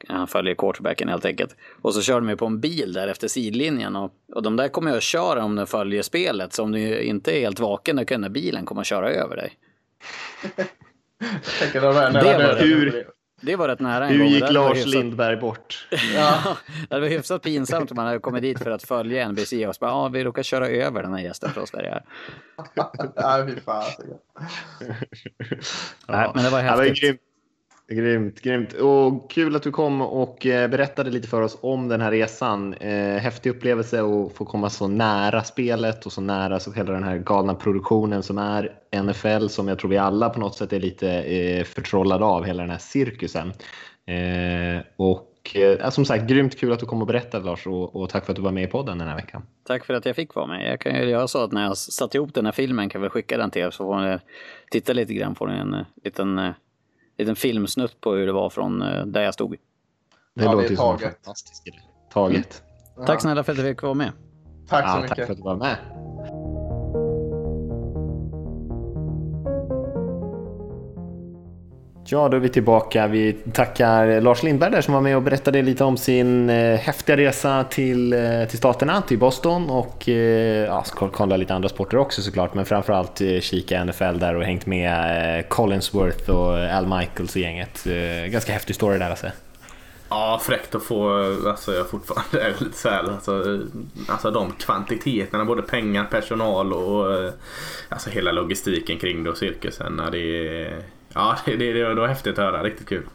han 0.09 0.27
följer 0.27 0.55
quarterbacken 0.55 1.09
helt 1.09 1.25
enkelt. 1.25 1.57
Och 1.83 1.95
så 1.95 2.03
kör 2.03 2.21
de 2.21 2.29
ju 2.29 2.37
på 2.37 2.47
en 2.47 2.61
bil 2.61 2.93
där 2.93 3.09
efter 3.09 3.29
sidlinjen. 3.29 3.97
Och, 3.97 4.13
och 4.35 4.43
de 4.43 4.57
där 4.57 4.69
kommer 4.69 4.91
jag 4.91 4.97
att 4.97 5.03
köra 5.03 5.45
om 5.45 5.57
de 5.57 5.67
följer 5.67 6.03
spelet. 6.03 6.53
Så 6.53 6.63
om 6.63 6.73
du 6.73 7.01
inte 7.01 7.39
är 7.39 7.41
helt 7.41 7.61
vaken 7.61 7.97
då 7.97 8.05
kan 8.05 8.21
den 8.21 8.33
där 8.33 8.41
bilen 8.41 8.65
komma 8.65 8.81
att 8.81 8.87
köra 8.87 9.11
över 9.11 9.37
dig. 9.37 9.53
det 11.73 11.81
var 11.81 12.61
hur, 12.61 13.07
det 13.41 13.57
var 13.57 13.69
rätt 13.69 13.81
nära 13.81 14.07
en 14.07 14.13
Hur 14.13 14.19
gång. 14.19 14.29
gick 14.29 14.51
Lars 14.51 14.77
hyfsat... 14.77 14.93
Lindberg 14.93 15.37
bort? 15.37 15.89
ja, 16.15 16.57
det 16.91 17.01
var 17.01 17.09
hyfsat 17.09 17.43
pinsamt 17.43 17.91
om 17.91 17.95
man 17.97 18.07
hade 18.07 18.19
kommit 18.19 18.43
dit 18.43 18.59
för 18.59 18.71
att 18.71 18.83
följa 18.83 19.29
NBC 19.29 19.53
och 19.53 19.75
så 19.75 19.79
bara, 19.81 19.91
ja, 19.91 20.09
vi 20.09 20.25
råkar 20.25 20.43
köra 20.43 20.69
över 20.69 21.03
den 21.03 21.15
här 21.15 21.21
gästen 21.21 21.51
från 21.51 21.67
Sverige. 21.67 22.03
ja, 23.15 23.47
fy 23.49 23.61
fan. 23.61 23.85
Nej, 26.09 26.31
men 26.35 26.45
det 26.45 26.51
var 26.51 26.61
häftigt. 26.61 27.03
Ja, 27.03 27.15
Grymt, 27.89 28.41
grymt. 28.41 28.73
Och 28.73 29.31
kul 29.31 29.57
att 29.57 29.63
du 29.63 29.71
kom 29.71 30.03
och 30.03 30.47
eh, 30.47 30.71
berättade 30.71 31.11
lite 31.11 31.29
för 31.29 31.43
oss 31.43 31.59
om 31.61 31.89
den 31.89 32.01
här 32.01 32.11
resan. 32.11 32.75
Eh, 32.75 33.19
häftig 33.19 33.51
upplevelse 33.51 34.03
att 34.03 34.33
få 34.33 34.45
komma 34.45 34.71
så 34.71 34.89
nära 34.89 35.43
spelet 35.43 36.07
och 36.07 36.13
så 36.13 36.21
nära 36.21 36.61
så 36.61 36.73
hela 36.73 36.93
den 36.93 37.03
här 37.03 37.19
galna 37.19 37.55
produktionen 37.55 38.23
som 38.23 38.39
är 38.39 38.79
NFL 39.03 39.47
som 39.47 39.69
jag 39.69 39.79
tror 39.79 39.91
vi 39.91 39.99
alla 39.99 40.31
på 40.31 40.41
något 40.41 40.55
sätt 40.55 40.73
är 40.73 40.81
lite 40.81 41.11
eh, 41.11 41.65
förtrollade 41.65 42.25
av, 42.25 42.45
hela 42.45 42.63
den 42.63 42.71
här 42.71 42.79
cirkusen. 42.79 43.53
Och 44.97 45.57
som 45.91 46.05
sagt, 46.05 46.29
grymt 46.29 46.59
kul 46.59 46.73
att 46.73 46.81
du 46.81 46.87
kom 46.87 47.01
och 47.01 47.07
berättade 47.07 47.45
Lars 47.45 47.67
och, 47.67 47.97
och, 47.97 48.11
tack 48.11 48.25
för 48.25 48.33
att 48.33 48.37
du 48.37 48.43
var 48.43 48.53
med 48.53 48.65
i 48.65 48.67
podden 48.67 48.99
den 48.99 49.09
här 49.09 49.17
veckan. 49.17 49.43
Tack 49.65 49.85
för 49.85 49.95
att 49.95 50.07
jag 50.07 50.17
fick 50.17 50.35
vara 50.35 50.47
med. 50.47 50.71
Jag 50.71 50.81
kan 50.81 50.95
ju 50.95 51.09
göra 51.09 51.29
så 51.29 51.45
att 51.45 51.53
när 51.53 51.65
jag 51.65 51.77
satt 51.77 52.15
ihop 52.15 52.35
den 52.35 52.45
här 52.45 52.53
filmen 52.53 52.89
kan 52.89 53.03
vi 53.03 53.09
skicka 53.09 53.39
den 53.39 53.51
till 53.51 53.63
er 53.63 53.71
så 53.71 53.85
får 53.85 54.01
ni 54.01 54.19
titta 54.71 54.93
lite 54.93 55.15
grann 55.15 55.35
på 55.35 55.47
en 55.47 55.85
liten 56.05 56.55
liten 57.19 57.37
filmsnutt 57.37 58.01
på 58.01 58.15
hur 58.15 58.27
det 58.27 58.33
var 58.33 58.51
från 58.51 58.83
eh, 58.83 59.07
där 59.07 59.23
jag 59.23 59.35
stod. 59.35 59.57
Det 60.35 60.45
ja, 60.45 60.53
låter 60.53 60.77
taget. 60.77 61.01
som 61.01 61.11
fantastiskt. 61.11 61.63
Taget. 62.13 62.63
Mm. 62.97 63.07
Tack 63.07 63.21
snälla 63.23 63.45
för 63.45 63.53
att 63.53 63.59
du 63.59 63.65
fick 63.65 63.83
vara 63.83 63.95
med. 63.95 64.13
Tack 64.69 64.85
så 64.85 64.97
ja, 64.97 65.03
mycket. 65.03 65.17
Tack 65.17 65.27
för 65.27 65.33
att 65.33 65.39
du 65.39 65.45
var 65.45 65.57
med. 65.57 65.77
Ja, 72.09 72.29
då 72.29 72.37
är 72.37 72.41
vi 72.41 72.49
tillbaka. 72.49 73.07
Vi 73.07 73.33
tackar 73.33 74.21
Lars 74.21 74.43
Lindberg 74.43 74.71
där 74.71 74.81
som 74.81 74.95
var 74.95 75.01
med 75.01 75.17
och 75.17 75.23
berättade 75.23 75.63
lite 75.63 75.85
om 75.85 75.97
sin 75.97 76.51
eh, 76.51 76.79
häftiga 76.79 77.17
resa 77.17 77.65
till, 77.65 78.13
eh, 78.13 78.45
till 78.49 78.59
staterna, 78.59 79.03
till 79.03 79.19
Boston 79.19 79.71
och 79.71 80.09
eh, 80.09 80.67
ja, 80.67 80.85
kolla 81.13 81.37
lite 81.37 81.55
andra 81.55 81.69
sporter 81.69 81.97
också 81.97 82.23
såklart, 82.23 82.55
men 82.55 82.67
framförallt 82.67 83.21
eh, 83.21 83.41
kika 83.41 83.85
NFL 83.85 84.19
där 84.19 84.35
och 84.35 84.45
hängt 84.45 84.67
med 84.67 85.39
eh, 85.39 85.47
Collinsworth 85.49 86.31
och 86.31 86.59
eh, 86.59 86.79
Al 86.79 86.87
Michaels 86.87 87.35
och 87.35 87.41
gänget. 87.41 87.87
Eh, 87.87 88.31
ganska 88.31 88.53
häftig 88.53 88.77
story 88.77 88.99
där 88.99 89.11
alltså. 89.11 89.27
Ja, 90.09 90.41
fräckt 90.43 90.75
att 90.75 90.83
få, 90.83 91.11
alltså 91.47 91.75
jag 91.75 91.89
fortfarande 91.89 92.41
är 92.47 92.65
lite 92.65 92.79
så 92.79 92.89
här, 92.89 93.03
alltså, 93.03 93.53
eh, 93.53 93.61
alltså 94.09 94.31
de 94.31 94.53
kvantiteterna, 94.53 95.45
både 95.45 95.63
pengar, 95.63 96.05
personal 96.05 96.73
och 96.73 97.15
eh, 97.15 97.33
alltså 97.89 98.11
hela 98.11 98.33
logistiken 98.33 98.99
kring 98.99 99.25
det 99.25 99.31
och 99.31 99.37
cirkusen. 99.37 100.03
Det 100.13 100.19
är 100.19 100.83
Ja, 101.17 101.37
det, 101.45 101.57
det, 101.57 101.73
det 101.73 101.95
var 101.95 102.09
häftigt 102.09 102.39
att 102.39 102.45
höra. 102.45 102.63
Riktigt 102.63 102.89
kul. 102.89 103.07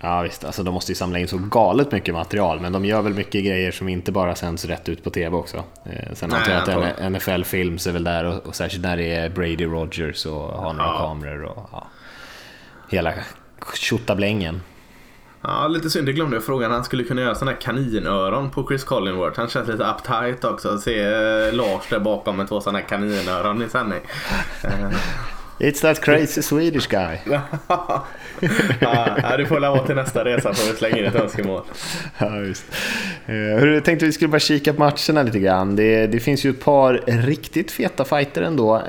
Ja 0.00 0.22
visst, 0.22 0.44
alltså 0.44 0.62
de 0.62 0.74
måste 0.74 0.92
ju 0.92 0.96
samla 0.96 1.18
in 1.18 1.28
så 1.28 1.38
galet 1.38 1.92
mycket 1.92 2.14
material 2.14 2.60
men 2.60 2.72
de 2.72 2.84
gör 2.84 3.02
väl 3.02 3.14
mycket 3.14 3.44
grejer 3.44 3.70
som 3.70 3.88
inte 3.88 4.12
bara 4.12 4.34
sänds 4.34 4.64
rätt 4.64 4.88
ut 4.88 5.04
på 5.04 5.10
TV 5.10 5.36
också. 5.36 5.56
Eh, 5.84 6.14
sen 6.14 6.32
antar 6.32 6.52
jag 6.52 6.84
att 6.84 7.12
NFL 7.12 7.42
Films 7.42 7.86
är 7.86 7.92
väl 7.92 8.04
där 8.04 8.24
och, 8.24 8.46
och 8.46 8.54
särskilt 8.54 8.84
när 8.84 8.96
det 8.96 9.14
är 9.14 9.30
Brady 9.30 9.64
Rogers 9.64 10.26
och 10.26 10.42
har 10.42 10.72
några 10.72 10.90
ja. 10.90 10.98
kameror 10.98 11.44
och 11.44 11.68
ja, 11.72 11.86
hela 12.90 13.14
tjottablängen. 13.74 14.60
Ja, 15.42 15.68
lite 15.68 15.90
synd. 15.90 16.06
Det 16.06 16.12
glömde 16.12 16.36
jag 16.36 16.44
frågan. 16.44 16.70
Han 16.70 16.84
skulle 16.84 17.04
kunna 17.04 17.20
göra 17.20 17.34
sådana 17.34 17.50
här 17.50 17.60
kaninöron 17.60 18.50
på 18.50 18.66
Chris 18.68 18.84
Collingworth. 18.84 19.38
Han 19.38 19.48
känns 19.48 19.68
lite 19.68 19.84
uptight 19.84 20.44
också. 20.44 20.78
Se 20.78 21.00
eh, 21.00 21.52
Lars 21.52 21.88
där 21.90 22.00
bakom 22.00 22.36
med 22.36 22.48
två 22.48 22.60
sådana 22.60 22.78
här 22.78 22.86
kaninöron 22.86 23.62
i 23.62 23.68
sändning. 23.68 24.00
It's 25.58 25.80
that 25.80 26.00
crazy 26.00 26.42
Swedish 26.42 26.86
guy. 26.86 27.18
ja, 28.80 29.36
du 29.36 29.46
får 29.46 29.60
vara 29.60 29.86
till 29.86 29.94
nästa 29.94 30.24
resa 30.24 30.54
får 30.54 30.72
vi 30.72 30.78
slänga 30.78 30.98
in 30.98 31.04
ett 31.04 31.14
önskemål. 31.14 31.62
Ja, 32.18 32.40
just. 32.40 32.64
Jag 33.26 33.74
eh, 33.74 33.82
tänkte 33.82 34.06
vi 34.06 34.12
skulle 34.12 34.28
bara 34.28 34.38
kika 34.38 34.72
på 34.72 34.80
matcherna 34.80 35.22
lite 35.22 35.38
grann. 35.38 35.76
Det, 35.76 36.06
det 36.06 36.20
finns 36.20 36.44
ju 36.44 36.50
ett 36.50 36.64
par 36.64 37.02
riktigt 37.06 37.70
feta 37.70 38.04
fighter 38.04 38.42
ändå. 38.42 38.82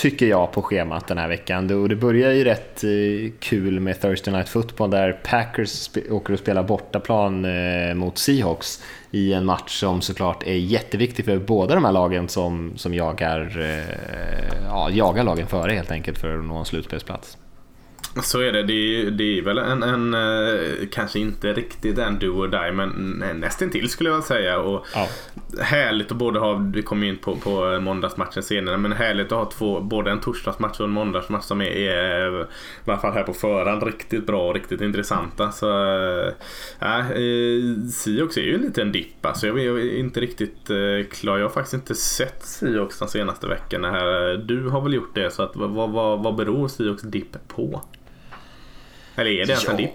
Tycker 0.00 0.26
jag, 0.26 0.52
på 0.52 0.62
schemat 0.62 1.06
den 1.06 1.18
här 1.18 1.28
veckan. 1.28 1.82
Och 1.82 1.88
det 1.88 1.96
börjar 1.96 2.32
ju 2.32 2.44
rätt 2.44 2.84
eh, 2.84 3.32
kul 3.40 3.80
med 3.80 4.00
Thursday 4.00 4.34
Night 4.34 4.48
Football 4.48 4.90
där 4.90 5.12
Packers 5.12 5.90
åker 6.10 6.32
och 6.32 6.38
spelar 6.38 6.62
bortaplan 6.62 7.44
eh, 7.44 7.94
mot 7.94 8.18
Seahawks 8.18 8.82
i 9.10 9.32
en 9.32 9.44
match 9.44 9.80
som 9.80 10.00
såklart 10.00 10.42
är 10.46 10.54
jätteviktig 10.54 11.24
för 11.24 11.38
båda 11.38 11.74
de 11.74 11.84
här 11.84 11.92
lagen 11.92 12.28
som, 12.28 12.72
som 12.76 12.94
jagar, 12.94 13.58
eh, 13.60 14.64
ja, 14.64 14.90
jagar 14.90 15.24
lagen 15.24 15.46
före 15.46 15.72
helt 15.72 15.90
enkelt 15.90 16.18
för 16.18 16.38
att 16.38 16.44
nå 16.44 16.56
en 16.56 16.64
slutspelsplats. 16.64 17.38
Så 18.22 18.40
är 18.40 18.52
det. 18.52 18.62
Det 18.62 18.72
är, 18.72 19.10
det 19.10 19.38
är 19.38 19.42
väl 19.42 19.58
en, 19.58 19.82
en, 19.82 20.14
eh, 20.14 20.88
kanske 20.92 21.18
inte 21.18 21.52
riktigt 21.52 21.98
en 21.98 22.18
do 22.18 22.26
or 22.26 22.48
die, 22.48 22.72
men 22.72 22.88
nästintill 23.34 23.88
skulle 23.88 24.10
jag 24.10 24.24
säga. 24.24 24.58
Och 24.58 24.86
ja. 24.94 25.08
Härligt 25.60 26.10
att 26.10 26.16
både 26.16 26.38
ha, 26.38 26.70
vi 26.74 26.82
kommer 26.82 27.06
in 27.06 27.16
på, 27.16 27.36
på 27.36 27.80
måndagsmatchen 27.80 28.42
senare, 28.42 28.76
men 28.76 28.92
härligt 28.92 29.32
att 29.32 29.38
ha 29.38 29.50
två, 29.50 29.80
både 29.80 30.10
en 30.10 30.20
torsdagsmatch 30.20 30.80
och 30.80 30.86
en 30.86 30.92
måndagsmatch 30.92 31.44
som 31.44 31.60
är, 31.60 31.66
är 31.66 32.42
i 32.42 32.46
alla 32.84 32.98
fall 32.98 33.12
här 33.12 33.22
på 33.22 33.32
förhand 33.32 33.82
riktigt 33.82 34.26
bra 34.26 34.48
och 34.48 34.54
riktigt 34.54 34.80
intressanta. 34.80 35.52
Så 35.52 35.90
äh, 36.80 37.04
Siox 38.04 38.36
är 38.36 38.42
ju 38.42 38.54
en 38.54 38.60
liten 38.60 38.92
dipp 38.92 39.26
alltså. 39.26 39.46
Jag 39.46 39.58
är 39.58 39.98
inte 39.98 40.20
riktigt 40.20 40.70
klar. 41.10 41.38
Jag 41.38 41.44
har 41.44 41.50
faktiskt 41.50 41.74
inte 41.74 41.94
sett 41.94 42.44
Siox 42.44 42.98
de 42.98 43.08
senaste 43.08 43.46
veckorna 43.46 43.90
här. 43.90 44.36
Du 44.36 44.68
har 44.68 44.80
väl 44.80 44.94
gjort 44.94 45.14
det, 45.14 45.30
så 45.30 45.42
att, 45.42 45.56
vad, 45.56 45.90
vad, 45.90 46.22
vad 46.22 46.36
beror 46.36 46.68
Siox 46.68 47.02
dipp 47.02 47.48
på? 47.48 47.82
Eller 49.16 49.30
är 49.30 49.46
det 49.46 49.52
ens 49.52 49.68
en 49.68 49.76
dipp? 49.76 49.94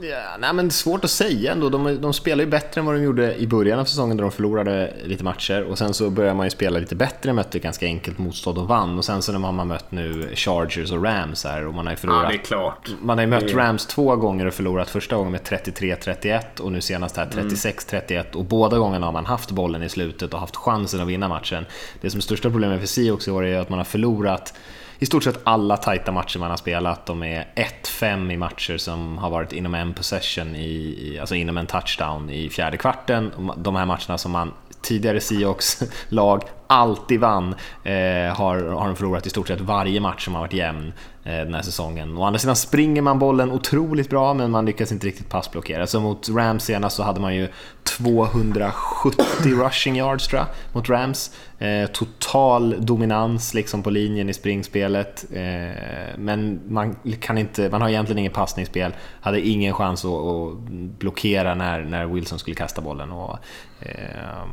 Ja, 0.00 0.36
nej, 0.38 0.52
men 0.52 0.70
svårt 0.70 1.04
att 1.04 1.10
säga 1.10 1.52
ändå. 1.52 1.68
De, 1.68 2.00
de 2.00 2.12
spelar 2.12 2.44
ju 2.44 2.50
bättre 2.50 2.80
än 2.80 2.86
vad 2.86 2.94
de 2.94 3.02
gjorde 3.02 3.36
i 3.36 3.46
början 3.46 3.78
av 3.78 3.84
säsongen 3.84 4.16
där 4.16 4.22
de 4.22 4.32
förlorade 4.32 4.92
lite 5.04 5.24
matcher. 5.24 5.62
Och 5.62 5.78
sen 5.78 5.94
så 5.94 6.10
börjar 6.10 6.34
man 6.34 6.46
ju 6.46 6.50
spela 6.50 6.78
lite 6.78 6.94
bättre, 6.94 7.32
mötte 7.32 7.58
ganska 7.58 7.86
enkelt 7.86 8.18
motstånd 8.18 8.58
och 8.58 8.68
vann. 8.68 8.98
Och 8.98 9.04
sen 9.04 9.22
så 9.22 9.32
har 9.32 9.52
man 9.52 9.68
mött 9.68 9.92
nu 9.92 10.30
Chargers 10.34 10.92
och 10.92 11.04
Rams 11.04 11.44
här 11.44 11.66
och 11.66 11.74
man 11.74 11.86
har 11.86 11.92
ju 11.92 11.96
förlorat. 11.96 12.22
Ja, 12.22 12.28
det 12.28 12.34
är 12.34 12.44
klart. 12.44 12.90
Man 13.02 13.18
har 13.18 13.24
ju 13.24 13.30
mött 13.30 13.54
Rams 13.54 13.86
två 13.86 14.16
gånger 14.16 14.46
och 14.46 14.54
förlorat 14.54 14.90
första 14.90 15.16
gången 15.16 15.32
med 15.32 15.42
33-31 15.42 16.60
och 16.60 16.72
nu 16.72 16.80
senast 16.80 17.16
här 17.16 17.26
36-31. 17.26 18.34
Och 18.34 18.44
båda 18.44 18.78
gångerna 18.78 19.06
har 19.06 19.12
man 19.12 19.26
haft 19.26 19.50
bollen 19.50 19.82
i 19.82 19.88
slutet 19.88 20.34
och 20.34 20.40
haft 20.40 20.56
chansen 20.56 21.00
att 21.00 21.08
vinna 21.08 21.28
matchen. 21.28 21.66
Det 22.00 22.10
som 22.10 22.18
är 22.18 22.22
största 22.22 22.50
problemet 22.50 22.80
för 22.80 22.86
Seahawks 22.86 23.28
i 23.28 23.30
år 23.30 23.44
är 23.46 23.58
att 23.58 23.68
man 23.68 23.78
har 23.78 23.84
förlorat 23.84 24.54
i 24.98 25.06
stort 25.06 25.24
sett 25.24 25.40
alla 25.44 25.76
tajta 25.76 26.12
matcher 26.12 26.38
man 26.38 26.50
har 26.50 26.56
spelat. 26.56 27.06
De 27.06 27.22
är 27.22 27.48
1-5 27.84 28.32
i 28.32 28.36
matcher 28.36 28.76
som 28.76 29.18
har 29.18 29.30
varit 29.30 29.52
inom 29.52 29.74
en 29.74 29.94
possession, 29.94 30.56
i, 30.56 31.18
alltså 31.20 31.34
inom 31.34 31.58
en 31.58 31.66
touchdown 31.66 32.30
i 32.30 32.48
fjärde 32.48 32.76
kvarten. 32.76 33.32
De 33.56 33.76
här 33.76 33.86
matcherna 33.86 34.18
som 34.18 34.32
man 34.32 34.52
tidigare 34.82 35.20
Seahawks-lag 35.20 36.42
alltid 36.66 37.20
vann 37.20 37.54
eh, 37.84 38.36
har, 38.36 38.70
har 38.70 38.86
de 38.86 38.96
förlorat 38.96 39.26
i 39.26 39.30
stort 39.30 39.48
sett 39.48 39.60
varje 39.60 40.00
match 40.00 40.24
som 40.24 40.34
har 40.34 40.40
varit 40.40 40.52
jämn 40.52 40.88
eh, 40.88 40.92
den 41.26 41.54
här 41.54 41.62
säsongen. 41.62 42.18
Å 42.18 42.24
andra 42.24 42.38
sidan 42.38 42.56
springer 42.56 43.02
man 43.02 43.18
bollen 43.18 43.52
otroligt 43.52 44.10
bra 44.10 44.34
men 44.34 44.50
man 44.50 44.66
lyckas 44.66 44.92
inte 44.92 45.06
riktigt 45.06 45.28
passblockera. 45.28 45.86
Så 45.86 46.00
mot 46.00 46.28
Rams 46.28 46.64
senast 46.64 46.96
så 46.96 47.02
hade 47.02 47.20
man 47.20 47.34
ju 47.34 47.48
270 47.84 49.22
rushing 49.44 49.96
yards 49.96 50.28
tror 50.28 50.40
jag, 50.40 50.48
mot 50.72 50.88
Rams. 50.88 51.30
Eh, 51.58 51.86
total 51.86 52.74
dominans 52.78 53.54
liksom 53.54 53.82
på 53.82 53.90
linjen 53.90 54.28
i 54.28 54.34
springspelet. 54.34 55.24
Eh, 55.32 56.18
men 56.18 56.60
man, 56.68 56.96
kan 57.20 57.38
inte, 57.38 57.70
man 57.70 57.82
har 57.82 57.88
egentligen 57.88 58.18
inget 58.18 58.32
passningsspel. 58.32 58.94
Hade 59.20 59.40
ingen 59.40 59.74
chans 59.74 60.04
att, 60.04 60.10
att 60.10 60.58
blockera 60.98 61.54
när, 61.54 61.84
när 61.84 62.06
Wilson 62.06 62.38
skulle 62.38 62.56
kasta 62.56 62.80
bollen. 62.80 63.12
Och, 63.12 63.38
eh, 63.80 64.44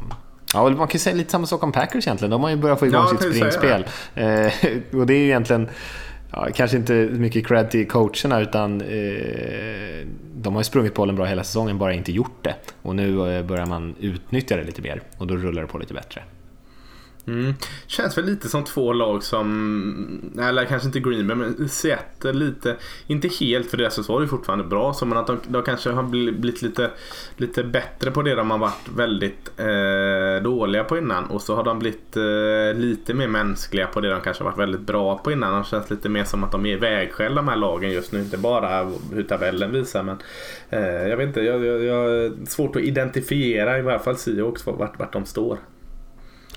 Ja, 0.54 0.70
man 0.70 0.88
kan 0.88 1.00
säga 1.00 1.16
lite 1.16 1.32
samma 1.32 1.48
sak 1.48 1.64
om 1.64 1.72
Packers 1.72 2.08
egentligen. 2.08 2.32
De 2.32 2.44
har 2.44 2.50
ju 2.50 2.56
börjat 2.56 2.80
få 2.80 2.86
igång 2.86 3.06
ja, 3.12 3.18
sitt 3.18 3.36
springspel. 3.36 3.86
Eh, 4.16 4.54
och 5.00 5.06
det 5.06 5.14
är 5.14 5.18
ju 5.18 5.26
egentligen 5.26 5.70
ja, 6.34 6.48
kanske 6.56 6.78
inte 6.78 6.94
mycket 6.94 7.48
cred 7.48 7.72
till 7.72 7.88
coacherna 7.88 8.42
utan 8.42 8.82
eh, 8.82 10.08
de 10.36 10.54
har 10.54 10.60
ju 10.60 10.64
sprungit 10.64 10.94
bollen 10.94 11.16
bra 11.16 11.26
hela 11.26 11.44
säsongen, 11.44 11.78
bara 11.78 11.94
inte 11.94 12.12
gjort 12.12 12.44
det. 12.44 12.56
Och 12.82 12.96
nu 12.96 13.38
eh, 13.38 13.46
börjar 13.46 13.66
man 13.66 13.96
utnyttja 14.00 14.58
det 14.58 14.64
lite 14.64 14.82
mer 14.82 15.02
och 15.18 15.28
då 15.28 15.36
rullar 15.36 15.62
det 15.62 15.68
på 15.68 15.78
lite 15.78 15.94
bättre. 15.94 16.24
Mm. 17.28 17.54
Känns 17.88 18.18
väl 18.18 18.26
lite 18.26 18.50
som 18.50 18.64
två 18.64 18.94
lag 18.94 19.24
som, 19.24 20.32
eller 20.40 20.66
kanske 20.66 20.88
inte 20.88 21.00
Green 21.00 21.28
Bay, 21.28 21.38
men 21.38 21.70
Seattle 21.70 22.34
lite, 22.34 22.76
inte 23.08 23.28
helt 23.28 23.70
för 23.70 23.78
deras 23.78 23.96
försvar 23.96 24.22
är 24.22 24.28
fortfarande 24.28 24.64
bra, 24.66 24.94
så 24.94 25.06
men 25.06 25.18
att 25.18 25.28
de, 25.28 25.40
de 25.48 25.64
kanske 25.64 25.90
har 25.90 26.04
blivit 26.04 26.62
lite, 26.62 26.92
lite 27.38 27.64
bättre 27.64 28.12
på 28.12 28.22
det 28.22 28.36
de 28.36 28.52
har 28.52 28.58
varit 28.58 28.90
väldigt 28.96 29.52
eh, 29.58 30.44
dåliga 30.44 30.84
på 30.84 30.98
innan 30.98 31.26
och 31.26 31.42
så 31.42 31.56
har 31.56 31.64
de 31.64 31.80
blivit 31.80 32.18
eh, 32.18 32.82
lite 32.82 33.14
mer 33.14 33.28
mänskliga 33.28 33.88
på 33.88 34.02
det 34.02 34.10
de 34.10 34.22
kanske 34.22 34.44
har 34.44 34.52
varit 34.52 34.60
väldigt 34.60 34.82
bra 34.82 35.18
på 35.18 35.32
innan. 35.32 35.60
Det 35.60 35.68
känns 35.68 35.90
lite 35.90 36.10
mer 36.10 36.24
som 36.24 36.44
att 36.44 36.52
de 36.52 36.66
är 36.66 36.78
vägskäl 36.78 37.36
de 37.36 37.48
här 37.48 37.56
lagen 37.56 37.92
just 37.92 38.12
nu, 38.12 38.20
inte 38.20 38.38
bara 38.38 38.92
hur 39.14 39.24
tabellen 39.24 39.72
visar 39.72 40.04
men 40.04 40.18
eh, 40.70 41.08
jag 41.10 41.18
vet 41.18 41.28
inte, 41.28 41.42
jag, 41.42 41.66
jag, 41.66 41.84
jag 41.84 42.34
svårt 42.48 42.76
att 42.76 42.82
identifiera 42.82 43.80
i 43.80 43.82
varje 43.82 44.00
fall 44.00 44.18
Seahawks 44.18 44.66
vart, 44.66 45.00
vart 45.00 45.14
de 45.14 45.26
står. 45.26 45.58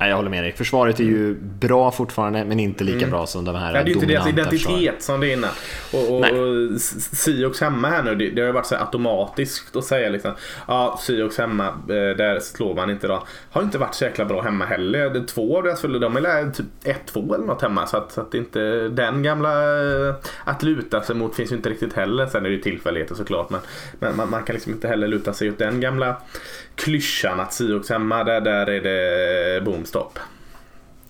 Nej, 0.00 0.08
jag 0.08 0.16
håller 0.16 0.30
med 0.30 0.44
dig. 0.44 0.52
Försvaret 0.52 1.00
är 1.00 1.04
ju 1.04 1.34
bra 1.34 1.90
fortfarande, 1.90 2.44
men 2.44 2.60
inte 2.60 2.84
lika 2.84 2.98
mm. 2.98 3.10
bra 3.10 3.26
som 3.26 3.44
de 3.44 3.54
här 3.54 3.74
ja, 3.74 3.82
Det 3.82 3.90
är 3.90 3.94
inte 3.94 4.06
deras 4.06 4.28
identitet 4.28 4.60
försvar. 4.60 4.94
som 4.98 5.20
det 5.20 5.26
är 5.26 5.32
innan. 5.32 5.50
Och, 5.92 6.10
och, 6.10 6.20
och 6.20 6.80
Siox 7.26 7.60
hemma 7.60 7.88
här 7.88 8.02
nu, 8.02 8.14
det, 8.14 8.30
det 8.30 8.42
har 8.42 8.52
varit 8.52 8.66
så 8.66 8.76
automatiskt 8.76 9.76
att 9.76 9.84
säga 9.84 10.08
liksom, 10.08 10.32
ja, 10.68 11.00
Siox 11.06 11.38
hemma, 11.38 11.66
eh, 11.66 12.16
där 12.16 12.40
slår 12.40 12.74
man 12.74 12.90
inte 12.90 13.06
då. 13.06 13.26
Har 13.50 13.62
inte 13.62 13.78
varit 13.78 13.94
så 13.94 14.04
jäkla 14.04 14.24
bra 14.24 14.42
hemma 14.42 14.64
heller. 14.64 15.24
Två 15.26 15.56
av 15.56 15.62
deras 15.62 15.80
följder, 15.80 16.00
de 16.00 16.16
är 16.16 16.50
typ 16.50 16.66
1-2 17.14 17.34
eller 17.34 17.46
något 17.46 17.62
hemma. 17.62 17.86
Så 17.86 17.96
att, 17.96 18.12
så 18.12 18.20
att 18.20 18.34
inte 18.34 18.88
den 18.88 19.22
gamla 19.22 19.50
eh, 20.08 20.14
att 20.44 20.62
luta 20.62 21.02
sig 21.02 21.16
mot 21.16 21.36
finns 21.36 21.52
ju 21.52 21.56
inte 21.56 21.70
riktigt 21.70 21.92
heller. 21.92 22.26
Sen 22.26 22.44
är 22.44 22.48
det 22.48 22.54
ju 22.54 22.62
tillfälligheter 22.62 23.14
såklart, 23.14 23.50
men, 23.50 23.60
men 23.98 24.16
man, 24.16 24.30
man, 24.30 24.42
kan 24.42 24.54
liksom 24.54 24.72
inte 24.72 24.88
heller 24.88 25.08
luta 25.08 25.32
sig 25.32 25.50
åt 25.50 25.58
den 25.58 25.80
gamla 25.80 26.16
klyschan 26.76 27.40
att 27.40 27.54
Siox 27.54 27.90
hemma, 27.90 28.24
där, 28.24 28.40
där 28.40 28.66
är 28.66 28.80
det 28.80 29.60
boomstopp. 29.64 30.18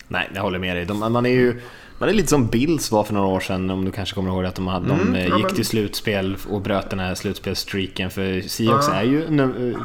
Nej, 0.07 0.29
jag 0.35 0.41
håller 0.41 0.59
med 0.59 0.75
dig. 0.75 0.85
De, 0.85 0.99
man 0.99 1.25
är 1.25 1.29
ju 1.29 1.61
man 1.97 2.09
är 2.09 2.13
lite 2.13 2.29
som 2.29 2.47
Bills 2.47 2.91
var 2.91 3.03
för 3.03 3.13
några 3.13 3.27
år 3.27 3.39
sedan, 3.39 3.69
om 3.69 3.85
du 3.85 3.91
kanske 3.91 4.15
kommer 4.15 4.29
ihåg 4.29 4.45
att 4.45 4.55
de, 4.55 4.67
hade, 4.67 4.93
mm, 4.93 5.13
de 5.13 5.19
ja, 5.19 5.37
gick 5.37 5.55
till 5.55 5.65
slutspel 5.65 6.37
och 6.49 6.61
bröt 6.61 6.89
den 6.89 6.99
här 6.99 7.15
slutspelsstreaken. 7.15 8.09
För 8.09 8.41
Seahawks 8.41 8.87
ja. 8.87 8.93
är 8.93 9.03
ju 9.03 9.27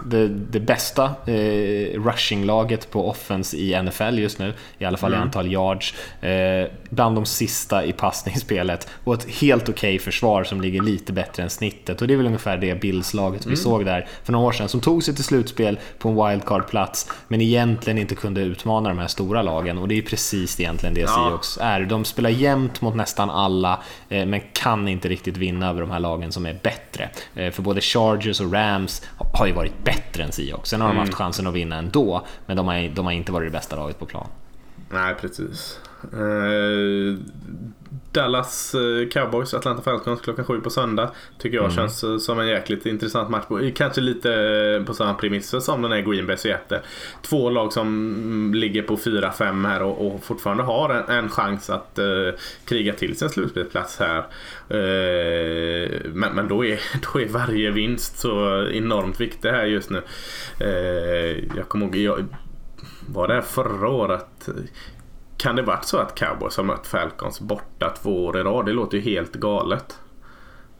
det, 0.06 0.28
det 0.28 0.60
bästa 0.60 1.04
eh, 1.26 2.02
rushinglaget 2.02 2.90
på 2.90 3.08
offense 3.08 3.56
i 3.56 3.82
NFL 3.82 4.18
just 4.18 4.38
nu, 4.38 4.54
i 4.78 4.84
alla 4.84 4.96
fall 4.96 5.12
mm. 5.12 5.20
i 5.20 5.22
antal 5.22 5.52
yards. 5.52 5.94
Eh, 6.20 6.70
bland 6.90 7.16
de 7.16 7.26
sista 7.26 7.84
i 7.84 7.92
passningsspelet 7.92 8.88
och 9.04 9.14
ett 9.14 9.30
helt 9.40 9.62
okej 9.62 9.72
okay 9.72 9.98
försvar 9.98 10.44
som 10.44 10.60
ligger 10.60 10.82
lite 10.82 11.12
bättre 11.12 11.42
än 11.42 11.50
snittet. 11.50 12.02
Och 12.02 12.08
det 12.08 12.14
är 12.14 12.16
väl 12.16 12.26
ungefär 12.26 12.56
det 12.56 12.80
Bills-laget 12.80 13.44
mm. 13.44 13.50
vi 13.50 13.56
såg 13.56 13.84
där 13.84 14.06
för 14.24 14.32
några 14.32 14.46
år 14.46 14.52
sedan, 14.52 14.68
som 14.68 14.80
tog 14.80 15.02
sig 15.02 15.14
till 15.14 15.24
slutspel 15.24 15.78
på 15.98 16.08
en 16.08 16.14
wildcard-plats, 16.14 17.10
men 17.28 17.40
egentligen 17.40 17.98
inte 17.98 18.14
kunde 18.14 18.40
utmana 18.40 18.88
de 18.88 18.98
här 18.98 19.06
stora 19.06 19.42
lagen. 19.42 19.78
Och 19.78 19.88
det 19.88 19.98
är 19.98 20.02
precis 20.02 20.60
egentligen 20.60 20.94
det 20.94 21.00
ja. 21.00 21.06
Seahawks 21.06 21.58
är. 21.60 21.80
De 21.80 22.01
de 22.02 22.08
spelar 22.08 22.30
jämnt 22.30 22.80
mot 22.80 22.94
nästan 22.94 23.30
alla, 23.30 23.82
eh, 24.08 24.26
men 24.26 24.40
kan 24.52 24.88
inte 24.88 25.08
riktigt 25.08 25.36
vinna 25.36 25.70
över 25.70 25.80
de 25.80 25.90
här 25.90 26.00
lagen 26.00 26.32
som 26.32 26.46
är 26.46 26.58
bättre. 26.62 27.10
Eh, 27.34 27.50
för 27.50 27.62
både 27.62 27.80
Chargers 27.80 28.40
och 28.40 28.52
Rams 28.52 29.02
har 29.34 29.46
ju 29.46 29.52
varit 29.52 29.84
bättre 29.84 30.22
än 30.22 30.32
Seahawks. 30.32 30.70
Sen 30.70 30.80
har 30.80 30.88
de 30.88 30.96
mm. 30.96 31.00
haft 31.00 31.14
chansen 31.14 31.46
att 31.46 31.54
vinna 31.54 31.76
ändå, 31.76 32.26
men 32.46 32.56
de 32.56 32.66
har, 32.66 32.94
de 32.94 33.04
har 33.04 33.12
inte 33.12 33.32
varit 33.32 33.46
det 33.46 33.58
bästa 33.58 33.76
laget 33.76 33.98
på 33.98 34.06
plan. 34.06 34.26
Nej, 34.90 35.14
precis. 35.20 35.78
Uh, 36.14 37.18
Dallas 38.12 38.74
eh, 38.74 39.08
Cowboys, 39.08 39.54
Atlanta 39.54 39.82
Falcons 39.82 40.20
klockan 40.20 40.44
sju 40.44 40.60
på 40.60 40.70
söndag. 40.70 41.10
Tycker 41.38 41.56
jag 41.56 41.64
mm. 41.64 41.76
känns 41.76 42.04
eh, 42.04 42.18
som 42.18 42.40
en 42.40 42.48
jäkligt 42.48 42.86
intressant 42.86 43.30
match. 43.30 43.44
Kanske 43.74 44.00
lite 44.00 44.34
eh, 44.34 44.84
på 44.84 44.94
samma 44.94 45.14
premisser 45.14 45.60
som 45.60 45.82
den 45.82 45.92
är 45.92 46.00
Green 46.00 46.26
Bay 46.26 46.36
Seattle. 46.36 46.80
Två 47.22 47.50
lag 47.50 47.72
som 47.72 47.86
mm, 47.86 48.54
ligger 48.54 48.82
på 48.82 48.96
4-5 48.96 49.68
här 49.68 49.82
och, 49.82 50.06
och, 50.06 50.24
fortfarande 50.24 50.62
har 50.62 50.90
en, 50.90 51.18
en 51.18 51.28
chans 51.28 51.70
att 51.70 51.98
uh, 51.98 52.32
kriga 52.64 52.92
till 52.92 53.18
sin 53.18 53.28
slutspelsplats 53.28 53.98
här. 53.98 54.18
Uh, 54.18 56.00
men, 56.14 56.34
men 56.34 56.48
då, 56.48 56.64
är, 56.64 56.80
då 57.12 57.20
är 57.20 57.28
varje 57.28 57.70
vinst 57.70 58.18
så 58.18 58.66
enormt 58.68 59.20
viktig 59.20 59.48
här 59.48 59.64
just 59.64 59.90
nu. 59.90 60.02
Uh, 60.60 61.56
jag 61.56 61.68
kommer 61.68 61.86
ihåg, 61.86 61.96
jag, 61.96 62.24
var 63.06 63.28
det 63.28 63.42
förra 63.42 63.88
året? 63.88 64.48
Kan 65.42 65.56
det 65.56 65.62
varit 65.62 65.84
så 65.84 65.98
att 65.98 66.14
Cowboys 66.14 66.56
har 66.56 66.64
mött 66.64 66.86
Falcons 66.86 67.40
borta 67.40 67.94
två 68.02 68.24
år 68.24 68.38
i 68.38 68.42
rad? 68.42 68.66
Det 68.66 68.72
låter 68.72 68.98
ju 68.98 69.02
helt 69.02 69.32
galet. 69.32 69.98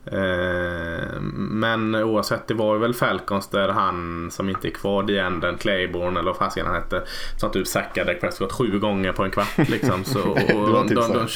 Eh, 0.07 1.21
men 1.35 1.95
oavsett, 1.95 2.49
det 2.49 2.55
var 2.55 2.79
väl 2.79 2.95
Falcons 2.95 3.49
där 3.49 3.69
han 3.69 4.31
som 4.31 4.49
inte 4.49 4.69
är 4.69 4.73
kvar 4.73 5.11
i 5.11 5.19
änden, 5.19 5.59
Claiborne 5.59 6.21
eller 6.21 6.31
vad 6.31 6.37
fasiken 6.37 6.67
han 6.67 6.75
hette, 6.75 7.03
som 7.41 7.51
typ 7.51 7.67
sackade 7.67 8.15
Prescott 8.15 8.53
sju 8.53 8.79
gånger 8.79 9.13
på 9.13 9.25
en 9.25 9.31
kvart. 9.31 9.69
Liksom. 9.69 10.05
Så, 10.05 10.21
och, 10.31 10.69
och, 10.69 10.89
typ 10.89 10.99
de, 10.99 11.13
de, 11.13 11.27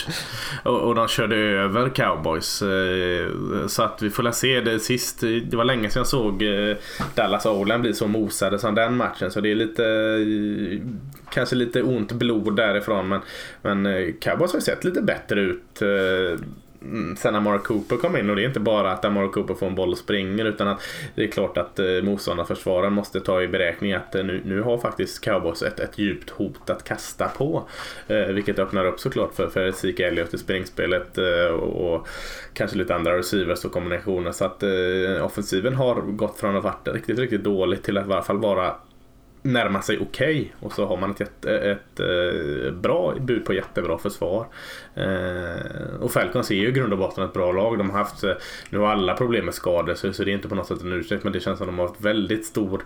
och, 0.64 0.80
och 0.80 0.94
de 0.94 1.08
körde 1.08 1.36
över 1.36 1.88
cowboys. 1.88 2.62
Eh, 2.62 3.28
Så 3.66 3.82
att 3.82 4.02
vi 4.02 4.10
får 4.10 4.22
la 4.22 4.32
se 4.32 4.60
det 4.60 4.80
sist. 4.80 5.20
Det 5.20 5.54
var 5.56 5.64
länge 5.64 5.90
sedan 5.90 6.00
jag 6.00 6.06
såg 6.06 6.42
eh, 6.42 6.76
Dallas 7.14 7.46
Olen 7.46 7.82
bli 7.82 7.94
så 7.94 8.06
mosade 8.06 8.58
som 8.58 8.74
den 8.74 8.96
matchen. 8.96 9.30
Så 9.30 9.40
det 9.40 9.50
är 9.50 9.54
lite 9.54 9.84
kanske 11.30 11.56
lite 11.56 11.82
ont 11.82 12.12
blod 12.12 12.56
därifrån. 12.56 13.08
Men, 13.08 13.20
men 13.62 14.12
cowboys 14.12 14.52
har 14.52 14.58
ju 14.58 14.64
sett 14.64 14.84
lite 14.84 15.02
bättre 15.02 15.40
ut. 15.40 15.82
Mm, 16.86 17.16
sen 17.16 17.32
när 17.32 17.40
Amara 17.40 17.58
Cooper 17.58 17.96
kom 17.96 18.16
in 18.16 18.30
och 18.30 18.36
det 18.36 18.42
är 18.42 18.46
inte 18.46 18.60
bara 18.60 18.92
att 18.92 19.04
Amara 19.04 19.28
Cooper 19.28 19.54
får 19.54 19.66
en 19.66 19.74
boll 19.74 19.92
och 19.92 19.98
springer 19.98 20.44
utan 20.44 20.68
att 20.68 20.80
det 21.14 21.24
är 21.24 21.28
klart 21.28 21.58
att 21.58 21.78
eh, 21.78 21.86
motståndarförsvararen 22.02 22.92
måste 22.92 23.20
ta 23.20 23.42
i 23.42 23.48
beräkning 23.48 23.92
att 23.92 24.14
eh, 24.14 24.24
nu, 24.24 24.42
nu 24.44 24.60
har 24.60 24.78
faktiskt 24.78 25.24
cowboys 25.24 25.62
ett, 25.62 25.80
ett 25.80 25.98
djupt 25.98 26.30
hot 26.30 26.70
att 26.70 26.84
kasta 26.84 27.28
på. 27.28 27.68
Eh, 28.06 28.26
vilket 28.26 28.58
öppnar 28.58 28.84
upp 28.84 29.00
såklart 29.00 29.34
för, 29.34 29.48
för 29.48 29.72
Zeke 29.72 30.06
Elliot 30.06 30.34
i 30.34 30.38
springspelet 30.38 31.18
eh, 31.18 31.46
och, 31.46 31.94
och 31.94 32.08
kanske 32.52 32.76
lite 32.78 32.94
andra 32.94 33.18
receivers 33.18 33.64
och 33.64 33.72
kombinationer. 33.72 34.32
Så 34.32 34.44
att 34.44 34.62
eh, 34.62 35.24
offensiven 35.24 35.74
har 35.74 36.00
gått 36.00 36.38
från 36.38 36.56
att 36.56 36.62
ha 36.62 36.70
varit 36.70 36.94
riktigt, 36.94 37.18
riktigt 37.18 37.44
dåligt 37.44 37.82
till 37.82 37.98
att 37.98 38.08
i 38.08 38.12
alla 38.12 38.22
fall 38.22 38.38
vara 38.38 38.74
närma 39.46 39.82
sig 39.82 39.98
okej 39.98 40.54
och 40.60 40.72
så 40.72 40.86
har 40.86 40.96
man 40.96 41.10
ett, 41.10 41.20
jätte, 41.20 41.58
ett, 41.58 42.00
eh, 42.00 42.72
bra 42.72 43.14
bud 43.20 43.44
på 43.44 43.54
jättebra 43.54 43.98
försvar. 43.98 44.46
Eh, 44.94 46.00
och 46.00 46.12
Falcons 46.12 46.50
är 46.50 46.54
ju 46.54 46.68
i 46.68 46.72
grund 46.72 46.92
och 46.92 46.98
botten 46.98 47.24
ett 47.24 47.32
bra 47.32 47.52
lag. 47.52 47.78
De 47.78 47.90
har 47.90 47.98
haft, 47.98 48.24
eh, 48.24 48.32
nu 48.70 48.78
har 48.78 48.88
alla 48.88 49.14
problem 49.14 49.44
med 49.44 49.54
skador 49.54 49.94
så, 49.94 50.12
så 50.12 50.24
det 50.24 50.30
är 50.30 50.34
inte 50.34 50.48
på 50.48 50.54
något 50.54 50.66
sätt 50.66 50.82
en 50.82 50.92
ursäkt 50.92 51.24
men 51.24 51.32
det 51.32 51.40
känns 51.40 51.58
som 51.58 51.68
att 51.68 51.74
de 51.74 51.78
har 51.78 51.88
haft 51.88 52.00
väldigt 52.00 52.46
stor 52.46 52.82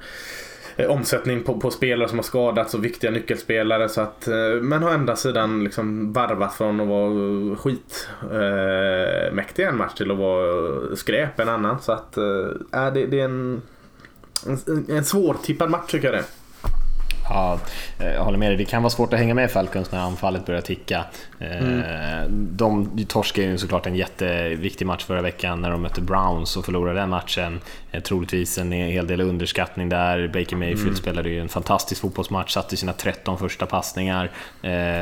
eh, 0.77 0.91
omsättning 0.91 1.43
på, 1.43 1.61
på 1.61 1.71
spelare 1.71 2.09
som 2.09 2.19
har 2.19 2.23
skadats 2.23 2.75
och 2.75 2.85
viktiga 2.85 3.11
nyckelspelare. 3.11 3.89
Så 3.89 4.01
att, 4.01 4.29
men 4.63 4.83
har 4.83 4.91
ända 4.91 5.17
sidan 5.17 5.65
liksom 5.65 6.13
varvat 6.13 6.55
från 6.55 6.81
att 6.81 6.89
vara 6.89 7.57
skitmäktig 7.57 9.63
eh, 9.63 9.69
en 9.69 9.77
match 9.77 9.95
till 9.95 10.11
att 10.11 10.19
vara 10.19 10.97
skräp 10.97 11.41
en 11.41 11.49
annan. 11.49 11.81
Så 11.81 11.93
att 11.93 12.17
eh, 12.17 12.49
äh, 12.73 12.93
det, 12.93 13.07
det 13.07 13.21
är 13.21 13.25
en, 13.25 13.63
en, 14.47 14.87
en 14.89 15.05
svårtippad 15.05 15.71
match 15.71 15.91
tycker 15.91 16.13
jag 16.13 16.23
det. 16.23 16.40
Ja, 17.31 17.59
eh, 17.99 18.07
jag 18.07 18.25
håller 18.25 18.39
med 18.39 18.51
dig. 18.51 18.57
Det 18.57 18.65
kan 18.65 18.83
vara 18.83 18.91
svårt 18.91 19.13
att 19.13 19.19
hänga 19.19 19.35
med 19.35 19.51
Falcons 19.51 19.93
när 19.93 19.99
anfallet 19.99 20.47
börjar 20.47 20.61
ticka. 20.61 21.05
Mm. 21.41 22.57
De 22.57 23.05
torskade 23.09 23.47
ju 23.47 23.59
såklart 23.59 23.87
en 23.87 23.97
jätteviktig 23.97 24.87
match 24.87 25.05
förra 25.05 25.23
veckan 25.23 25.61
när 25.61 25.71
de 25.71 25.83
mötte 25.83 26.01
Browns 26.01 26.57
och 26.57 26.65
förlorade 26.65 27.01
den 27.01 27.11
matchen. 27.11 27.61
Eh, 27.93 28.03
troligtvis 28.03 28.59
en 28.59 28.73
hel 28.73 29.07
del 29.07 29.21
underskattning 29.21 29.89
där. 29.89 30.29
Baker 30.29 30.57
Mayfield 30.57 30.83
mm. 30.83 30.97
spelade 30.97 31.29
ju 31.29 31.41
en 31.41 31.49
fantastisk 31.49 32.01
fotbollsmatch, 32.01 32.53
satte 32.53 32.77
sina 32.77 32.93
13 32.93 33.39
första 33.39 33.67
passningar 33.67 34.31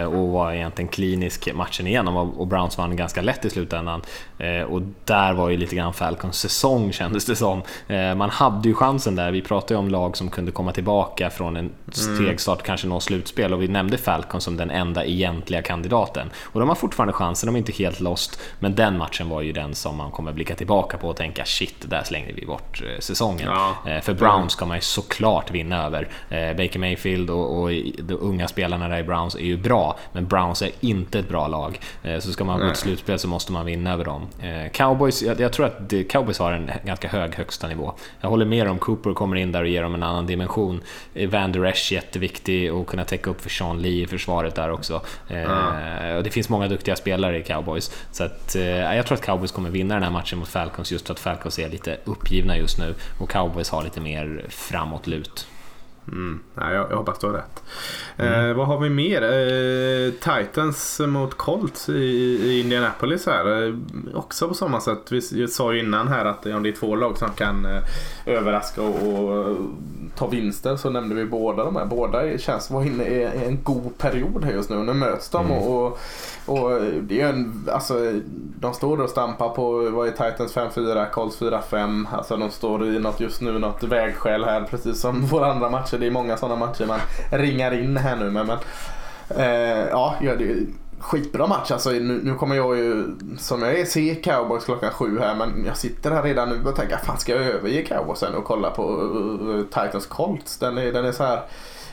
och 0.07 0.29
var 0.29 0.53
egentligen 0.53 0.89
klinisk 0.89 1.55
matchen 1.55 1.87
igenom 1.87 2.17
och 2.17 2.47
Browns 2.47 2.79
vann 2.79 2.97
ganska 2.97 3.23
lätt 3.23 3.45
i 3.45 3.51
slutändan. 3.51 4.03
Och 4.69 4.83
där 5.05 5.33
var 5.33 5.49
ju 5.49 5.57
lite 5.57 5.77
grann 5.77 5.93
Falcons 5.93 6.39
säsong 6.39 6.93
kändes 6.99 7.27
det 7.27 7.37
som. 7.37 7.63
Man 8.17 8.31
hade 8.31 8.69
ju 8.69 8.75
chansen 8.75 9.17
där. 9.17 9.31
Vi 9.31 9.43
pratade 9.43 9.75
ju 9.75 9.79
om 9.79 9.89
lag 9.89 10.17
som 10.17 10.31
kunde 10.31 10.53
komma 10.53 10.73
tillbaka 10.73 11.31
från 11.31 11.57
en 11.57 11.71
stegstart, 11.93 12.63
kanske 12.63 12.87
nå 12.87 13.01
slutspel 13.01 13.53
och 13.53 13.63
vi 13.63 13.69
nämnde 13.69 13.99
Falcon 13.99 14.41
som 14.41 14.57
den 14.57 14.71
enda 14.71 15.05
egentliga 15.05 15.63
kandidaten. 15.63 16.28
Och 16.43 16.61
de 16.61 16.69
har 16.69 16.77
fortfarande 16.77 17.13
chansen, 17.13 17.47
de 17.47 17.55
är 17.55 17.59
inte 17.59 17.73
helt 17.73 18.01
lost, 18.01 18.41
men 18.59 18.75
den 18.75 18.99
matchen 18.99 19.29
var 19.29 19.43
ju 19.43 19.53
den 19.53 19.75
som 19.75 19.97
man 19.97 20.11
kommer 20.11 20.33
blicka 20.33 20.55
tillbaka 20.55 20.99
på 20.99 21.09
och 21.09 21.17
tänka 21.17 21.45
shit, 21.45 21.91
där 21.91 22.03
slängde 22.03 22.33
vi 22.33 22.47
bort 22.47 22.83
eh, 22.83 23.01
säsongen. 23.01 23.49
Ja. 23.49 23.91
Eh, 23.91 24.01
för 24.01 24.15
Browns 24.15 24.53
ska 24.53 24.67
man 24.67 24.77
ju 24.77 24.81
såklart 24.81 25.51
vinna 25.51 25.85
över. 25.87 26.09
Eh, 26.31 26.57
Baker 26.57 26.79
Mayfield 26.79 27.31
och, 27.31 27.63
och 27.63 27.71
de 27.99 28.15
unga 28.21 28.49
spelarna 28.49 28.89
där 28.89 28.99
i 28.99 29.03
Browns 29.03 29.35
är 29.35 29.41
ju 29.41 29.57
bra, 29.57 29.99
men 30.13 30.27
Browns 30.27 30.63
är 30.63 30.71
inte 30.81 31.19
ett 31.19 31.29
bra 31.29 31.49
lag. 31.49 31.81
Så 32.21 32.33
ska 32.33 32.45
man 32.45 32.61
gå 32.61 32.67
till 32.67 32.77
slutspel 32.77 33.19
så 33.19 33.29
måste 33.29 33.53
man 33.53 33.67
vinna 33.67 33.93
över 33.93 34.05
dem. 34.05 34.27
Cowboys, 34.73 35.23
jag, 35.23 35.41
jag 35.41 35.53
tror 35.53 35.67
att 35.67 35.93
Cowboys 36.09 36.39
har 36.39 36.53
en 36.53 36.71
ganska 36.85 37.09
hög 37.09 37.35
högsta 37.35 37.69
nivå. 37.69 37.93
Jag 38.21 38.29
håller 38.29 38.47
med 38.47 38.69
om 38.69 38.79
Cooper 38.79 39.13
kommer 39.13 39.37
in 39.37 39.53
där 39.53 39.63
och 39.63 39.69
ger 39.69 39.83
dem 39.83 39.95
en 39.95 40.03
annan 40.03 40.27
dimension. 40.27 40.81
Van 41.31 41.53
Der 41.53 41.65
Esch 41.65 41.93
jätteviktig 41.93 42.75
och 42.75 42.87
kunna 42.87 43.05
täcka 43.05 43.31
upp 43.31 43.41
för 43.41 43.51
Sean 43.51 43.83
Lee 43.83 44.03
i 44.03 44.07
försvaret 44.07 44.55
där 44.55 44.71
också. 44.71 45.03
Mm 45.29 46.18
det 46.23 46.31
finns 46.31 46.49
många 46.49 46.69
duktiga 46.69 46.97
spelare 46.97 47.39
i 47.39 47.43
Cowboys. 47.43 47.91
Så 48.13 48.25
att, 48.25 48.57
eh, 48.57 48.63
jag 48.65 49.07
tror 49.07 49.19
att 49.19 49.25
Cowboys 49.25 49.53
kommer 49.53 49.71
vinna 49.71 49.95
den 49.95 50.03
här 50.03 50.11
matchen 50.11 50.39
mot 50.39 50.49
Falcons 50.49 50.93
just 50.93 51.07
för 51.07 51.15
att 51.15 51.21
Falcons 51.21 51.59
är 51.59 51.69
lite 51.69 51.97
uppgivna 52.05 52.57
just 52.57 52.79
nu 52.79 52.95
och 53.19 53.31
Cowboys 53.31 53.71
har 53.71 53.83
lite 53.83 54.01
mer 54.01 54.45
framåtlut. 54.49 55.47
Mm. 56.13 56.41
Ja, 56.55 56.73
jag, 56.73 56.87
jag 56.91 56.97
hoppas 56.97 57.19
du 57.19 57.27
har 57.27 57.35
rätt. 57.35 57.63
Mm. 58.17 58.51
Eh, 58.51 58.57
vad 58.57 58.67
har 58.67 58.79
vi 58.79 58.91
mer? 58.91 59.23
Eh, 59.23 60.13
Titans 60.13 61.01
mot 61.01 61.35
Colts 61.35 61.89
i, 61.89 61.93
i 61.93 62.61
Indianapolis 62.61 63.27
här. 63.27 63.67
Eh, 63.67 63.75
också 64.15 64.49
på 64.49 64.55
samma 64.55 64.81
sätt. 64.81 65.13
Vi 65.33 65.49
sa 65.49 65.73
ju 65.73 65.81
innan 65.81 66.09
här 66.09 66.25
att 66.25 66.47
om 66.47 66.63
det 66.63 66.69
är 66.69 66.73
två 66.73 66.97
lag 66.97 67.19
som 67.19 67.31
kan 67.31 67.65
eh, 67.65 67.83
överraska 68.27 68.83
och, 68.83 69.09
och, 69.09 69.57
ta 70.17 70.27
vinster 70.27 70.77
så 70.77 70.91
nämnde 70.91 71.15
vi 71.15 71.25
båda 71.25 71.65
de 71.65 71.77
här. 71.77 71.85
Båda 71.85 72.39
känns 72.39 72.71
vara 72.71 72.85
inne 72.85 73.05
i 73.05 73.25
en 73.47 73.63
god 73.63 73.99
period 73.99 74.45
här 74.45 74.53
just 74.53 74.71
nu. 74.71 74.77
Nu 74.77 74.93
möts 74.93 75.31
de 75.31 75.47
mm. 75.47 75.59
och, 75.59 75.99
och 76.47 76.81
det 77.01 77.21
är 77.21 77.29
en, 77.29 77.69
alltså, 77.73 78.13
de 78.61 78.75
står 78.75 79.01
och 79.01 79.11
stampar 79.11 79.49
på, 79.49 79.91
vad 79.91 80.09
är 80.09 80.11
Titans 80.11 80.57
5-4, 80.57 81.11
Colts 81.11 81.41
4-5. 81.41 82.07
Alltså 82.13 82.37
de 82.37 82.51
står 82.51 82.87
i 82.87 82.99
något 82.99 83.21
just 83.21 83.41
nu, 83.41 83.59
något 83.59 83.83
vägskäl 83.83 84.45
här 84.45 84.63
precis 84.71 85.01
som 85.01 85.27
våra 85.31 85.53
andra 85.53 85.71
matcher. 85.71 85.98
Det 85.99 86.07
är 86.07 86.11
många 86.11 86.37
sådana 86.37 86.67
matcher 86.67 86.87
man 86.87 87.01
ringar 87.31 87.75
in 87.75 87.97
här 87.97 88.17
nu. 88.17 88.31
Men, 88.31 88.47
men 88.47 88.59
eh, 89.29 89.89
ja, 89.91 90.15
det 90.21 90.51
är 90.51 90.67
skitbra 91.01 91.47
match. 91.47 91.71
Alltså, 91.71 91.91
nu, 91.91 92.21
nu 92.23 92.35
kommer 92.35 92.57
jag 92.57 92.79
ju, 92.79 93.05
som 93.39 93.63
jag 93.63 93.81
är, 93.81 93.85
se 93.85 94.15
Cowboys 94.15 94.65
klockan 94.65 94.91
sju 94.91 95.19
här. 95.19 95.35
Men 95.35 95.65
jag 95.67 95.77
sitter 95.77 96.11
här 96.11 96.23
redan 96.23 96.49
nu 96.49 96.65
och 96.65 96.77
tänker, 96.77 96.97
fan 96.97 97.19
ska 97.19 97.33
jag 97.33 97.43
överge 97.43 97.83
Cowboysen 97.83 98.35
och 98.35 98.45
kolla 98.45 98.71
på 98.71 99.03
uh, 99.03 99.65
Titans 99.65 100.07
Colts? 100.07 100.59
Den 100.59 100.79
är, 100.79 100.93
den 100.93 101.05
är 101.05 101.13
så 101.13 101.25
här 101.25 101.43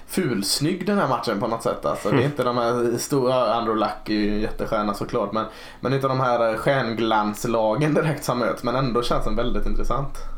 fulsnygg 0.07 0.85
den 0.85 0.97
här 0.97 1.07
matchen 1.07 1.39
på 1.39 1.47
något 1.47 1.63
sätt. 1.63 1.85
Alltså, 1.85 2.11
det 2.11 2.21
är 2.21 2.25
inte 2.25 2.43
de 2.43 2.57
här 2.57 2.97
stora, 2.97 3.53
Andrew 3.53 3.79
Luck 3.79 4.09
är 4.09 4.13
ju 4.13 4.33
en 4.33 4.39
jättestjärna 4.39 4.93
såklart. 4.93 5.31
Men, 5.31 5.45
men 5.79 5.93
inte 5.93 6.07
de 6.07 6.19
här 6.19 6.57
stjärnglanslagen 6.57 7.93
direkt 7.93 8.23
som 8.23 8.39
möts. 8.39 8.63
Men 8.63 8.75
ändå 8.75 9.01
känns 9.01 9.25
den 9.25 9.35
väldigt 9.35 9.65
intressant. 9.65 10.34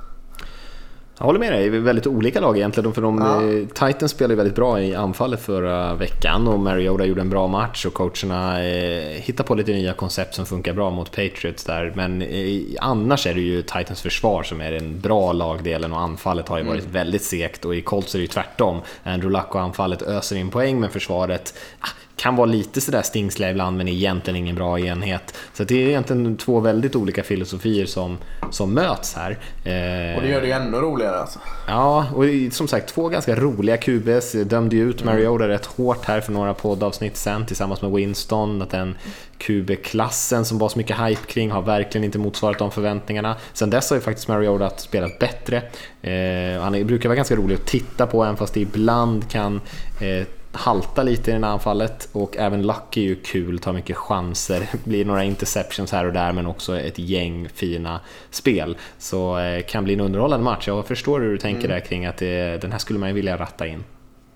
Jag 1.19 1.25
håller 1.25 1.39
med 1.39 1.53
dig, 1.53 1.69
vi 1.69 1.77
är 1.77 1.81
väldigt 1.81 2.07
olika 2.07 2.39
lag 2.39 2.57
egentligen. 2.57 2.93
För 2.93 3.01
de, 3.01 3.17
ja. 3.17 3.87
Titans 3.87 4.11
spelade 4.11 4.35
väldigt 4.35 4.55
bra 4.55 4.81
i 4.81 4.95
anfallet 4.95 5.41
förra 5.41 5.93
veckan 5.93 6.47
och 6.47 6.59
Mariota 6.59 7.05
gjorde 7.05 7.21
en 7.21 7.29
bra 7.29 7.47
match 7.47 7.85
och 7.85 7.93
coacherna 7.93 8.63
eh, 8.63 9.21
hittar 9.21 9.43
på 9.43 9.55
lite 9.55 9.71
nya 9.71 9.93
koncept 9.93 10.35
som 10.35 10.45
funkar 10.45 10.73
bra 10.73 10.89
mot 10.89 11.11
Patriots 11.11 11.63
där. 11.63 11.93
Men 11.95 12.21
eh, 12.21 12.61
annars 12.79 13.27
är 13.27 13.33
det 13.33 13.41
ju 13.41 13.61
Titans 13.61 14.01
försvar 14.01 14.43
som 14.43 14.61
är 14.61 14.71
den 14.71 14.99
bra 14.99 15.33
lagdelen 15.33 15.93
och 15.93 15.99
anfallet 15.99 16.47
har 16.47 16.57
ju 16.57 16.63
varit 16.63 16.81
mm. 16.81 16.93
väldigt 16.93 17.23
segt 17.23 17.65
och 17.65 17.75
i 17.75 17.81
Colts 17.81 18.15
är 18.15 18.19
det 18.19 18.23
ju 18.23 18.27
tvärtom. 18.27 18.81
Andrew 19.03 19.37
Luck 19.37 19.55
och 19.55 19.61
anfallet 19.61 20.01
öser 20.01 20.35
in 20.35 20.49
poäng 20.49 20.79
men 20.79 20.89
försvaret 20.89 21.59
ah, 21.79 21.87
kan 22.17 22.35
vara 22.35 22.45
lite 22.45 22.81
sådär 22.81 23.01
stingsliga 23.01 23.51
ibland 23.51 23.77
men 23.77 23.87
egentligen 23.87 24.35
ingen 24.37 24.55
bra 24.55 24.79
enhet. 24.79 25.33
Så 25.53 25.63
det 25.63 25.83
är 25.83 25.87
egentligen 25.87 26.37
två 26.37 26.59
väldigt 26.59 26.95
olika 26.95 27.23
filosofier 27.23 27.85
som, 27.85 28.17
som 28.51 28.73
möts 28.73 29.15
här. 29.15 29.31
Eh, 29.63 30.15
och 30.15 30.21
det 30.21 30.29
gör 30.29 30.41
det 30.41 30.47
ju 30.47 30.53
ännu 30.53 30.77
roligare 30.77 31.19
alltså. 31.19 31.39
Ja, 31.67 32.05
och 32.15 32.23
som 32.51 32.67
sagt 32.67 32.89
två 32.89 33.09
ganska 33.09 33.35
roliga 33.35 33.77
QBs. 33.77 34.31
Dömde 34.31 34.75
ju 34.75 34.89
ut 34.89 35.03
Mariota 35.03 35.43
mm. 35.43 35.47
rätt 35.47 35.65
hårt 35.65 36.05
här 36.05 36.21
för 36.21 36.31
några 36.31 36.53
poddavsnitt 36.53 37.17
sen 37.17 37.45
tillsammans 37.45 37.81
med 37.81 37.91
Winston. 37.91 38.61
Att 38.61 38.69
den 38.69 38.95
QB-klassen 39.37 40.45
som 40.45 40.57
var 40.57 40.69
så 40.69 40.77
mycket 40.77 40.97
hype 40.99 41.27
kring 41.27 41.51
har 41.51 41.61
verkligen 41.61 42.05
inte 42.05 42.19
motsvarat 42.19 42.59
de 42.59 42.71
förväntningarna. 42.71 43.35
Sen 43.53 43.69
dess 43.69 43.89
har 43.89 43.97
ju 43.97 44.01
faktiskt 44.01 44.27
Mariota 44.27 44.69
spelat 44.77 45.19
bättre. 45.19 45.57
Eh, 46.01 46.61
han 46.61 46.87
brukar 46.87 47.09
vara 47.09 47.15
ganska 47.15 47.35
rolig 47.35 47.55
att 47.55 47.65
titta 47.65 48.07
på 48.07 48.23
även 48.23 48.37
fast 48.37 48.53
det 48.53 48.59
ibland 48.59 49.29
kan 49.29 49.61
eh, 50.01 50.27
halta 50.57 51.03
lite 51.03 51.31
i 51.31 51.33
det 51.33 51.45
här 51.45 51.53
anfallet 51.53 52.09
och 52.11 52.37
även 52.37 52.67
Luck 52.67 52.97
är 52.97 53.01
ju 53.01 53.15
kul, 53.15 53.59
tar 53.59 53.73
mycket 53.73 53.97
chanser, 53.97 54.59
det 54.71 54.83
blir 54.89 55.05
några 55.05 55.23
interceptions 55.23 55.91
här 55.91 56.05
och 56.05 56.13
där 56.13 56.33
men 56.33 56.45
också 56.45 56.79
ett 56.79 56.99
gäng 56.99 57.49
fina 57.53 57.99
spel. 58.29 58.77
Så 58.97 59.37
eh, 59.37 59.65
kan 59.65 59.83
bli 59.83 59.93
en 59.93 59.99
underhållande 59.99 60.43
match. 60.43 60.67
Jag 60.67 60.87
förstår 60.87 61.19
hur 61.19 61.31
du 61.31 61.37
tänker 61.37 61.65
mm. 61.65 61.71
där 61.71 61.79
kring 61.79 62.05
att 62.05 62.17
det, 62.17 62.61
den 62.61 62.71
här 62.71 62.79
skulle 62.79 62.99
man 62.99 63.09
ju 63.09 63.15
vilja 63.15 63.37
ratta 63.37 63.67
in. 63.67 63.83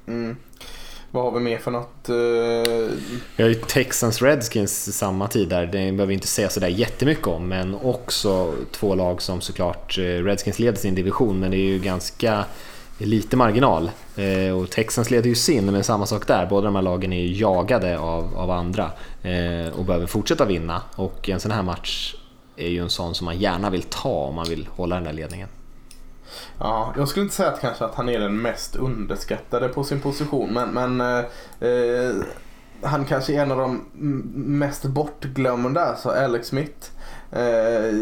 Mm. 0.07 0.35
Vad 1.13 1.23
har 1.23 1.31
vi 1.31 1.39
mer 1.39 1.57
för 1.57 1.71
något? 1.71 2.09
Uh... 2.09 2.91
Vi 3.35 3.43
har 3.43 3.49
ju 3.49 3.55
Texans 3.55 4.21
Redskins 4.21 4.97
samma 4.97 5.27
tid 5.27 5.49
där, 5.49 5.65
det 5.65 5.71
behöver 5.71 6.05
vi 6.05 6.13
inte 6.13 6.27
säga 6.27 6.49
sådär 6.49 6.67
jättemycket 6.67 7.27
om, 7.27 7.47
men 7.47 7.75
också 7.75 8.53
två 8.71 8.95
lag 8.95 9.21
som 9.21 9.41
såklart, 9.41 9.97
eh, 9.97 10.01
Redskins 10.03 10.59
leder 10.59 10.77
sin 10.77 10.95
division, 10.95 11.39
men 11.39 11.51
det 11.51 11.57
är 11.57 11.69
ju 11.69 11.79
ganska 11.79 12.45
lite 13.05 13.37
marginal. 13.37 13.91
Eh, 14.15 14.57
och 14.57 14.69
Texans 14.69 15.11
leder 15.11 15.29
ju 15.29 15.35
sin, 15.35 15.65
men 15.65 15.83
samma 15.83 16.05
sak 16.05 16.27
där. 16.27 16.45
Båda 16.45 16.65
de 16.65 16.75
här 16.75 16.81
lagen 16.81 17.13
är 17.13 17.21
ju 17.21 17.39
jagade 17.41 17.99
av, 17.99 18.37
av 18.37 18.51
andra 18.51 18.91
eh, 19.21 19.79
och 19.79 19.85
behöver 19.85 20.07
fortsätta 20.07 20.45
vinna. 20.45 20.81
Och 20.95 21.29
en 21.29 21.39
sån 21.39 21.51
här 21.51 21.63
match 21.63 22.15
är 22.55 22.69
ju 22.69 22.81
en 22.81 22.89
sån 22.89 23.15
som 23.15 23.25
man 23.25 23.39
gärna 23.39 23.69
vill 23.69 23.83
ta 23.83 24.09
om 24.09 24.35
man 24.35 24.45
vill 24.49 24.67
hålla 24.75 24.95
den 24.95 25.03
där 25.03 25.13
ledningen. 25.13 25.47
Ja, 26.59 26.93
jag 26.97 27.07
skulle 27.07 27.23
inte 27.23 27.35
säga 27.35 27.49
att 27.49 27.61
kanske 27.61 27.85
att 27.85 27.95
han 27.95 28.09
är 28.09 28.19
den 28.19 28.41
mest 28.41 28.75
underskattade 28.75 29.67
på 29.67 29.83
sin 29.83 30.01
position 30.01 30.53
men, 30.53 30.69
men 30.69 31.01
eh, 31.01 31.69
eh 31.69 32.15
han 32.83 33.05
kanske 33.05 33.33
är 33.33 33.41
en 33.41 33.51
av 33.51 33.57
de 33.57 33.85
mest 34.33 34.85
bortglömda, 34.85 35.81
alltså 35.81 36.09
Alex 36.09 36.47
Smith. 36.47 36.89
Eh, 37.31 37.93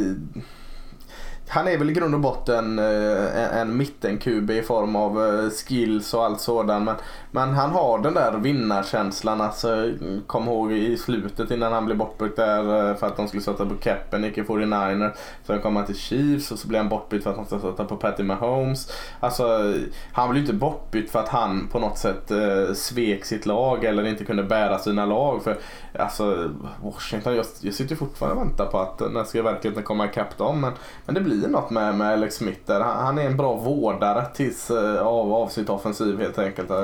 han 1.51 1.67
är 1.67 1.77
väl 1.77 1.89
i 1.89 1.93
grund 1.93 2.13
och 2.13 2.19
botten 2.19 2.79
eh, 2.79 3.57
en 3.57 3.77
mitten-QB 3.77 4.51
i 4.51 4.61
form 4.61 4.95
av 4.95 5.25
eh, 5.25 5.49
skills 5.49 6.13
och 6.13 6.25
allt 6.25 6.41
sådant. 6.41 6.85
Men, 6.85 6.95
men 7.31 7.49
han 7.53 7.69
har 7.69 7.99
den 7.99 8.13
där 8.13 8.37
vinnarkänslan. 8.37 9.41
Alltså, 9.41 9.91
kom 10.27 10.47
ihåg 10.47 10.71
i 10.71 10.97
slutet 10.97 11.51
innan 11.51 11.73
han 11.73 11.85
blev 11.85 11.97
bortbytt 11.97 12.35
där 12.35 12.89
eh, 12.89 12.95
för 12.95 13.07
att 13.07 13.17
de 13.17 13.27
skulle 13.27 13.43
sätta 13.43 13.65
på 13.65 13.75
Kaepernick 13.75 14.37
i 14.37 14.41
49er. 14.41 15.11
Sen 15.43 15.61
kom 15.61 15.75
han 15.75 15.85
till 15.85 15.95
Chiefs 15.95 16.51
och 16.51 16.59
så 16.59 16.67
blev 16.67 16.81
han 16.81 16.89
bortbytt 16.89 17.23
för 17.23 17.29
att 17.29 17.37
han 17.37 17.45
skulle 17.45 17.61
sätta 17.61 17.85
på 17.85 17.95
Patty 17.95 18.23
Mahomes. 18.23 18.91
Alltså, 19.19 19.73
han 20.13 20.29
blev 20.29 20.41
inte 20.41 20.53
bortbytt 20.53 21.11
för 21.11 21.19
att 21.19 21.29
han 21.29 21.67
på 21.71 21.79
något 21.79 21.97
sätt 21.97 22.31
eh, 22.31 22.73
svek 22.73 23.25
sitt 23.25 23.45
lag 23.45 23.83
eller 23.83 24.07
inte 24.07 24.25
kunde 24.25 24.43
bära 24.43 24.79
sina 24.79 25.05
lag. 25.05 25.43
För 25.43 25.57
alltså, 25.99 26.51
Washington, 26.83 27.35
jag, 27.35 27.45
jag 27.61 27.73
sitter 27.73 27.95
fortfarande 27.95 28.41
och 28.41 28.47
väntar 28.47 28.65
på 28.65 28.79
att 28.79 29.11
när 29.11 29.23
ska 29.23 29.43
verkligheten 29.43 29.83
komma 29.83 30.05
ikapp 30.05 30.37
dem. 30.37 30.61
Men, 30.61 30.73
men 31.05 31.15
det 31.15 31.21
blir 31.21 31.38
något 31.47 31.69
med, 31.69 31.95
med 31.95 32.13
Alex 32.13 32.35
Smith 32.35 32.59
där. 32.65 32.79
Han, 32.79 33.05
han 33.05 33.17
är 33.17 33.25
en 33.25 33.37
bra 33.37 33.53
vårdare 33.53 34.25
tills, 34.33 34.71
eh, 34.71 35.01
av, 35.01 35.33
av 35.33 35.47
sitt 35.47 35.69
offensiv 35.69 36.19
helt 36.19 36.39
enkelt. 36.39 36.71
Eh, 36.71 36.77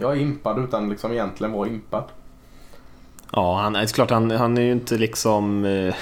jag 0.00 0.12
är 0.12 0.16
impad 0.16 0.58
utan 0.58 0.90
liksom 0.90 1.12
egentligen 1.12 1.52
vara 1.52 1.68
impad. 1.68 2.04
Ja, 3.32 3.60
han, 3.60 3.72
det 3.72 3.78
är 3.78 3.86
klart 3.86 4.10
han, 4.10 4.30
han 4.30 4.58
är 4.58 4.62
ju 4.62 4.72
inte 4.72 4.94
liksom 4.94 5.64
eh, 5.64 5.70
nej, 5.70 5.94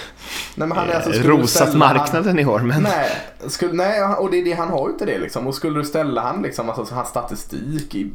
men 0.54 0.72
han 0.72 0.88
är 0.88 0.94
alltså, 0.94 1.22
rosat 1.22 1.74
marknaden 1.74 2.28
han, 2.28 2.38
i 2.38 2.46
år. 2.46 2.60
Men... 2.60 2.82
Nej, 2.82 3.10
skulle, 3.46 3.72
nej, 3.72 4.02
och 4.02 4.30
det 4.30 4.40
är 4.40 4.44
det, 4.44 4.52
han 4.52 4.68
har 4.68 4.86
ju 4.86 4.92
inte 4.92 5.06
det 5.06 5.18
liksom. 5.18 5.46
Och 5.46 5.54
skulle 5.54 5.78
du 5.78 5.84
ställa 5.84 6.20
han 6.20 6.42
liksom, 6.42 6.70
alltså 6.70 6.94
hans 6.94 7.08
statistik 7.08 7.94
i 7.94 8.12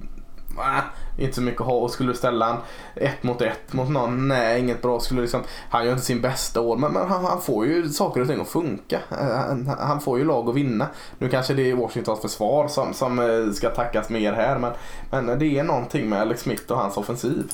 inte 1.22 1.36
så 1.36 1.42
mycket 1.42 1.62
att 1.62 1.68
ha. 1.68 1.74
Och 1.74 1.92
skulle 1.92 2.12
du 2.12 2.18
ställa 2.18 2.46
han 2.46 2.58
ett 2.96 3.24
mot 3.24 3.42
ett 3.42 3.74
mot 3.74 3.90
någon, 3.90 4.28
nej 4.28 4.60
inget 4.60 4.82
bra. 4.82 5.00
Skulle 5.00 5.22
liksom, 5.22 5.42
han 5.70 5.86
gör 5.86 5.92
inte 5.92 6.06
sin 6.06 6.22
bästa 6.22 6.62
år 6.62 6.78
men, 6.78 6.94
men 6.94 7.08
han, 7.08 7.26
han, 7.26 7.42
får 7.42 7.66
ju 7.66 7.90
saker 7.90 8.22
och 8.22 8.28
ting 8.28 8.42
att 8.42 8.48
funka. 8.48 9.00
Eh, 9.12 9.18
han, 9.18 9.76
han, 9.80 10.02
får 10.02 10.20
ju 10.20 10.26
lag 10.26 10.50
att 10.50 10.56
vinna. 10.56 10.88
Nu 11.18 11.30
kanske 11.30 11.54
det 11.54 11.72
är 11.72 11.76
Washingtons 11.76 12.22
försvar 12.22 12.68
som, 12.68 12.94
som 12.94 13.20
eh, 13.20 13.54
ska 13.54 13.70
tackas 13.70 14.10
mer 14.10 14.34
här 14.34 14.60
men, 14.60 14.72
men 15.10 15.40
det 15.40 15.60
är 15.60 15.64
någonting 15.64 16.10
med 16.10 16.22
Alex 16.22 16.42
Smith 16.42 16.72
och 16.72 16.78
hans 16.78 16.98
offensiv. 16.98 17.52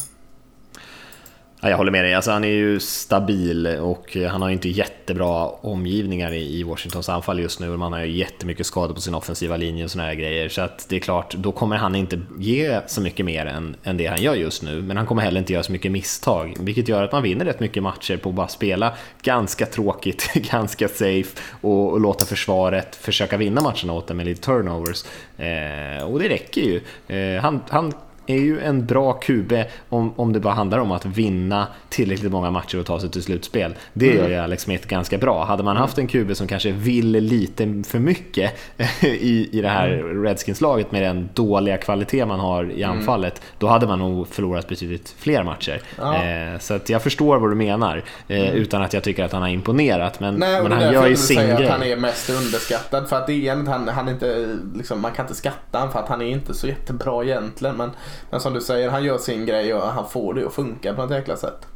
Ja, 1.61 1.69
jag 1.69 1.77
håller 1.77 1.91
med 1.91 2.05
dig, 2.05 2.13
alltså, 2.13 2.31
han 2.31 2.43
är 2.43 2.47
ju 2.47 2.79
stabil 2.79 3.67
och 3.67 4.17
han 4.29 4.41
har 4.41 4.49
inte 4.49 4.69
jättebra 4.69 5.47
omgivningar 5.47 6.33
i 6.33 6.63
Washingtons 6.63 7.09
anfall 7.09 7.39
just 7.39 7.59
nu. 7.59 7.77
Man 7.77 7.93
har 7.93 7.99
ju 7.99 8.11
jättemycket 8.11 8.65
skador 8.65 8.93
på 8.93 9.01
sin 9.01 9.15
offensiva 9.15 9.57
linje 9.57 9.83
och 9.83 9.91
såna 9.91 10.03
här 10.03 10.13
grejer. 10.13 10.49
Så 10.49 10.61
att 10.61 10.89
det 10.89 10.95
är 10.95 10.99
klart, 10.99 11.33
då 11.33 11.51
kommer 11.51 11.75
han 11.75 11.95
inte 11.95 12.21
ge 12.39 12.81
så 12.87 13.01
mycket 13.01 13.25
mer 13.25 13.45
än, 13.45 13.75
än 13.83 13.97
det 13.97 14.07
han 14.07 14.21
gör 14.21 14.35
just 14.35 14.63
nu. 14.63 14.81
Men 14.81 14.97
han 14.97 15.05
kommer 15.05 15.21
heller 15.21 15.39
inte 15.39 15.53
göra 15.53 15.63
så 15.63 15.71
mycket 15.71 15.91
misstag, 15.91 16.57
vilket 16.59 16.87
gör 16.87 17.03
att 17.03 17.11
man 17.11 17.23
vinner 17.23 17.45
rätt 17.45 17.59
mycket 17.59 17.83
matcher 17.83 18.17
på 18.17 18.29
att 18.29 18.35
bara 18.35 18.47
spela 18.47 18.93
ganska 19.21 19.65
tråkigt, 19.65 20.33
ganska 20.51 20.87
safe 20.87 21.41
och, 21.61 21.91
och 21.91 22.01
låta 22.01 22.25
försvaret 22.25 22.95
försöka 22.95 23.37
vinna 23.37 23.61
matcherna 23.61 23.93
åt 23.93 24.09
en 24.09 24.17
med 24.17 24.25
lite 24.25 24.41
turnovers. 24.41 25.03
Eh, 25.37 26.03
och 26.03 26.19
det 26.19 26.29
räcker 26.29 26.61
ju. 26.61 26.81
Eh, 27.17 27.41
han, 27.41 27.61
han 27.69 27.93
är 28.27 28.39
ju 28.39 28.59
en 28.59 28.85
bra 28.85 29.13
QB 29.13 29.53
om, 29.89 30.13
om 30.15 30.33
det 30.33 30.39
bara 30.39 30.53
handlar 30.53 30.79
om 30.79 30.91
att 30.91 31.05
vinna 31.05 31.67
tillräckligt 31.89 32.31
många 32.31 32.51
matcher 32.51 32.79
och 32.79 32.85
ta 32.85 32.99
sig 32.99 33.09
till 33.09 33.23
slutspel. 33.23 33.75
Det 33.93 34.11
mm. 34.11 34.17
gör 34.17 34.29
ju 34.29 34.35
Alex 34.35 34.63
Smith 34.63 34.87
ganska 34.87 35.17
bra. 35.17 35.45
Hade 35.45 35.63
man 35.63 35.77
haft 35.77 35.97
en 35.97 36.07
QB 36.07 36.35
som 36.35 36.47
kanske 36.47 36.71
vill 36.71 37.11
lite 37.11 37.83
för 37.87 37.99
mycket 37.99 38.53
i, 39.03 39.57
i 39.57 39.61
det 39.61 39.69
här 39.69 39.89
mm. 39.89 40.23
Redskins-laget 40.23 40.91
med 40.91 41.03
den 41.03 41.29
dåliga 41.33 41.77
kvalitet 41.77 42.25
man 42.25 42.39
har 42.39 42.71
i 42.71 42.83
mm. 42.83 42.97
anfallet, 42.97 43.33
mm. 43.33 43.55
då 43.57 43.67
hade 43.67 43.87
man 43.87 43.99
nog 43.99 44.27
förlorat 44.27 44.67
betydligt 44.67 45.15
fler 45.17 45.43
matcher. 45.43 45.81
Ja. 45.97 46.23
Eh, 46.23 46.59
så 46.59 46.79
jag 46.87 47.01
förstår 47.01 47.37
vad 47.37 47.51
du 47.51 47.55
menar, 47.55 48.03
eh, 48.27 48.39
mm. 48.39 48.53
utan 48.53 48.81
att 48.81 48.93
jag 48.93 49.03
tycker 49.03 49.23
att 49.23 49.31
han 49.31 49.41
har 49.41 49.49
imponerat. 49.49 50.19
Men, 50.19 50.35
Nej, 50.35 50.63
men 50.63 50.71
han 50.71 50.93
gör 50.93 51.07
ju 51.07 51.15
sin 51.15 51.37
grej. 51.37 51.65
Att 51.65 51.71
han 51.71 51.83
är 51.83 51.95
mest 51.95 52.29
underskattad, 52.29 53.09
för 53.09 53.15
att 53.15 53.29
igen, 53.29 53.67
han, 53.67 53.87
han 53.87 54.09
inte, 54.09 54.57
liksom, 54.75 55.01
man 55.01 55.11
kan 55.11 55.25
inte 55.25 55.35
skatta 55.35 55.77
honom 55.77 55.93
för 55.93 55.99
att 55.99 56.09
han 56.09 56.21
är 56.21 56.29
inte 56.29 56.53
så 56.53 56.67
jättebra 56.67 57.23
egentligen. 57.23 57.77
Men 57.77 57.91
men 58.29 58.39
som 58.39 58.53
du 58.53 58.61
säger, 58.61 58.89
han 58.89 59.03
gör 59.03 59.17
sin 59.17 59.45
grej 59.45 59.73
och 59.73 59.81
han 59.81 60.09
får 60.09 60.33
det 60.33 60.47
att 60.47 60.53
funka 60.53 60.93
på 60.93 61.01
något 61.01 61.11
jäkla 61.11 61.37
sätt. 61.37 61.67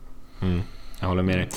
Mm, 0.42 0.62
jag 1.00 1.08
håller 1.08 1.24
med 1.24 1.38
dig. 1.38 1.50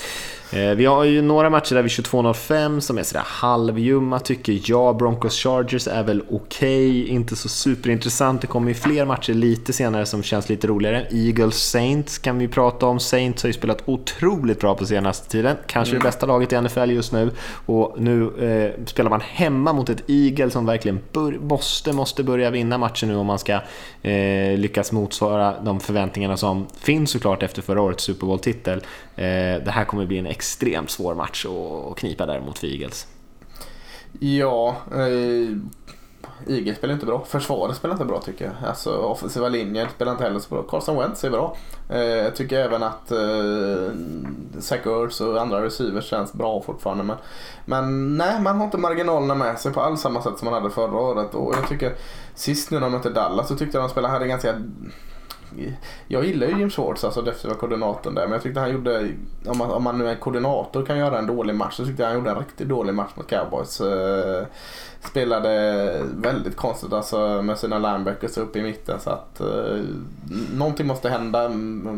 Eh, 0.50 0.70
vi 0.70 0.86
har 0.86 1.04
ju 1.04 1.22
några 1.22 1.50
matcher 1.50 1.74
där 1.74 1.82
vi 1.82 1.88
22.05 1.88 2.80
som 2.80 2.98
är 2.98 3.02
sådär 3.02 3.24
halvjumma 3.26 4.18
tycker 4.18 4.60
jag. 4.64 4.96
Broncos 4.96 5.38
Chargers 5.38 5.88
är 5.88 6.02
väl 6.02 6.22
okej, 6.30 7.02
okay, 7.02 7.14
inte 7.14 7.36
så 7.36 7.48
superintressant. 7.48 8.40
Det 8.40 8.46
kommer 8.46 8.68
ju 8.68 8.74
fler 8.74 9.04
matcher 9.04 9.34
lite 9.34 9.72
senare 9.72 10.06
som 10.06 10.22
känns 10.22 10.48
lite 10.48 10.66
roligare. 10.66 11.06
Eagles 11.10 11.70
Saints 11.70 12.18
kan 12.18 12.38
vi 12.38 12.48
prata 12.48 12.86
om. 12.86 13.00
Saints 13.00 13.42
har 13.42 13.48
ju 13.48 13.52
spelat 13.52 13.82
otroligt 13.84 14.60
bra 14.60 14.74
på 14.74 14.86
senaste 14.86 15.28
tiden. 15.28 15.56
Kanske 15.66 15.94
mm. 15.94 16.02
det 16.02 16.08
bästa 16.08 16.26
laget 16.26 16.52
i 16.52 16.60
NFL 16.60 16.90
just 16.90 17.12
nu. 17.12 17.30
Och 17.66 17.94
nu 17.98 18.22
eh, 18.24 18.86
spelar 18.86 19.10
man 19.10 19.20
hemma 19.20 19.72
mot 19.72 19.88
ett 19.88 20.10
Eagle 20.10 20.50
som 20.50 20.66
verkligen 20.66 21.00
måste, 21.40 21.92
måste 21.92 22.22
börja 22.22 22.50
vinna 22.50 22.78
matchen 22.78 23.08
nu 23.08 23.16
om 23.16 23.26
man 23.26 23.38
ska 23.38 23.52
eh, 24.02 24.58
lyckas 24.58 24.92
motsvara 24.92 25.54
de 25.60 25.80
förväntningarna 25.80 26.36
som 26.36 26.66
finns 26.80 27.10
såklart 27.10 27.42
efter 27.42 27.62
förra 27.62 27.82
årets 27.82 28.04
Super 28.04 28.26
Bowl-titel. 28.26 28.80
Eh, 29.16 29.24
det 29.64 29.70
här 29.70 29.84
kommer 29.84 30.06
bli 30.06 30.18
en 30.18 30.26
extremt 30.35 30.90
svår 30.90 31.15
match 31.15 31.47
att 31.47 31.97
knipa 31.97 32.27
där 32.27 32.40
mot 32.40 32.65
Eagles. 32.65 33.06
Ja, 34.20 34.77
eh, 34.93 35.56
Eagles 36.47 36.77
spelar 36.77 36.94
inte 36.94 37.06
bra. 37.06 37.24
Försvaret 37.24 37.77
spelar 37.77 37.94
inte 37.94 38.05
bra 38.05 38.20
tycker 38.20 38.44
jag. 38.44 38.69
Alltså 38.69 38.97
offensiva 38.97 39.48
linjen 39.48 39.89
spelar 39.94 40.12
inte 40.12 40.24
heller 40.24 40.39
så 40.39 40.55
bra. 40.55 40.62
Carson 40.62 40.97
Wentz 40.97 41.24
är 41.24 41.31
bra. 41.31 41.56
Eh, 41.90 41.98
jag 41.98 42.36
tycker 42.36 42.59
även 42.59 42.82
att 42.82 43.11
eh, 43.11 43.93
Zach 44.59 44.86
Ertz 44.86 45.20
och 45.20 45.40
andra 45.40 45.65
receivers 45.65 46.05
känns 46.05 46.32
bra 46.32 46.62
fortfarande. 46.62 47.05
Men, 47.05 47.16
men 47.65 48.16
nej, 48.16 48.40
man 48.40 48.56
har 48.56 48.65
inte 48.65 48.78
marginalerna 48.78 49.35
med 49.35 49.59
sig 49.59 49.73
på 49.73 49.81
alls 49.81 50.01
samma 50.01 50.23
sätt 50.23 50.39
som 50.39 50.44
man 50.44 50.55
hade 50.55 50.70
förra 50.70 50.98
året. 50.98 51.35
Och 51.35 51.55
jag 51.55 51.69
tycker 51.69 51.94
sist 52.35 52.70
nu 52.70 52.77
när 52.77 52.86
de 52.86 52.93
mötte 52.93 53.11
Dallas 53.11 53.48
så 53.48 53.56
tyckte 53.56 53.78
jag 53.78 53.85
de 53.85 53.90
spelade 53.90 54.12
hade 54.12 54.27
ganska 54.27 54.55
jag 56.09 56.24
gillar 56.24 56.47
ju 56.47 56.59
Jim 56.59 56.70
Schwartz, 56.70 57.05
alltså 57.05 57.22
defensiva 57.22 57.55
koordinatorn 57.55 58.14
där. 58.14 58.22
Men 58.22 58.32
jag 58.32 58.43
tyckte 58.43 58.60
han 58.60 58.72
gjorde, 58.72 59.09
om 59.47 59.59
man, 59.59 59.70
om 59.70 59.82
man 59.82 59.98
nu 59.98 60.06
är 60.06 60.10
en 60.10 60.16
koordinator 60.16 60.85
kan 60.85 60.98
göra 60.98 61.18
en 61.18 61.26
dålig 61.26 61.55
match, 61.55 61.74
så 61.74 61.85
tyckte 61.85 62.02
jag 62.02 62.09
han 62.09 62.18
gjorde 62.18 62.31
en 62.31 62.39
riktigt 62.39 62.68
dålig 62.68 62.94
match 62.94 63.10
mot 63.14 63.26
Cowboys. 63.26 63.81
Eh, 63.81 64.47
spelade 65.01 66.02
väldigt 66.16 66.56
konstigt 66.56 66.93
alltså 66.93 67.43
med 67.43 67.59
sina 67.59 67.78
linebackers 67.78 68.39
uppe 68.39 68.59
i 68.59 68.62
mitten. 68.62 69.01
Så 69.01 69.10
att 69.10 69.40
eh, 69.40 69.81
någonting 70.52 70.86
måste 70.86 71.09
hända 71.09 71.51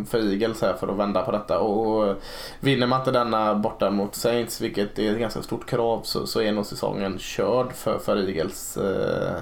för 0.09 0.33
Eagles 0.33 0.62
här 0.62 0.74
för 0.74 0.89
att 0.89 0.99
vända 0.99 1.23
på 1.23 1.33
detta. 1.33 1.59
Och, 1.59 2.09
och 2.09 2.16
vinner 2.61 2.87
man 2.87 3.01
inte 3.01 3.11
denna 3.11 3.55
borta 3.55 3.91
mot 3.91 4.15
Saints, 4.15 4.61
vilket 4.61 4.99
är 4.99 5.12
ett 5.12 5.19
ganska 5.19 5.43
stort 5.43 5.66
krav, 5.66 6.01
så, 6.05 6.27
så 6.27 6.41
är 6.41 6.53
nog 6.53 6.66
säsongen 6.66 7.19
körd 7.19 7.73
för, 7.73 7.99
för 7.99 8.16
Eagles. 8.16 8.77
Eh, 8.77 9.37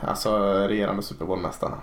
alltså 0.00 0.38
regerande 0.68 1.02
Super 1.02 1.24
Bowl-mästarna. 1.24 1.76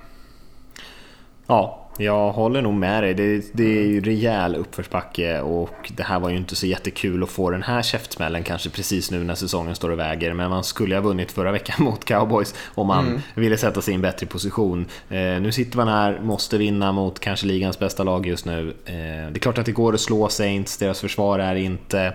Ja, 1.47 1.87
jag 1.97 2.31
håller 2.31 2.61
nog 2.61 2.73
med 2.73 3.03
dig. 3.03 3.13
Det, 3.13 3.53
det 3.53 3.79
är 3.79 3.87
ju 3.87 4.01
rejäl 4.01 4.55
uppförsbacke 4.55 5.41
och 5.41 5.91
det 5.95 6.03
här 6.03 6.19
var 6.19 6.29
ju 6.29 6.37
inte 6.37 6.55
så 6.55 6.67
jättekul 6.67 7.23
att 7.23 7.29
få 7.29 7.49
den 7.49 7.63
här 7.63 7.81
käftsmällen 7.81 8.43
kanske 8.43 8.69
precis 8.69 9.11
nu 9.11 9.23
när 9.23 9.35
säsongen 9.35 9.75
står 9.75 9.89
och 9.89 9.99
väger. 9.99 10.33
Men 10.33 10.49
man 10.49 10.63
skulle 10.63 10.95
ha 10.95 11.01
vunnit 11.01 11.31
förra 11.31 11.51
veckan 11.51 11.75
mot 11.85 12.05
Cowboys 12.05 12.55
om 12.75 12.87
man 12.87 13.07
mm. 13.07 13.21
ville 13.35 13.57
sätta 13.57 13.81
sig 13.81 13.91
i 13.91 13.95
en 13.95 14.01
bättre 14.01 14.25
position. 14.25 14.85
Eh, 15.09 15.17
nu 15.17 15.51
sitter 15.51 15.77
man 15.77 15.87
här, 15.87 16.19
måste 16.19 16.57
vinna 16.57 16.91
mot 16.91 17.19
kanske 17.19 17.47
ligans 17.47 17.79
bästa 17.79 18.03
lag 18.03 18.25
just 18.25 18.45
nu. 18.45 18.73
Eh, 18.85 18.93
det 19.31 19.37
är 19.37 19.39
klart 19.39 19.57
att 19.57 19.65
det 19.65 19.71
går 19.71 19.93
att 19.93 20.01
slå 20.01 20.29
Saints, 20.29 20.77
deras 20.77 21.01
försvar 21.01 21.39
är 21.39 21.55
inte 21.55 22.13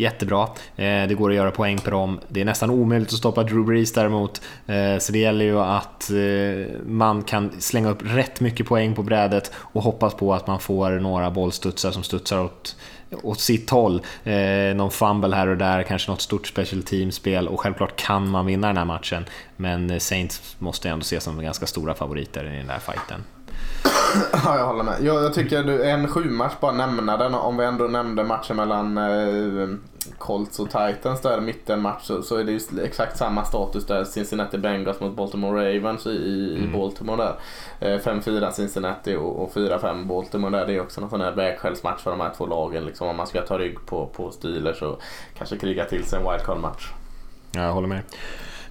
jättebra. 0.00 0.42
Eh, 0.76 1.08
det 1.08 1.16
går 1.18 1.30
att 1.30 1.36
göra 1.36 1.50
poäng 1.50 1.78
på 1.78 1.90
dem. 1.90 2.20
Det 2.28 2.40
är 2.40 2.44
nästan 2.44 2.70
omöjligt 2.70 3.08
att 3.08 3.18
stoppa 3.18 3.42
Drew 3.42 3.66
Brees 3.66 3.92
däremot. 3.92 4.42
Eh, 4.66 4.98
så 4.98 5.12
det 5.12 5.18
gäller 5.18 5.44
ju 5.44 5.60
att 5.60 6.10
eh, 6.10 6.80
man 6.86 7.22
kan 7.22 7.60
slänga 7.60 7.90
upp 7.90 8.02
rätt 8.02 8.40
mycket 8.40 8.66
poäng 8.66 8.94
på 8.94 9.02
brädet 9.02 9.52
och 9.56 9.82
hoppas 9.82 10.14
på 10.14 10.34
att 10.34 10.46
man 10.46 10.60
får 10.60 10.90
några 10.90 11.30
bollstudsar 11.30 11.90
som 11.90 12.02
studsar 12.02 12.44
åt 12.44 12.76
åt 13.22 13.40
sitt 13.40 13.70
håll. 13.70 14.02
Eh, 14.24 14.74
någon 14.76 14.90
fumble 14.90 15.36
här 15.36 15.46
och 15.46 15.56
där, 15.56 15.82
kanske 15.82 16.10
något 16.10 16.20
stort 16.20 16.46
special 16.46 16.82
team-spel 16.82 17.48
och 17.48 17.60
självklart 17.60 17.96
kan 17.96 18.30
man 18.30 18.46
vinna 18.46 18.66
den 18.66 18.76
här 18.76 18.84
matchen. 18.84 19.24
Men 19.56 20.00
Saints 20.00 20.56
måste 20.58 20.88
ändå 20.88 21.02
ses 21.02 21.24
som 21.24 21.42
ganska 21.42 21.66
stora 21.66 21.94
favoriter 21.94 22.54
i 22.54 22.56
den 22.56 22.66
där 22.66 22.78
fighten. 22.78 23.24
Ja, 24.44 24.58
jag 24.58 24.66
håller 24.66 24.84
med. 24.84 24.96
Jag, 25.00 25.24
jag 25.24 25.34
tycker 25.34 25.62
du, 25.62 25.84
en 25.84 26.08
sju-match, 26.08 26.52
bara 26.60 26.72
nämna 26.72 27.16
den. 27.16 27.34
Om 27.34 27.56
vi 27.56 27.64
ändå 27.64 27.84
nämnde 27.84 28.24
matchen 28.24 28.56
mellan 28.56 28.98
eh, 28.98 29.68
Colts 30.18 30.60
och 30.60 30.66
Titans 30.70 31.20
där, 31.20 31.40
mittenmatch, 31.40 32.04
så, 32.04 32.22
så 32.22 32.36
är 32.36 32.44
det 32.44 32.52
just 32.52 32.78
exakt 32.78 33.16
samma 33.16 33.44
status 33.44 33.86
där. 33.86 34.04
Cincinnati 34.04 34.58
Bengals 34.58 35.00
mot 35.00 35.16
Baltimore 35.16 35.76
Ravens 35.76 36.06
i, 36.06 36.10
i 36.10 36.56
Mm. 36.58 36.72
Baltimore 36.72 37.16
där. 37.16 37.34
Eh, 37.94 38.00
5-4 38.00 38.50
Cincinnati 38.50 39.16
och, 39.16 39.42
och 39.42 39.52
4-5 39.54 40.06
Baltimore 40.06 40.58
där. 40.58 40.66
Det 40.66 40.74
är 40.74 40.80
också 40.80 41.00
en 41.00 41.10
sån 41.10 41.20
här 41.20 41.32
vägskällsmatch 41.32 42.02
för 42.02 42.10
de 42.10 42.20
här 42.20 42.32
två 42.36 42.46
lagen. 42.46 42.84
Liksom, 42.84 43.08
om 43.08 43.16
man 43.16 43.26
ska 43.26 43.42
ta 43.42 43.58
rygg 43.58 43.86
på, 43.86 44.06
på 44.06 44.30
Steelers 44.30 44.82
och 44.82 45.00
kanske 45.38 45.56
kriga 45.58 45.84
till 45.84 46.04
sig 46.04 46.18
en 46.18 46.30
wildcard-match. 46.30 46.90
Ja, 47.52 47.62
jag 47.62 47.72
håller 47.72 47.88
med. 47.88 48.02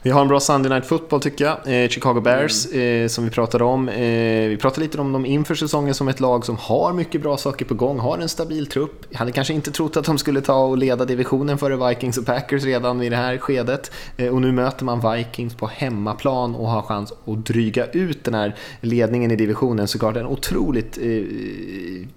Vi 0.01 0.09
har 0.09 0.21
en 0.21 0.27
bra 0.27 0.39
Sunday 0.39 0.69
Night 0.69 0.85
Football 0.85 1.21
tycker 1.21 1.45
jag. 1.45 1.83
Eh, 1.83 1.89
Chicago 1.89 2.21
Bears 2.21 2.65
eh, 2.65 3.07
som 3.07 3.23
vi 3.23 3.29
pratade 3.29 3.63
om. 3.63 3.89
Eh, 3.89 4.49
vi 4.49 4.57
pratade 4.61 4.81
lite 4.81 5.01
om 5.01 5.11
dem 5.11 5.25
inför 5.25 5.55
säsongen 5.55 5.93
som 5.93 6.07
ett 6.07 6.19
lag 6.19 6.45
som 6.45 6.57
har 6.57 6.93
mycket 6.93 7.21
bra 7.21 7.37
saker 7.37 7.65
på 7.65 7.73
gång, 7.73 7.99
har 7.99 8.17
en 8.17 8.29
stabil 8.29 8.67
trupp. 8.67 9.05
Jag 9.09 9.19
hade 9.19 9.31
kanske 9.31 9.53
inte 9.53 9.71
trott 9.71 9.97
att 9.97 10.05
de 10.05 10.17
skulle 10.17 10.41
ta 10.41 10.65
och 10.65 10.77
leda 10.77 11.05
divisionen 11.05 11.57
före 11.57 11.89
Vikings 11.89 12.17
och 12.17 12.25
Packers 12.25 12.63
redan 12.63 13.01
i 13.01 13.09
det 13.09 13.15
här 13.15 13.37
skedet. 13.37 13.91
Eh, 14.17 14.27
och 14.27 14.41
nu 14.41 14.51
möter 14.51 14.85
man 14.85 15.15
Vikings 15.15 15.55
på 15.55 15.67
hemmaplan 15.67 16.55
och 16.55 16.67
har 16.67 16.81
chans 16.81 17.13
att 17.25 17.45
dryga 17.45 17.85
ut 17.85 18.23
den 18.23 18.33
här 18.33 18.55
ledningen 18.81 19.31
i 19.31 19.35
divisionen. 19.35 19.87
Såklart 19.87 20.15
en 20.15 20.27
otroligt, 20.27 20.97
eh, 20.97 21.23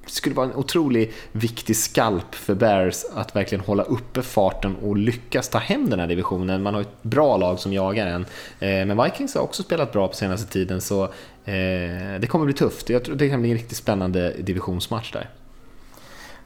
skulle 0.06 0.34
vara 0.34 0.46
en 0.46 0.54
otroligt 0.54 1.14
viktig 1.32 1.76
skalp 1.76 2.34
för 2.34 2.54
Bears 2.54 3.04
att 3.14 3.36
verkligen 3.36 3.64
hålla 3.64 3.82
uppe 3.82 4.22
farten 4.22 4.76
och 4.82 4.96
lyckas 4.96 5.48
ta 5.48 5.58
hem 5.58 5.90
den 5.90 6.00
här 6.00 6.06
divisionen. 6.06 6.62
Man 6.62 6.74
har 6.74 6.80
ett 6.80 7.02
bra 7.02 7.36
lag 7.36 7.58
som 7.58 7.71
jagar 7.72 8.06
en. 8.06 8.26
Eh, 8.60 8.86
men 8.86 9.02
Vikings 9.02 9.34
har 9.34 9.42
också 9.42 9.62
spelat 9.62 9.92
bra 9.92 10.08
på 10.08 10.14
senaste 10.14 10.52
tiden 10.52 10.80
så 10.80 11.04
eh, 11.04 12.20
det 12.20 12.28
kommer 12.28 12.44
bli 12.44 12.54
tufft. 12.54 12.90
Jag 12.90 13.04
tror 13.04 13.16
det 13.16 13.28
kan 13.28 13.40
bli 13.40 13.50
en 13.50 13.56
riktigt 13.56 13.76
spännande 13.76 14.34
divisionsmatch 14.38 15.12
där. 15.12 15.30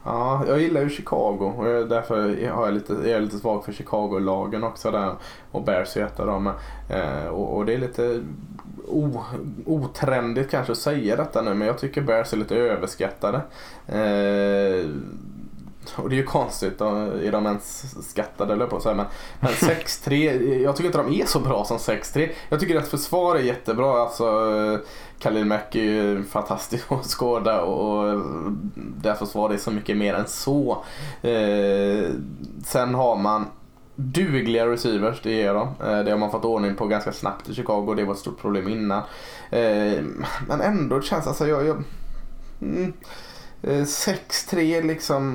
Ja, 0.07 0.43
jag 0.47 0.61
gillar 0.61 0.81
ju 0.81 0.89
Chicago 0.89 1.53
och 1.57 1.87
därför 1.87 2.49
har 2.51 2.65
jag 2.65 2.73
lite, 2.73 2.93
är 2.93 3.11
jag 3.11 3.21
lite 3.21 3.37
svag 3.37 3.65
för 3.65 3.73
Chicago-lagen 3.73 4.63
också 4.63 4.91
där. 4.91 5.13
Och 5.51 5.63
Bears 5.63 5.97
är 5.97 6.05
ett 6.05 6.19
av 6.19 6.27
dem. 6.27 6.51
Eh, 6.89 7.27
och 7.27 7.65
det 7.65 7.73
är 7.73 7.77
lite 7.77 8.23
o, 8.87 9.23
otrendigt 9.65 10.51
kanske 10.51 10.71
att 10.71 10.77
säga 10.77 11.15
detta 11.15 11.41
nu 11.41 11.53
men 11.53 11.67
jag 11.67 11.77
tycker 11.77 12.01
Bears 12.01 12.33
är 12.33 12.37
lite 12.37 12.55
överskattade. 12.55 13.41
Eh, 13.87 14.85
och 15.95 16.09
det 16.09 16.15
är 16.15 16.17
ju 16.17 16.23
konstigt, 16.23 16.81
är 16.81 17.31
de 17.31 17.45
ens 17.45 17.95
skattade 18.09 18.53
eller 18.53 18.67
på 18.67 18.77
att 18.77 18.83
säga. 18.83 18.95
Men, 18.95 19.05
men 19.39 19.51
6-3, 19.53 20.57
jag 20.63 20.75
tycker 20.75 20.85
inte 20.85 20.97
de 20.97 21.21
är 21.21 21.25
så 21.25 21.39
bra 21.39 21.65
som 21.65 21.77
6-3. 21.77 22.29
Jag 22.49 22.59
tycker 22.59 22.77
att 22.77 22.87
försvar 22.87 23.35
är 23.35 23.39
jättebra. 23.39 24.01
Alltså, 24.01 24.25
Khalil 25.19 25.45
Mack 25.45 25.75
är 25.75 25.83
ju 25.83 26.23
fantastisk 26.23 26.91
att 26.91 27.05
skåda 27.05 27.61
och, 27.61 28.21
där 28.75 29.13
försvar 29.13 29.49
är 29.49 29.57
så 29.57 29.71
mycket 29.71 29.97
mer 29.97 30.13
än 30.13 30.27
så. 30.27 30.83
Eh, 31.21 32.09
sen 32.65 32.95
har 32.95 33.15
man 33.15 33.45
dugliga 33.95 34.67
receivers, 34.67 35.21
det 35.23 35.43
är 35.43 35.53
de. 35.53 35.67
Eh, 35.67 36.03
det 36.03 36.11
har 36.11 36.17
man 36.17 36.31
fått 36.31 36.45
ordning 36.45 36.75
på 36.75 36.87
ganska 36.87 37.11
snabbt 37.11 37.49
i 37.49 37.55
Chicago. 37.55 37.93
Det 37.95 38.05
var 38.05 38.13
ett 38.13 38.19
stort 38.19 38.41
problem 38.41 38.67
innan. 38.67 39.03
Eh, 39.49 40.03
men 40.47 40.61
ändå, 40.61 40.99
det 40.99 41.05
känns 41.05 41.27
alltså 41.27 41.47
jag... 41.47 41.67
jag 41.67 41.83
mm, 42.61 42.93
Eh, 43.61 43.83
6-3 43.83 44.83
liksom 44.83 45.31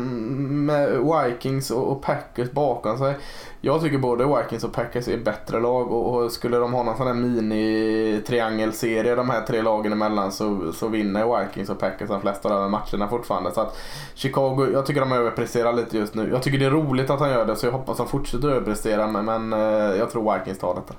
med 0.66 0.90
Vikings 0.90 1.70
och, 1.70 2.02
Packers 2.02 2.50
bakom 2.50 2.98
sig. 2.98 3.16
Jag 3.60 3.82
tycker 3.82 3.98
både 3.98 4.24
Vikings 4.24 4.64
och 4.64 4.72
Packers 4.72 5.08
är 5.08 5.18
bättre 5.18 5.60
lag 5.60 5.92
och, 5.92 6.32
skulle 6.32 6.56
de 6.56 6.72
ha 6.72 6.82
någon 6.82 6.96
sån 6.96 7.06
här 7.06 7.14
mini-triangelserie 7.14 9.14
de 9.14 9.30
här 9.30 9.40
tre 9.40 9.62
lagen 9.62 9.92
emellan 9.92 10.32
så, 10.32 10.72
så 10.72 10.88
vinner 10.88 11.40
Vikings 11.40 11.70
och 11.70 11.78
Packers 11.78 12.08
de 12.08 12.20
flesta 12.20 12.48
av 12.48 12.54
de 12.54 12.60
här 12.60 12.68
matcherna 12.68 13.08
fortfarande. 13.08 13.52
Så 13.52 13.60
att 13.60 13.78
Chicago, 14.14 14.68
jag 14.72 14.86
tycker 14.86 15.00
de 15.00 15.12
överpresterar 15.12 15.72
lite 15.72 15.98
just 15.98 16.14
nu. 16.14 16.30
Jag 16.30 16.42
tycker 16.42 16.58
det 16.58 16.66
är 16.66 16.70
roligt 16.70 17.10
att 17.10 17.20
han 17.20 17.30
gör 17.30 17.46
det 17.46 17.56
så 17.56 17.66
jag 17.66 17.72
hoppas 17.72 17.92
att 17.92 17.98
han 17.98 18.08
fortsätter 18.08 18.48
överprestera 18.48 19.06
men, 19.06 19.24
men 19.24 19.52
eh, 19.52 19.58
jag 19.98 20.10
tror 20.10 20.38
Vikings 20.38 20.58
tar 20.58 20.74
detta. 20.74 20.94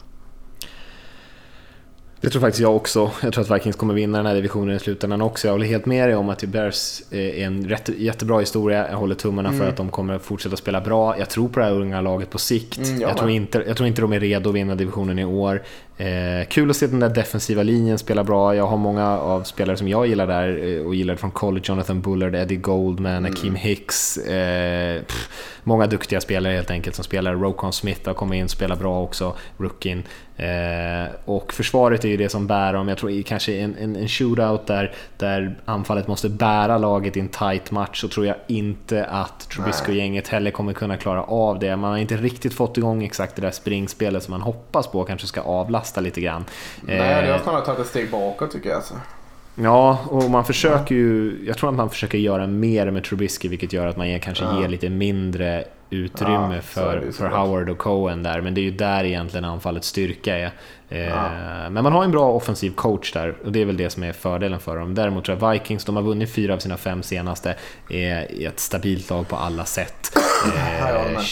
Det 2.24 2.30
tror 2.30 2.42
faktiskt 2.42 2.62
jag 2.62 2.76
också. 2.76 3.12
Jag 3.24 3.34
tror 3.34 3.44
att 3.44 3.52
Vikings 3.52 3.76
kommer 3.76 3.94
vinna 3.94 4.18
den 4.18 4.28
här 4.28 4.36
divisionen 4.36 4.76
i 4.76 4.80
slutändan 4.80 5.22
också. 5.22 5.48
Jag 5.48 5.54
håller 5.54 5.66
helt 5.66 5.86
med 5.86 6.10
dig 6.10 6.16
om 6.16 6.30
att 6.30 6.44
Bears 6.44 7.02
är 7.12 7.46
en 7.46 7.70
rätt, 7.70 7.90
jättebra 7.98 8.40
historia. 8.40 8.90
Jag 8.92 8.98
håller 8.98 9.16
tummarna 9.16 9.52
för 9.52 9.70
att 9.70 9.78
de 9.78 9.90
kommer 9.90 10.20
fortsätta 10.20 10.56
spela 10.56 10.82
bra. 10.82 11.20
Jag 11.20 11.30
tror 11.30 11.50
på 11.50 11.60
det 11.60 11.66
här 11.66 11.72
unga 11.72 12.02
laget 12.02 12.30
på 12.30 12.38
sikt. 12.38 12.78
Mm, 12.78 13.02
jag 13.02 13.10
jag, 13.10 13.18
tror 13.18 13.30
inte, 13.30 13.64
jag 13.68 13.78
tror 13.78 13.88
inte 13.88 14.02
de 14.02 14.14
är 14.14 14.20
redo 14.20 14.50
att 14.50 14.56
vinna 14.56 14.76
divisionen 14.76 15.20
i 15.20 15.26
år. 15.26 15.64
Eh, 15.98 16.48
kul 16.50 16.70
att 16.70 16.76
se 16.76 16.88
den 16.88 17.00
där 17.00 17.10
defensiva 17.10 17.64
linjen 17.64 17.98
spela 17.98 18.24
bra. 18.24 18.56
Jag 18.56 18.68
har 18.68 18.78
många 18.78 19.20
av 19.20 19.44
spelare 19.44 19.78
som 19.78 19.88
jag 19.88 20.08
gillar 20.08 20.28
där 20.28 20.64
eh, 20.64 20.86
och 20.86 20.96
gillade 20.96 21.18
från 21.18 21.32
college. 21.32 21.66
Jonathan 21.68 22.02
Bullard, 22.02 22.36
Eddie 22.36 22.56
Goldman, 22.56 23.26
Akeem 23.26 23.56
Hicks. 23.56 24.18
Eh, 24.18 25.02
pff, 25.02 25.30
många 25.64 25.88
duktiga 25.88 26.22
spelare 26.22 26.54
helt 26.54 26.72
enkelt 26.72 26.96
som 26.96 27.04
spelar. 27.04 27.36
Rokon 27.36 27.74
Smith 27.74 28.02
har 28.06 28.14
kommit 28.14 28.38
in 28.38 28.44
och 28.44 28.50
spelar 28.50 28.76
bra 28.76 29.02
också, 29.02 29.36
rookien. 29.58 30.04
Eh, 30.38 31.12
och 31.26 31.54
försvaret 31.54 32.06
är 32.06 32.10
ju 32.10 32.18
det 32.18 32.30
som 32.30 32.48
bär 32.48 32.74
dem. 32.74 32.88
Jag 32.88 32.98
tror 32.98 33.22
kanske 33.22 33.54
en, 33.58 33.76
en, 33.78 33.96
en 33.96 34.08
shootout 34.08 34.68
där, 34.68 34.94
där 35.18 35.56
anfallet 35.66 36.08
måste 36.08 36.30
bära 36.30 36.78
laget 36.78 37.18
i 37.18 37.20
en 37.20 37.28
tight 37.28 37.72
match 37.72 38.02
så 38.02 38.08
tror 38.08 38.26
jag 38.26 38.36
inte 38.48 39.06
att 39.06 39.50
Trubisky-gänget 39.50 40.28
heller 40.28 40.52
kommer 40.52 40.74
kunna 40.74 40.98
klara 40.98 41.24
av 41.24 41.60
det. 41.60 41.76
Man 41.76 41.92
har 41.92 41.98
inte 41.98 42.18
riktigt 42.18 42.54
fått 42.54 42.78
igång 42.78 43.04
exakt 43.04 43.36
det 43.36 43.42
där 43.42 43.52
springspelet 43.52 44.24
som 44.24 44.32
man 44.32 44.42
hoppas 44.42 44.88
på 44.88 45.04
kanske 45.04 45.28
ska 45.28 45.42
avlasta 45.42 46.02
lite 46.02 46.22
grann. 46.22 46.46
Nej, 46.82 46.98
det 46.98 47.32
har 47.32 47.38
Eh, 47.38 47.44
snarare 47.44 47.66
tagit 47.66 47.80
ett 47.80 47.88
steg 47.88 48.12
bakåt 48.12 48.52
tycker 48.52 48.70
jag. 48.70 48.76
Alltså. 48.76 48.94
Ja, 49.56 50.00
och 50.10 50.30
man 50.32 50.46
försöker 50.46 50.96
ju... 50.96 51.44
Jag 51.48 51.58
tror 51.58 51.70
att 51.70 51.76
man 51.76 51.90
försöker 51.90 52.18
göra 52.18 52.48
mer 52.48 52.92
med 52.92 53.04
Trubisky, 53.04 53.48
vilket 53.48 53.74
gör 53.74 53.88
att 53.88 53.98
man 53.98 54.20
kanske 54.20 54.46
ger 54.46 54.68
lite 54.68 54.90
mindre 54.90 55.66
utrymme 55.90 56.56
Ja, 56.56 56.62
för, 56.62 57.12
för. 57.12 57.30
Howard 57.30 57.70
och 57.70 57.78
Cohen 57.78 58.24
där. 58.24 58.42
Men 58.42 58.54
det 58.54 58.62
är 58.62 58.64
ju 58.64 58.72
där 58.72 59.04
egentligen 59.04 59.46
anfallets 59.46 59.88
styrka 59.88 60.38
är. 60.38 60.52
Eh, 60.90 61.70
Men 61.70 61.84
man 61.84 61.94
har 61.94 62.04
en 62.04 62.12
bra 62.12 62.32
offensiv 62.32 62.72
coach 62.72 63.14
där 63.14 63.36
och 63.46 63.52
det 63.52 63.62
är 63.62 63.66
väl 63.66 63.78
det 63.78 63.90
som 63.90 64.04
är 64.04 64.14
fördelen 64.14 64.60
för 64.60 64.78
dem. 64.78 64.96
Däremot 64.96 65.26
tror 65.26 65.38
jag 65.42 65.52
Vikings, 65.52 65.86
de 65.86 65.96
har 65.96 66.04
vunnit 66.04 66.32
fyra 66.34 66.54
av 66.54 66.58
sina 66.58 66.78
fem 66.78 67.04
senaste, 67.04 67.56
är 67.90 68.48
ett 68.48 68.60
stabilt 68.60 69.10
lag 69.10 69.28
på 69.28 69.36
alla 69.36 69.66
sätt. 69.66 70.12
Ja, 70.80 71.06
med. 71.14 71.24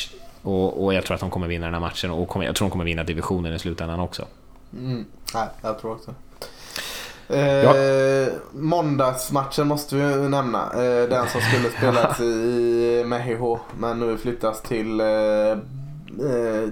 och, 0.42 0.84
och 0.84 0.94
jag 0.94 1.06
tror 1.06 1.16
att 1.16 1.22
de 1.22 1.30
kommer 1.30 1.48
vinna 1.48 1.66
den 1.66 1.74
här 1.74 1.82
matchen 1.82 2.12
och 2.12 2.44
jag 2.44 2.56
tror 2.56 2.68
de 2.68 2.72
kommer 2.72 2.86
vinna 2.86 3.04
divisionen 3.04 3.54
i 3.54 3.60
slutändan 3.60 4.00
också. 4.00 4.26
Mm. 4.74 5.06
Nej, 5.34 5.48
jag 5.62 5.80
tror 5.80 5.92
också. 5.92 6.14
Eh, 7.30 8.34
Måndagsmatchen 8.52 9.68
måste 9.68 9.96
vi 9.96 10.30
nämna. 10.30 10.72
Eh, 10.74 11.10
den 11.10 11.28
som 11.28 11.42
skulle 11.42 11.70
spelats 11.78 12.20
i 12.20 13.04
Mexico 13.06 13.60
men 13.80 14.00
nu 14.00 14.18
flyttas 14.18 14.62
till 14.62 15.00
eh, 15.00 15.52
eh, 16.30 16.68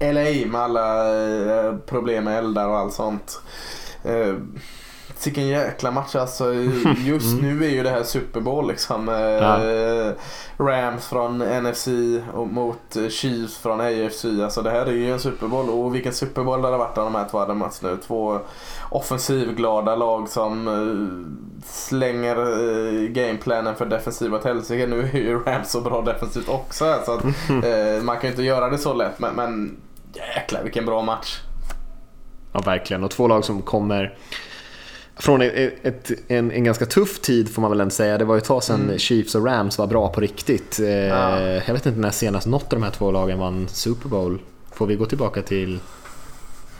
LA 0.00 0.46
med 0.50 0.60
alla 0.60 1.08
eh, 1.16 1.76
problem 1.76 2.24
med 2.24 2.38
eldar 2.38 2.68
och 2.68 2.76
allt 2.78 2.92
sånt. 2.94 3.40
Vilken 5.24 5.46
jäkla 5.46 5.90
match 5.90 6.14
alltså. 6.14 6.54
Just 7.04 7.42
nu 7.42 7.64
är 7.64 7.68
ju 7.70 7.82
det 7.82 7.90
här 7.90 8.02
Super 8.02 8.40
Bowl 8.40 8.68
liksom. 8.68 9.08
Eh, 9.08 9.14
Ja. 9.16 9.58
Rams 10.58 11.06
från 11.06 11.38
NFC 11.38 11.88
mot 12.34 12.96
eh, 12.96 13.08
Chiefs 13.08 13.58
från 13.58 13.80
AFC. 13.80 14.24
Alltså 14.44 14.62
det 14.62 14.70
här 14.70 14.86
är 14.86 14.92
ju 14.92 15.12
en 15.12 15.20
Super 15.20 15.46
Bowl 15.46 15.70
och 15.70 15.94
vilken 15.94 16.12
Super 16.12 16.42
Bowl 16.42 16.62
det 16.62 16.66
hade 16.66 16.78
varit 16.78 16.98
av 16.98 17.04
de 17.04 17.14
här 17.14 17.28
två 17.30 17.38
hade 17.38 17.54
mötts 17.54 17.82
nu. 17.82 17.96
Två 18.06 18.38
offensivglada 18.90 19.96
lag 19.96 20.28
som 20.28 20.68
eh, 20.68 21.64
slänger 21.70 22.36
gameplanen 23.08 23.76
för 23.76 23.86
defensiv 23.86 24.34
åt 24.34 24.44
helsike. 24.44 24.86
Nu 24.86 25.00
är 25.00 25.16
ju 25.18 25.38
Rams 25.38 25.70
så 25.70 25.80
bra 25.80 26.02
defensivt 26.02 26.48
också 26.48 26.94
så 27.06 27.12
att, 27.12 27.24
man 28.04 28.16
kan 28.16 28.22
ju 28.22 28.28
inte 28.28 28.42
göra 28.42 28.70
det 28.70 28.78
så 28.78 28.94
lätt 28.94 29.18
men, 29.18 29.34
men 29.34 29.76
jäklar 30.14 30.62
vilken 30.62 30.86
bra 30.86 31.02
match. 31.02 31.40
Ja, 32.52 32.60
verkligen. 32.60 33.04
Och 33.04 33.10
två 33.10 33.28
lag 33.28 33.44
som 33.44 33.62
kommer 33.62 34.18
från 35.18 35.42
ett, 35.42 35.72
ett, 35.82 36.10
en, 36.28 36.50
en 36.50 36.64
ganska 36.64 36.86
tuff 36.86 37.18
tid 37.20 37.54
får 37.54 37.62
man 37.62 37.70
väl 37.70 37.80
ändå 37.80 37.90
säga. 37.90 38.18
Det 38.18 38.24
var 38.24 38.34
ju 38.34 38.38
ett 38.38 38.44
tag 38.44 38.62
sedan 38.64 38.92
Chiefs 38.98 39.34
och 39.34 39.46
Rams 39.46 39.78
var 39.78 39.86
bra 39.86 40.08
på 40.08 40.20
riktigt. 40.20 40.80
Eh, 40.80 40.88
Ja. 40.88 41.40
Jag 41.40 41.72
vet 41.74 41.86
inte 41.86 41.98
när 42.00 42.10
senast 42.10 42.46
något 42.46 42.72
av 42.72 42.78
de 42.80 42.82
här 42.82 42.90
två 42.90 43.10
lagen 43.10 43.38
vann 43.38 43.68
Super 43.68 44.08
Bowl. 44.08 44.38
Får 44.72 44.86
vi 44.86 44.94
gå 44.96 45.06
tillbaka 45.06 45.42
till 45.42 45.78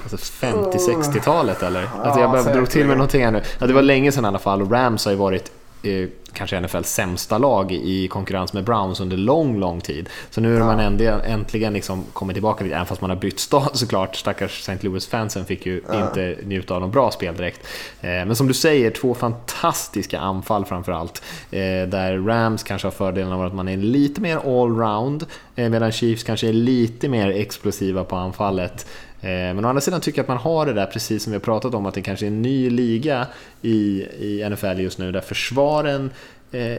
alltså 0.02 0.16
50-60-talet 0.16 1.62
eller? 1.62 1.88
Alltså 2.02 2.20
jag 2.20 2.54
drog 2.56 2.70
till 2.70 2.86
med 2.86 2.96
någonting 2.96 3.24
här 3.24 3.30
nu. 3.30 3.42
Ja, 3.58 3.66
det 3.66 3.72
var 3.72 3.82
länge 3.82 4.12
sedan 4.12 4.24
i 4.24 4.28
alla 4.28 4.38
fall 4.38 4.62
och 4.62 4.70
Rams 4.72 5.04
har 5.04 5.12
ju 5.12 5.18
varit 5.18 5.52
eh, 5.82 6.08
kanske 6.36 6.60
NFLs 6.60 6.88
sämsta 6.94 7.38
lag 7.38 7.72
i 7.72 8.08
konkurrens 8.08 8.52
med 8.52 8.64
Browns 8.64 9.00
under 9.00 9.16
lång, 9.16 9.60
lång 9.60 9.80
tid. 9.80 10.08
Så 10.30 10.40
nu 10.40 10.56
är 10.56 10.60
man 10.60 10.80
ändå, 10.80 11.04
äntligen 11.04 11.72
liksom 11.72 12.04
kommit 12.12 12.34
tillbaka 12.34 12.64
lite, 12.64 12.76
även 12.76 12.86
fast 12.86 13.00
man 13.00 13.10
har 13.10 13.16
bytt 13.16 13.40
stad 13.40 13.70
såklart. 13.74 14.16
Stackars 14.16 14.60
St. 14.68 14.86
Louis-fansen 14.86 15.44
fick 15.44 15.66
ju 15.66 15.82
inte 15.94 16.36
njuta 16.44 16.74
av 16.74 16.80
någon 16.80 16.90
bra 16.90 17.10
spel 17.10 17.36
direkt. 17.36 17.66
Eh, 18.00 18.08
Men 18.08 18.36
som 18.36 18.48
du 18.48 18.54
säger, 18.54 18.90
två 18.90 19.14
fantastiska 19.14 20.18
anfall 20.20 20.64
framför 20.64 20.92
allt. 20.92 21.22
Eh, 21.50 21.58
Där 21.88 22.18
Rams 22.26 22.62
kanske 22.62 22.86
har 22.86 22.92
fördelen 22.92 23.32
av 23.32 23.42
att 23.42 23.54
man 23.54 23.68
är 23.68 23.76
lite 23.76 24.20
mer 24.20 24.36
allround, 24.36 25.26
eh, 25.56 25.68
medan 25.68 25.92
Chiefs 25.92 26.22
kanske 26.24 26.48
är 26.48 26.52
lite 26.52 27.08
mer 27.08 27.30
explosiva 27.30 28.04
på 28.04 28.16
anfallet. 28.16 28.86
Eh, 29.26 29.54
Men 29.54 29.64
å 29.64 29.68
andra 29.68 29.80
sidan 29.80 30.00
tycker 30.00 30.18
jag 30.18 30.24
att 30.24 30.28
man 30.28 30.52
har 30.52 30.66
det 30.66 30.72
där, 30.72 30.86
precis 30.86 31.22
som 31.22 31.30
vi 31.30 31.36
har 31.36 31.40
pratat 31.40 31.74
om, 31.74 31.86
att 31.86 31.94
det 31.94 32.02
kanske 32.02 32.26
är 32.26 32.28
en 32.28 32.42
ny 32.42 32.70
liga 32.70 33.26
i, 33.62 34.02
i 34.18 34.48
NFL 34.50 34.80
just 34.80 34.98
nu, 34.98 35.12
där 35.12 35.20
försvaren 35.20 36.10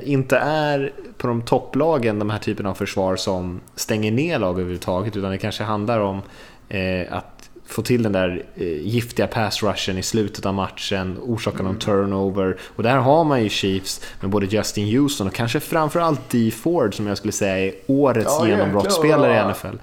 inte 0.04 0.38
är 0.38 0.92
på 1.18 1.28
de 1.28 1.42
topplagen 1.42 2.20
de 2.20 2.30
här 2.30 2.40
typen 2.40 2.66
av 2.66 2.74
försvar 2.74 3.16
som 3.16 3.60
stänger 3.76 4.12
ner 4.12 4.40
lag 4.40 4.60
överhuvudtaget, 4.60 5.16
utan 5.16 5.32
det 5.32 5.38
kanske 5.38 5.64
handlar 5.64 6.00
om 6.00 6.22
att 7.10 7.38
få 7.68 7.82
till 7.82 8.04
den 8.04 8.12
där 8.12 8.44
eh, 8.56 8.88
giftiga 8.88 9.28
pass 9.28 9.64
rushen 9.64 9.98
i 9.98 10.04
slutet 10.04 10.46
av 10.46 10.54
matchen, 10.54 11.18
orsaka 11.22 11.58
någon 11.58 11.66
mm. 11.66 11.80
turnover. 11.80 12.58
Och 12.76 12.84
där 12.84 12.98
har 12.98 13.24
man 13.24 13.44
ju 13.44 13.50
Chiefs 13.50 14.02
med 14.22 14.30
både 14.30 14.46
Justin 14.46 14.98
Houston 14.98 15.28
och 15.28 15.34
kanske 15.34 15.60
framförallt 15.60 16.30
Dee 16.30 16.52
Ford 16.52 16.96
som 16.96 17.08
jag 17.08 17.18
skulle 17.18 17.34
säga 17.34 17.58
är 17.58 17.74
årets 17.88 18.38
ja, 18.40 18.48
genombrottsspelare 18.48 19.38
i 19.38 19.52
NFL. 19.52 19.78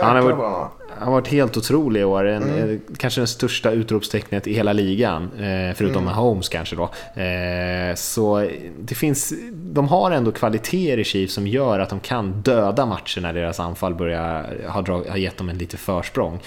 Han 0.00 0.16
har 0.16 0.22
varit, 0.22 0.70
han 0.98 1.08
har 1.08 1.12
varit 1.12 1.28
helt 1.28 1.56
otrolig 1.56 2.00
i 2.00 2.04
år. 2.04 2.24
En, 2.24 2.42
mm. 2.42 2.70
Eh, 2.70 2.78
kanske 2.96 3.20
den 3.20 3.28
största 3.28 3.70
utropstecknet 3.70 4.46
i 4.46 4.54
hela 4.54 4.72
ligan. 4.72 5.22
Eh, 5.22 5.74
förutom 5.74 6.02
mm. 6.02 6.14
Holmes 6.14 6.48
kanske 6.48 6.76
då. 6.76 6.82
Eh, 7.22 7.94
så 7.94 8.48
det 8.80 8.94
finns, 8.94 9.32
de 9.52 9.88
har 9.88 10.10
ändå 10.10 10.32
kvaliteter 10.32 10.98
i 10.98 11.04
Chiefs 11.04 11.34
som 11.34 11.46
gör 11.46 11.78
att 11.78 11.90
de 11.90 12.00
kan 12.00 12.42
döda 12.42 12.86
matcher 12.86 13.20
när 13.20 13.32
deras 13.32 13.60
anfall 13.60 13.94
börjar 13.94 14.54
ha, 14.68 14.82
drag, 14.82 15.06
ha 15.06 15.16
gett 15.16 15.36
dem 15.36 15.48
en 15.48 15.58
lite 15.58 15.76
försprång. 15.76 16.40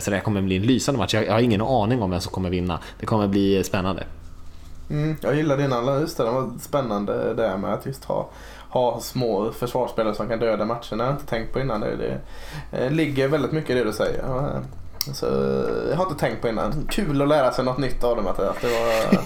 Så 0.00 0.10
det 0.10 0.16
här 0.16 0.20
kommer 0.20 0.42
bli 0.42 0.56
en 0.56 0.62
lysande 0.62 0.98
match. 0.98 1.14
Jag 1.14 1.32
har 1.32 1.40
ingen 1.40 1.60
aning 1.60 2.02
om 2.02 2.10
vem 2.10 2.20
som 2.20 2.32
kommer 2.32 2.50
vinna. 2.50 2.80
Det 3.00 3.06
kommer 3.06 3.28
bli 3.28 3.64
spännande. 3.64 4.04
Mm, 4.90 5.16
jag 5.20 5.36
gillar 5.36 5.56
din 5.56 5.72
analys 5.72 6.14
där. 6.14 6.24
Det 6.24 6.30
var 6.30 6.50
spännande 6.60 7.34
det 7.34 7.56
med 7.56 7.72
att 7.74 7.86
just 7.86 8.04
ha 8.04 8.30
ha 8.70 9.00
små 9.00 9.52
försvarsspelare 9.52 10.14
som 10.14 10.28
kan 10.28 10.38
döda 10.38 10.64
matcherna. 10.64 10.80
Jag 10.90 11.04
har 11.04 11.10
inte 11.10 11.26
tänkt 11.26 11.52
på 11.52 11.60
innan. 11.60 11.80
Det, 11.80 11.96
det 11.96 12.20
eh, 12.78 12.90
ligger 12.90 13.28
väldigt 13.28 13.52
mycket 13.52 13.70
i 13.70 13.74
det 13.74 13.84
du 13.84 13.92
säger. 13.92 14.24
Så, 15.14 15.26
jag 15.90 15.96
har 15.96 16.04
inte 16.04 16.20
tänkt 16.20 16.42
på 16.42 16.48
innan. 16.48 16.86
Kul 16.90 17.22
att 17.22 17.28
lära 17.28 17.52
sig 17.52 17.64
något 17.64 17.78
nytt 17.78 18.04
av 18.04 18.16
det 18.16 18.22
Mattias. 18.22 18.56
Det 18.60 18.68
var, 18.68 19.20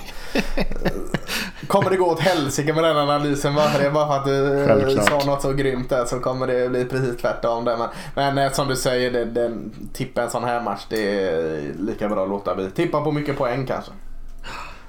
kommer 1.67 1.91
det 1.91 1.97
gå 1.97 2.07
åt 2.07 2.21
helsike 2.21 2.73
med 2.75 2.85
den 2.85 2.97
analysen? 2.97 3.55
Bara, 3.55 3.91
bara 3.91 4.07
för 4.07 4.17
att 4.17 4.25
du 4.25 4.67
Självklart. 4.67 5.09
sa 5.09 5.31
något 5.31 5.43
så 5.43 5.53
grymt 5.53 5.91
där 5.91 6.05
så 6.05 6.21
kommer 6.21 6.47
det 6.47 6.69
bli 6.69 6.85
precis 6.85 7.17
tvärtom. 7.17 7.65
Där. 7.65 7.77
Men, 7.77 7.89
men 8.15 8.39
eh, 8.39 8.53
som 8.53 8.69
du 8.69 8.77
säger, 8.77 9.11
det, 9.11 9.25
det, 9.25 9.53
tippa 9.93 10.23
en 10.23 10.31
sån 10.31 10.45
här 10.45 10.61
match 10.61 10.87
det 10.89 11.29
är 11.29 11.61
lika 11.79 12.09
bra 12.09 12.23
att 12.23 12.29
låta 12.29 12.55
bli. 12.55 12.71
Tippa 12.71 13.01
på 13.01 13.13
mycket 13.13 13.39
poäng 13.39 13.67
kanske. 13.67 13.93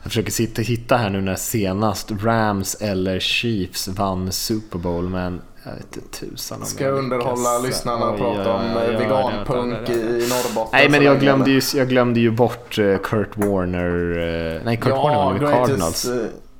Jag 0.04 0.12
försöker 0.12 0.32
sitta, 0.32 0.62
hitta 0.62 0.98
här 0.98 1.10
nu 1.10 1.22
när 1.22 1.36
senast 1.36 2.12
Rams 2.24 2.76
eller 2.76 3.20
Chiefs 3.20 3.88
vann 3.88 4.32
Super 4.32 4.80
Bowl, 4.80 5.10
men 5.10 5.42
jag 5.64 5.72
vet 5.72 5.98
inte 5.98 6.20
tusan 6.20 6.60
om 6.60 6.66
Ska 6.66 6.84
jag 6.84 6.94
underhålla 6.94 7.60
lyssnarna 7.60 8.10
och 8.10 8.18
prata 8.18 8.54
om 8.54 8.66
ja, 8.66 9.00
veganpunk 9.00 9.90
i, 9.90 9.94
i 9.94 10.28
Norrbotten? 10.30 10.70
Nej, 10.72 10.90
men 10.90 11.04
jag 11.04 11.20
glömde, 11.20 11.52
ju, 11.52 11.62
jag 11.76 11.90
glömde 11.90 12.20
ju 12.20 12.32
bort 12.32 12.80
eh, 12.80 12.98
Kurt 12.98 13.38
Warner. 13.38 14.18
Eh, 14.56 14.62
nej, 14.66 14.78
Kurt 14.78 14.90
ja, 14.90 15.04
Warner 15.04 15.40
var 15.40 15.52
med 15.52 15.52
Cardinals. 15.52 16.06
Uh, 16.06 16.16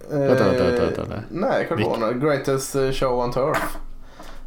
vänta, 0.10 0.44
vänta, 0.44 0.64
vänta, 0.64 1.02
vänta, 1.02 1.24
Nej, 1.30 1.66
Kurt? 1.70 1.80
Warner. 1.80 2.14
Greatest 2.14 2.76
show 3.00 3.20
on 3.20 3.34
turf. 3.34 3.78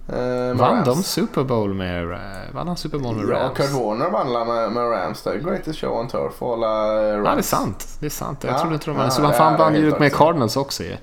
Eh, 0.09 0.55
vann 0.55 0.85
de 0.85 1.03
Super 1.03 1.45
Bowl 1.45 1.75
med, 1.75 2.07
vann 2.53 2.69
han 2.69 2.77
Super 2.77 2.99
Bowl 2.99 3.17
med 3.17 3.31
Rams? 3.31 3.59
Ja, 3.59 3.65
Kurt 3.65 3.73
Warner 3.73 4.11
vann 4.11 4.47
med, 4.49 4.73
med 4.73 4.91
Rams 4.93 5.23
där. 5.23 5.37
Greatest 5.37 5.79
show 5.79 6.01
on 6.01 6.09
turf 6.09 6.43
alla 6.43 7.17
Rams. 7.17 7.27
Ja, 7.27 7.35
det 7.35 7.41
är 7.41 7.43
sant. 7.43 7.97
Det 8.01 8.07
är 8.07 8.11
sant. 8.11 8.45
Jag 8.45 8.55
ja, 8.55 8.59
trodde 8.59 8.75
inte 8.75 8.87
de 8.87 8.97
vann. 8.97 9.05
Ja, 9.05 9.11
så 9.11 9.23
ja, 9.23 9.33
fan 9.33 9.57
vann 9.57 9.75
ju 9.75 9.99
med 9.99 10.15
Cardinals 10.15 10.57
också 10.57 10.83
ju. 10.83 10.97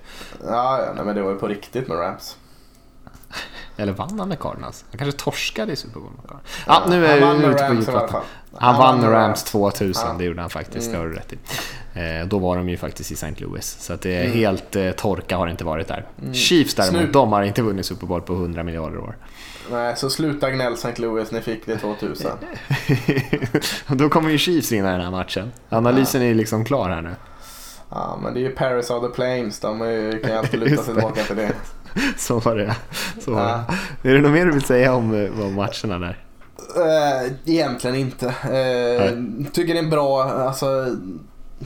Ja, 0.48 0.80
ja 0.80 0.94
nej, 0.96 1.06
men 1.06 1.16
det 1.16 1.22
var 1.22 1.32
ju 1.32 1.38
på 1.38 1.48
riktigt 1.48 1.88
med 1.88 2.00
Rams. 2.00 2.38
Eller 3.78 3.94
vann 3.94 4.20
han 4.20 4.30
med 4.30 4.40
Cardinals? 4.40 4.86
Han 4.92 4.98
kanske 4.98 5.20
torskade 5.20 5.72
i 5.72 5.76
Super 5.76 6.00
Bowl 6.00 6.12
med 6.12 6.22
Cardinals. 6.22 6.64
Ja, 6.68 6.84
nu 6.90 7.06
är 7.06 7.38
vi 7.38 7.48
ute 7.48 7.68
på 7.68 7.74
djupt 7.74 7.88
vatten. 7.88 8.22
Han, 8.58 8.78
vann 8.78 9.00
med 9.00 9.12
Rams 9.12 9.44
2000, 9.44 10.08
ja. 10.08 10.16
det 10.18 10.24
gjorde 10.24 10.42
han 10.42 10.50
faktiskt. 10.50 10.88
Mm. 10.88 10.92
Det 10.92 10.98
har 10.98 11.14
du 11.14 11.16
rätt 11.16 11.34
i. 11.34 11.38
Eh, 11.94 12.28
då 12.28 12.40
var 12.40 12.58
de 12.58 12.70
ju 12.70 12.78
faktiskt 12.78 13.12
i 13.12 13.14
St. 13.14 13.34
Louis. 13.38 13.78
Så 13.80 13.94
att 13.94 14.02
det 14.02 14.16
är 14.16 14.26
mm. 14.26 14.38
helt 14.38 14.76
eh, 14.76 14.92
torka 14.92 15.38
har 15.38 15.46
det 15.46 15.52
inte 15.52 15.64
varit 15.64 15.88
där. 15.88 16.06
Mm. 16.22 16.34
Chiefs 16.34 16.76
däremot, 16.76 17.02
Slut. 17.02 17.14
de 17.14 17.32
har 17.32 17.44
inte 17.44 17.62
vunnit 17.62 17.86
Super 17.86 18.08
Bowl 18.08 18.22
på 18.22 18.34
100 18.34 18.64
miljarder 18.64 18.98
år. 18.98 19.18
Nej, 19.72 19.96
så 19.98 20.10
sluta 20.10 20.52
gnäll 20.52 20.74
St. 20.74 21.02
Louis, 21.02 21.32
ni 21.32 21.42
fick 21.42 21.66
det 21.66 21.78
2000. 21.78 22.32
då 23.88 24.10
kommer 24.10 24.30
ju 24.30 24.38
Chiefs 24.38 24.72
vinna 24.72 24.92
den 24.92 25.02
här 25.02 25.12
matchen. 25.12 25.52
Analysen 25.70 26.22
ja. 26.22 26.28
är 26.28 26.36
liksom 26.36 26.66
klar 26.66 26.90
här 26.90 27.02
nu. 27.02 27.16
Ja, 27.90 28.20
men 28.24 28.34
det 28.34 28.40
är 28.40 28.42
ju 28.42 28.50
Paris 28.50 28.90
of 28.90 29.04
the 29.04 29.16
Plains, 29.16 29.60
de 29.60 29.80
kan 30.24 30.32
ju 30.32 30.38
alltid 30.38 30.60
luta 30.60 30.84
sig 30.84 30.86
tillbaka 30.94 31.24
till 31.24 31.36
det. 31.36 31.52
Så 32.18 32.40
var 32.40 32.56
det. 32.56 32.76
Så 33.22 33.32
var 33.32 33.42
ja. 33.42 33.64
det. 34.02 34.10
Är 34.10 34.14
det 34.14 34.22
något 34.22 34.32
mer 34.32 34.46
du 34.46 34.52
vill 34.52 34.62
säga 34.62 34.94
om, 34.94 35.26
eh, 35.26 35.46
om 35.46 35.54
matcherna 35.54 36.00
där? 36.00 36.18
Egentligen 37.46 37.96
inte. 37.96 38.26
Uh, 38.26 39.46
tycker 39.54 39.74
det 39.74 39.80
är 39.80 39.90
bra, 39.90 40.24
alltså 40.24 40.98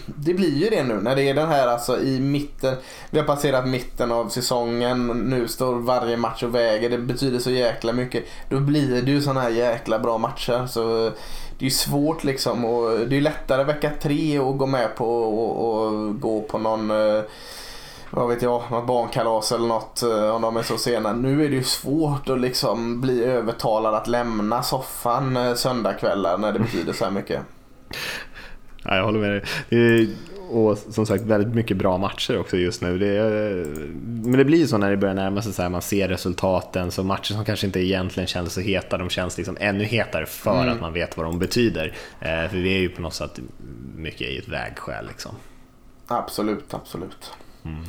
det 0.05 0.33
blir 0.33 0.55
ju 0.55 0.69
det 0.69 0.83
nu 0.83 0.93
när 0.93 1.15
det 1.15 1.29
är 1.29 1.33
den 1.33 1.47
här 1.47 1.67
alltså 1.67 1.99
i 1.99 2.19
mitten. 2.19 2.75
Vi 3.09 3.19
har 3.19 3.25
passerat 3.25 3.67
mitten 3.67 4.11
av 4.11 4.29
säsongen. 4.29 5.07
Nu 5.07 5.47
står 5.47 5.75
varje 5.75 6.17
match 6.17 6.43
och 6.43 6.55
väger. 6.55 6.89
Det 6.89 6.97
betyder 6.97 7.39
så 7.39 7.51
jäkla 7.51 7.93
mycket. 7.93 8.23
Då 8.49 8.59
blir 8.59 9.01
det 9.01 9.11
ju 9.11 9.21
sådana 9.21 9.41
här 9.41 9.49
jäkla 9.49 9.99
bra 9.99 10.17
matcher. 10.17 10.67
Så 10.67 11.11
det 11.59 11.65
är 11.65 11.69
svårt 11.69 12.23
liksom. 12.23 12.65
Och 12.65 12.99
det 13.07 13.17
är 13.17 13.21
lättare 13.21 13.63
vecka 13.63 13.91
tre 14.01 14.37
att 14.37 14.57
gå 14.57 14.65
med 14.65 14.95
på 14.95 15.23
och, 15.23 15.83
och 15.83 16.19
gå 16.19 16.41
på 16.41 16.57
någon 16.57 16.91
eh, 16.91 17.23
vad 18.09 18.27
vet 18.27 18.41
jag, 18.41 18.63
något 18.71 18.87
barnkalas 18.87 19.51
eller 19.51 19.67
något 19.67 20.03
eh, 20.03 20.35
om 20.35 20.41
de 20.41 20.57
är 20.57 20.63
så 20.63 20.77
sena. 20.77 21.13
Nu 21.13 21.45
är 21.45 21.49
det 21.49 21.55
ju 21.55 21.63
svårt 21.63 22.29
att 22.29 22.39
liksom 22.39 23.01
bli 23.01 23.23
övertalad 23.23 23.95
att 23.95 24.07
lämna 24.07 24.63
soffan 24.63 25.37
eh, 25.37 25.53
söndagkvällar 25.53 26.37
när 26.37 26.51
det 26.51 26.59
betyder 26.59 26.93
så 26.93 27.03
här 27.03 27.11
mycket. 27.11 27.41
Ja, 28.83 28.95
jag 28.95 29.03
håller 29.03 29.19
med 29.19 29.31
dig. 29.31 29.41
Är, 29.69 30.07
och 30.49 30.77
som 30.77 31.05
sagt 31.05 31.23
väldigt 31.23 31.55
mycket 31.55 31.77
bra 31.77 31.97
matcher 31.97 32.39
också 32.39 32.57
just 32.57 32.81
nu. 32.81 32.97
Det 32.97 33.07
är, 33.07 33.65
men 34.03 34.37
det 34.37 34.45
blir 34.45 34.57
ju 34.57 34.67
så 34.67 34.77
när 34.77 34.91
det 34.91 34.97
börjar 34.97 35.15
närma 35.15 35.41
sig 35.41 35.53
så 35.53 35.61
här, 35.61 35.69
man 35.69 35.81
ser 35.81 36.07
resultaten, 36.07 36.91
så 36.91 37.03
matcher 37.03 37.33
som 37.33 37.45
kanske 37.45 37.65
inte 37.65 37.79
egentligen 37.79 38.27
känns 38.27 38.53
så 38.53 38.61
heta, 38.61 38.97
de 38.97 39.09
känns 39.09 39.37
liksom 39.37 39.57
ännu 39.59 39.83
hetare 39.83 40.25
för 40.25 40.61
mm. 40.61 40.73
att 40.73 40.81
man 40.81 40.93
vet 40.93 41.17
vad 41.17 41.25
de 41.25 41.39
betyder. 41.39 41.93
Eh, 42.19 42.49
för 42.49 42.57
vi 42.57 42.75
är 42.75 42.79
ju 42.79 42.89
på 42.89 43.01
något 43.01 43.13
sätt 43.13 43.39
mycket 43.95 44.21
i 44.21 44.37
ett 44.37 44.47
vägskäl 44.47 45.07
liksom. 45.07 45.31
Absolut, 46.07 46.73
absolut. 46.73 47.33
Mm. 47.65 47.83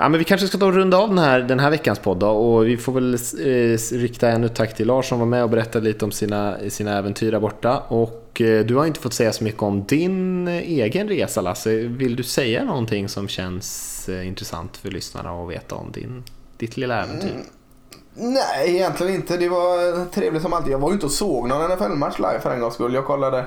Ja, 0.00 0.08
men 0.08 0.18
vi 0.18 0.24
kanske 0.24 0.46
ska 0.46 0.58
ta 0.58 0.66
och 0.66 0.74
runda 0.74 0.96
av 0.96 1.08
den 1.08 1.18
här, 1.18 1.40
den 1.40 1.60
här 1.60 1.70
veckans 1.70 1.98
podd 1.98 2.18
då, 2.18 2.28
och 2.28 2.66
vi 2.66 2.76
får 2.76 2.92
väl 2.92 3.14
eh, 3.14 3.98
rikta 3.98 4.28
ännu 4.28 4.48
tack 4.48 4.74
till 4.76 4.86
Lars 4.86 5.08
som 5.08 5.18
var 5.18 5.26
med 5.26 5.42
och 5.42 5.50
berättade 5.50 5.84
lite 5.84 6.04
om 6.04 6.12
sina, 6.12 6.56
sina 6.68 6.98
äventyr 6.98 7.32
där 7.32 7.40
borta. 7.40 7.78
Och 7.78 8.40
eh, 8.40 8.64
du 8.64 8.76
har 8.76 8.86
inte 8.86 9.00
fått 9.00 9.14
säga 9.14 9.32
så 9.32 9.44
mycket 9.44 9.62
om 9.62 9.84
din 9.84 10.48
eh, 10.48 10.54
egen 10.54 11.08
resa 11.08 11.40
Lasse. 11.40 11.70
Vill 11.76 12.16
du 12.16 12.22
säga 12.22 12.64
någonting 12.64 13.08
som 13.08 13.28
känns 13.28 14.08
eh, 14.08 14.28
intressant 14.28 14.76
för 14.76 14.90
lyssnarna 14.90 15.30
att 15.30 15.50
veta 15.50 15.74
om 15.74 15.92
din, 15.92 16.24
ditt 16.56 16.76
lilla 16.76 17.02
äventyr? 17.02 17.30
Mm. 17.30 18.34
Nej, 18.34 18.76
egentligen 18.76 19.14
inte. 19.14 19.36
Det 19.36 19.48
var 19.48 20.00
eh, 20.00 20.04
trevligt 20.04 20.42
som 20.42 20.52
alltid. 20.52 20.72
Jag 20.72 20.78
var 20.78 20.88
ju 20.88 20.94
inte 20.94 21.06
och 21.06 21.12
såg 21.12 21.48
någon 21.48 21.70
NFL-match 21.70 22.18
live 22.18 22.40
för 22.40 22.50
en 22.50 22.60
gångs 22.60 22.74
skull. 22.74 22.94
Jag 22.94 23.04
kollade 23.04 23.44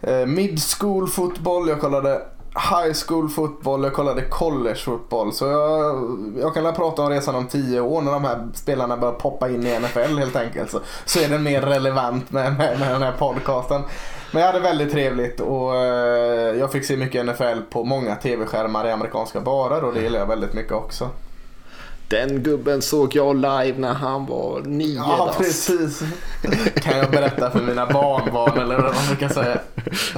eh, 0.00 0.26
mid 0.26 0.60
school 0.62 1.08
fotboll, 1.08 1.68
jag 1.68 1.80
kollade 1.80 2.22
high 2.54 2.92
school 3.06 3.28
fotboll, 3.28 3.84
jag 3.84 3.92
kollade 3.92 4.22
college 4.22 4.74
fotboll. 4.74 5.32
Så 5.32 5.46
jag, 5.46 6.18
jag 6.40 6.54
kan 6.54 6.74
prata 6.74 7.02
om 7.02 7.10
resan 7.10 7.34
om 7.34 7.46
tio 7.46 7.80
år 7.80 8.02
när 8.02 8.12
de 8.12 8.24
här 8.24 8.48
spelarna 8.54 8.96
börjar 8.96 9.14
poppa 9.14 9.48
in 9.48 9.66
i 9.66 9.78
NFL 9.78 10.18
helt 10.18 10.36
enkelt. 10.36 10.70
Så, 10.70 10.80
så 11.04 11.20
är 11.20 11.28
den 11.28 11.42
mer 11.42 11.62
relevant 11.62 12.30
med, 12.30 12.58
med, 12.58 12.78
med 12.78 12.92
den 12.92 13.02
här 13.02 13.12
podcasten. 13.12 13.82
Men 14.32 14.42
jag 14.42 14.52
hade 14.52 14.60
väldigt 14.60 14.92
trevligt 14.92 15.40
och 15.40 15.76
eh, 15.76 16.58
jag 16.58 16.72
fick 16.72 16.84
se 16.84 16.96
mycket 16.96 17.26
NFL 17.26 17.60
på 17.70 17.84
många 17.84 18.16
tv-skärmar 18.16 18.86
i 18.86 18.90
amerikanska 18.90 19.40
barer 19.40 19.84
och 19.84 19.94
det 19.94 20.00
gillar 20.00 20.18
jag 20.18 20.26
väldigt 20.26 20.54
mycket 20.54 20.72
också. 20.72 21.08
Den 22.12 22.42
gubben 22.42 22.82
såg 22.82 23.16
jag 23.16 23.36
live 23.36 23.74
när 23.78 23.94
han 23.94 24.26
var 24.26 24.60
nio. 24.60 24.94
Ja, 24.96 25.16
dags. 25.26 25.38
precis. 25.38 26.02
Kan 26.74 26.98
jag 26.98 27.10
berätta 27.10 27.50
för 27.50 27.60
mina 27.60 27.86
barnbarn 27.86 28.58
eller 28.58 28.76
vad 28.76 28.94
man 28.94 29.16
ska 29.16 29.28
säga. 29.28 29.58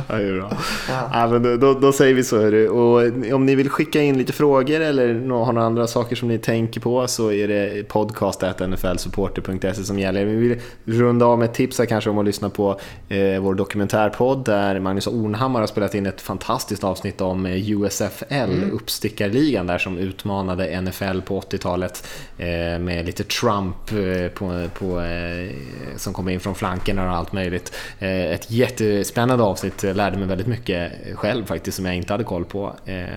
Ja, 0.09 0.15
det 0.16 0.29
är 0.29 0.33
bra. 0.33 0.57
Ja. 0.89 1.11
Ja, 1.12 1.27
men 1.27 1.61
då, 1.61 1.75
då, 1.75 1.93
säger 1.93 2.15
vi 2.15 2.25
så. 2.25 2.37
Hörru. 2.37 2.69
Och 2.69 3.03
om 3.35 3.47
ni 3.47 3.55
vill 3.55 3.71
skicka 3.71 4.03
in 4.03 4.19
lite 4.19 4.33
frågor 4.33 4.81
eller 4.81 5.15
har 5.15 5.53
några 5.53 5.66
andra 5.66 5.87
saker 5.87 6.16
som 6.16 6.29
ni 6.29 6.39
tänker 6.39 6.81
på 6.81 7.07
så 7.09 7.33
är 7.33 7.49
det 7.49 7.89
podcast.nflsupporter.se 7.89 9.85
som 9.85 9.99
gäller. 9.99 10.25
Vi 10.25 10.37
vill 10.37 10.61
runda 10.85 11.27
av 11.27 11.39
med 11.39 11.49
ett 11.49 11.55
tips 11.55 11.79
här 11.79 11.87
kanske 11.87 12.11
om 12.11 12.19
att 12.19 12.25
lyssna 12.25 12.51
på 12.51 12.81
eh, 13.09 13.41
vår 13.41 13.55
dokumentärpodd 13.55 14.45
där 14.45 14.81
Magnus 14.81 15.07
Ornhammar 15.07 15.61
har 15.61 15.66
spelat 15.66 15.95
in 15.95 16.07
ett 16.07 16.21
fantastiskt 16.21 16.85
avsnitt 16.85 17.21
om 17.21 17.47
eh, 17.47 17.71
USFL, 17.71 18.35
mm. 18.35 18.73
uppstickarligan 18.73 19.66
där 19.66 19.79
som 19.79 19.99
utmanade 19.99 20.81
NFL 20.81 21.21
på 21.21 21.41
80-talet 21.41 21.84
valet 21.85 22.06
eh, 22.39 22.78
med 22.78 23.06
lite 23.06 23.24
Trump 23.24 23.93
eh, 23.93 24.28
på, 24.28 24.69
på, 24.78 25.01
eh, 25.01 25.51
som 25.97 26.12
kommer 26.12 26.32
in 26.32 26.40
från 26.40 26.55
flankerna 26.55 27.11
och 27.11 27.16
allt 27.16 27.32
möjligt. 27.32 27.73
Ett 27.98 28.51
jättespännande 28.51 29.44
avsnitt, 29.44 29.82
jag 29.82 29.97
lärde 29.97 30.19
mig 30.19 30.28
väldigt 30.28 30.47
mycket 30.47 30.93
själv 31.15 31.44
faktiskt 31.44 31.77
som 31.77 31.86
jag 31.86 31.94
inte 31.94 32.12
hade 32.12 32.24
koll 32.24 32.44
på. 32.44 32.73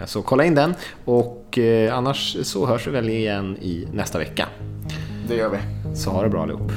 Så 0.05 0.21
kolla 0.21 0.43
in 0.43 0.55
den 0.55 0.73
och 1.05 1.59
annars 1.91 2.37
så 2.43 2.65
hörs 2.65 2.87
vi 2.87 2.91
väl 2.91 3.09
igen 3.09 3.57
i 3.61 3.87
nästa 3.93 4.19
vecka. 4.19 4.47
Det 5.27 5.35
gör 5.35 5.49
vi. 5.49 5.57
Så 5.95 6.09
ha 6.09 6.23
det 6.23 6.29
bra 6.29 6.43
allihop. 6.43 6.71